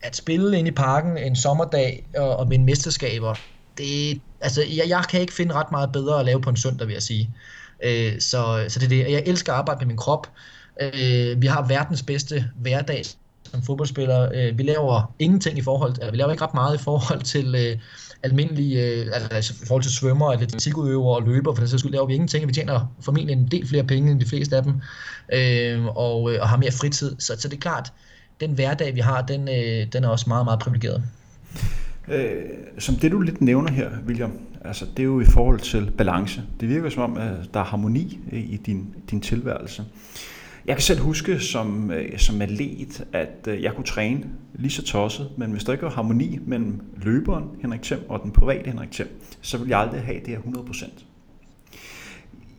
at 0.01 0.15
spille 0.15 0.59
ind 0.59 0.67
i 0.67 0.71
parken 0.71 1.17
en 1.17 1.35
sommerdag 1.35 2.07
og, 2.17 2.37
og 2.37 2.49
vinde 2.49 2.65
mesterskaber, 2.65 3.35
det, 3.77 4.21
altså, 4.41 4.61
jeg, 4.61 4.83
jeg 4.87 5.03
kan 5.09 5.21
ikke 5.21 5.33
finde 5.33 5.53
ret 5.53 5.71
meget 5.71 5.91
bedre 5.91 6.19
at 6.19 6.25
lave 6.25 6.41
på 6.41 6.49
en 6.49 6.57
søndag, 6.57 6.87
vil 6.87 6.93
jeg 6.93 7.03
sige. 7.03 7.29
Øh, 7.83 8.19
så, 8.19 8.65
så 8.69 8.79
det 8.79 8.85
er 8.85 8.89
det. 8.89 9.11
Jeg 9.11 9.23
elsker 9.25 9.53
at 9.53 9.59
arbejde 9.59 9.79
med 9.79 9.87
min 9.87 9.97
krop. 9.97 10.27
Øh, 10.81 11.41
vi 11.41 11.47
har 11.47 11.67
verdens 11.67 12.03
bedste 12.03 12.49
hverdag 12.55 13.03
som 13.51 13.61
fodboldspiller. 13.61 14.29
Øh, 14.35 14.57
vi 14.57 14.63
laver 14.63 15.13
ingenting 15.19 15.57
i 15.57 15.61
forhold 15.61 15.93
til, 15.93 16.03
vi 16.11 16.17
laver 16.17 16.31
ikke 16.31 16.43
ret 16.43 16.53
meget 16.53 16.75
i 16.79 16.83
forhold 16.83 17.21
til, 17.21 17.55
øh, 17.55 17.77
almindelige, 18.23 18.85
øh, 18.85 19.05
altså, 19.13 19.29
altså 19.31 19.53
i 19.63 19.65
forhold 19.67 19.83
til 19.83 19.91
svømmer, 19.91 20.31
atletikudøvere 20.31 21.15
og 21.15 21.23
løber, 21.23 21.53
for 21.53 21.61
den 21.61 21.67
sags 21.67 21.79
skyld 21.79 21.91
laver 21.91 22.05
vi 22.05 22.13
ingenting, 22.13 22.47
vi 22.47 22.53
tjener 22.53 22.93
formentlig 23.01 23.33
en 23.33 23.47
del 23.47 23.67
flere 23.67 23.83
penge 23.83 24.11
end 24.11 24.19
de 24.19 24.25
fleste 24.25 24.57
af 24.57 24.63
dem, 24.63 24.73
øh, 25.33 25.85
og, 25.85 26.33
øh, 26.33 26.41
og 26.41 26.49
har 26.49 26.57
mere 26.57 26.71
fritid, 26.71 27.15
så, 27.19 27.35
så 27.39 27.47
det 27.47 27.55
er 27.55 27.61
klart, 27.61 27.93
den 28.39 28.51
hverdag 28.51 28.95
vi 28.95 28.99
har, 28.99 29.21
den, 29.21 29.41
øh, 29.49 29.87
den 29.93 30.03
er 30.03 30.07
også 30.07 30.25
meget, 30.27 30.45
meget 30.45 30.59
privilegeret. 30.59 31.03
Øh, 32.07 32.35
som 32.79 32.95
det 32.95 33.11
du 33.11 33.19
lidt 33.19 33.41
nævner 33.41 33.71
her, 33.71 33.89
William, 34.07 34.31
altså 34.65 34.85
det 34.97 34.99
er 34.99 35.07
jo 35.07 35.21
i 35.21 35.25
forhold 35.25 35.59
til 35.59 35.91
balance. 35.97 36.41
Det 36.59 36.69
virker 36.69 36.89
som 36.89 37.03
om, 37.03 37.17
at 37.17 37.33
der 37.53 37.59
er 37.59 37.63
harmoni 37.63 38.19
i 38.31 38.57
din, 38.65 38.95
din 39.11 39.21
tilværelse. 39.21 39.81
Øh, 39.81 40.36
jeg 40.68 40.76
kan 40.76 40.84
selv 40.84 40.99
huske 40.99 41.39
som, 41.39 41.91
øh, 41.91 42.20
som 42.20 42.41
atlet, 42.41 43.05
at 43.13 43.47
øh, 43.47 43.63
jeg 43.63 43.74
kunne 43.74 43.86
træne 43.86 44.24
lige 44.55 44.72
så 44.72 44.84
tosset, 44.84 45.30
men 45.38 45.51
hvis 45.51 45.63
der 45.63 45.72
ikke 45.72 45.86
var 45.86 45.91
harmoni 45.91 46.39
mellem 46.45 46.82
løberen 47.03 47.45
Henrik 47.61 47.82
Thiem 47.82 48.01
og 48.09 48.24
den 48.24 48.32
private 48.32 48.70
Henrik 48.70 48.91
Thiem, 48.91 49.09
så 49.41 49.57
ville 49.57 49.70
jeg 49.70 49.80
aldrig 49.80 50.01
have 50.01 50.20
det 50.20 50.28
her 50.28 50.39
100%. 50.39 51.03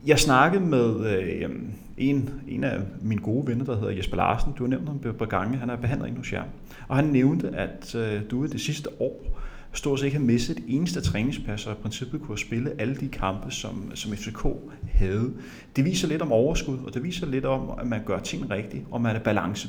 Jeg 0.07 0.19
snakkede 0.19 0.65
med 0.65 1.19
øh, 1.19 1.51
en, 1.99 2.31
en 2.49 2.65
af 2.65 2.81
mine 3.03 3.21
gode 3.21 3.47
venner, 3.47 3.65
der 3.65 3.77
hedder 3.79 3.91
Jesper 3.91 4.17
Larsen. 4.17 4.53
Du 4.59 4.63
har 4.63 4.69
nævnt 4.69 4.89
ham 4.89 5.15
på 5.19 5.25
gange. 5.25 5.59
Han 5.59 5.71
er 5.71 5.77
behandling 5.77 6.17
hos 6.17 6.33
jer. 6.33 6.43
Og 6.89 6.97
han 6.97 7.05
nævnte, 7.05 7.49
at 7.49 7.95
øh, 7.95 8.23
du 8.31 8.47
det 8.47 8.61
sidste 8.61 9.03
år 9.03 9.38
stort 9.79 9.99
set 9.99 10.07
ikke 10.07 10.19
har 10.19 10.25
misset 10.25 10.59
et 10.59 10.65
eneste 10.69 11.01
træningspas, 11.01 11.67
og 11.67 11.73
i 11.73 11.77
princippet 11.83 12.21
kunne 12.23 12.39
spille 12.39 12.81
alle 12.81 12.95
de 12.95 13.09
kampe, 13.09 13.51
som, 13.51 13.91
som 13.95 14.13
FCK 14.13 14.47
havde. 14.93 15.33
Det 15.77 15.85
viser 15.85 16.09
lidt 16.09 16.23
om 16.23 16.33
overskud, 16.33 16.79
og 16.87 16.95
det 16.95 17.03
viser 17.03 17.27
lidt 17.27 17.45
om, 17.45 17.71
at 17.81 17.87
man 17.87 18.01
gør 18.07 18.19
ting 18.19 18.51
rigtigt, 18.51 18.85
og 18.91 19.01
man 19.01 19.17
er 19.17 19.21
balance. 19.21 19.69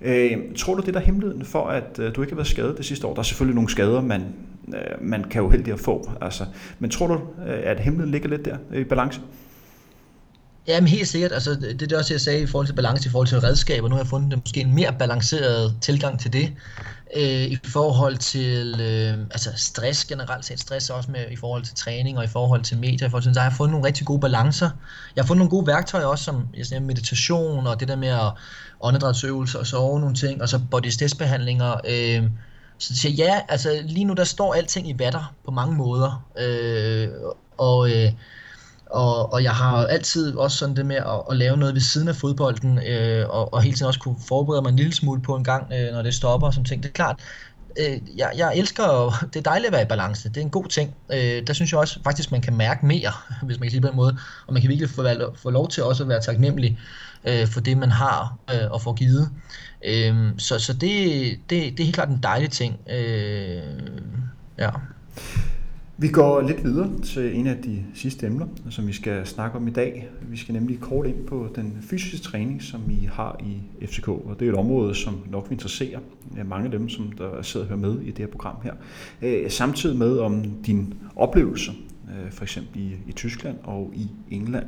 Øh, 0.00 0.36
tror 0.56 0.74
du, 0.74 0.82
det 0.86 0.94
der 0.94 1.00
er 1.00 1.04
hemmeligheden 1.04 1.44
for, 1.44 1.66
at 1.66 1.98
øh, 1.98 2.14
du 2.14 2.22
ikke 2.22 2.32
har 2.32 2.36
været 2.36 2.48
skadet 2.48 2.76
det 2.76 2.84
sidste 2.84 3.06
år? 3.06 3.14
Der 3.14 3.18
er 3.18 3.24
selvfølgelig 3.24 3.54
nogle 3.54 3.70
skader, 3.70 4.00
man, 4.00 4.22
øh, 4.68 5.02
man 5.08 5.24
kan 5.24 5.42
jo 5.42 5.50
heldig 5.50 5.72
at 5.72 5.80
få. 5.80 6.10
Altså, 6.20 6.44
men 6.78 6.90
tror 6.90 7.06
du, 7.06 7.14
øh, 7.14 7.60
at 7.64 7.80
hemmeligheden 7.80 8.10
ligger 8.10 8.28
lidt 8.28 8.44
der 8.44 8.56
øh, 8.70 8.80
i 8.80 8.84
balance? 8.84 9.20
Ja, 10.68 10.80
men 10.80 10.88
helt 10.88 11.08
sikkert. 11.08 11.32
Altså, 11.32 11.50
det 11.50 11.82
er 11.82 11.86
det 11.86 11.98
også, 11.98 12.14
jeg 12.14 12.20
sagde 12.20 12.42
i 12.42 12.46
forhold 12.46 12.66
til 12.66 12.74
balance, 12.74 13.08
i 13.08 13.10
forhold 13.10 13.28
til 13.28 13.40
redskaber. 13.40 13.88
Nu 13.88 13.94
har 13.94 14.02
jeg 14.02 14.06
fundet 14.06 14.32
en, 14.32 14.40
måske 14.44 14.60
en 14.60 14.74
mere 14.74 14.94
balanceret 14.98 15.76
tilgang 15.80 16.20
til 16.20 16.32
det. 16.32 16.52
Øh, 17.16 17.42
I 17.44 17.58
forhold 17.64 18.16
til 18.16 18.80
øh, 18.80 19.18
altså 19.30 19.50
stress 19.56 20.04
generelt 20.04 20.44
set. 20.44 20.60
Stress 20.60 20.90
også 20.90 21.10
med, 21.10 21.30
i 21.30 21.36
forhold 21.36 21.62
til 21.62 21.74
træning 21.74 22.18
og 22.18 22.24
i 22.24 22.28
forhold 22.28 22.62
til 22.62 22.78
medier. 22.78 23.06
I 23.06 23.10
forhold 23.10 23.22
til, 23.22 23.34
så 23.34 23.40
har 23.40 23.48
jeg 23.48 23.56
fundet 23.56 23.72
nogle 23.72 23.86
rigtig 23.86 24.06
gode 24.06 24.20
balancer. 24.20 24.70
Jeg 25.16 25.22
har 25.24 25.26
fundet 25.26 25.38
nogle 25.38 25.50
gode 25.50 25.66
værktøjer 25.66 26.06
også, 26.06 26.24
som 26.24 26.48
jeg 26.56 26.66
siger, 26.66 26.80
meditation 26.80 27.66
og 27.66 27.80
det 27.80 27.88
der 27.88 27.96
med 27.96 28.08
at 28.08 28.32
åndedrætsøvelser 28.80 29.58
og 29.58 29.66
sove 29.66 30.00
nogle 30.00 30.14
ting. 30.14 30.42
Og 30.42 30.48
så 30.48 30.60
body 30.70 30.86
stress 30.86 31.14
behandlinger. 31.14 31.74
Øh, 31.88 32.30
så 32.78 32.96
siger 32.96 33.12
ja, 33.12 33.40
altså 33.48 33.80
lige 33.84 34.04
nu 34.04 34.14
der 34.14 34.24
står 34.24 34.54
alting 34.54 34.88
i 34.88 34.94
vatter 34.98 35.34
på 35.44 35.50
mange 35.50 35.74
måder. 35.74 36.26
Øh, 36.38 37.08
og 37.58 37.90
øh, 37.90 38.12
og, 38.90 39.32
og 39.32 39.42
jeg 39.42 39.52
har 39.52 39.86
altid 39.86 40.36
også 40.36 40.56
sådan 40.56 40.76
det 40.76 40.86
med 40.86 40.96
at, 40.96 41.22
at 41.30 41.36
lave 41.36 41.56
noget 41.56 41.74
ved 41.74 41.80
siden 41.80 42.08
af 42.08 42.16
fodbolden, 42.16 42.78
øh, 42.86 43.28
og, 43.28 43.52
og 43.52 43.62
hele 43.62 43.76
tiden 43.76 43.86
også 43.86 44.00
kunne 44.00 44.16
forberede 44.28 44.62
mig 44.62 44.70
en 44.70 44.76
lille 44.76 44.94
smule 44.94 45.22
på 45.22 45.36
en 45.36 45.44
gang, 45.44 45.72
øh, 45.72 45.92
når 45.92 46.02
det 46.02 46.14
stopper 46.14 46.50
som 46.50 46.64
ting. 46.64 46.82
Det 46.82 46.88
er 46.88 46.92
klart, 46.92 47.20
øh, 47.78 47.98
jeg, 48.16 48.32
jeg 48.36 48.56
elsker, 48.56 49.10
det 49.32 49.36
er 49.36 49.50
dejligt 49.50 49.66
at 49.66 49.72
være 49.72 49.82
i 49.82 49.88
balance, 49.88 50.28
det 50.28 50.36
er 50.36 50.40
en 50.40 50.50
god 50.50 50.64
ting. 50.64 50.94
Øh, 51.12 51.46
der 51.46 51.52
synes 51.52 51.72
jeg 51.72 51.80
også 51.80 52.00
faktisk, 52.04 52.32
man 52.32 52.40
kan 52.40 52.56
mærke 52.56 52.86
mere, 52.86 53.12
hvis 53.46 53.60
man 53.60 53.66
kan 53.66 53.70
sige 53.70 53.80
på 53.80 53.88
den 53.88 53.96
måde, 53.96 54.18
og 54.46 54.52
man 54.52 54.62
kan 54.62 54.68
virkelig 54.68 54.90
få, 54.90 55.06
få 55.36 55.50
lov 55.50 55.68
til 55.68 55.82
også 55.82 56.02
at 56.02 56.08
være 56.08 56.20
taknemmelig 56.20 56.78
øh, 57.24 57.46
for 57.46 57.60
det, 57.60 57.78
man 57.78 57.90
har 57.90 58.36
øh, 58.54 58.70
og 58.70 58.82
får 58.82 58.92
givet. 58.92 59.30
Øh, 59.84 60.16
så 60.38 60.58
så 60.58 60.72
det, 60.72 60.90
det, 61.50 61.50
det 61.50 61.80
er 61.80 61.84
helt 61.84 61.94
klart 61.94 62.08
en 62.08 62.22
dejlig 62.22 62.50
ting. 62.50 62.80
Øh, 62.90 63.62
ja. 64.58 64.70
Vi 66.00 66.08
går 66.08 66.40
lidt 66.40 66.64
videre 66.64 66.90
til 67.04 67.38
en 67.38 67.46
af 67.46 67.56
de 67.56 67.84
sidste 67.94 68.26
emner, 68.26 68.46
som 68.70 68.86
vi 68.86 68.92
skal 68.92 69.26
snakke 69.26 69.56
om 69.56 69.68
i 69.68 69.70
dag. 69.70 70.08
Vi 70.22 70.36
skal 70.36 70.52
nemlig 70.52 70.80
kort 70.80 71.06
ind 71.06 71.26
på 71.26 71.48
den 71.54 71.78
fysiske 71.80 72.18
træning, 72.18 72.62
som 72.62 72.80
I 72.90 73.08
har 73.12 73.40
i 73.40 73.86
FCK, 73.86 74.08
og 74.08 74.36
det 74.40 74.48
er 74.48 74.52
et 74.52 74.58
område, 74.58 74.94
som 74.94 75.20
nok 75.30 75.44
vil 75.48 75.54
interessere 75.54 76.00
mange 76.44 76.64
af 76.64 76.70
dem, 76.70 76.88
som 76.88 77.12
der 77.12 77.42
sidder 77.42 77.66
og 77.66 77.68
hører 77.68 77.80
med 77.80 78.00
i 78.00 78.06
det 78.06 78.18
her 78.18 78.26
program 78.26 78.54
her. 78.62 78.72
Øh, 79.22 79.50
samtidig 79.50 79.98
med 79.98 80.18
om 80.18 80.44
din 80.66 80.94
oplevelse, 81.16 81.70
øh, 82.08 82.32
for 82.32 82.42
eksempel 82.42 82.80
i, 82.80 82.96
i 83.08 83.12
Tyskland 83.12 83.56
og 83.64 83.92
i 83.94 84.08
England. 84.30 84.66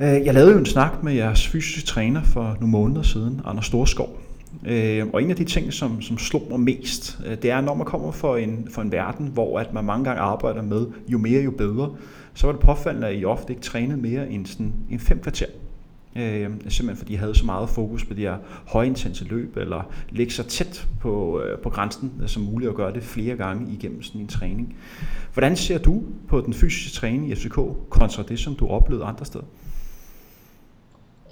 Øh, 0.00 0.06
jeg 0.06 0.34
lavede 0.34 0.52
jo 0.52 0.58
en 0.58 0.66
snak 0.66 1.02
med 1.02 1.12
jeres 1.12 1.46
fysiske 1.46 1.86
træner 1.86 2.22
for 2.22 2.56
nogle 2.60 2.70
måneder 2.70 3.02
siden, 3.02 3.40
Anders 3.44 3.66
Storskov, 3.66 4.20
Øh, 4.66 5.06
og 5.12 5.22
en 5.22 5.30
af 5.30 5.36
de 5.36 5.44
ting, 5.44 5.72
som, 5.72 6.02
som 6.02 6.18
slog 6.18 6.46
mig 6.50 6.60
mest, 6.60 7.18
øh, 7.26 7.36
det 7.42 7.50
er, 7.50 7.60
når 7.60 7.74
man 7.74 7.86
kommer 7.86 8.12
for 8.12 8.36
en, 8.36 8.68
for 8.70 8.82
en 8.82 8.92
verden, 8.92 9.26
hvor 9.26 9.58
at 9.58 9.72
man 9.72 9.84
mange 9.84 10.04
gange 10.04 10.20
arbejder 10.20 10.62
med, 10.62 10.86
jo 11.08 11.18
mere 11.18 11.42
jo 11.42 11.50
bedre, 11.50 11.96
så 12.34 12.46
var 12.46 12.52
det 12.52 12.60
påfaldende, 12.60 13.08
at 13.08 13.20
I 13.20 13.24
ofte 13.24 13.52
ikke 13.52 13.62
trænede 13.62 14.00
mere 14.00 14.30
end, 14.30 14.46
sådan, 14.46 14.72
en 14.90 15.00
fem 15.00 15.18
kvarter. 15.18 15.46
Øh, 16.16 16.50
simpelthen 16.68 16.96
fordi 16.96 17.12
I 17.12 17.16
havde 17.16 17.34
så 17.34 17.46
meget 17.46 17.68
fokus 17.68 18.04
på 18.04 18.14
de 18.14 18.20
her 18.20 18.36
højintense 18.66 19.24
løb, 19.24 19.56
eller 19.56 19.90
lægge 20.10 20.32
sig 20.32 20.46
tæt 20.46 20.86
på, 21.00 21.40
øh, 21.40 21.58
på 21.58 21.70
grænsen 21.70 22.12
øh, 22.22 22.28
som 22.28 22.42
muligt, 22.42 22.68
at 22.68 22.74
gøre 22.74 22.92
det 22.92 23.02
flere 23.02 23.36
gange 23.36 23.72
igennem 23.72 24.02
sådan 24.02 24.20
en 24.20 24.28
træning. 24.28 24.76
Hvordan 25.32 25.56
ser 25.56 25.78
du 25.78 26.02
på 26.28 26.40
den 26.40 26.54
fysiske 26.54 26.96
træning 26.96 27.30
i 27.30 27.34
FCK, 27.34 27.58
kontra 27.90 28.22
det, 28.22 28.38
som 28.38 28.54
du 28.54 28.66
oplevede 28.66 29.04
andre 29.04 29.24
steder? 29.24 29.44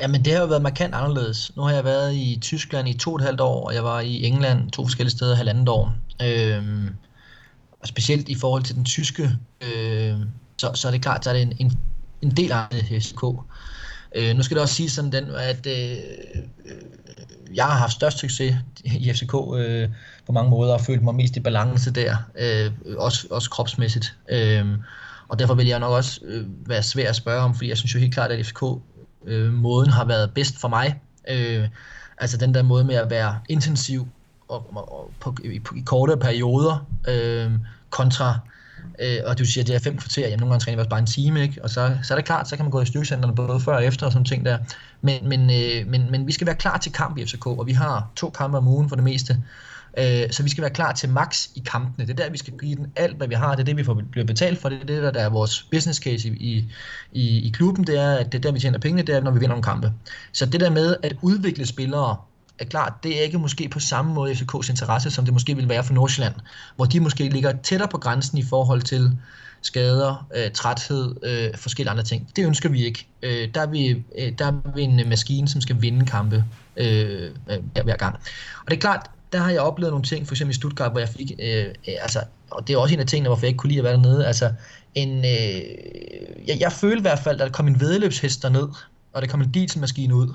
Jamen 0.02 0.24
det 0.24 0.32
har 0.32 0.40
jo 0.40 0.46
været 0.46 0.62
markant 0.62 0.94
anderledes. 0.94 1.56
Nu 1.56 1.62
har 1.62 1.72
jeg 1.72 1.84
været 1.84 2.14
i 2.14 2.38
Tyskland 2.40 2.88
i 2.88 2.98
to 2.98 3.10
og 3.10 3.16
et 3.16 3.22
halvt 3.22 3.40
år, 3.40 3.66
og 3.66 3.74
jeg 3.74 3.84
var 3.84 4.00
i 4.00 4.24
England 4.24 4.70
to 4.70 4.84
forskellige 4.84 5.16
steder 5.16 5.34
halvandet 5.34 5.68
år. 5.68 5.94
Øhm, 6.22 6.88
og 7.80 7.88
specielt 7.88 8.28
i 8.28 8.34
forhold 8.34 8.62
til 8.62 8.74
den 8.74 8.84
tyske, 8.84 9.30
øh, 9.60 10.16
så, 10.58 10.70
så 10.74 10.88
er 10.88 10.92
det 10.92 11.02
klart, 11.02 11.24
så 11.24 11.30
er 11.30 11.34
det 11.34 11.42
en, 11.42 11.52
en, 11.58 11.78
en 12.22 12.30
del 12.30 12.52
af 12.52 12.66
FCK. 13.00 13.24
Øh, 14.14 14.36
nu 14.36 14.42
skal 14.42 14.54
det 14.54 14.62
også 14.62 14.74
sige 14.74 14.90
sådan 14.90 15.12
den, 15.12 15.24
at 15.34 15.66
øh, 15.66 15.96
øh, 16.64 16.76
jeg 17.54 17.64
har 17.64 17.78
haft 17.78 17.92
størst 17.92 18.18
succes 18.18 18.54
i 18.84 19.12
FCK 19.12 19.34
øh, 19.56 19.88
på 20.26 20.32
mange 20.32 20.50
måder, 20.50 20.74
og 20.74 20.80
følt 20.80 21.02
mig 21.02 21.14
mest 21.14 21.36
i 21.36 21.40
balance 21.40 21.90
der, 21.90 22.16
øh, 22.38 22.70
også, 22.98 23.26
også 23.30 23.50
kropsmæssigt. 23.50 24.16
Øh, 24.30 24.66
og 25.28 25.38
derfor 25.38 25.54
vil 25.54 25.66
jeg 25.66 25.78
nok 25.78 25.92
også 25.92 26.20
øh, 26.24 26.46
være 26.66 26.82
svær 26.82 27.08
at 27.08 27.16
spørge 27.16 27.40
om, 27.40 27.54
fordi 27.54 27.68
jeg 27.68 27.78
synes 27.78 27.94
jo 27.94 28.00
helt 28.00 28.14
klart, 28.14 28.30
at 28.30 28.46
FCK 28.46 28.62
øh, 29.24 29.52
måden 29.52 29.90
har 29.90 30.04
været 30.04 30.34
bedst 30.34 30.60
for 30.60 30.68
mig. 30.68 31.00
Øh, 31.28 31.68
altså 32.18 32.36
den 32.36 32.54
der 32.54 32.62
måde 32.62 32.84
med 32.84 32.94
at 32.94 33.10
være 33.10 33.38
intensiv 33.48 34.08
og, 34.48 34.76
og, 34.76 34.92
og 34.92 35.10
på, 35.20 35.36
i, 35.44 35.60
i 35.76 35.82
korte 35.86 36.16
perioder, 36.16 36.86
øh, 37.08 37.50
kontra 37.90 38.38
Øh, 39.00 39.18
og 39.26 39.38
du 39.38 39.44
siger, 39.44 39.62
at 39.62 39.68
det 39.68 39.74
er 39.74 39.80
fem 39.80 39.96
kvarter, 39.96 40.22
jamen 40.22 40.40
nogle 40.40 40.52
gange 40.52 40.64
træner 40.64 40.76
vi 40.76 40.80
også 40.80 40.90
bare 40.90 41.00
en 41.00 41.06
time, 41.06 41.42
ikke? 41.42 41.62
og 41.62 41.70
så, 41.70 41.96
så 42.02 42.14
er 42.14 42.18
det 42.18 42.24
klart, 42.24 42.48
så 42.48 42.56
kan 42.56 42.64
man 42.64 42.70
gå 42.70 42.80
i 42.80 42.86
styrkecenterne 42.86 43.34
både 43.34 43.60
før 43.60 43.74
og 43.74 43.84
efter 43.84 44.06
og 44.06 44.12
sådan 44.12 44.24
ting 44.24 44.44
der. 44.44 44.58
Men, 45.00 45.28
men, 45.28 45.40
øh, 45.40 45.86
men, 45.86 46.10
men 46.10 46.26
vi 46.26 46.32
skal 46.32 46.46
være 46.46 46.56
klar 46.56 46.78
til 46.78 46.92
kamp 46.92 47.18
i 47.18 47.26
FCK, 47.26 47.46
og 47.46 47.66
vi 47.66 47.72
har 47.72 48.10
to 48.16 48.30
kampe 48.30 48.58
om 48.58 48.68
ugen 48.68 48.88
for 48.88 48.96
det 48.96 49.04
meste. 49.04 49.42
Øh, 49.98 50.30
så 50.30 50.42
vi 50.42 50.50
skal 50.50 50.62
være 50.62 50.70
klar 50.70 50.92
til 50.92 51.08
max 51.08 51.48
i 51.54 51.62
kampene. 51.66 52.06
Det 52.06 52.20
er 52.20 52.24
der, 52.24 52.30
vi 52.30 52.38
skal 52.38 52.52
give 52.58 52.76
den 52.76 52.92
alt, 52.96 53.16
hvad 53.16 53.28
vi 53.28 53.34
har. 53.34 53.50
Det 53.50 53.60
er 53.60 53.64
det, 53.64 53.76
vi 53.76 53.84
får, 53.84 54.02
bliver 54.10 54.26
betalt 54.26 54.58
for. 54.58 54.68
Det 54.68 54.80
er 54.82 54.86
det, 54.86 55.02
der, 55.02 55.10
der 55.10 55.20
er 55.20 55.28
vores 55.28 55.62
business 55.62 56.00
case 56.00 56.28
i, 56.28 56.64
i, 57.12 57.48
i 57.48 57.50
klubben. 57.54 57.86
Det 57.86 57.98
er, 57.98 58.14
at 58.14 58.32
det 58.32 58.38
er 58.38 58.42
der, 58.42 58.52
vi 58.52 58.60
tjener 58.60 58.78
pengene, 58.78 59.02
det 59.02 59.14
er, 59.14 59.20
når 59.20 59.30
vi 59.30 59.38
vinder 59.38 59.54
nogle 59.54 59.62
kampe. 59.62 59.92
Så 60.32 60.46
det 60.46 60.60
der 60.60 60.70
med 60.70 60.96
at 61.02 61.12
udvikle 61.22 61.66
spillere 61.66 62.16
er 62.58 62.64
klart, 62.64 62.92
det 63.02 63.18
er 63.18 63.22
ikke 63.22 63.38
måske 63.38 63.68
på 63.68 63.80
samme 63.80 64.14
måde 64.14 64.32
FCK's 64.32 64.70
interesse, 64.70 65.10
som 65.10 65.24
det 65.24 65.32
måske 65.34 65.56
vil 65.56 65.68
være 65.68 65.84
for 65.84 65.94
Nordsjælland, 65.94 66.34
hvor 66.76 66.84
de 66.84 67.00
måske 67.00 67.28
ligger 67.28 67.52
tættere 67.62 67.88
på 67.88 67.98
grænsen 67.98 68.38
i 68.38 68.42
forhold 68.42 68.82
til 68.82 69.18
skader, 69.62 70.26
øh, 70.36 70.50
træthed, 70.50 71.14
øh, 71.22 71.58
forskellige 71.58 71.90
andre 71.90 72.02
ting. 72.02 72.28
Det 72.36 72.46
ønsker 72.46 72.68
vi 72.68 72.84
ikke. 72.84 73.06
Øh, 73.22 73.48
der, 73.54 73.60
er 73.60 73.66
vi, 73.66 73.88
øh, 74.18 74.32
der 74.38 74.46
er 74.46 74.72
vi 74.74 74.82
en 74.82 75.08
maskine, 75.08 75.48
som 75.48 75.60
skal 75.60 75.82
vinde 75.82 76.06
kampe 76.06 76.44
øh, 76.76 77.30
øh, 77.50 77.84
hver 77.84 77.96
gang. 77.96 78.14
Og 78.64 78.70
det 78.70 78.76
er 78.76 78.80
klart, 78.80 79.10
der 79.32 79.38
har 79.38 79.50
jeg 79.50 79.60
oplevet 79.60 79.92
nogle 79.92 80.04
ting, 80.04 80.26
for 80.26 80.34
eksempel 80.34 80.50
i 80.50 80.54
Stuttgart, 80.54 80.90
hvor 80.90 81.00
jeg 81.00 81.08
fik, 81.08 81.32
øh, 81.38 81.66
øh, 81.66 81.94
altså, 82.00 82.20
og 82.50 82.68
det 82.68 82.74
er 82.74 82.78
også 82.78 82.94
en 82.94 83.00
af 83.00 83.06
tingene, 83.06 83.28
hvorfor 83.28 83.46
jeg 83.46 83.48
ikke 83.48 83.58
kunne 83.58 83.68
lide 83.68 83.80
at 83.80 83.84
være 83.84 83.92
dernede, 83.92 84.26
altså, 84.26 84.52
en, 84.94 85.18
øh, 85.18 85.60
jeg, 86.46 86.60
jeg 86.60 86.72
følte 86.72 86.98
i 86.98 87.02
hvert 87.02 87.18
fald, 87.18 87.40
at 87.40 87.46
der 87.46 87.52
kom 87.52 87.66
en 87.66 87.80
vedløbshest 87.80 88.42
derned, 88.42 88.68
og 89.12 89.22
der 89.22 89.28
kom 89.28 89.40
en 89.42 89.50
dieselmaskine 89.50 90.14
ud. 90.14 90.34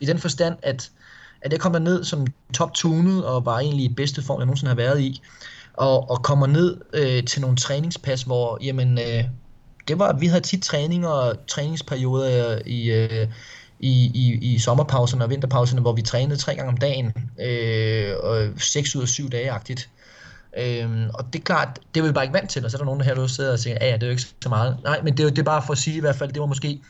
I 0.00 0.06
den 0.06 0.18
forstand, 0.18 0.56
at 0.62 0.90
at 1.42 1.52
jeg 1.52 1.60
kom 1.60 1.82
ned 1.82 2.04
som 2.04 2.26
top 2.54 2.74
tunet 2.74 3.24
og 3.24 3.46
var 3.46 3.58
egentlig 3.58 3.84
i 3.84 3.94
bedste 3.94 4.22
form, 4.22 4.38
jeg 4.38 4.46
nogensinde 4.46 4.68
har 4.68 4.76
været 4.76 5.00
i, 5.00 5.22
og, 5.74 6.10
og 6.10 6.22
kommer 6.22 6.46
ned 6.46 6.76
øh, 6.92 7.24
til 7.24 7.40
nogle 7.40 7.56
træningspas, 7.56 8.22
hvor 8.22 8.58
jamen, 8.60 8.98
øh, 8.98 9.24
det 9.88 9.98
var, 9.98 10.12
vi 10.18 10.26
havde 10.26 10.40
tit 10.40 10.62
træninger 10.62 11.08
og 11.08 11.46
træningsperioder 11.46 12.58
i, 12.66 12.90
øh, 12.90 13.28
i, 13.82 14.10
i, 14.14 14.54
i 14.54 14.58
sommerpauserne 14.58 15.24
og 15.24 15.30
vinterpauserne, 15.30 15.80
hvor 15.80 15.92
vi 15.92 16.02
trænede 16.02 16.36
tre 16.36 16.54
gange 16.54 16.68
om 16.68 16.76
dagen, 16.76 17.12
øh, 17.40 18.14
og 18.22 18.48
seks 18.58 18.96
ud 18.96 19.02
af 19.02 19.08
syv 19.08 19.30
dage-agtigt. 19.30 19.88
Øhm, 20.58 21.10
og 21.14 21.24
det 21.32 21.38
er 21.38 21.42
klart, 21.42 21.78
det 21.94 22.00
er 22.00 22.06
vi 22.06 22.12
bare 22.12 22.24
ikke 22.24 22.34
vant 22.34 22.50
til, 22.50 22.64
og 22.64 22.70
så 22.70 22.76
er 22.76 22.78
der 22.78 22.84
nogen, 22.84 23.00
der 23.00 23.06
her 23.06 23.14
der 23.14 23.26
sidder 23.26 23.52
og 23.52 23.58
siger, 23.58 23.76
ja, 23.80 23.94
det 23.94 24.02
er 24.02 24.06
jo 24.06 24.10
ikke 24.10 24.22
så 24.42 24.48
meget. 24.48 24.76
Nej, 24.84 25.00
men 25.02 25.16
det 25.16 25.24
er, 25.24 25.30
det 25.30 25.38
er 25.38 25.42
bare 25.42 25.62
for 25.66 25.72
at 25.72 25.78
sige 25.78 25.96
i 25.96 26.00
hvert 26.00 26.16
fald, 26.16 26.32
det 26.32 26.40
var 26.40 26.46
måske 26.46 26.80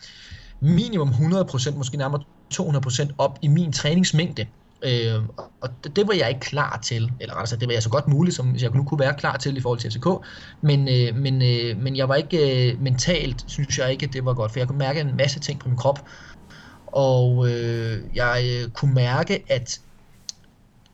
minimum 0.61 1.09
100%, 1.09 1.77
måske 1.77 1.97
nærmere 1.97 2.23
200% 2.55 3.09
op 3.19 3.39
i 3.43 3.49
min 3.49 3.73
træningsmængde. 3.73 4.47
Øh, 4.85 5.23
og 5.61 5.69
det, 5.85 5.97
det 5.97 6.07
var 6.07 6.15
jeg 6.15 6.29
ikke 6.29 6.41
klar 6.41 6.81
til, 6.83 7.13
eller 7.21 7.35
altså 7.35 7.57
det 7.57 7.69
var 7.69 7.73
jeg 7.73 7.83
så 7.83 7.91
godt 7.91 8.09
muligt, 8.09 8.37
som 8.37 8.57
jeg 8.57 8.71
nu 8.75 8.85
kunne 8.85 9.01
være 9.01 9.15
klar 9.15 9.37
til 9.37 9.57
i 9.57 9.61
forhold 9.61 9.79
til 9.79 9.91
FCK, 9.91 10.07
men, 10.61 10.89
øh, 10.89 11.17
men, 11.17 11.43
øh, 11.43 11.83
men 11.83 11.97
jeg 11.97 12.09
var 12.09 12.15
ikke 12.15 12.71
øh, 12.71 12.81
mentalt, 12.81 13.45
synes 13.47 13.79
jeg 13.79 13.93
ikke, 13.93 14.07
at 14.07 14.13
det 14.13 14.25
var 14.25 14.35
godt, 14.35 14.53
for 14.53 14.61
jeg 14.61 14.69
kunne 14.69 14.79
mærke 14.79 15.01
en 15.01 15.17
masse 15.17 15.41
ting 15.41 15.61
på 15.61 15.69
min 15.69 15.79
krop, 15.79 16.05
og 16.93 17.51
øh, 17.51 18.03
jeg 18.15 18.45
øh, 18.47 18.71
kunne 18.71 18.95
mærke, 18.95 19.45
at 19.49 19.81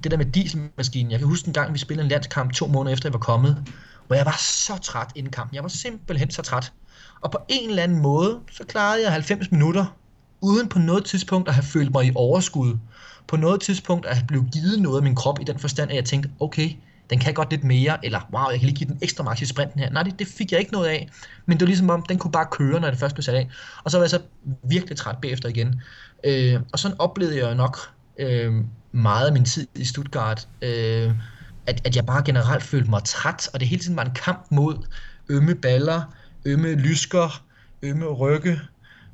det 0.03 0.11
der 0.11 0.16
med 0.16 0.26
dieselmaskinen, 0.26 1.11
jeg 1.11 1.18
kan 1.18 1.28
huske 1.28 1.46
en 1.46 1.53
gang, 1.53 1.72
vi 1.72 1.78
spillede 1.78 2.05
en 2.05 2.11
landskamp 2.11 2.53
to 2.53 2.66
måneder 2.66 2.92
efter, 2.92 3.09
jeg 3.09 3.12
var 3.12 3.18
kommet, 3.18 3.64
hvor 4.07 4.16
jeg 4.16 4.26
var 4.26 4.36
så 4.38 4.78
træt 4.82 5.09
inden 5.14 5.32
kampen. 5.32 5.55
Jeg 5.55 5.62
var 5.62 5.68
simpelthen 5.68 6.30
så 6.30 6.42
træt. 6.42 6.72
Og 7.20 7.30
på 7.30 7.38
en 7.49 7.70
eller 7.70 7.82
anden 7.82 8.03
måde, 8.03 8.40
så 8.53 8.64
klarede 8.64 9.03
jeg 9.03 9.12
90 9.12 9.51
minutter, 9.51 9.96
uden 10.40 10.68
på 10.68 10.78
noget 10.78 11.05
tidspunkt 11.05 11.49
at 11.49 11.55
have 11.55 11.64
følt 11.64 11.92
mig 11.92 12.07
i 12.07 12.12
overskud. 12.14 12.78
På 13.26 13.36
noget 13.36 13.61
tidspunkt 13.61 14.07
at 14.07 14.16
have 14.16 14.26
blevet 14.26 14.53
givet 14.53 14.80
noget 14.80 14.96
af 14.96 15.03
min 15.03 15.14
krop 15.14 15.40
i 15.40 15.44
den 15.44 15.59
forstand, 15.59 15.90
at 15.90 15.96
jeg 15.96 16.05
tænkte, 16.05 16.30
okay, 16.40 16.70
den 17.11 17.18
kan 17.18 17.34
godt 17.34 17.50
lidt 17.50 17.64
mere, 17.64 18.04
eller 18.06 18.28
wow, 18.32 18.50
jeg 18.50 18.59
kan 18.59 18.66
lige 18.66 18.76
give 18.76 18.88
den 18.88 18.98
ekstra 19.02 19.24
max 19.24 19.40
i 19.40 19.46
sprinten 19.46 19.80
her. 19.80 19.90
Nej, 19.90 20.02
det, 20.02 20.18
det 20.18 20.26
fik 20.26 20.52
jeg 20.52 20.61
ikke 20.61 20.72
noget 20.72 20.88
af, 20.88 21.09
men 21.46 21.56
det 21.56 21.61
var 21.61 21.66
ligesom 21.66 21.90
om, 21.90 22.02
den 22.02 22.18
kunne 22.18 22.32
bare 22.32 22.46
køre, 22.50 22.80
når 22.80 22.90
det 22.90 22.98
først 22.98 23.14
blev 23.14 23.22
sat 23.22 23.34
af. 23.34 23.48
Og 23.84 23.90
så 23.90 23.96
var 23.96 24.04
jeg 24.04 24.11
så 24.11 24.20
virkelig 24.64 24.96
træt 24.96 25.16
bagefter 25.22 25.48
igen. 25.48 25.80
Øh, 26.24 26.61
og 26.72 26.78
sådan 26.78 27.00
oplevede 27.00 27.46
jeg 27.46 27.54
nok 27.54 27.78
øh, 28.18 28.54
meget 28.92 29.26
af 29.26 29.32
min 29.32 29.44
tid 29.44 29.66
i 29.74 29.84
Stuttgart, 29.84 30.48
øh, 30.62 31.11
at, 31.66 31.86
at 31.86 31.96
jeg 31.96 32.06
bare 32.06 32.22
generelt 32.24 32.62
følte 32.62 32.90
mig 32.90 33.04
træt, 33.04 33.48
og 33.52 33.61
det 33.61 33.68
hele 33.68 33.82
tiden 33.82 33.96
var 33.96 34.04
en 34.04 34.14
kamp 34.14 34.46
mod 34.50 34.86
ømme 35.28 35.54
baller, 35.54 36.02
ømme 36.44 36.74
lysker, 36.74 37.42
ømme 37.82 38.06
rygge, 38.06 38.61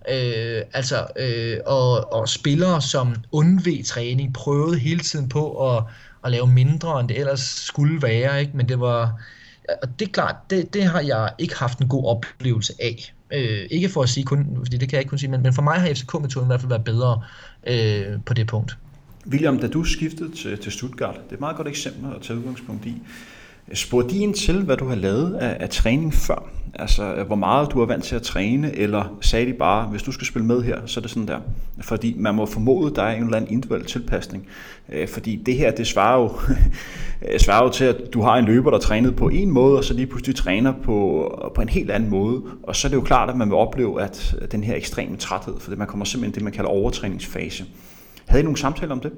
øh, 0.09 0.62
altså, 0.72 1.07
øh, 1.16 1.59
og, 1.66 2.12
og 2.12 2.28
spillere, 2.28 2.82
som 2.82 3.14
undveg 3.32 3.84
træning, 3.84 4.34
prøvede 4.34 4.78
hele 4.78 5.01
tiden 5.01 5.28
på 5.28 5.70
at, 5.70 5.84
at 6.25 6.31
lave 6.31 6.47
mindre, 6.47 7.01
end 7.01 7.09
det 7.09 7.18
ellers 7.18 7.41
skulle 7.41 8.03
være, 8.03 8.41
ikke? 8.41 8.57
men 8.57 8.68
det 8.68 8.81
var, 8.81 9.20
og 9.83 9.99
det 9.99 10.09
er 10.09 10.12
klart, 10.12 10.37
det, 10.51 10.75
det 10.75 10.85
har 10.85 11.01
jeg 11.01 11.31
ikke 11.39 11.57
haft 11.57 11.79
en 11.79 11.89
god 11.89 12.05
oplevelse 12.05 12.72
af. 12.81 13.14
Øh, 13.33 13.66
ikke 13.70 13.89
for 13.89 14.03
at 14.03 14.09
sige 14.09 14.25
kun, 14.25 14.57
fordi 14.64 14.77
det 14.77 14.89
kan 14.89 14.97
jeg 14.97 15.01
ikke 15.01 15.11
kun 15.11 15.18
sige, 15.18 15.31
men, 15.31 15.43
men 15.43 15.55
for 15.55 15.62
mig 15.62 15.81
har 15.81 15.95
FCK-metoden 15.95 16.47
i 16.47 16.51
hvert 16.51 16.61
fald 16.61 16.68
været 16.68 16.85
bedre 16.85 17.22
øh, 17.66 18.18
på 18.27 18.35
det 18.35 18.47
punkt. 18.47 18.79
William, 19.27 19.59
da 19.59 19.68
du 19.68 19.85
skiftede 19.85 20.37
til, 20.37 20.59
til 20.59 20.72
Stuttgart, 20.72 21.14
det 21.14 21.31
er 21.31 21.35
et 21.35 21.41
meget 21.41 21.57
godt 21.57 21.68
eksempel 21.68 22.16
at 22.16 22.22
tage 22.22 22.39
udgangspunkt 22.39 22.87
i. 22.87 23.03
Spurgte 23.72 24.14
de 24.14 24.18
ind 24.18 24.34
til, 24.34 24.62
hvad 24.62 24.76
du 24.76 24.88
har 24.88 24.94
lavet 24.94 25.34
af, 25.34 25.56
af 25.60 25.68
træning 25.68 26.14
før? 26.14 26.48
Altså, 26.74 27.24
hvor 27.26 27.36
meget 27.36 27.70
du 27.72 27.80
er 27.80 27.86
vant 27.86 28.04
til 28.04 28.16
at 28.16 28.22
træne, 28.22 28.76
eller 28.76 29.16
sagde 29.20 29.46
de 29.46 29.52
bare, 29.52 29.86
hvis 29.86 30.02
du 30.02 30.12
skal 30.12 30.26
spille 30.26 30.46
med 30.46 30.62
her, 30.62 30.78
så 30.86 31.00
er 31.00 31.02
det 31.02 31.10
sådan 31.10 31.28
der. 31.28 31.38
Fordi 31.80 32.14
man 32.18 32.34
må 32.34 32.46
formode, 32.46 32.90
at 32.90 32.96
der 32.96 33.02
er 33.02 33.16
en 33.16 33.24
eller 33.24 33.36
anden 33.36 33.52
individuel 33.52 33.84
tilpasning. 33.84 34.46
Øh, 34.88 35.08
fordi 35.08 35.36
det 35.36 35.56
her, 35.56 35.70
det 35.70 35.86
svarer 35.86 36.22
jo, 36.22 36.32
svarer 37.44 37.64
jo 37.64 37.70
til, 37.70 37.84
at 37.84 37.96
du 38.14 38.22
har 38.22 38.36
en 38.36 38.44
løber, 38.44 38.70
der 38.70 38.78
trænet 38.78 39.16
på 39.16 39.28
en 39.28 39.50
måde, 39.50 39.78
og 39.78 39.84
så 39.84 39.94
lige 39.94 40.06
pludselig 40.06 40.36
træner 40.36 40.72
på, 40.84 41.28
på 41.54 41.60
en 41.60 41.68
helt 41.68 41.90
anden 41.90 42.10
måde. 42.10 42.42
Og 42.62 42.76
så 42.76 42.88
er 42.88 42.90
det 42.90 42.96
jo 42.96 43.02
klart, 43.02 43.30
at 43.30 43.36
man 43.36 43.48
vil 43.48 43.56
opleve, 43.56 44.02
at 44.02 44.34
den 44.52 44.64
her 44.64 44.76
ekstreme 44.76 45.16
træthed, 45.16 45.54
for 45.60 45.76
man 45.76 45.86
kommer 45.86 46.04
simpelthen 46.04 46.34
det, 46.34 46.42
man 46.42 46.52
kalder 46.52 46.70
overtræningsfase. 46.70 47.64
Havde 48.26 48.40
I 48.40 48.44
nogle 48.44 48.58
samtaler 48.58 48.92
om 48.92 49.00
det? 49.00 49.12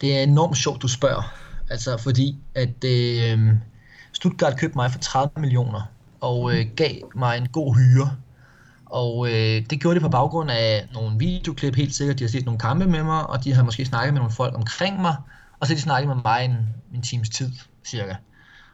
Det 0.00 0.18
er 0.18 0.22
enormt 0.22 0.56
sjovt, 0.56 0.82
du 0.82 0.88
spørger. 0.88 1.45
Altså 1.70 1.96
fordi, 1.96 2.38
at 2.54 2.84
øh, 2.84 3.48
Stuttgart 4.12 4.58
købte 4.58 4.78
mig 4.78 4.92
for 4.92 4.98
30 4.98 5.40
millioner 5.40 5.90
og 6.20 6.54
øh, 6.54 6.66
gav 6.76 6.94
mig 7.14 7.38
en 7.38 7.48
god 7.48 7.74
hyre. 7.74 8.16
Og 8.86 9.28
øh, 9.28 9.62
det 9.70 9.80
gjorde 9.80 9.94
de 9.94 10.00
på 10.00 10.08
baggrund 10.08 10.50
af 10.50 10.88
nogle 10.94 11.18
videoklip, 11.18 11.74
helt 11.74 11.94
sikkert. 11.94 12.18
De 12.18 12.24
har 12.24 12.28
set 12.28 12.44
nogle 12.44 12.58
kampe 12.58 12.86
med 12.86 13.02
mig, 13.02 13.26
og 13.26 13.44
de 13.44 13.54
har 13.54 13.62
måske 13.62 13.84
snakket 13.84 14.14
med 14.14 14.20
nogle 14.20 14.32
folk 14.32 14.54
omkring 14.54 15.00
mig, 15.00 15.16
og 15.60 15.66
så 15.66 15.72
har 15.72 15.76
de 15.76 15.82
snakket 15.82 16.08
med 16.08 16.16
mig 16.24 16.44
en, 16.44 16.56
en 16.94 17.02
times 17.02 17.28
tid, 17.28 17.52
cirka. 17.84 18.14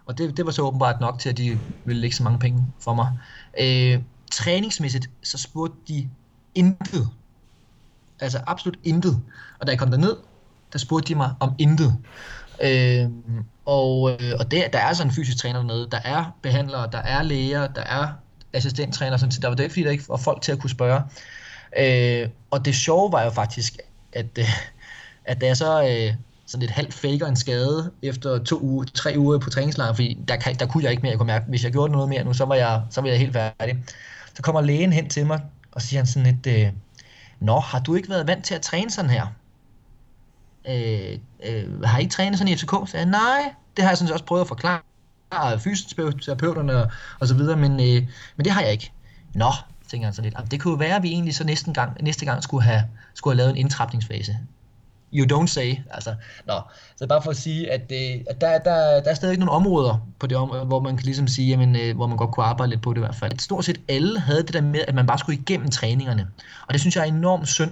Og 0.06 0.18
det, 0.18 0.36
det 0.36 0.46
var 0.46 0.52
så 0.52 0.62
åbenbart 0.62 1.00
nok 1.00 1.18
til, 1.18 1.28
at 1.28 1.36
de 1.36 1.58
ville 1.84 2.00
lægge 2.00 2.16
så 2.16 2.22
mange 2.22 2.38
penge 2.38 2.66
for 2.80 2.94
mig. 2.94 3.18
Øh, 3.60 4.02
træningsmæssigt, 4.32 5.10
så 5.22 5.38
spurgte 5.38 5.76
de 5.88 6.08
intet. 6.54 7.08
Altså 8.20 8.40
absolut 8.46 8.78
intet. 8.84 9.20
Og 9.60 9.66
da 9.66 9.70
jeg 9.70 9.78
kom 9.78 9.90
derned, 9.90 10.16
der 10.72 10.78
spurgte 10.78 11.08
de 11.08 11.14
mig 11.14 11.34
om 11.40 11.54
intet. 11.58 11.96
Øh, 12.62 13.08
og, 13.64 14.10
øh, 14.10 14.32
og 14.40 14.50
det, 14.50 14.64
der 14.72 14.78
er 14.78 14.92
sådan 14.92 15.10
en 15.10 15.14
fysisk 15.14 15.38
træner 15.38 15.58
dernede, 15.58 15.88
der 15.90 16.00
er 16.04 16.36
behandlere, 16.42 16.88
der 16.92 16.98
er 16.98 17.22
læger, 17.22 17.66
der 17.66 17.82
er 17.82 18.08
assistenttræner, 18.52 19.16
sådan, 19.16 19.32
så 19.32 19.40
der 19.40 19.48
var 19.48 19.54
det 19.54 19.64
ikke 19.64 19.72
fordi, 19.72 19.84
der 19.84 19.90
ikke 19.90 20.08
var 20.08 20.16
folk 20.16 20.42
til 20.42 20.52
at 20.52 20.58
kunne 20.58 20.70
spørge. 20.70 21.02
Øh, 21.78 22.28
og 22.50 22.64
det 22.64 22.74
sjove 22.74 23.12
var 23.12 23.22
jo 23.24 23.30
faktisk, 23.30 23.78
at, 24.12 24.38
øh, 24.38 24.44
at 25.24 25.40
da 25.40 25.46
jeg 25.46 25.56
så 25.56 25.82
øh, 25.82 26.14
sådan 26.46 26.60
lidt 26.60 26.70
halvt 26.70 26.94
faker 26.94 27.26
en 27.26 27.36
skade 27.36 27.90
efter 28.02 28.44
to 28.44 28.60
uger, 28.60 28.84
tre 28.84 29.14
uger 29.16 29.38
på 29.38 29.50
træningslejr, 29.50 29.92
fordi 29.92 30.18
der, 30.28 30.36
kan, 30.36 30.54
der 30.54 30.66
kunne 30.66 30.84
jeg 30.84 30.90
ikke 30.90 31.02
mere, 31.02 31.10
jeg 31.10 31.18
kunne 31.18 31.26
mærke, 31.26 31.44
hvis 31.48 31.64
jeg 31.64 31.72
gjorde 31.72 31.92
noget 31.92 32.08
mere 32.08 32.24
nu, 32.24 32.32
så 32.32 32.44
var 32.44 32.54
jeg, 32.54 32.82
så 32.90 33.00
var 33.00 33.08
jeg 33.08 33.18
helt 33.18 33.32
færdig. 33.32 33.84
Så 34.34 34.42
kommer 34.42 34.60
lægen 34.60 34.92
hen 34.92 35.08
til 35.08 35.26
mig, 35.26 35.40
og 35.72 35.82
siger 35.82 36.00
han 36.00 36.06
sådan 36.06 36.32
lidt, 36.42 36.46
øh, 36.58 36.72
Nå, 37.40 37.60
har 37.60 37.80
du 37.80 37.94
ikke 37.94 38.08
været 38.08 38.26
vant 38.26 38.44
til 38.44 38.54
at 38.54 38.62
træne 38.62 38.90
sådan 38.90 39.10
her? 39.10 39.26
Øh, 40.68 41.18
øh, 41.46 41.82
har 41.82 41.98
I 41.98 42.00
ikke 42.00 42.12
trænet 42.12 42.38
sådan 42.38 42.52
i 42.52 42.56
FCK? 42.56 42.70
Så 42.86 42.96
jeg, 42.96 43.06
nej, 43.06 43.54
det 43.76 43.84
har 43.84 43.90
jeg 43.90 43.98
sådan 43.98 44.12
også 44.12 44.24
prøvet 44.24 44.40
at 44.40 44.48
forklare 44.48 44.80
fysioterapeuterne 45.58 46.76
og, 46.76 46.90
og 47.20 47.28
så 47.28 47.34
videre, 47.34 47.56
men, 47.56 47.72
øh, 47.72 48.08
men 48.36 48.44
det 48.44 48.52
har 48.52 48.62
jeg 48.62 48.72
ikke. 48.72 48.92
Nå, 49.34 49.52
tænker 49.88 50.06
han 50.06 50.14
så 50.14 50.22
lidt. 50.22 50.34
Det 50.50 50.60
kunne 50.60 50.72
jo 50.72 50.78
være, 50.78 50.96
at 50.96 51.02
vi 51.02 51.08
egentlig 51.08 51.34
så 51.34 51.44
næste 51.44 51.72
gang, 51.72 52.02
næste 52.02 52.24
gang 52.24 52.42
skulle 52.42 52.64
have, 52.64 52.82
skulle 53.14 53.34
have 53.34 53.36
lavet 53.36 53.50
en 53.50 53.56
indtrapningsfase. 53.56 54.38
you 55.12 55.26
don't 55.38 55.46
say. 55.46 55.76
Altså, 55.90 56.14
nå. 56.46 56.60
Så 56.96 57.06
bare 57.06 57.22
for 57.22 57.30
at 57.30 57.36
sige, 57.36 57.72
at, 57.72 57.90
det, 57.90 58.24
at 58.30 58.40
der, 58.40 58.58
der, 58.58 59.00
der 59.00 59.10
er 59.10 59.14
stadig 59.14 59.38
nogle 59.38 59.52
områder, 59.52 60.08
på 60.18 60.26
det 60.26 60.36
område, 60.36 60.64
hvor 60.64 60.80
man 60.80 60.96
kan 60.96 61.04
ligesom 61.04 61.28
sige, 61.28 61.48
jamen, 61.48 61.76
øh, 61.76 61.96
hvor 61.96 62.06
man 62.06 62.16
godt 62.16 62.30
kunne 62.30 62.46
arbejde 62.46 62.70
lidt 62.70 62.82
på 62.82 62.90
det 62.90 62.96
i 62.96 63.00
hvert 63.00 63.14
fald. 63.14 63.38
Stort 63.38 63.64
set 63.64 63.80
alle 63.88 64.20
havde 64.20 64.42
det 64.42 64.52
der 64.52 64.60
med, 64.60 64.80
at 64.88 64.94
man 64.94 65.06
bare 65.06 65.18
skulle 65.18 65.38
igennem 65.38 65.70
træningerne. 65.70 66.28
Og 66.66 66.72
det 66.72 66.80
synes 66.80 66.96
jeg 66.96 67.02
er 67.02 67.06
enormt 67.06 67.48
synd. 67.48 67.70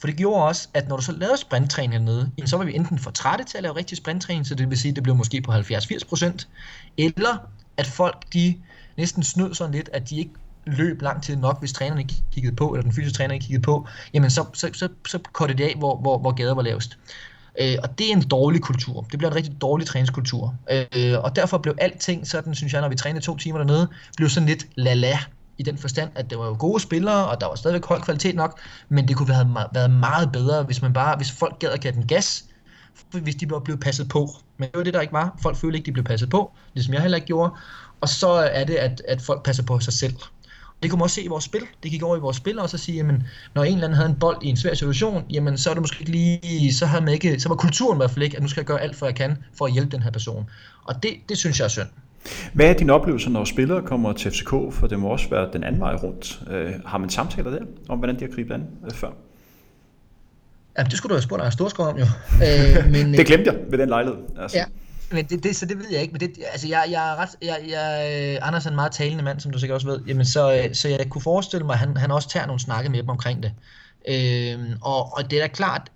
For 0.00 0.06
det 0.06 0.16
gjorde 0.16 0.44
også, 0.44 0.68
at 0.74 0.88
når 0.88 0.96
du 0.96 1.02
så 1.02 1.12
lavede 1.12 1.36
sprinttræning 1.36 2.04
nede, 2.04 2.30
så 2.44 2.56
var 2.56 2.64
vi 2.64 2.74
enten 2.74 2.98
for 2.98 3.10
trætte 3.10 3.44
til 3.44 3.56
at 3.56 3.62
lave 3.62 3.76
rigtig 3.76 3.98
sprinttræning, 3.98 4.46
så 4.46 4.54
det 4.54 4.70
vil 4.70 4.78
sige, 4.78 4.90
at 4.90 4.96
det 4.96 5.02
blev 5.02 5.16
måske 5.16 5.40
på 5.40 5.52
70-80%, 5.52 6.46
eller 6.96 7.36
at 7.76 7.86
folk 7.86 8.32
de 8.32 8.54
næsten 8.96 9.22
snød 9.22 9.54
sådan 9.54 9.74
lidt, 9.74 9.90
at 9.92 10.10
de 10.10 10.18
ikke 10.18 10.30
løb 10.66 11.02
lang 11.02 11.22
tid 11.22 11.36
nok, 11.36 11.60
hvis 11.60 11.72
træneren 11.72 11.98
ikke 11.98 12.14
kiggede 12.32 12.56
på, 12.56 12.68
eller 12.68 12.82
den 12.82 12.92
fysiske 12.92 13.16
træner 13.16 13.34
ikke 13.34 13.46
kiggede 13.46 13.62
på, 13.62 13.86
jamen 14.14 14.30
så, 14.30 14.44
så, 14.54 14.70
så, 14.72 14.88
så 15.08 15.18
kortede 15.32 15.58
det 15.58 15.64
af, 15.64 15.74
hvor, 15.78 15.96
hvor, 15.96 16.18
hvor 16.18 16.32
gader 16.32 16.54
var 16.54 16.62
lavest. 16.62 16.98
Øh, 17.60 17.76
og 17.82 17.98
det 17.98 18.08
er 18.08 18.12
en 18.12 18.22
dårlig 18.22 18.60
kultur. 18.60 19.06
Det 19.10 19.18
bliver 19.18 19.30
en 19.30 19.36
rigtig 19.36 19.60
dårlig 19.60 19.86
træningskultur. 19.86 20.54
Øh, 20.70 21.18
og 21.18 21.36
derfor 21.36 21.58
blev 21.58 21.74
alting 21.78 22.26
sådan, 22.26 22.54
synes 22.54 22.72
jeg, 22.72 22.80
når 22.80 22.88
vi 22.88 22.96
trænede 22.96 23.24
to 23.24 23.36
timer 23.36 23.58
dernede, 23.58 23.88
blev 24.16 24.28
sådan 24.28 24.48
lidt 24.48 24.66
la-la 24.78 25.18
i 25.60 25.62
den 25.62 25.78
forstand, 25.78 26.10
at 26.14 26.30
det 26.30 26.38
var 26.38 26.46
jo 26.46 26.56
gode 26.58 26.80
spillere, 26.80 27.28
og 27.28 27.40
der 27.40 27.46
var 27.46 27.54
stadigvæk 27.54 27.86
høj 27.86 28.00
kvalitet 28.00 28.34
nok, 28.34 28.60
men 28.88 29.08
det 29.08 29.16
kunne 29.16 29.34
have 29.34 29.48
været 29.74 29.90
meget 29.90 30.32
bedre, 30.32 30.62
hvis 30.62 30.82
man 30.82 30.92
bare, 30.92 31.16
hvis 31.16 31.30
folk 31.30 31.58
gad 31.58 31.68
at 31.68 31.80
give 31.80 31.92
den 31.92 32.06
gas, 32.06 32.44
hvis 33.12 33.34
de 33.34 33.46
bare 33.46 33.60
blevet 33.60 33.80
passet 33.80 34.08
på. 34.08 34.28
Men 34.56 34.68
det 34.68 34.78
var 34.78 34.84
det, 34.84 34.94
der 34.94 35.00
ikke 35.00 35.12
var. 35.12 35.38
Folk 35.42 35.56
følte 35.56 35.78
ikke, 35.78 35.86
de 35.86 35.92
blev 35.92 36.04
passet 36.04 36.30
på, 36.30 36.52
ligesom 36.74 36.94
jeg 36.94 37.02
heller 37.02 37.16
ikke 37.16 37.26
gjorde. 37.26 37.52
Og 38.00 38.08
så 38.08 38.28
er 38.28 38.64
det, 38.64 38.74
at, 38.74 39.02
at 39.08 39.20
folk 39.22 39.42
passer 39.44 39.62
på 39.62 39.80
sig 39.80 39.92
selv. 39.92 40.14
Det 40.82 40.90
kunne 40.90 40.98
man 40.98 41.04
også 41.04 41.14
se 41.14 41.22
i 41.22 41.28
vores 41.28 41.44
spil. 41.44 41.62
Det 41.82 41.90
gik 41.90 42.02
over 42.02 42.16
i 42.16 42.20
vores 42.20 42.36
spil 42.36 42.58
og 42.58 42.70
så 42.70 42.78
sige, 42.78 42.96
jamen, 42.96 43.28
når 43.54 43.64
en 43.64 43.72
eller 43.72 43.84
anden 43.84 43.96
havde 43.96 44.08
en 44.08 44.18
bold 44.18 44.42
i 44.42 44.48
en 44.48 44.56
svær 44.56 44.74
situation, 44.74 45.24
jamen 45.30 45.58
så 45.58 45.70
er 45.70 45.74
det 45.74 45.80
måske 45.80 46.00
ikke 46.00 46.12
lige, 46.12 46.74
så, 46.74 46.86
havde 46.86 47.04
man 47.04 47.14
ikke, 47.14 47.40
så 47.40 47.48
var 47.48 47.56
kulturen 47.56 47.96
i 47.96 48.00
hvert 48.00 48.10
fald 48.10 48.22
ikke, 48.22 48.36
at 48.36 48.42
nu 48.42 48.48
skal 48.48 48.60
jeg 48.60 48.66
gøre 48.66 48.80
alt, 48.80 48.96
for 48.96 49.06
jeg 49.06 49.14
kan, 49.14 49.38
for 49.58 49.66
at 49.66 49.72
hjælpe 49.72 49.90
den 49.90 50.02
her 50.02 50.10
person. 50.10 50.50
Og 50.84 51.02
det, 51.02 51.10
det 51.28 51.38
synes 51.38 51.58
jeg 51.58 51.64
er 51.64 51.68
synd. 51.68 51.88
Hvad 52.52 52.66
er 52.66 52.72
din 52.72 52.90
oplevelse, 52.90 53.30
når 53.30 53.44
spillere 53.44 53.82
kommer 53.82 54.12
til 54.12 54.30
FCK? 54.30 54.48
For 54.48 54.86
det 54.86 54.98
må 54.98 55.08
også 55.08 55.30
være 55.30 55.48
den 55.52 55.64
anden 55.64 55.80
vej 55.80 55.94
rundt. 55.94 56.40
Øh, 56.50 56.72
har 56.86 56.98
man 56.98 57.10
samtaler 57.10 57.50
der, 57.50 57.64
om 57.88 57.98
hvordan 57.98 58.16
de 58.16 58.20
har 58.20 58.34
gribet 58.34 58.54
an 58.54 58.66
øh, 58.84 58.90
før? 58.90 59.10
Ja, 60.78 60.82
det 60.82 60.92
skulle 60.92 61.10
du 61.10 61.14
have 61.14 61.22
spurgt 61.22 61.42
Anders 61.42 61.54
Storskov 61.54 61.86
om 61.86 61.98
jo. 61.98 62.04
Øh, 62.46 62.90
men, 62.90 63.14
det 63.14 63.26
glemte 63.26 63.52
jeg 63.52 63.60
ved 63.70 63.78
den 63.78 63.88
lejlighed. 63.88 64.18
Altså. 64.38 64.56
Ja, 64.56 64.64
men 65.10 65.24
det, 65.24 65.44
det, 65.44 65.56
så 65.56 65.66
det 65.66 65.78
ved 65.78 65.86
jeg 65.92 66.02
ikke, 66.02 66.12
men 66.12 66.20
det, 66.20 66.32
altså 66.52 66.68
jeg, 66.68 66.84
jeg 66.90 67.12
er 67.12 67.16
ret, 67.16 67.28
jeg, 67.42 67.58
jeg, 67.68 68.38
Anders 68.42 68.66
er 68.66 68.70
en 68.70 68.76
meget 68.76 68.92
talende 68.92 69.24
mand, 69.24 69.40
som 69.40 69.52
du 69.52 69.58
sikkert 69.58 69.74
også 69.74 69.86
ved, 69.86 70.00
jamen 70.06 70.24
så, 70.24 70.68
så 70.72 70.88
jeg 70.88 71.08
kunne 71.08 71.22
forestille 71.22 71.66
mig, 71.66 71.72
at 71.72 71.78
han, 71.78 71.96
han 71.96 72.10
også 72.10 72.28
tager 72.28 72.46
nogle 72.46 72.60
snakke 72.60 72.90
med 72.90 72.98
dem 72.98 73.08
omkring 73.08 73.42
det. 73.42 73.52
Øh, 74.08 74.58
og, 74.82 75.16
og 75.16 75.30
det 75.30 75.38
er 75.38 75.42
da 75.42 75.48
klart, 75.48 75.90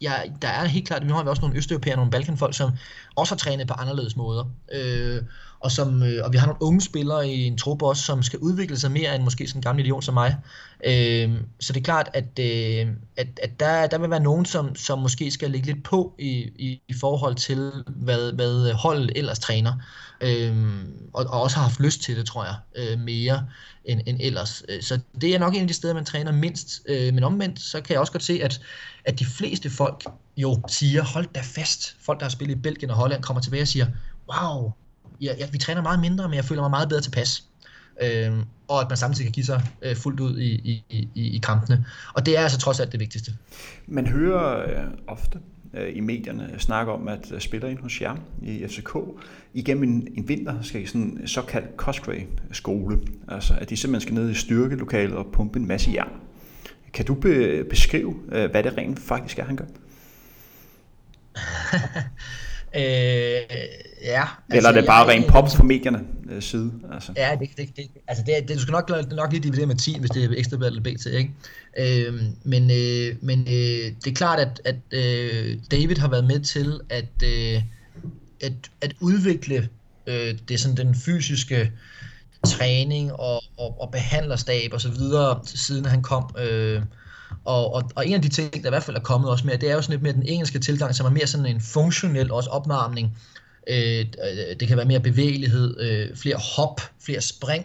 ja, 0.00 0.12
der 0.42 0.48
er 0.48 0.64
helt 0.64 0.86
klart, 0.86 1.06
nu 1.06 1.14
har 1.14 1.22
vi 1.22 1.28
også 1.28 1.42
nogle 1.42 1.56
østeuropæere, 1.56 1.96
nogle 1.96 2.10
balkanfolk, 2.10 2.54
som 2.54 2.70
også 3.16 3.34
har 3.34 3.38
trænet 3.38 3.68
på 3.68 3.74
anderledes 3.74 4.16
måder. 4.16 4.44
Øh, 4.74 5.22
og, 5.60 5.72
som, 5.72 6.02
øh, 6.02 6.24
og 6.24 6.32
vi 6.32 6.38
har 6.38 6.46
nogle 6.46 6.62
unge 6.62 6.80
spillere 6.80 7.28
i 7.28 7.46
en 7.46 7.58
truppe 7.58 7.86
også, 7.86 8.02
som 8.02 8.22
skal 8.22 8.38
udvikle 8.38 8.78
sig 8.78 8.90
mere 8.90 9.14
end 9.14 9.22
måske 9.22 9.46
sådan 9.46 9.58
en 9.58 9.62
gammel 9.62 9.84
idiot 9.84 10.04
som 10.04 10.14
mig. 10.14 10.36
Øh, 10.84 11.30
så 11.60 11.72
det 11.72 11.80
er 11.80 11.84
klart, 11.84 12.10
at, 12.14 12.38
øh, 12.38 12.92
at, 13.16 13.26
at 13.42 13.60
der, 13.60 13.86
der 13.86 13.98
vil 13.98 14.10
være 14.10 14.20
nogen, 14.20 14.44
som, 14.44 14.74
som 14.74 14.98
måske 14.98 15.30
skal 15.30 15.50
ligge 15.50 15.66
lidt 15.66 15.84
på 15.84 16.14
i, 16.18 16.30
i, 16.58 16.82
i 16.88 16.94
forhold 17.00 17.34
til, 17.34 17.72
hvad, 17.86 18.32
hvad 18.32 18.72
holdet 18.72 19.12
ellers 19.16 19.38
træner. 19.38 19.72
Øh, 20.20 20.56
og, 21.12 21.26
og 21.28 21.42
også 21.42 21.56
har 21.56 21.62
haft 21.62 21.80
lyst 21.80 22.02
til 22.02 22.16
det, 22.16 22.26
tror 22.26 22.44
jeg, 22.44 22.54
øh, 22.76 23.00
mere 23.00 23.46
end, 23.84 24.00
end 24.06 24.18
ellers. 24.20 24.62
Øh, 24.68 24.82
så 24.82 24.98
det 25.20 25.34
er 25.34 25.38
nok 25.38 25.54
en 25.54 25.60
af 25.60 25.68
de 25.68 25.74
steder, 25.74 25.94
man 25.94 26.04
træner 26.04 26.32
mindst. 26.32 26.82
Øh, 26.88 27.14
men 27.14 27.24
omvendt, 27.24 27.60
så 27.60 27.80
kan 27.80 27.92
jeg 27.92 28.00
også 28.00 28.12
godt 28.12 28.22
se, 28.22 28.40
at, 28.42 28.60
at 29.04 29.18
de 29.18 29.24
fleste 29.24 29.70
folk 29.70 30.04
jo 30.36 30.60
siger, 30.68 31.02
hold 31.02 31.26
da 31.34 31.40
fast. 31.40 31.96
Folk, 32.00 32.20
der 32.20 32.24
har 32.24 32.30
spillet 32.30 32.56
i 32.56 32.60
Belgien 32.60 32.90
og 32.90 32.96
Holland, 32.96 33.22
kommer 33.22 33.40
tilbage 33.40 33.62
og 33.62 33.68
siger, 33.68 33.86
wow, 34.32 34.72
ja, 35.20 35.34
ja, 35.38 35.46
vi 35.52 35.58
træner 35.58 35.82
meget 35.82 36.00
mindre, 36.00 36.28
men 36.28 36.36
jeg 36.36 36.44
føler 36.44 36.62
mig 36.62 36.70
meget 36.70 36.88
bedre 36.88 37.00
tilpas. 37.00 37.44
Øh, 38.02 38.32
og 38.68 38.80
at 38.80 38.86
man 38.88 38.96
samtidig 38.96 39.26
kan 39.26 39.32
give 39.32 39.46
sig 39.46 39.62
øh, 39.82 39.96
fuldt 39.96 40.20
ud 40.20 40.38
i, 40.38 40.50
i, 40.54 40.84
i, 41.14 41.36
i 41.36 41.38
kampene. 41.38 41.84
Og 42.14 42.26
det 42.26 42.38
er 42.38 42.42
altså 42.42 42.58
trods 42.58 42.80
alt 42.80 42.92
det 42.92 43.00
vigtigste. 43.00 43.32
Man 43.86 44.06
hører 44.06 44.70
øh, 44.70 44.90
ofte 45.06 45.38
øh, 45.74 45.96
i 45.96 46.00
medierne 46.00 46.54
snakke 46.58 46.92
om, 46.92 47.08
at 47.08 47.32
øh, 47.32 47.40
spillere 47.40 47.70
ind 47.70 47.78
hos 47.78 48.00
jer 48.00 48.16
i 48.42 48.66
FCK 48.68 48.96
igennem 49.54 49.82
en, 49.82 50.08
en 50.14 50.28
vinter 50.28 50.62
skal 50.62 50.82
i 50.82 50.86
sådan 50.86 51.00
en 51.02 51.28
såkaldt 51.28 51.76
Coscray-skole. 51.76 53.00
Altså 53.28 53.54
at 53.54 53.70
de 53.70 53.76
simpelthen 53.76 54.00
skal 54.00 54.14
ned 54.14 54.30
i 54.30 54.34
styrkelokalet 54.34 55.16
og 55.16 55.26
pumpe 55.32 55.58
en 55.58 55.66
masse 55.66 55.90
jern. 55.94 56.12
Kan 56.92 57.04
du 57.04 57.14
be, 57.14 57.64
beskrive, 57.64 58.14
øh, 58.32 58.50
hvad 58.50 58.62
det 58.62 58.76
rent 58.76 58.98
faktisk 58.98 59.38
er, 59.38 59.44
han 59.44 59.56
gør? 59.56 59.64
Øh, 62.74 62.82
ja. 64.02 64.22
Eller 64.50 64.68
er 64.68 64.72
det 64.72 64.86
bare 64.86 65.08
rent 65.08 65.26
pop 65.26 65.48
fra 65.56 65.64
medierne 65.64 66.00
øh, 66.30 66.42
side? 66.42 66.72
Altså. 66.92 67.12
Ja, 67.16 67.36
det, 67.40 67.48
det, 67.56 67.76
det, 67.76 67.86
altså 68.08 68.24
det, 68.26 68.48
det, 68.48 68.56
du 68.56 68.62
skal 68.62 68.72
nok, 68.72 68.90
nok 69.12 69.32
lige 69.32 69.42
dividere 69.42 69.66
med 69.66 69.76
10, 69.76 69.98
hvis 69.98 70.10
det 70.10 70.24
er 70.24 70.28
ekstra 70.36 70.66
eller 70.66 70.82
BT, 70.82 71.06
ikke? 71.06 71.30
Øh, 71.78 72.14
men 72.44 72.70
øh, 72.70 73.16
men 73.20 73.40
øh, 73.40 73.92
det 74.04 74.06
er 74.06 74.14
klart, 74.14 74.38
at, 74.38 74.60
at 74.64 74.76
øh, 74.90 75.56
David 75.70 75.96
har 75.96 76.08
været 76.08 76.24
med 76.24 76.40
til 76.40 76.80
at, 76.90 77.22
øh, 77.24 77.62
at, 78.40 78.52
at 78.80 78.94
udvikle 79.00 79.68
øh, 80.06 80.34
det 80.48 80.60
sådan 80.60 80.76
den 80.76 80.94
fysiske 80.94 81.72
træning 82.46 83.12
og, 83.12 83.42
og, 83.56 83.80
og 83.80 83.90
behandlerstab 83.90 84.72
og 84.72 84.80
så 84.80 84.90
videre, 84.90 85.40
siden 85.44 85.84
han 85.84 86.02
kom 86.02 86.30
øh, 86.38 86.82
og, 87.44 87.74
og, 87.74 87.90
og 87.94 88.06
en 88.06 88.14
af 88.14 88.22
de 88.22 88.28
ting, 88.28 88.52
der 88.52 88.68
i 88.68 88.70
hvert 88.70 88.82
fald 88.82 88.96
er 88.96 89.00
kommet 89.00 89.30
også 89.30 89.46
med, 89.46 89.58
det 89.58 89.70
er 89.70 89.74
jo 89.74 89.82
sådan 89.82 89.92
lidt 89.92 90.02
mere 90.02 90.12
den 90.12 90.26
engelske 90.26 90.58
tilgang, 90.58 90.94
som 90.94 91.06
er 91.06 91.10
mere 91.10 91.26
sådan 91.26 91.46
en 91.46 91.60
funktionel 91.60 92.32
også 92.32 92.50
opvarmning. 92.50 93.18
Øh, 93.68 93.98
øh, 94.00 94.56
det 94.60 94.68
kan 94.68 94.76
være 94.76 94.86
mere 94.86 95.00
bevægelighed, 95.00 95.80
øh, 95.80 96.16
flere 96.16 96.36
hop, 96.56 96.80
flere 97.04 97.20
spring. 97.20 97.64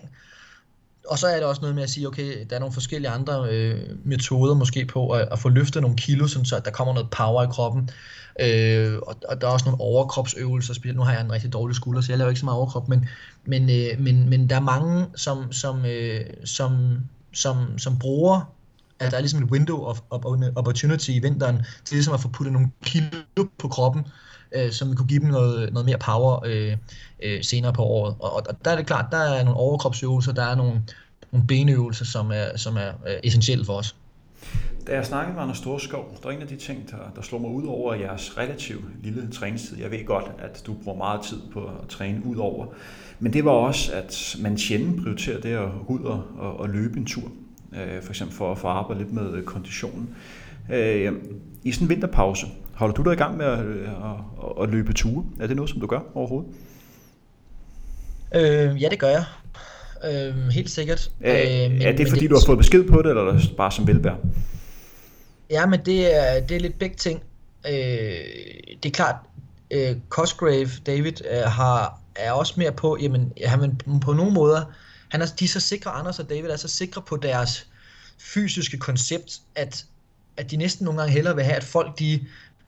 Og 1.08 1.20
så 1.20 1.28
er 1.28 1.36
det 1.36 1.44
også 1.44 1.62
noget 1.62 1.76
med 1.76 1.84
at 1.84 1.90
sige, 1.90 2.08
okay, 2.08 2.46
der 2.50 2.56
er 2.56 2.60
nogle 2.60 2.74
forskellige 2.74 3.10
andre 3.10 3.48
øh, 3.52 3.82
metoder 4.04 4.56
måske 4.56 4.86
på 4.86 5.10
at, 5.10 5.28
at 5.32 5.40
få 5.40 5.50
løftet 5.50 5.82
nogle 5.82 5.98
kilo, 5.98 6.28
sådan 6.28 6.46
så 6.46 6.56
at 6.56 6.66
der 6.66 6.72
kommer 6.72 6.94
noget 6.94 7.10
power 7.10 7.44
i 7.44 7.48
kroppen. 7.48 7.90
Øh, 8.40 8.98
og, 9.08 9.16
og 9.30 9.42
der 9.42 9.48
er 9.48 9.52
også 9.52 9.66
nogle 9.66 9.82
overkropsøvelser. 9.82 10.94
Nu 10.94 11.02
har 11.02 11.12
jeg 11.12 11.22
en 11.22 11.32
rigtig 11.32 11.54
dårlig 11.54 11.76
skulder, 11.76 12.02
så 12.02 12.12
jeg 12.12 12.18
laver 12.18 12.30
ikke 12.30 12.40
så 12.40 12.46
meget 12.46 12.58
overkrop, 12.58 12.90
men, 12.90 13.10
men, 13.46 13.70
øh, 13.70 14.00
men, 14.00 14.30
men 14.30 14.50
der 14.50 14.56
er 14.56 14.60
mange, 14.60 15.06
som, 15.16 15.52
som, 15.52 15.86
øh, 15.86 16.26
som, 16.46 16.98
som, 17.34 17.80
som 17.80 18.00
bruger 18.00 18.55
at 19.00 19.12
der 19.12 19.18
er 19.18 19.22
ligesom 19.22 19.44
et 19.44 19.52
window 19.52 19.84
of, 19.84 20.00
of 20.10 20.22
opportunity 20.56 21.10
i 21.10 21.20
vinteren 21.20 21.56
til 21.86 21.96
ligesom 21.96 22.14
at 22.14 22.20
få 22.20 22.28
puttet 22.28 22.54
nogle 22.54 22.70
kilo 22.84 23.48
på 23.58 23.68
kroppen, 23.68 24.08
øh, 24.56 24.72
som 24.72 24.96
kunne 24.96 25.08
give 25.08 25.20
dem 25.20 25.30
noget, 25.30 25.74
noget 25.74 25.86
mere 25.86 25.98
power 25.98 26.46
øh, 26.46 26.78
øh, 27.24 27.44
senere 27.44 27.74
på 27.74 27.82
året. 27.82 28.16
Og, 28.20 28.34
og 28.34 28.66
der 28.66 28.72
er 28.72 28.76
det 28.76 28.88
klart, 28.88 29.06
der 29.12 29.18
er 29.18 29.44
nogle 29.44 29.60
overkropsøvelser, 29.60 30.32
der 30.34 30.44
er 30.44 30.56
nogle, 30.56 30.82
nogle 31.32 31.48
benøvelser, 31.48 32.06
som 32.06 32.32
er, 32.32 32.58
som 32.58 32.78
er 32.78 32.90
øh, 33.08 33.16
essentielle 33.24 33.66
for 33.66 33.74
os. 33.74 33.96
Da 34.88 34.96
jeg 34.96 35.06
snakkede 35.06 35.34
med 35.34 35.44
Anders 35.44 35.58
Storskov, 35.58 36.18
der 36.24 36.30
er 36.30 36.34
en 36.34 36.42
af 36.42 36.48
de 36.48 36.56
ting, 36.56 36.92
der, 36.92 36.98
der 37.16 37.22
slår 37.22 37.40
mig 37.40 37.52
ud 37.52 37.68
over 37.68 37.94
jeres 37.94 38.38
relativt 38.38 39.04
lille 39.04 39.32
træningstid. 39.32 39.78
Jeg 39.78 39.92
ved 39.92 40.06
godt, 40.06 40.26
at 40.40 40.64
du 40.66 40.74
bruger 40.84 40.98
meget 40.98 41.22
tid 41.22 41.38
på 41.54 41.60
at 41.60 41.90
træne 41.90 42.26
ud 42.26 42.36
over. 42.36 42.66
Men 43.20 43.34
det 43.34 43.46
var 43.46 43.52
også, 43.52 43.92
at 43.94 44.36
man 44.40 44.58
sjældent 44.58 45.04
prioriterer 45.04 45.42
det 45.42 45.50
at 45.50 45.70
ud 45.88 46.00
og, 46.00 46.24
og, 46.38 46.60
og 46.60 46.70
løbe 46.70 46.98
en 46.98 47.06
tur 47.06 47.32
øh, 47.82 48.02
for 48.02 48.10
eksempel 48.10 48.38
for 48.38 48.52
at 48.52 48.58
få 48.58 48.68
arbejde 48.68 49.00
lidt 49.02 49.14
med 49.14 49.34
øh, 49.34 49.44
konditionen. 49.44 50.16
Øh, 50.74 51.14
I 51.64 51.72
sådan 51.72 51.86
en 51.86 51.90
vinterpause, 51.90 52.46
holder 52.74 52.96
du 52.96 53.04
dig 53.04 53.14
i 53.14 53.16
gang 53.16 53.38
med 53.38 53.46
at, 53.46 53.66
øh, 53.66 53.90
at, 53.90 54.64
at 54.64 54.70
løbe 54.70 54.94
ture? 54.94 55.26
Er 55.40 55.48
det 55.48 55.56
noget, 55.56 55.70
som 55.70 55.80
du 55.80 55.88
gør 55.88 56.00
overhovedet? 56.14 56.52
Øh, 58.36 58.82
ja, 58.82 58.90
det 58.90 59.00
gør 59.00 59.10
jeg. 59.10 59.24
Øh, 60.06 60.48
helt 60.48 60.70
sikkert. 60.70 61.12
Øh, 61.22 61.34
men, 61.72 61.82
er 61.82 61.96
det 61.96 62.10
fordi, 62.10 62.22
det, 62.22 62.30
du 62.30 62.36
har 62.36 62.46
fået 62.46 62.58
besked 62.58 62.88
på 62.88 63.02
det, 63.02 63.10
eller 63.10 63.24
er 63.24 63.32
det 63.32 63.58
bare 63.58 63.72
som 63.72 63.88
velbær? 63.88 64.14
Ja, 65.50 65.66
men 65.66 65.80
det 65.86 66.16
er, 66.16 66.42
det 66.42 66.56
er 66.56 66.60
lidt 66.60 66.80
begge 66.80 66.96
ting. 66.96 67.24
Øh, 67.68 67.74
det 68.84 68.86
er 68.86 68.94
klart, 68.94 69.16
øh, 69.72 69.96
Cosgrave, 70.10 70.70
David, 70.86 71.14
øh, 71.32 71.38
har, 71.38 72.00
er 72.16 72.32
også 72.32 72.54
mere 72.58 72.72
på, 72.72 72.98
jamen, 73.02 73.34
han, 73.46 73.80
på 74.02 74.14
nogle 74.14 74.32
måder, 74.34 74.62
han 75.16 75.22
er, 75.22 75.26
de 75.40 75.46
er 75.46 75.50
så 75.50 75.60
sikre, 75.60 75.92
Anders 75.92 76.20
og 76.20 76.30
David 76.30 76.50
er 76.50 76.56
så 76.56 76.68
sikre 76.68 77.02
på 77.02 77.18
deres 77.18 77.68
fysiske 78.20 78.78
koncept, 78.78 79.42
at, 79.56 79.86
at 80.38 80.52
de 80.52 80.58
næsten 80.58 80.86
nogle 80.86 81.00
gange 81.00 81.14
hellere 81.14 81.36
vil 81.36 81.44
have, 81.44 81.56
at 81.56 81.64
folk 81.64 82.00
de 82.00 82.20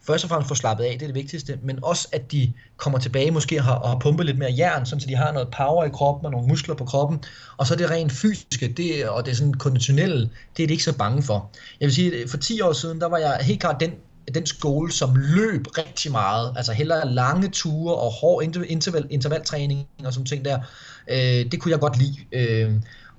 først 0.07 0.23
og 0.23 0.29
fremmest 0.29 0.47
får 0.47 0.55
slappet 0.55 0.83
af, 0.83 0.93
det 0.93 1.01
er 1.01 1.07
det 1.07 1.15
vigtigste, 1.15 1.59
men 1.63 1.79
også 1.83 2.07
at 2.11 2.31
de 2.31 2.53
kommer 2.77 2.99
tilbage 2.99 3.31
måske 3.31 3.59
og 3.59 3.63
har, 3.63 3.75
og 3.75 3.89
har 3.89 3.99
pumpet 3.99 4.25
lidt 4.25 4.37
mere 4.37 4.53
jern, 4.57 4.85
så 4.85 5.05
de 5.09 5.15
har 5.15 5.31
noget 5.31 5.47
power 5.57 5.85
i 5.85 5.89
kroppen 5.89 6.25
og 6.25 6.31
nogle 6.31 6.47
muskler 6.47 6.75
på 6.75 6.85
kroppen, 6.85 7.23
og 7.57 7.67
så 7.67 7.73
er 7.73 7.77
det 7.77 7.89
rent 7.89 8.11
fysiske, 8.11 8.73
det, 8.77 9.09
og 9.09 9.25
det 9.25 9.31
er 9.31 9.35
sådan 9.35 9.53
konditionelle, 9.53 10.29
det 10.57 10.63
er 10.63 10.67
de 10.67 10.73
ikke 10.73 10.83
så 10.83 10.97
bange 10.97 11.23
for. 11.23 11.51
Jeg 11.79 11.85
vil 11.85 11.95
sige, 11.95 12.27
for 12.29 12.37
10 12.37 12.61
år 12.61 12.73
siden, 12.73 13.01
der 13.01 13.07
var 13.07 13.17
jeg 13.17 13.37
helt 13.41 13.59
klart 13.59 13.79
den 13.79 13.91
den 14.33 14.45
skole, 14.45 14.91
som 14.91 15.15
løb 15.15 15.65
rigtig 15.77 16.11
meget, 16.11 16.53
altså 16.55 16.73
hellere 16.73 17.13
lange 17.13 17.49
ture 17.49 17.95
og 17.95 18.11
hård 18.11 18.43
interval, 18.69 19.07
intervaltræning 19.09 19.87
og 20.05 20.13
sådan 20.13 20.25
ting 20.25 20.45
der, 20.45 20.59
øh, 21.07 21.51
det 21.51 21.61
kunne 21.61 21.71
jeg 21.71 21.79
godt 21.79 21.97
lide. 21.97 22.17
Øh, 22.31 22.71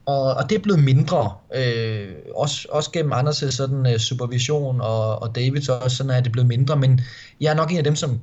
og, 0.06 0.34
og 0.34 0.50
det 0.50 0.58
er 0.58 0.62
blevet 0.62 0.84
mindre, 0.84 1.32
øh, 1.54 2.08
også, 2.34 2.68
også 2.70 2.90
gennem 2.90 3.12
Anders' 3.12 3.50
sådan, 3.50 3.86
øh, 3.86 3.98
supervision 3.98 4.80
og, 4.80 5.22
og 5.22 5.34
Davids 5.34 5.68
også, 5.68 5.96
sådan 5.96 6.10
er 6.10 6.20
det 6.20 6.32
blevet 6.32 6.48
mindre, 6.48 6.76
men 6.76 7.00
jeg 7.40 7.50
er 7.50 7.54
nok 7.54 7.70
en 7.70 7.78
af 7.78 7.84
dem, 7.84 7.96
som 7.96 8.20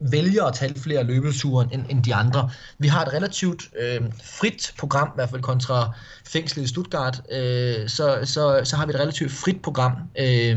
vælger 0.00 0.44
at 0.44 0.54
tage 0.54 0.74
flere 0.74 1.04
løbeture 1.04 1.68
end, 1.72 1.84
end 1.90 2.04
de 2.04 2.14
andre. 2.14 2.50
Vi 2.78 2.88
har 2.88 3.04
et 3.04 3.12
relativt 3.12 3.62
øh, 3.80 4.00
frit 4.24 4.74
program, 4.78 5.08
i 5.08 5.12
hvert 5.14 5.30
fald 5.30 5.42
kontra 5.42 5.94
fængslet 6.26 6.64
i 6.64 6.66
Stuttgart, 6.66 7.22
øh, 7.32 7.88
så, 7.88 8.18
så, 8.24 8.60
så 8.64 8.76
har 8.76 8.86
vi 8.86 8.90
et 8.90 9.00
relativt 9.00 9.32
frit 9.32 9.62
program. 9.62 9.92
Øh, 10.18 10.56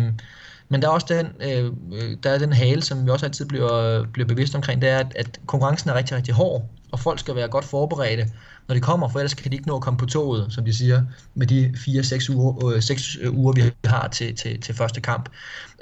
men 0.71 0.81
der 0.81 0.87
er 0.87 0.91
også 0.91 1.07
den, 1.09 1.27
øh, 1.39 1.71
øh, 1.93 2.17
der 2.23 2.29
er 2.29 2.37
den 2.37 2.53
hale, 2.53 2.81
som 2.81 3.05
vi 3.05 3.11
også 3.11 3.25
altid 3.25 3.45
bliver, 3.45 4.05
bliver 4.13 4.27
bevidst 4.27 4.55
omkring, 4.55 4.81
det 4.81 4.89
er, 4.89 4.99
at, 4.99 5.13
at 5.15 5.39
konkurrencen 5.45 5.89
er 5.89 5.93
rigtig, 5.93 6.17
rigtig 6.17 6.33
hård, 6.33 6.69
og 6.91 6.99
folk 6.99 7.19
skal 7.19 7.35
være 7.35 7.47
godt 7.47 7.65
forberedte, 7.65 8.31
når 8.67 8.75
de 8.75 8.81
kommer, 8.81 9.09
for 9.09 9.19
ellers 9.19 9.33
kan 9.33 9.51
de 9.51 9.55
ikke 9.55 9.67
nå 9.67 9.75
at 9.75 9.81
komme 9.81 9.97
på 9.97 10.05
toget, 10.05 10.53
som 10.53 10.65
de 10.65 10.73
siger, 10.73 11.03
med 11.35 11.47
de 11.47 11.73
4-6 11.77 12.35
uger, 12.35 12.75
øh, 12.75 12.81
6 12.81 13.17
øh, 13.21 13.37
uger, 13.37 13.53
vi 13.53 13.61
har 13.85 14.07
til, 14.07 14.35
til, 14.35 14.61
til 14.61 14.75
første 14.75 15.01
kamp. 15.01 15.29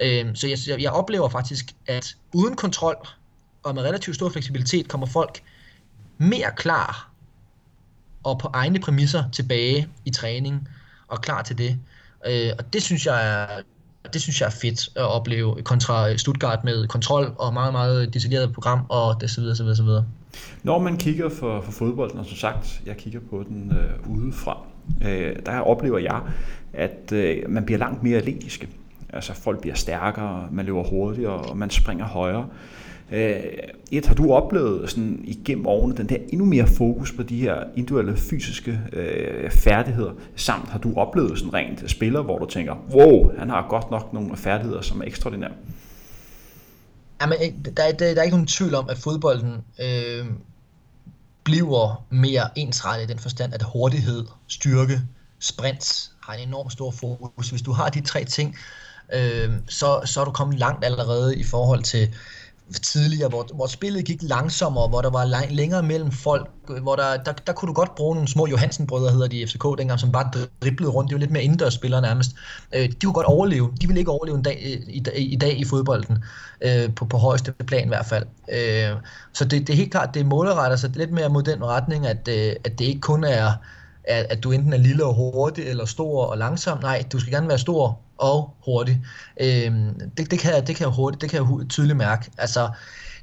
Øh, 0.01 0.35
så 0.35 0.47
jeg, 0.47 0.81
jeg 0.81 0.91
oplever 0.91 1.29
faktisk, 1.29 1.71
at 1.87 2.15
uden 2.33 2.55
kontrol 2.55 3.07
og 3.63 3.75
med 3.75 3.83
relativt 3.83 4.15
stor 4.15 4.29
fleksibilitet 4.29 4.87
kommer 4.87 5.07
folk 5.07 5.41
mere 6.17 6.51
klar 6.55 7.09
og 8.23 8.39
på 8.39 8.49
egne 8.53 8.79
præmisser 8.79 9.23
tilbage 9.31 9.87
i 10.05 10.09
træning 10.09 10.69
og 11.07 11.21
klar 11.21 11.41
til 11.41 11.57
det. 11.57 11.79
Øh, 12.25 12.51
og 12.57 12.73
det 12.73 12.83
synes 12.83 13.05
jeg 13.05 13.27
er 13.29 13.61
det 14.13 14.21
synes 14.21 14.41
jeg 14.41 14.47
er 14.47 14.51
fedt 14.61 14.89
at 14.95 15.03
opleve 15.03 15.61
kontra 15.63 16.09
øh, 16.11 16.17
Stuttgart 16.17 16.63
med 16.63 16.87
kontrol 16.87 17.33
og 17.37 17.53
meget, 17.53 17.73
meget 17.73 18.13
detaljeret 18.13 18.53
program 18.53 18.79
og 18.89 19.21
det 19.21 19.29
så 19.29 19.41
videre, 19.41 19.55
så 19.55 19.63
videre, 19.63 19.75
så 19.75 19.83
videre. 19.83 20.05
Når 20.63 20.79
man 20.79 20.97
kigger 20.97 21.29
for, 21.29 21.61
for 21.61 21.71
fodbolden, 21.71 22.19
og 22.19 22.25
som 22.25 22.37
sagt, 22.37 22.81
jeg 22.85 22.97
kigger 22.97 23.19
på 23.29 23.43
den 23.47 23.71
øh, 23.71 24.17
udefra, 24.17 24.57
øh, 25.01 25.35
der 25.45 25.59
oplever 25.59 25.97
jeg, 25.97 26.21
at 26.73 27.11
øh, 27.11 27.37
man 27.49 27.65
bliver 27.65 27.77
langt 27.77 28.03
mere 28.03 28.17
atletiske. 28.17 28.67
Altså 29.13 29.33
folk 29.33 29.61
bliver 29.61 29.75
stærkere, 29.75 30.47
man 30.51 30.65
løber 30.65 30.83
hurtigere, 30.83 31.33
og 31.33 31.57
man 31.57 31.69
springer 31.69 32.05
højere. 32.05 32.47
Øh, 33.11 33.43
et, 33.91 34.05
har 34.05 34.15
du 34.15 34.33
oplevet 34.33 34.89
sådan 34.89 35.21
igennem 35.23 35.67
årene 35.67 35.97
den 35.97 36.09
der 36.09 36.17
endnu 36.29 36.45
mere 36.45 36.67
fokus 36.67 37.11
på 37.11 37.23
de 37.23 37.41
her 37.41 37.55
individuelle 37.75 38.17
fysiske 38.17 38.79
øh, 38.93 39.51
færdigheder, 39.51 40.11
samt 40.35 40.69
har 40.69 40.79
du 40.79 40.93
oplevet 40.95 41.39
sådan 41.39 41.53
rent 41.53 41.91
spiller, 41.91 42.21
hvor 42.21 42.37
du 42.37 42.45
tænker, 42.45 42.75
wow, 42.91 43.37
han 43.37 43.49
har 43.49 43.67
godt 43.69 43.91
nok 43.91 44.13
nogle 44.13 44.37
færdigheder, 44.37 44.81
som 44.81 45.01
er 45.01 45.05
ekstraordinære? 45.05 45.51
Jamen, 47.21 47.37
der, 47.65 47.71
der, 47.71 47.91
der 47.91 48.19
er 48.19 48.23
ikke 48.23 48.35
nogen 48.35 48.47
tvivl 48.47 48.75
om, 48.75 48.89
at 48.89 48.97
fodbolden 48.97 49.53
øh, 49.79 50.25
bliver 51.43 52.05
mere 52.09 52.49
ensrettet 52.55 53.09
i 53.09 53.11
den 53.11 53.19
forstand, 53.19 53.53
at 53.53 53.63
hurtighed, 53.73 54.25
styrke, 54.47 55.01
sprint 55.39 56.11
har 56.23 56.33
en 56.33 56.47
enorm 56.47 56.69
stor 56.69 56.91
fokus. 56.91 57.49
Hvis 57.49 57.61
du 57.61 57.71
har 57.71 57.89
de 57.89 58.01
tre 58.01 58.25
ting, 58.25 58.55
øh, 59.13 59.49
så, 59.67 60.01
så 60.05 60.21
er 60.21 60.25
du 60.25 60.31
kommet 60.31 60.59
langt 60.59 60.85
allerede 60.85 61.39
i 61.39 61.43
forhold 61.43 61.83
til 61.83 62.15
tidligere, 62.77 63.29
hvor, 63.29 63.47
hvor 63.53 63.67
spillet 63.67 64.05
gik 64.05 64.19
langsommere, 64.21 64.87
hvor 64.87 65.01
der 65.01 65.09
var 65.09 65.25
lang, 65.25 65.51
længere 65.51 65.83
mellem 65.83 66.11
folk, 66.11 66.49
hvor 66.81 66.95
der, 66.95 67.23
der, 67.23 67.31
der 67.31 67.53
kunne 67.53 67.67
du 67.67 67.73
godt 67.73 67.95
bruge 67.95 68.15
nogle 68.15 68.27
små 68.27 68.47
Johansen-brødre, 68.47 69.11
hedder 69.11 69.27
de 69.27 69.41
i 69.41 69.45
FCK 69.45 69.63
dengang, 69.77 69.99
som 69.99 70.11
bare 70.11 70.31
driblede 70.61 70.91
rundt. 70.91 71.09
Det 71.09 71.15
var 71.15 71.19
lidt 71.19 71.31
mere 71.31 71.43
indendørsspillere 71.43 72.01
nærmest. 72.01 72.31
Øh, 72.75 72.89
de 72.89 72.95
kunne 73.03 73.13
godt 73.13 73.25
overleve. 73.25 73.73
De 73.81 73.87
ville 73.87 73.99
ikke 73.99 74.11
overleve 74.11 74.37
en 74.37 74.43
dag, 74.43 74.61
øh, 74.65 74.93
i, 74.93 75.03
i, 75.15 75.33
i 75.33 75.35
dag 75.35 75.59
i 75.59 75.65
fodbolden, 75.65 76.23
øh, 76.61 76.95
på, 76.95 77.05
på 77.05 77.17
højeste 77.17 77.51
plan 77.51 77.85
i 77.85 77.87
hvert 77.87 78.05
fald. 78.05 78.25
Øh, 78.51 78.97
så 79.33 79.45
det, 79.45 79.67
det 79.67 79.69
er 79.69 79.77
helt 79.77 79.91
klart, 79.91 80.13
det 80.13 80.25
målretter 80.25 80.77
sig 80.77 80.89
lidt 80.95 81.11
mere 81.11 81.29
mod 81.29 81.43
den 81.43 81.65
retning, 81.65 82.07
at, 82.07 82.27
øh, 82.27 82.55
at 82.63 82.79
det 82.79 82.85
ikke 82.85 83.01
kun 83.01 83.23
er 83.23 83.53
at, 84.03 84.25
at 84.29 84.43
du 84.43 84.51
enten 84.51 84.73
er 84.73 84.77
lille 84.77 85.05
og 85.05 85.13
hurtig, 85.15 85.65
eller 85.65 85.85
stor 85.85 86.25
og 86.25 86.37
langsom. 86.37 86.79
Nej, 86.81 87.03
du 87.11 87.19
skal 87.19 87.33
gerne 87.33 87.47
være 87.47 87.57
stor 87.57 87.99
og 88.19 88.53
hurtig. 88.65 89.01
Øhm, 89.41 89.99
det, 90.17 90.31
det, 90.31 90.39
kan, 90.39 90.67
det 90.67 90.75
kan 90.75 90.85
jeg 90.85 90.95
hurtigt, 90.95 91.21
det 91.21 91.29
kan 91.29 91.39
jeg 91.39 91.69
tydeligt 91.69 91.97
mærke. 91.97 92.31
Altså, 92.37 92.69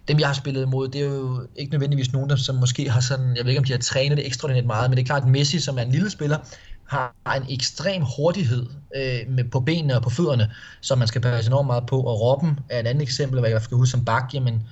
dem 0.09 0.19
jeg 0.19 0.29
har 0.29 0.35
spillet 0.35 0.63
imod, 0.63 0.89
det 0.89 1.01
er 1.01 1.05
jo 1.05 1.47
ikke 1.57 1.73
nødvendigvis 1.73 2.13
nogen, 2.13 2.31
der 2.31 2.37
som 2.37 2.55
måske 2.57 2.91
har 2.91 3.01
sådan, 3.01 3.37
jeg 3.37 3.45
ved 3.45 3.51
ikke 3.51 3.59
om 3.59 3.65
de 3.65 3.73
har 3.73 3.79
trænet 3.79 4.19
det 4.19 4.27
ekstraordinært 4.27 4.67
meget, 4.67 4.91
men 4.91 4.97
det 4.97 5.03
er 5.03 5.07
klart, 5.07 5.23
at 5.23 5.29
Messi, 5.29 5.61
som 5.61 5.79
er 5.79 5.83
en 5.83 5.91
lille 5.91 6.11
spiller, 6.11 6.39
har 6.87 7.37
en 7.37 7.47
ekstrem 7.51 8.03
hurtighed 8.17 8.67
øh, 8.97 9.21
med, 9.29 9.45
på 9.45 9.61
benene 9.61 9.97
og 9.97 10.03
på 10.03 10.11
fødderne, 10.11 10.51
som 10.81 10.99
man 10.99 11.09
skal 11.09 11.21
passe 11.21 11.49
enormt 11.49 11.67
meget 11.67 11.87
på. 11.87 12.01
Og 12.01 12.21
Robben 12.21 12.59
er 12.69 12.81
et 12.81 12.87
andet 12.87 13.03
eksempel, 13.03 13.41
hvad 13.41 13.51
jeg 13.51 13.63
skal 13.63 13.77
huske 13.77 13.91
som 13.91 14.05
bak, 14.05 14.35
jamen, 14.35 14.63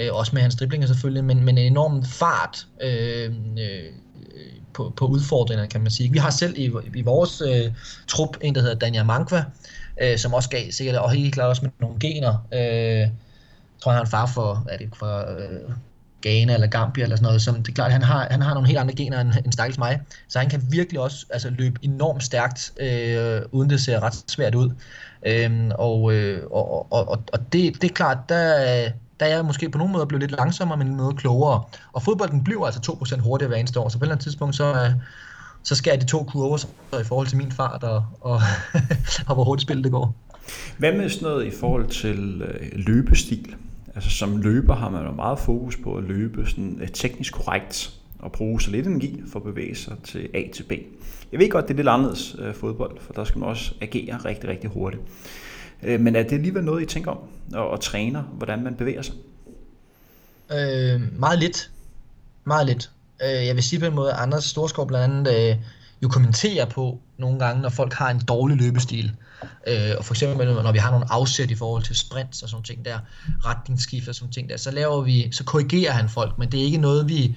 øh, 0.00 0.08
også 0.12 0.30
med 0.34 0.42
hans 0.42 0.56
driblinger 0.56 0.86
selvfølgelig, 0.86 1.24
men, 1.24 1.44
men 1.44 1.58
en 1.58 1.72
enorm 1.72 2.04
fart 2.04 2.66
øh, 2.80 3.32
øh, 3.58 3.92
på, 4.72 4.92
på 4.96 5.06
udfordringer, 5.06 5.66
kan 5.66 5.80
man 5.80 5.90
sige. 5.90 6.12
Vi 6.12 6.18
har 6.18 6.30
selv 6.30 6.58
i, 6.58 6.72
i 6.94 7.02
vores 7.02 7.42
øh, 7.46 7.72
trup 8.06 8.36
en, 8.40 8.54
der 8.54 8.60
hedder 8.60 8.74
Daniel 8.74 9.04
Mankva, 9.04 9.44
øh, 10.02 10.18
som 10.18 10.34
også 10.34 10.48
gav 10.48 10.70
sikkert, 10.70 10.96
og 10.96 11.10
helt 11.10 11.34
klart 11.34 11.48
også 11.48 11.62
med 11.62 11.70
nogle 11.80 11.98
gener. 12.00 12.46
Øh, 12.52 12.60
jeg 12.60 13.10
tror, 13.80 13.92
han 13.92 13.96
har 13.96 14.04
en 14.04 14.10
far 14.10 14.26
for, 14.26 14.66
er 14.68 14.76
det 14.76 14.88
for 14.96 15.18
øh, 15.18 15.74
Ghana 16.22 16.54
eller 16.54 16.66
Gambia 16.66 17.02
eller 17.02 17.16
sådan 17.16 17.26
noget, 17.26 17.42
som 17.42 17.54
det 17.54 17.68
er 17.68 17.74
klart, 17.74 17.92
han 17.92 18.02
har, 18.02 18.28
han 18.30 18.42
har 18.42 18.54
nogle 18.54 18.66
helt 18.66 18.78
andre 18.78 18.94
gener 18.94 19.20
end, 19.20 19.32
end 19.44 19.52
stakkels 19.52 19.78
mig, 19.78 20.00
så 20.28 20.38
han 20.38 20.48
kan 20.48 20.62
virkelig 20.70 21.00
også 21.00 21.26
altså, 21.30 21.50
løbe 21.50 21.78
enormt 21.82 22.22
stærkt, 22.22 22.72
øh, 22.80 23.42
uden 23.52 23.70
det 23.70 23.80
ser 23.80 24.00
ret 24.00 24.24
svært 24.28 24.54
ud. 24.54 24.70
Øh, 25.26 25.70
og, 25.74 26.12
øh, 26.12 26.46
og, 26.50 26.92
og, 26.92 27.08
og, 27.08 27.22
og 27.32 27.52
det, 27.52 27.82
det 27.82 27.90
er 27.90 27.94
klart, 27.94 28.18
der, 28.28 28.90
der 29.20 29.26
er 29.26 29.34
jeg 29.34 29.44
måske 29.44 29.70
på 29.70 29.78
nogle 29.78 29.92
måder 29.92 30.04
blevet 30.04 30.22
lidt 30.22 30.38
langsommere, 30.38 30.78
men 30.78 30.86
noget 30.86 31.16
klogere. 31.16 31.62
Og 31.92 32.02
fodbolden 32.02 32.44
bliver 32.44 32.66
altså 32.66 32.96
2% 33.16 33.20
hurtigere 33.20 33.48
hver 33.48 33.56
eneste 33.56 33.80
år, 33.80 33.88
så 33.88 33.98
på 33.98 34.02
et 34.02 34.06
eller 34.06 34.14
andet 34.14 34.22
tidspunkt, 34.22 34.56
så, 34.56 34.74
øh, 34.74 34.90
så 35.62 35.74
skal 35.74 35.90
jeg 35.90 36.00
de 36.00 36.06
to 36.06 36.22
kurver 36.22 36.56
så 36.56 36.66
i 37.00 37.04
forhold 37.04 37.26
til 37.26 37.36
min 37.36 37.52
fart 37.52 37.84
og, 37.84 38.04
og, 38.20 38.40
og 39.28 39.34
hvor 39.34 39.44
hurtigt 39.44 39.62
spillet 39.62 39.84
det 39.84 39.92
går. 39.92 40.14
Hvad 40.78 40.92
med 40.92 41.08
sådan 41.08 41.28
noget 41.28 41.46
i 41.46 41.50
forhold 41.60 41.88
til 41.88 42.42
øh, 42.42 42.70
løbestil? 42.72 43.54
Altså 43.94 44.10
som 44.10 44.36
løber 44.36 44.74
har 44.74 44.90
man 44.90 45.04
jo 45.04 45.12
meget 45.12 45.38
fokus 45.38 45.76
på 45.76 45.94
at 45.94 46.04
løbe 46.04 46.46
sådan 46.46 46.78
øh, 46.82 46.88
teknisk 46.88 47.32
korrekt 47.32 47.94
og 48.18 48.32
bruge 48.32 48.60
så 48.60 48.70
lidt 48.70 48.86
energi 48.86 49.22
for 49.32 49.38
at 49.38 49.44
bevæge 49.44 49.74
sig 49.74 49.96
til 50.04 50.28
A 50.34 50.42
til 50.54 50.62
B. 50.62 50.72
Jeg 51.32 51.40
ved 51.40 51.50
godt, 51.50 51.68
det 51.68 51.74
er 51.74 51.76
lidt 51.76 51.88
anderledes 51.88 52.36
øh, 52.38 52.54
fodbold, 52.54 53.00
for 53.00 53.12
der 53.12 53.24
skal 53.24 53.38
man 53.38 53.48
også 53.48 53.74
agere 53.80 54.16
rigtig, 54.16 54.50
rigtig 54.50 54.70
hurtigt. 54.70 55.02
Øh, 55.82 56.00
men 56.00 56.16
er 56.16 56.22
det 56.22 56.32
alligevel 56.32 56.64
noget, 56.64 56.82
I 56.82 56.86
tænker 56.86 57.10
om, 57.10 57.18
og, 57.54 57.70
og 57.70 57.80
træner, 57.80 58.22
hvordan 58.22 58.64
man 58.64 58.74
bevæger 58.74 59.02
sig? 59.02 59.14
Øh, 60.52 61.18
meget 61.18 61.38
lidt. 61.38 61.70
Meget 62.44 62.66
lidt. 62.66 62.90
Øh, 63.22 63.46
jeg 63.46 63.54
vil 63.54 63.62
sige 63.62 63.80
på 63.80 63.86
en 63.86 63.94
måde, 63.94 64.12
at 64.12 64.18
Anders 64.18 64.44
Storskov 64.44 64.88
blandt 64.88 65.28
andet 65.28 65.50
øh, 65.50 65.56
jo 66.02 66.08
kommenterer 66.08 66.64
på 66.64 67.00
nogle 67.16 67.38
gange, 67.38 67.62
når 67.62 67.68
folk 67.68 67.92
har 67.92 68.10
en 68.10 68.20
dårlig 68.20 68.56
løbestil. 68.56 69.12
Øh, 69.42 69.90
og 69.98 70.04
for 70.04 70.14
eksempel 70.14 70.46
når 70.46 70.72
vi 70.72 70.78
har 70.78 70.90
nogle 70.90 71.12
afsæt 71.12 71.50
i 71.50 71.54
forhold 71.54 71.82
til 71.82 71.96
sprints 71.96 72.42
og 72.42 72.48
sådan 72.48 72.64
ting 72.64 72.84
der, 72.84 72.98
retningsskift 73.44 74.08
og 74.08 74.14
sådan 74.14 74.32
ting 74.32 74.48
der, 74.48 74.56
så 74.56 74.70
laver 74.70 75.02
vi, 75.02 75.32
så 75.32 75.44
korrigerer 75.44 75.92
han 75.92 76.08
folk, 76.08 76.38
men 76.38 76.52
det 76.52 76.60
er 76.60 76.64
ikke 76.64 76.78
noget, 76.78 77.08
vi 77.08 77.36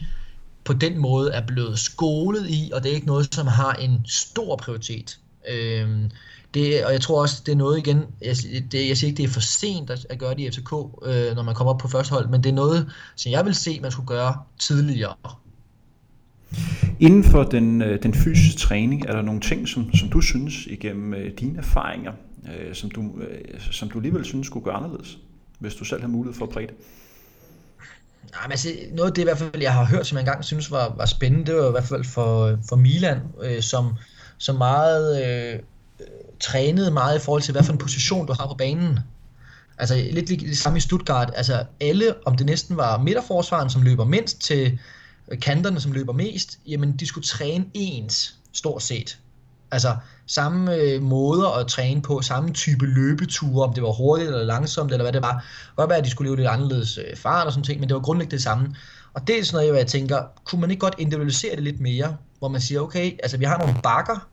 på 0.63 0.73
den 0.73 0.97
måde 0.97 1.31
er 1.31 1.45
blevet 1.47 1.79
skolet 1.79 2.49
i, 2.49 2.71
og 2.73 2.83
det 2.83 2.91
er 2.91 2.95
ikke 2.95 3.07
noget, 3.07 3.33
som 3.35 3.47
har 3.47 3.73
en 3.73 4.05
stor 4.07 4.55
prioritet. 4.55 5.19
Øh, 5.49 5.89
det, 6.53 6.85
og 6.85 6.91
jeg 6.91 7.01
tror 7.01 7.21
også, 7.21 7.43
det 7.45 7.51
er 7.51 7.55
noget 7.55 7.77
igen, 7.77 7.97
jeg, 8.21 8.35
det, 8.71 8.87
jeg 8.87 8.97
siger 8.97 9.09
ikke, 9.09 9.17
det 9.17 9.29
er 9.29 9.33
for 9.33 9.39
sent 9.39 9.89
at, 9.89 10.07
at 10.09 10.19
gøre 10.19 10.35
det 10.35 10.39
i 10.39 10.51
FCK, 10.51 10.73
øh, 11.05 11.35
når 11.35 11.43
man 11.43 11.55
kommer 11.55 11.73
op 11.73 11.79
på 11.79 11.87
første 11.87 12.13
hold, 12.13 12.27
men 12.29 12.43
det 12.43 12.49
er 12.49 12.53
noget, 12.53 12.91
som 13.15 13.31
jeg 13.31 13.45
vil 13.45 13.55
se, 13.55 13.79
man 13.79 13.91
skulle 13.91 14.07
gøre 14.07 14.35
tidligere. 14.59 15.13
Inden 16.99 17.23
for 17.23 17.43
den, 17.43 17.81
øh, 17.81 18.03
den 18.03 18.13
fysiske 18.13 18.59
træning, 18.59 19.05
er 19.05 19.11
der 19.11 19.21
nogle 19.21 19.41
ting, 19.41 19.67
som, 19.67 19.93
som 19.93 20.09
du 20.09 20.21
synes 20.21 20.65
igennem 20.65 21.13
øh, 21.13 21.31
dine 21.39 21.57
erfaringer, 21.57 22.11
øh, 22.45 22.75
som, 22.75 22.91
du, 22.91 23.01
øh, 23.01 23.61
som 23.71 23.89
du 23.89 23.97
alligevel 23.97 24.25
synes 24.25 24.47
skulle 24.47 24.63
gøre 24.63 24.75
anderledes, 24.75 25.17
hvis 25.59 25.75
du 25.75 25.83
selv 25.83 26.01
har 26.01 26.07
mulighed 26.07 26.37
for 26.37 26.45
at 26.45 26.51
præge 26.51 26.67
det? 26.67 26.75
Nej, 28.31 28.41
men 28.43 28.51
altså, 28.51 28.69
noget 28.93 29.09
af 29.09 29.13
det 29.13 29.21
i 29.21 29.25
hvert 29.25 29.37
fald, 29.37 29.61
jeg 29.61 29.73
har 29.73 29.85
hørt, 29.85 30.07
som 30.07 30.15
jeg 30.15 30.21
engang 30.21 30.45
synes 30.45 30.71
var, 30.71 30.93
var 30.97 31.05
spændende, 31.05 31.45
det 31.45 31.55
var 31.55 31.67
i 31.67 31.71
hvert 31.71 31.83
fald 31.83 32.03
for, 32.03 32.59
for 32.69 32.75
Milan, 32.75 33.19
øh, 33.43 33.61
som, 33.61 33.93
som 34.37 34.55
meget 34.55 35.25
øh, 35.25 35.59
trænede 36.41 36.91
meget 36.91 37.19
i 37.19 37.21
forhold 37.21 37.41
til, 37.41 37.51
hvad 37.51 37.63
for 37.63 37.73
en 37.73 37.77
position 37.77 38.27
du 38.27 38.33
har 38.39 38.47
på 38.47 38.53
banen. 38.53 38.99
Altså 39.77 39.95
lidt 40.11 40.29
det 40.29 40.57
samme 40.57 40.77
i 40.77 40.81
Stuttgart. 40.81 41.31
Altså 41.35 41.63
alle, 41.79 42.13
om 42.25 42.37
det 42.37 42.45
næsten 42.45 42.77
var 42.77 42.97
midterforsvaren, 42.97 43.69
som 43.69 43.81
løber 43.81 44.05
mindst, 44.05 44.41
til 44.41 44.79
kanterne, 45.41 45.81
som 45.81 45.91
løber 45.91 46.13
mest, 46.13 46.59
jamen 46.67 46.91
de 46.91 47.05
skulle 47.05 47.27
træne 47.27 47.65
ens, 47.73 48.35
stort 48.53 48.83
set. 48.83 49.17
Altså 49.71 49.95
samme 50.27 50.75
øh, 50.75 51.01
måder 51.01 51.49
at 51.49 51.67
træne 51.67 52.01
på, 52.01 52.21
samme 52.21 52.53
type 52.53 52.85
løbeture, 52.85 53.67
om 53.67 53.73
det 53.73 53.83
var 53.83 53.91
hurtigt 53.91 54.29
eller 54.29 54.43
langsomt, 54.43 54.91
eller 54.91 55.03
hvad 55.03 55.13
det 55.13 55.21
var. 55.21 55.45
Godt 55.75 55.89
være, 55.89 55.97
at 55.97 56.05
de 56.05 56.09
skulle 56.09 56.29
leve 56.29 56.37
lidt 56.37 56.47
anderledes 56.47 56.97
øh, 56.97 57.17
fart 57.17 57.47
og 57.47 57.53
sådan 57.53 57.63
ting, 57.63 57.79
men 57.79 57.89
det 57.89 57.95
var 57.95 58.01
grundlæggende 58.01 58.35
det 58.35 58.43
samme. 58.43 58.75
Og 59.13 59.27
det 59.27 59.39
er 59.39 59.43
sådan 59.43 59.65
noget, 59.65 59.79
jeg 59.79 59.87
tænker, 59.87 60.23
kunne 60.45 60.61
man 60.61 60.71
ikke 60.71 60.81
godt 60.81 60.95
individualisere 60.97 61.55
det 61.55 61.63
lidt 61.63 61.79
mere, 61.79 62.17
hvor 62.39 62.47
man 62.47 62.61
siger, 62.61 62.81
okay, 62.81 63.11
altså 63.23 63.37
vi 63.37 63.45
har 63.45 63.57
nogle 63.57 63.75
bakker, 63.83 64.27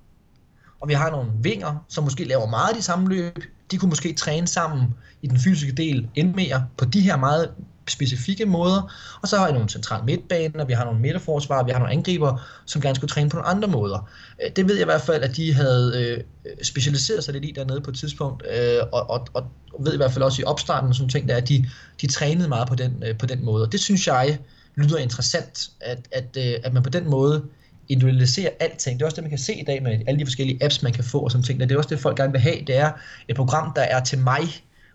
og 0.81 0.89
vi 0.89 0.95
har 0.95 1.11
nogle 1.11 1.31
vinger, 1.43 1.85
som 1.89 2.05
måske 2.05 2.25
laver 2.25 2.47
meget 2.47 2.69
af 2.69 2.75
de 2.77 2.83
samme 2.83 3.09
løb. 3.09 3.45
De 3.71 3.79
kunne 3.79 3.89
måske 3.89 4.13
træne 4.13 4.47
sammen 4.47 4.95
i 5.23 5.27
den 5.27 5.39
fysiske 5.39 5.73
del 5.73 6.09
endnu 6.15 6.37
mere 6.37 6.67
på 6.77 6.85
de 6.85 7.01
her 7.01 7.17
meget 7.17 7.51
specifikke 7.91 8.47
måder, 8.47 8.93
og 9.23 9.29
så 9.29 9.37
har 9.37 9.47
vi 9.47 9.53
nogle 9.53 9.69
centrale 9.69 10.05
midtbaner, 10.05 10.65
vi 10.65 10.73
har 10.73 10.85
nogle 10.85 11.01
midterforsvar, 11.01 11.63
vi 11.63 11.71
har 11.71 11.79
nogle 11.79 11.93
angriber, 11.93 12.49
som 12.67 12.83
gerne 12.83 12.97
skulle 12.97 13.09
træne 13.09 13.31
på 13.31 13.37
nogle 13.37 13.49
andre 13.49 13.69
måder. 13.69 14.09
Øh, 14.45 14.51
det 14.57 14.69
ved 14.69 14.75
jeg 14.75 14.83
i 14.83 14.85
hvert 14.85 15.01
fald, 15.01 15.23
at 15.23 15.37
de 15.37 15.55
havde 15.55 15.93
øh, 15.97 16.55
specialiseret 16.63 17.25
sig 17.25 17.35
lidt 17.35 17.45
i 17.45 17.53
dernede 17.57 17.81
på 17.81 17.91
et 17.91 17.97
tidspunkt, 17.97 18.43
øh, 18.59 18.81
og, 18.93 19.11
og, 19.11 19.27
og 19.35 19.45
ved 19.81 19.95
i 19.95 19.97
hvert 19.97 20.13
fald 20.13 20.25
også 20.25 20.43
i 20.43 20.45
opstarten, 20.45 20.95
som 20.95 21.09
ting, 21.09 21.29
der, 21.29 21.37
at 21.37 21.49
de, 21.49 21.65
de 22.01 22.07
trænede 22.07 22.49
meget 22.49 22.69
på 22.69 22.75
den, 22.75 23.05
på 23.19 23.27
den 23.27 23.45
måde. 23.45 23.65
Og 23.67 23.73
det 23.73 23.81
synes 23.81 24.07
jeg 24.07 24.39
lyder 24.75 24.99
interessant, 24.99 25.71
at, 25.81 26.09
at, 26.13 26.37
at 26.37 26.73
man 26.73 26.83
på 26.83 26.91
den 26.91 27.11
måde 27.11 27.45
individualisere 27.89 28.51
alting. 28.60 28.98
Det 28.98 29.02
er 29.02 29.06
også 29.06 29.16
det, 29.16 29.24
man 29.24 29.31
kan 29.31 29.39
se 29.39 29.55
i 29.55 29.65
dag 29.65 29.82
med 29.82 29.98
alle 30.06 30.20
de 30.20 30.27
forskellige 30.27 30.65
apps, 30.65 30.82
man 30.82 30.93
kan 30.93 31.05
få 31.05 31.19
og 31.19 31.31
sådan 31.31 31.43
ting. 31.43 31.60
Det 31.60 31.73
er 31.73 31.77
også 31.77 31.90
det, 31.90 32.01
folk 32.01 32.16
gerne 32.16 32.32
vil 32.32 32.40
have. 32.40 32.56
Det 32.66 32.77
er 32.77 32.93
et 33.28 33.36
program, 33.36 33.73
der 33.77 33.82
er 33.82 34.05
til 34.05 34.19
mig, 34.19 34.43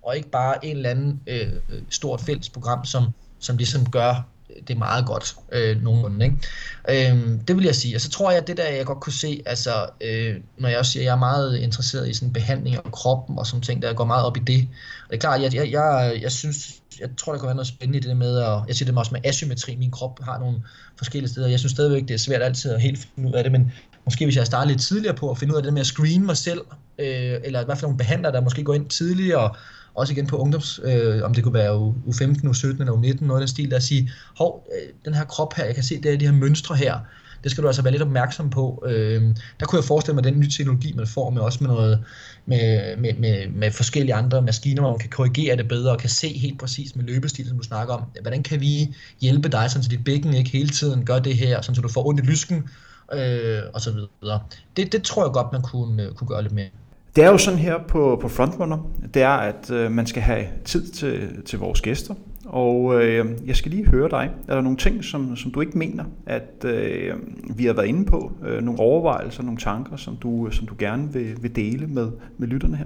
og 0.01 0.17
ikke 0.17 0.29
bare 0.29 0.65
en 0.65 0.77
eller 0.77 0.89
anden 0.89 1.21
øh, 1.27 1.47
stort 1.89 2.21
fælles 2.21 2.49
program, 2.49 2.85
som, 2.85 3.03
som 3.39 3.57
ligesom 3.57 3.89
gør 3.89 4.27
det 4.67 4.77
meget 4.77 5.05
godt 5.05 5.35
øh, 5.51 5.83
nogenlunde. 5.83 6.25
Ikke? 6.25 7.11
Øh, 7.11 7.39
det 7.47 7.55
vil 7.55 7.65
jeg 7.65 7.75
sige. 7.75 7.95
Og 7.95 8.01
så 8.01 8.09
tror 8.09 8.31
jeg, 8.31 8.41
at 8.41 8.47
det 8.47 8.57
der, 8.57 8.69
jeg 8.69 8.85
godt 8.85 8.99
kunne 8.99 9.13
se, 9.13 9.43
altså, 9.45 9.87
øh, 10.01 10.35
når 10.57 10.69
jeg 10.69 10.79
også 10.79 10.91
siger, 10.91 11.01
at 11.01 11.05
jeg 11.05 11.11
er 11.11 11.19
meget 11.19 11.57
interesseret 11.57 12.09
i 12.09 12.13
sådan 12.13 12.33
behandling 12.33 12.75
af 12.75 12.91
kroppen 12.91 13.37
og 13.39 13.47
sådan 13.47 13.61
ting, 13.61 13.81
der 13.81 13.87
jeg 13.87 13.97
går 13.97 14.05
meget 14.05 14.25
op 14.25 14.37
i 14.37 14.39
det. 14.39 14.67
Og 15.05 15.09
det 15.09 15.15
er 15.15 15.19
klart, 15.19 15.41
jeg, 15.41 15.55
jeg, 15.55 15.71
jeg, 15.71 16.19
jeg 16.21 16.31
synes, 16.31 16.82
jeg 16.99 17.09
tror, 17.17 17.31
der 17.31 17.39
kan 17.39 17.45
være 17.45 17.55
noget 17.55 17.67
spændende 17.67 17.97
i 17.97 18.01
det 18.01 18.17
med, 18.17 18.37
og 18.37 18.65
jeg 18.67 18.75
siger 18.75 18.89
det 18.89 18.97
også 18.97 19.11
med 19.13 19.21
asymmetri. 19.23 19.75
Min 19.75 19.91
krop 19.91 20.19
har 20.23 20.39
nogle 20.39 20.57
forskellige 20.97 21.29
steder. 21.29 21.47
Jeg 21.47 21.59
synes 21.59 21.71
stadigvæk, 21.71 22.01
det 22.01 22.11
er 22.11 22.17
svært 22.17 22.41
altid 22.41 22.71
at 22.71 22.81
helt 22.81 23.07
finde 23.15 23.29
ud 23.29 23.33
af 23.33 23.43
det, 23.43 23.51
men 23.51 23.71
måske 24.05 24.25
hvis 24.25 24.35
jeg 24.35 24.45
starter 24.45 24.67
lidt 24.67 24.81
tidligere 24.81 25.15
på 25.15 25.31
at 25.31 25.37
finde 25.37 25.53
ud 25.53 25.57
af 25.57 25.63
det 25.63 25.73
med 25.73 25.81
at 25.81 25.87
screene 25.87 26.25
mig 26.25 26.37
selv, 26.37 26.61
øh, 26.99 27.35
eller 27.43 27.61
i 27.61 27.65
hvert 27.65 27.77
fald 27.77 27.83
nogle 27.83 27.97
behandlere, 27.97 28.31
der 28.31 28.41
måske 28.41 28.63
går 28.63 28.73
ind 28.73 28.89
tidligere, 28.89 29.49
også 29.95 30.13
igen 30.13 30.27
på 30.27 30.37
ungdoms, 30.37 30.79
øh, 30.83 31.23
om 31.23 31.33
det 31.33 31.43
kunne 31.43 31.53
være 31.53 31.93
U15, 32.07 32.47
U17 32.47 32.79
eller 32.79 32.93
U19, 32.93 33.25
noget 33.25 33.41
af 33.41 33.41
den 33.41 33.47
stil, 33.47 33.71
der 33.71 33.79
siger, 33.79 34.11
hov, 34.37 34.67
øh, 34.75 34.93
den 35.05 35.13
her 35.13 35.25
krop 35.25 35.53
her, 35.53 35.65
jeg 35.65 35.75
kan 35.75 35.83
se, 35.83 36.01
det 36.01 36.13
er 36.13 36.17
de 36.17 36.25
her 36.25 36.33
mønstre 36.33 36.75
her, 36.75 36.99
det 37.43 37.51
skal 37.51 37.61
du 37.61 37.67
altså 37.67 37.81
være 37.81 37.91
lidt 37.91 38.01
opmærksom 38.01 38.49
på. 38.49 38.83
Øh, 38.87 39.21
der 39.59 39.65
kunne 39.65 39.79
jeg 39.79 39.85
forestille 39.85 40.15
mig, 40.15 40.25
at 40.25 40.33
den 40.33 40.39
nye 40.39 40.49
teknologi, 40.49 40.93
man 40.93 41.07
får 41.07 41.29
med 41.29 41.41
også 41.41 41.59
med 41.61 41.69
noget 41.69 42.03
med, 42.45 42.97
med, 42.97 43.13
med, 43.13 43.47
med 43.47 43.71
forskellige 43.71 44.15
andre 44.15 44.41
maskiner, 44.41 44.81
hvor 44.81 44.91
man 44.91 44.99
kan 44.99 45.09
korrigere 45.09 45.57
det 45.57 45.67
bedre 45.67 45.91
og 45.91 45.97
kan 45.97 46.09
se 46.09 46.27
helt 46.27 46.59
præcis 46.59 46.95
med 46.95 47.05
løbestil, 47.05 47.47
som 47.47 47.57
du 47.57 47.63
snakker 47.63 47.93
om. 47.93 48.01
Hvordan 48.21 48.43
kan 48.43 48.61
vi 48.61 48.95
hjælpe 49.21 49.49
dig, 49.49 49.71
så 49.71 49.87
dit 49.89 50.03
bækken 50.03 50.33
ikke 50.33 50.49
hele 50.49 50.69
tiden 50.69 51.05
gør 51.05 51.19
det 51.19 51.37
her, 51.37 51.61
så 51.61 51.81
du 51.81 51.87
får 51.87 52.07
ondt 52.07 52.19
i 52.19 52.23
lysken, 52.23 52.69
øh, 53.13 53.59
og 53.73 53.81
så 53.81 53.91
videre. 53.91 54.39
Det, 54.77 54.91
det 54.91 55.03
tror 55.03 55.25
jeg 55.25 55.33
godt, 55.33 55.47
man 55.51 55.61
kunne, 55.61 56.03
øh, 56.03 56.11
kunne 56.13 56.27
gøre 56.27 56.41
lidt 56.41 56.53
mere. 56.53 56.69
Det 57.15 57.23
er 57.23 57.29
jo 57.29 57.37
sådan 57.37 57.59
her 57.59 57.75
på, 57.87 58.17
på 58.21 58.29
Frontrunner, 58.29 58.77
det 59.13 59.21
er, 59.21 59.29
at 59.29 59.71
øh, 59.71 59.91
man 59.91 60.07
skal 60.07 60.21
have 60.21 60.45
tid 60.65 60.91
til, 60.91 61.43
til 61.45 61.59
vores 61.59 61.81
gæster. 61.81 62.13
Og 62.45 63.03
øh, 63.03 63.25
jeg 63.47 63.55
skal 63.55 63.71
lige 63.71 63.85
høre 63.85 64.09
dig. 64.09 64.31
Er 64.47 64.53
der 64.53 64.61
nogle 64.61 64.77
ting, 64.77 65.03
som, 65.03 65.35
som 65.35 65.51
du 65.51 65.61
ikke 65.61 65.77
mener, 65.77 66.03
at 66.27 66.65
øh, 66.65 67.13
vi 67.55 67.65
har 67.65 67.73
været 67.73 67.87
inde 67.87 68.05
på? 68.05 68.31
Øh, 68.45 68.63
nogle 68.63 68.79
overvejelser, 68.79 69.43
nogle 69.43 69.59
tanker, 69.59 69.95
som 69.95 70.17
du, 70.17 70.49
som 70.51 70.67
du 70.67 70.75
gerne 70.79 71.13
vil, 71.13 71.37
vil 71.41 71.55
dele 71.55 71.87
med, 71.87 72.11
med 72.37 72.47
lytterne 72.47 72.77
her? 72.77 72.85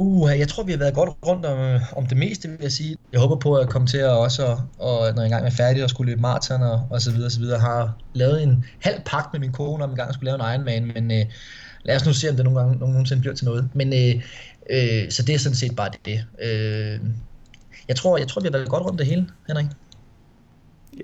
Uh, 0.00 0.30
jeg 0.38 0.48
tror, 0.48 0.62
vi 0.62 0.72
har 0.72 0.78
været 0.78 0.94
godt 0.94 1.10
rundt 1.26 1.46
om, 1.46 1.80
om 1.96 2.06
det 2.06 2.18
meste, 2.18 2.48
vil 2.48 2.58
jeg 2.62 2.72
sige. 2.72 2.96
Jeg 3.12 3.20
håber 3.20 3.36
på 3.36 3.54
at 3.54 3.68
komme 3.68 3.88
til 3.88 3.98
at 3.98 4.10
også, 4.10 4.42
og 4.78 5.14
når 5.14 5.22
jeg 5.22 5.24
engang 5.24 5.46
er 5.46 5.50
færdig 5.50 5.84
og 5.84 5.90
skulle 5.90 6.10
løbe 6.10 6.20
maraton 6.20 6.62
og, 6.62 6.86
og 6.90 7.02
så 7.02 7.12
videre, 7.12 7.30
så 7.30 7.40
videre, 7.40 7.60
har 7.60 7.96
lavet 8.14 8.42
en 8.42 8.64
halv 8.80 9.00
pagt 9.06 9.32
med 9.32 9.40
min 9.40 9.52
kone 9.52 9.84
om 9.84 9.90
en 9.90 9.96
gang 9.96 10.14
skulle 10.14 10.30
lave 10.30 10.34
en 10.34 10.54
Ironman, 10.54 10.92
men 10.94 11.10
øh, 11.10 11.26
lad 11.84 11.96
os 11.96 12.06
nu 12.06 12.12
se, 12.12 12.30
om 12.30 12.36
det 12.36 12.44
nogle 12.44 12.60
gange 12.60 12.78
nogensinde 12.78 13.20
bliver 13.20 13.34
til 13.34 13.46
noget. 13.46 13.68
Men 13.74 13.92
øh, 13.92 14.22
øh, 14.70 15.10
så 15.10 15.22
det 15.22 15.34
er 15.34 15.38
sådan 15.38 15.56
set 15.56 15.76
bare 15.76 15.90
det. 16.04 16.24
Øh, 16.42 17.00
jeg 17.88 17.96
tror, 17.96 18.18
jeg 18.18 18.28
tror, 18.28 18.40
vi 18.40 18.46
har 18.46 18.52
været 18.52 18.68
godt 18.68 18.82
rundt 18.82 18.98
det 18.98 19.06
hele, 19.06 19.26
Henrik. 19.48 19.66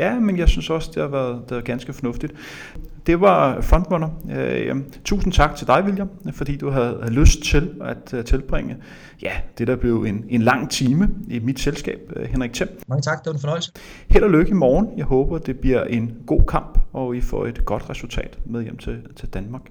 Ja, 0.00 0.18
men 0.20 0.38
jeg 0.38 0.48
synes 0.48 0.70
også, 0.70 0.90
det 0.94 1.02
har 1.02 1.08
været, 1.08 1.42
det 1.48 1.54
har 1.54 1.60
ganske 1.60 1.92
fornuftigt. 1.92 2.32
Det 3.06 3.20
var 3.20 3.60
Frontrunner. 3.60 4.08
Øh, 4.30 4.76
tusind 5.04 5.32
tak 5.32 5.56
til 5.56 5.66
dig, 5.66 5.84
William, 5.84 6.10
fordi 6.32 6.56
du 6.56 6.70
havde, 6.70 7.08
lyst 7.10 7.42
til 7.42 7.74
at 7.84 8.14
uh, 8.14 8.24
tilbringe 8.24 8.76
ja, 9.22 9.32
det, 9.58 9.66
der 9.66 9.76
blev 9.76 10.04
en, 10.08 10.24
en 10.28 10.42
lang 10.42 10.70
time 10.70 11.08
i 11.28 11.38
mit 11.38 11.60
selskab, 11.60 11.98
uh, 12.16 12.22
Henrik 12.22 12.52
Thiem. 12.52 12.68
Mange 12.88 13.02
tak, 13.02 13.18
det 13.18 13.26
var 13.26 13.32
en 13.32 13.40
fornøjelse. 13.40 13.72
Held 14.08 14.24
og 14.24 14.30
lykke 14.30 14.50
i 14.50 14.54
morgen. 14.54 14.88
Jeg 14.96 15.04
håber, 15.04 15.38
det 15.38 15.58
bliver 15.58 15.84
en 15.84 16.16
god 16.26 16.42
kamp, 16.48 16.78
og 16.92 17.16
I 17.16 17.20
får 17.20 17.46
et 17.46 17.64
godt 17.64 17.90
resultat 17.90 18.38
med 18.46 18.62
hjem 18.62 18.76
til, 18.76 19.02
til 19.16 19.28
Danmark. 19.28 19.62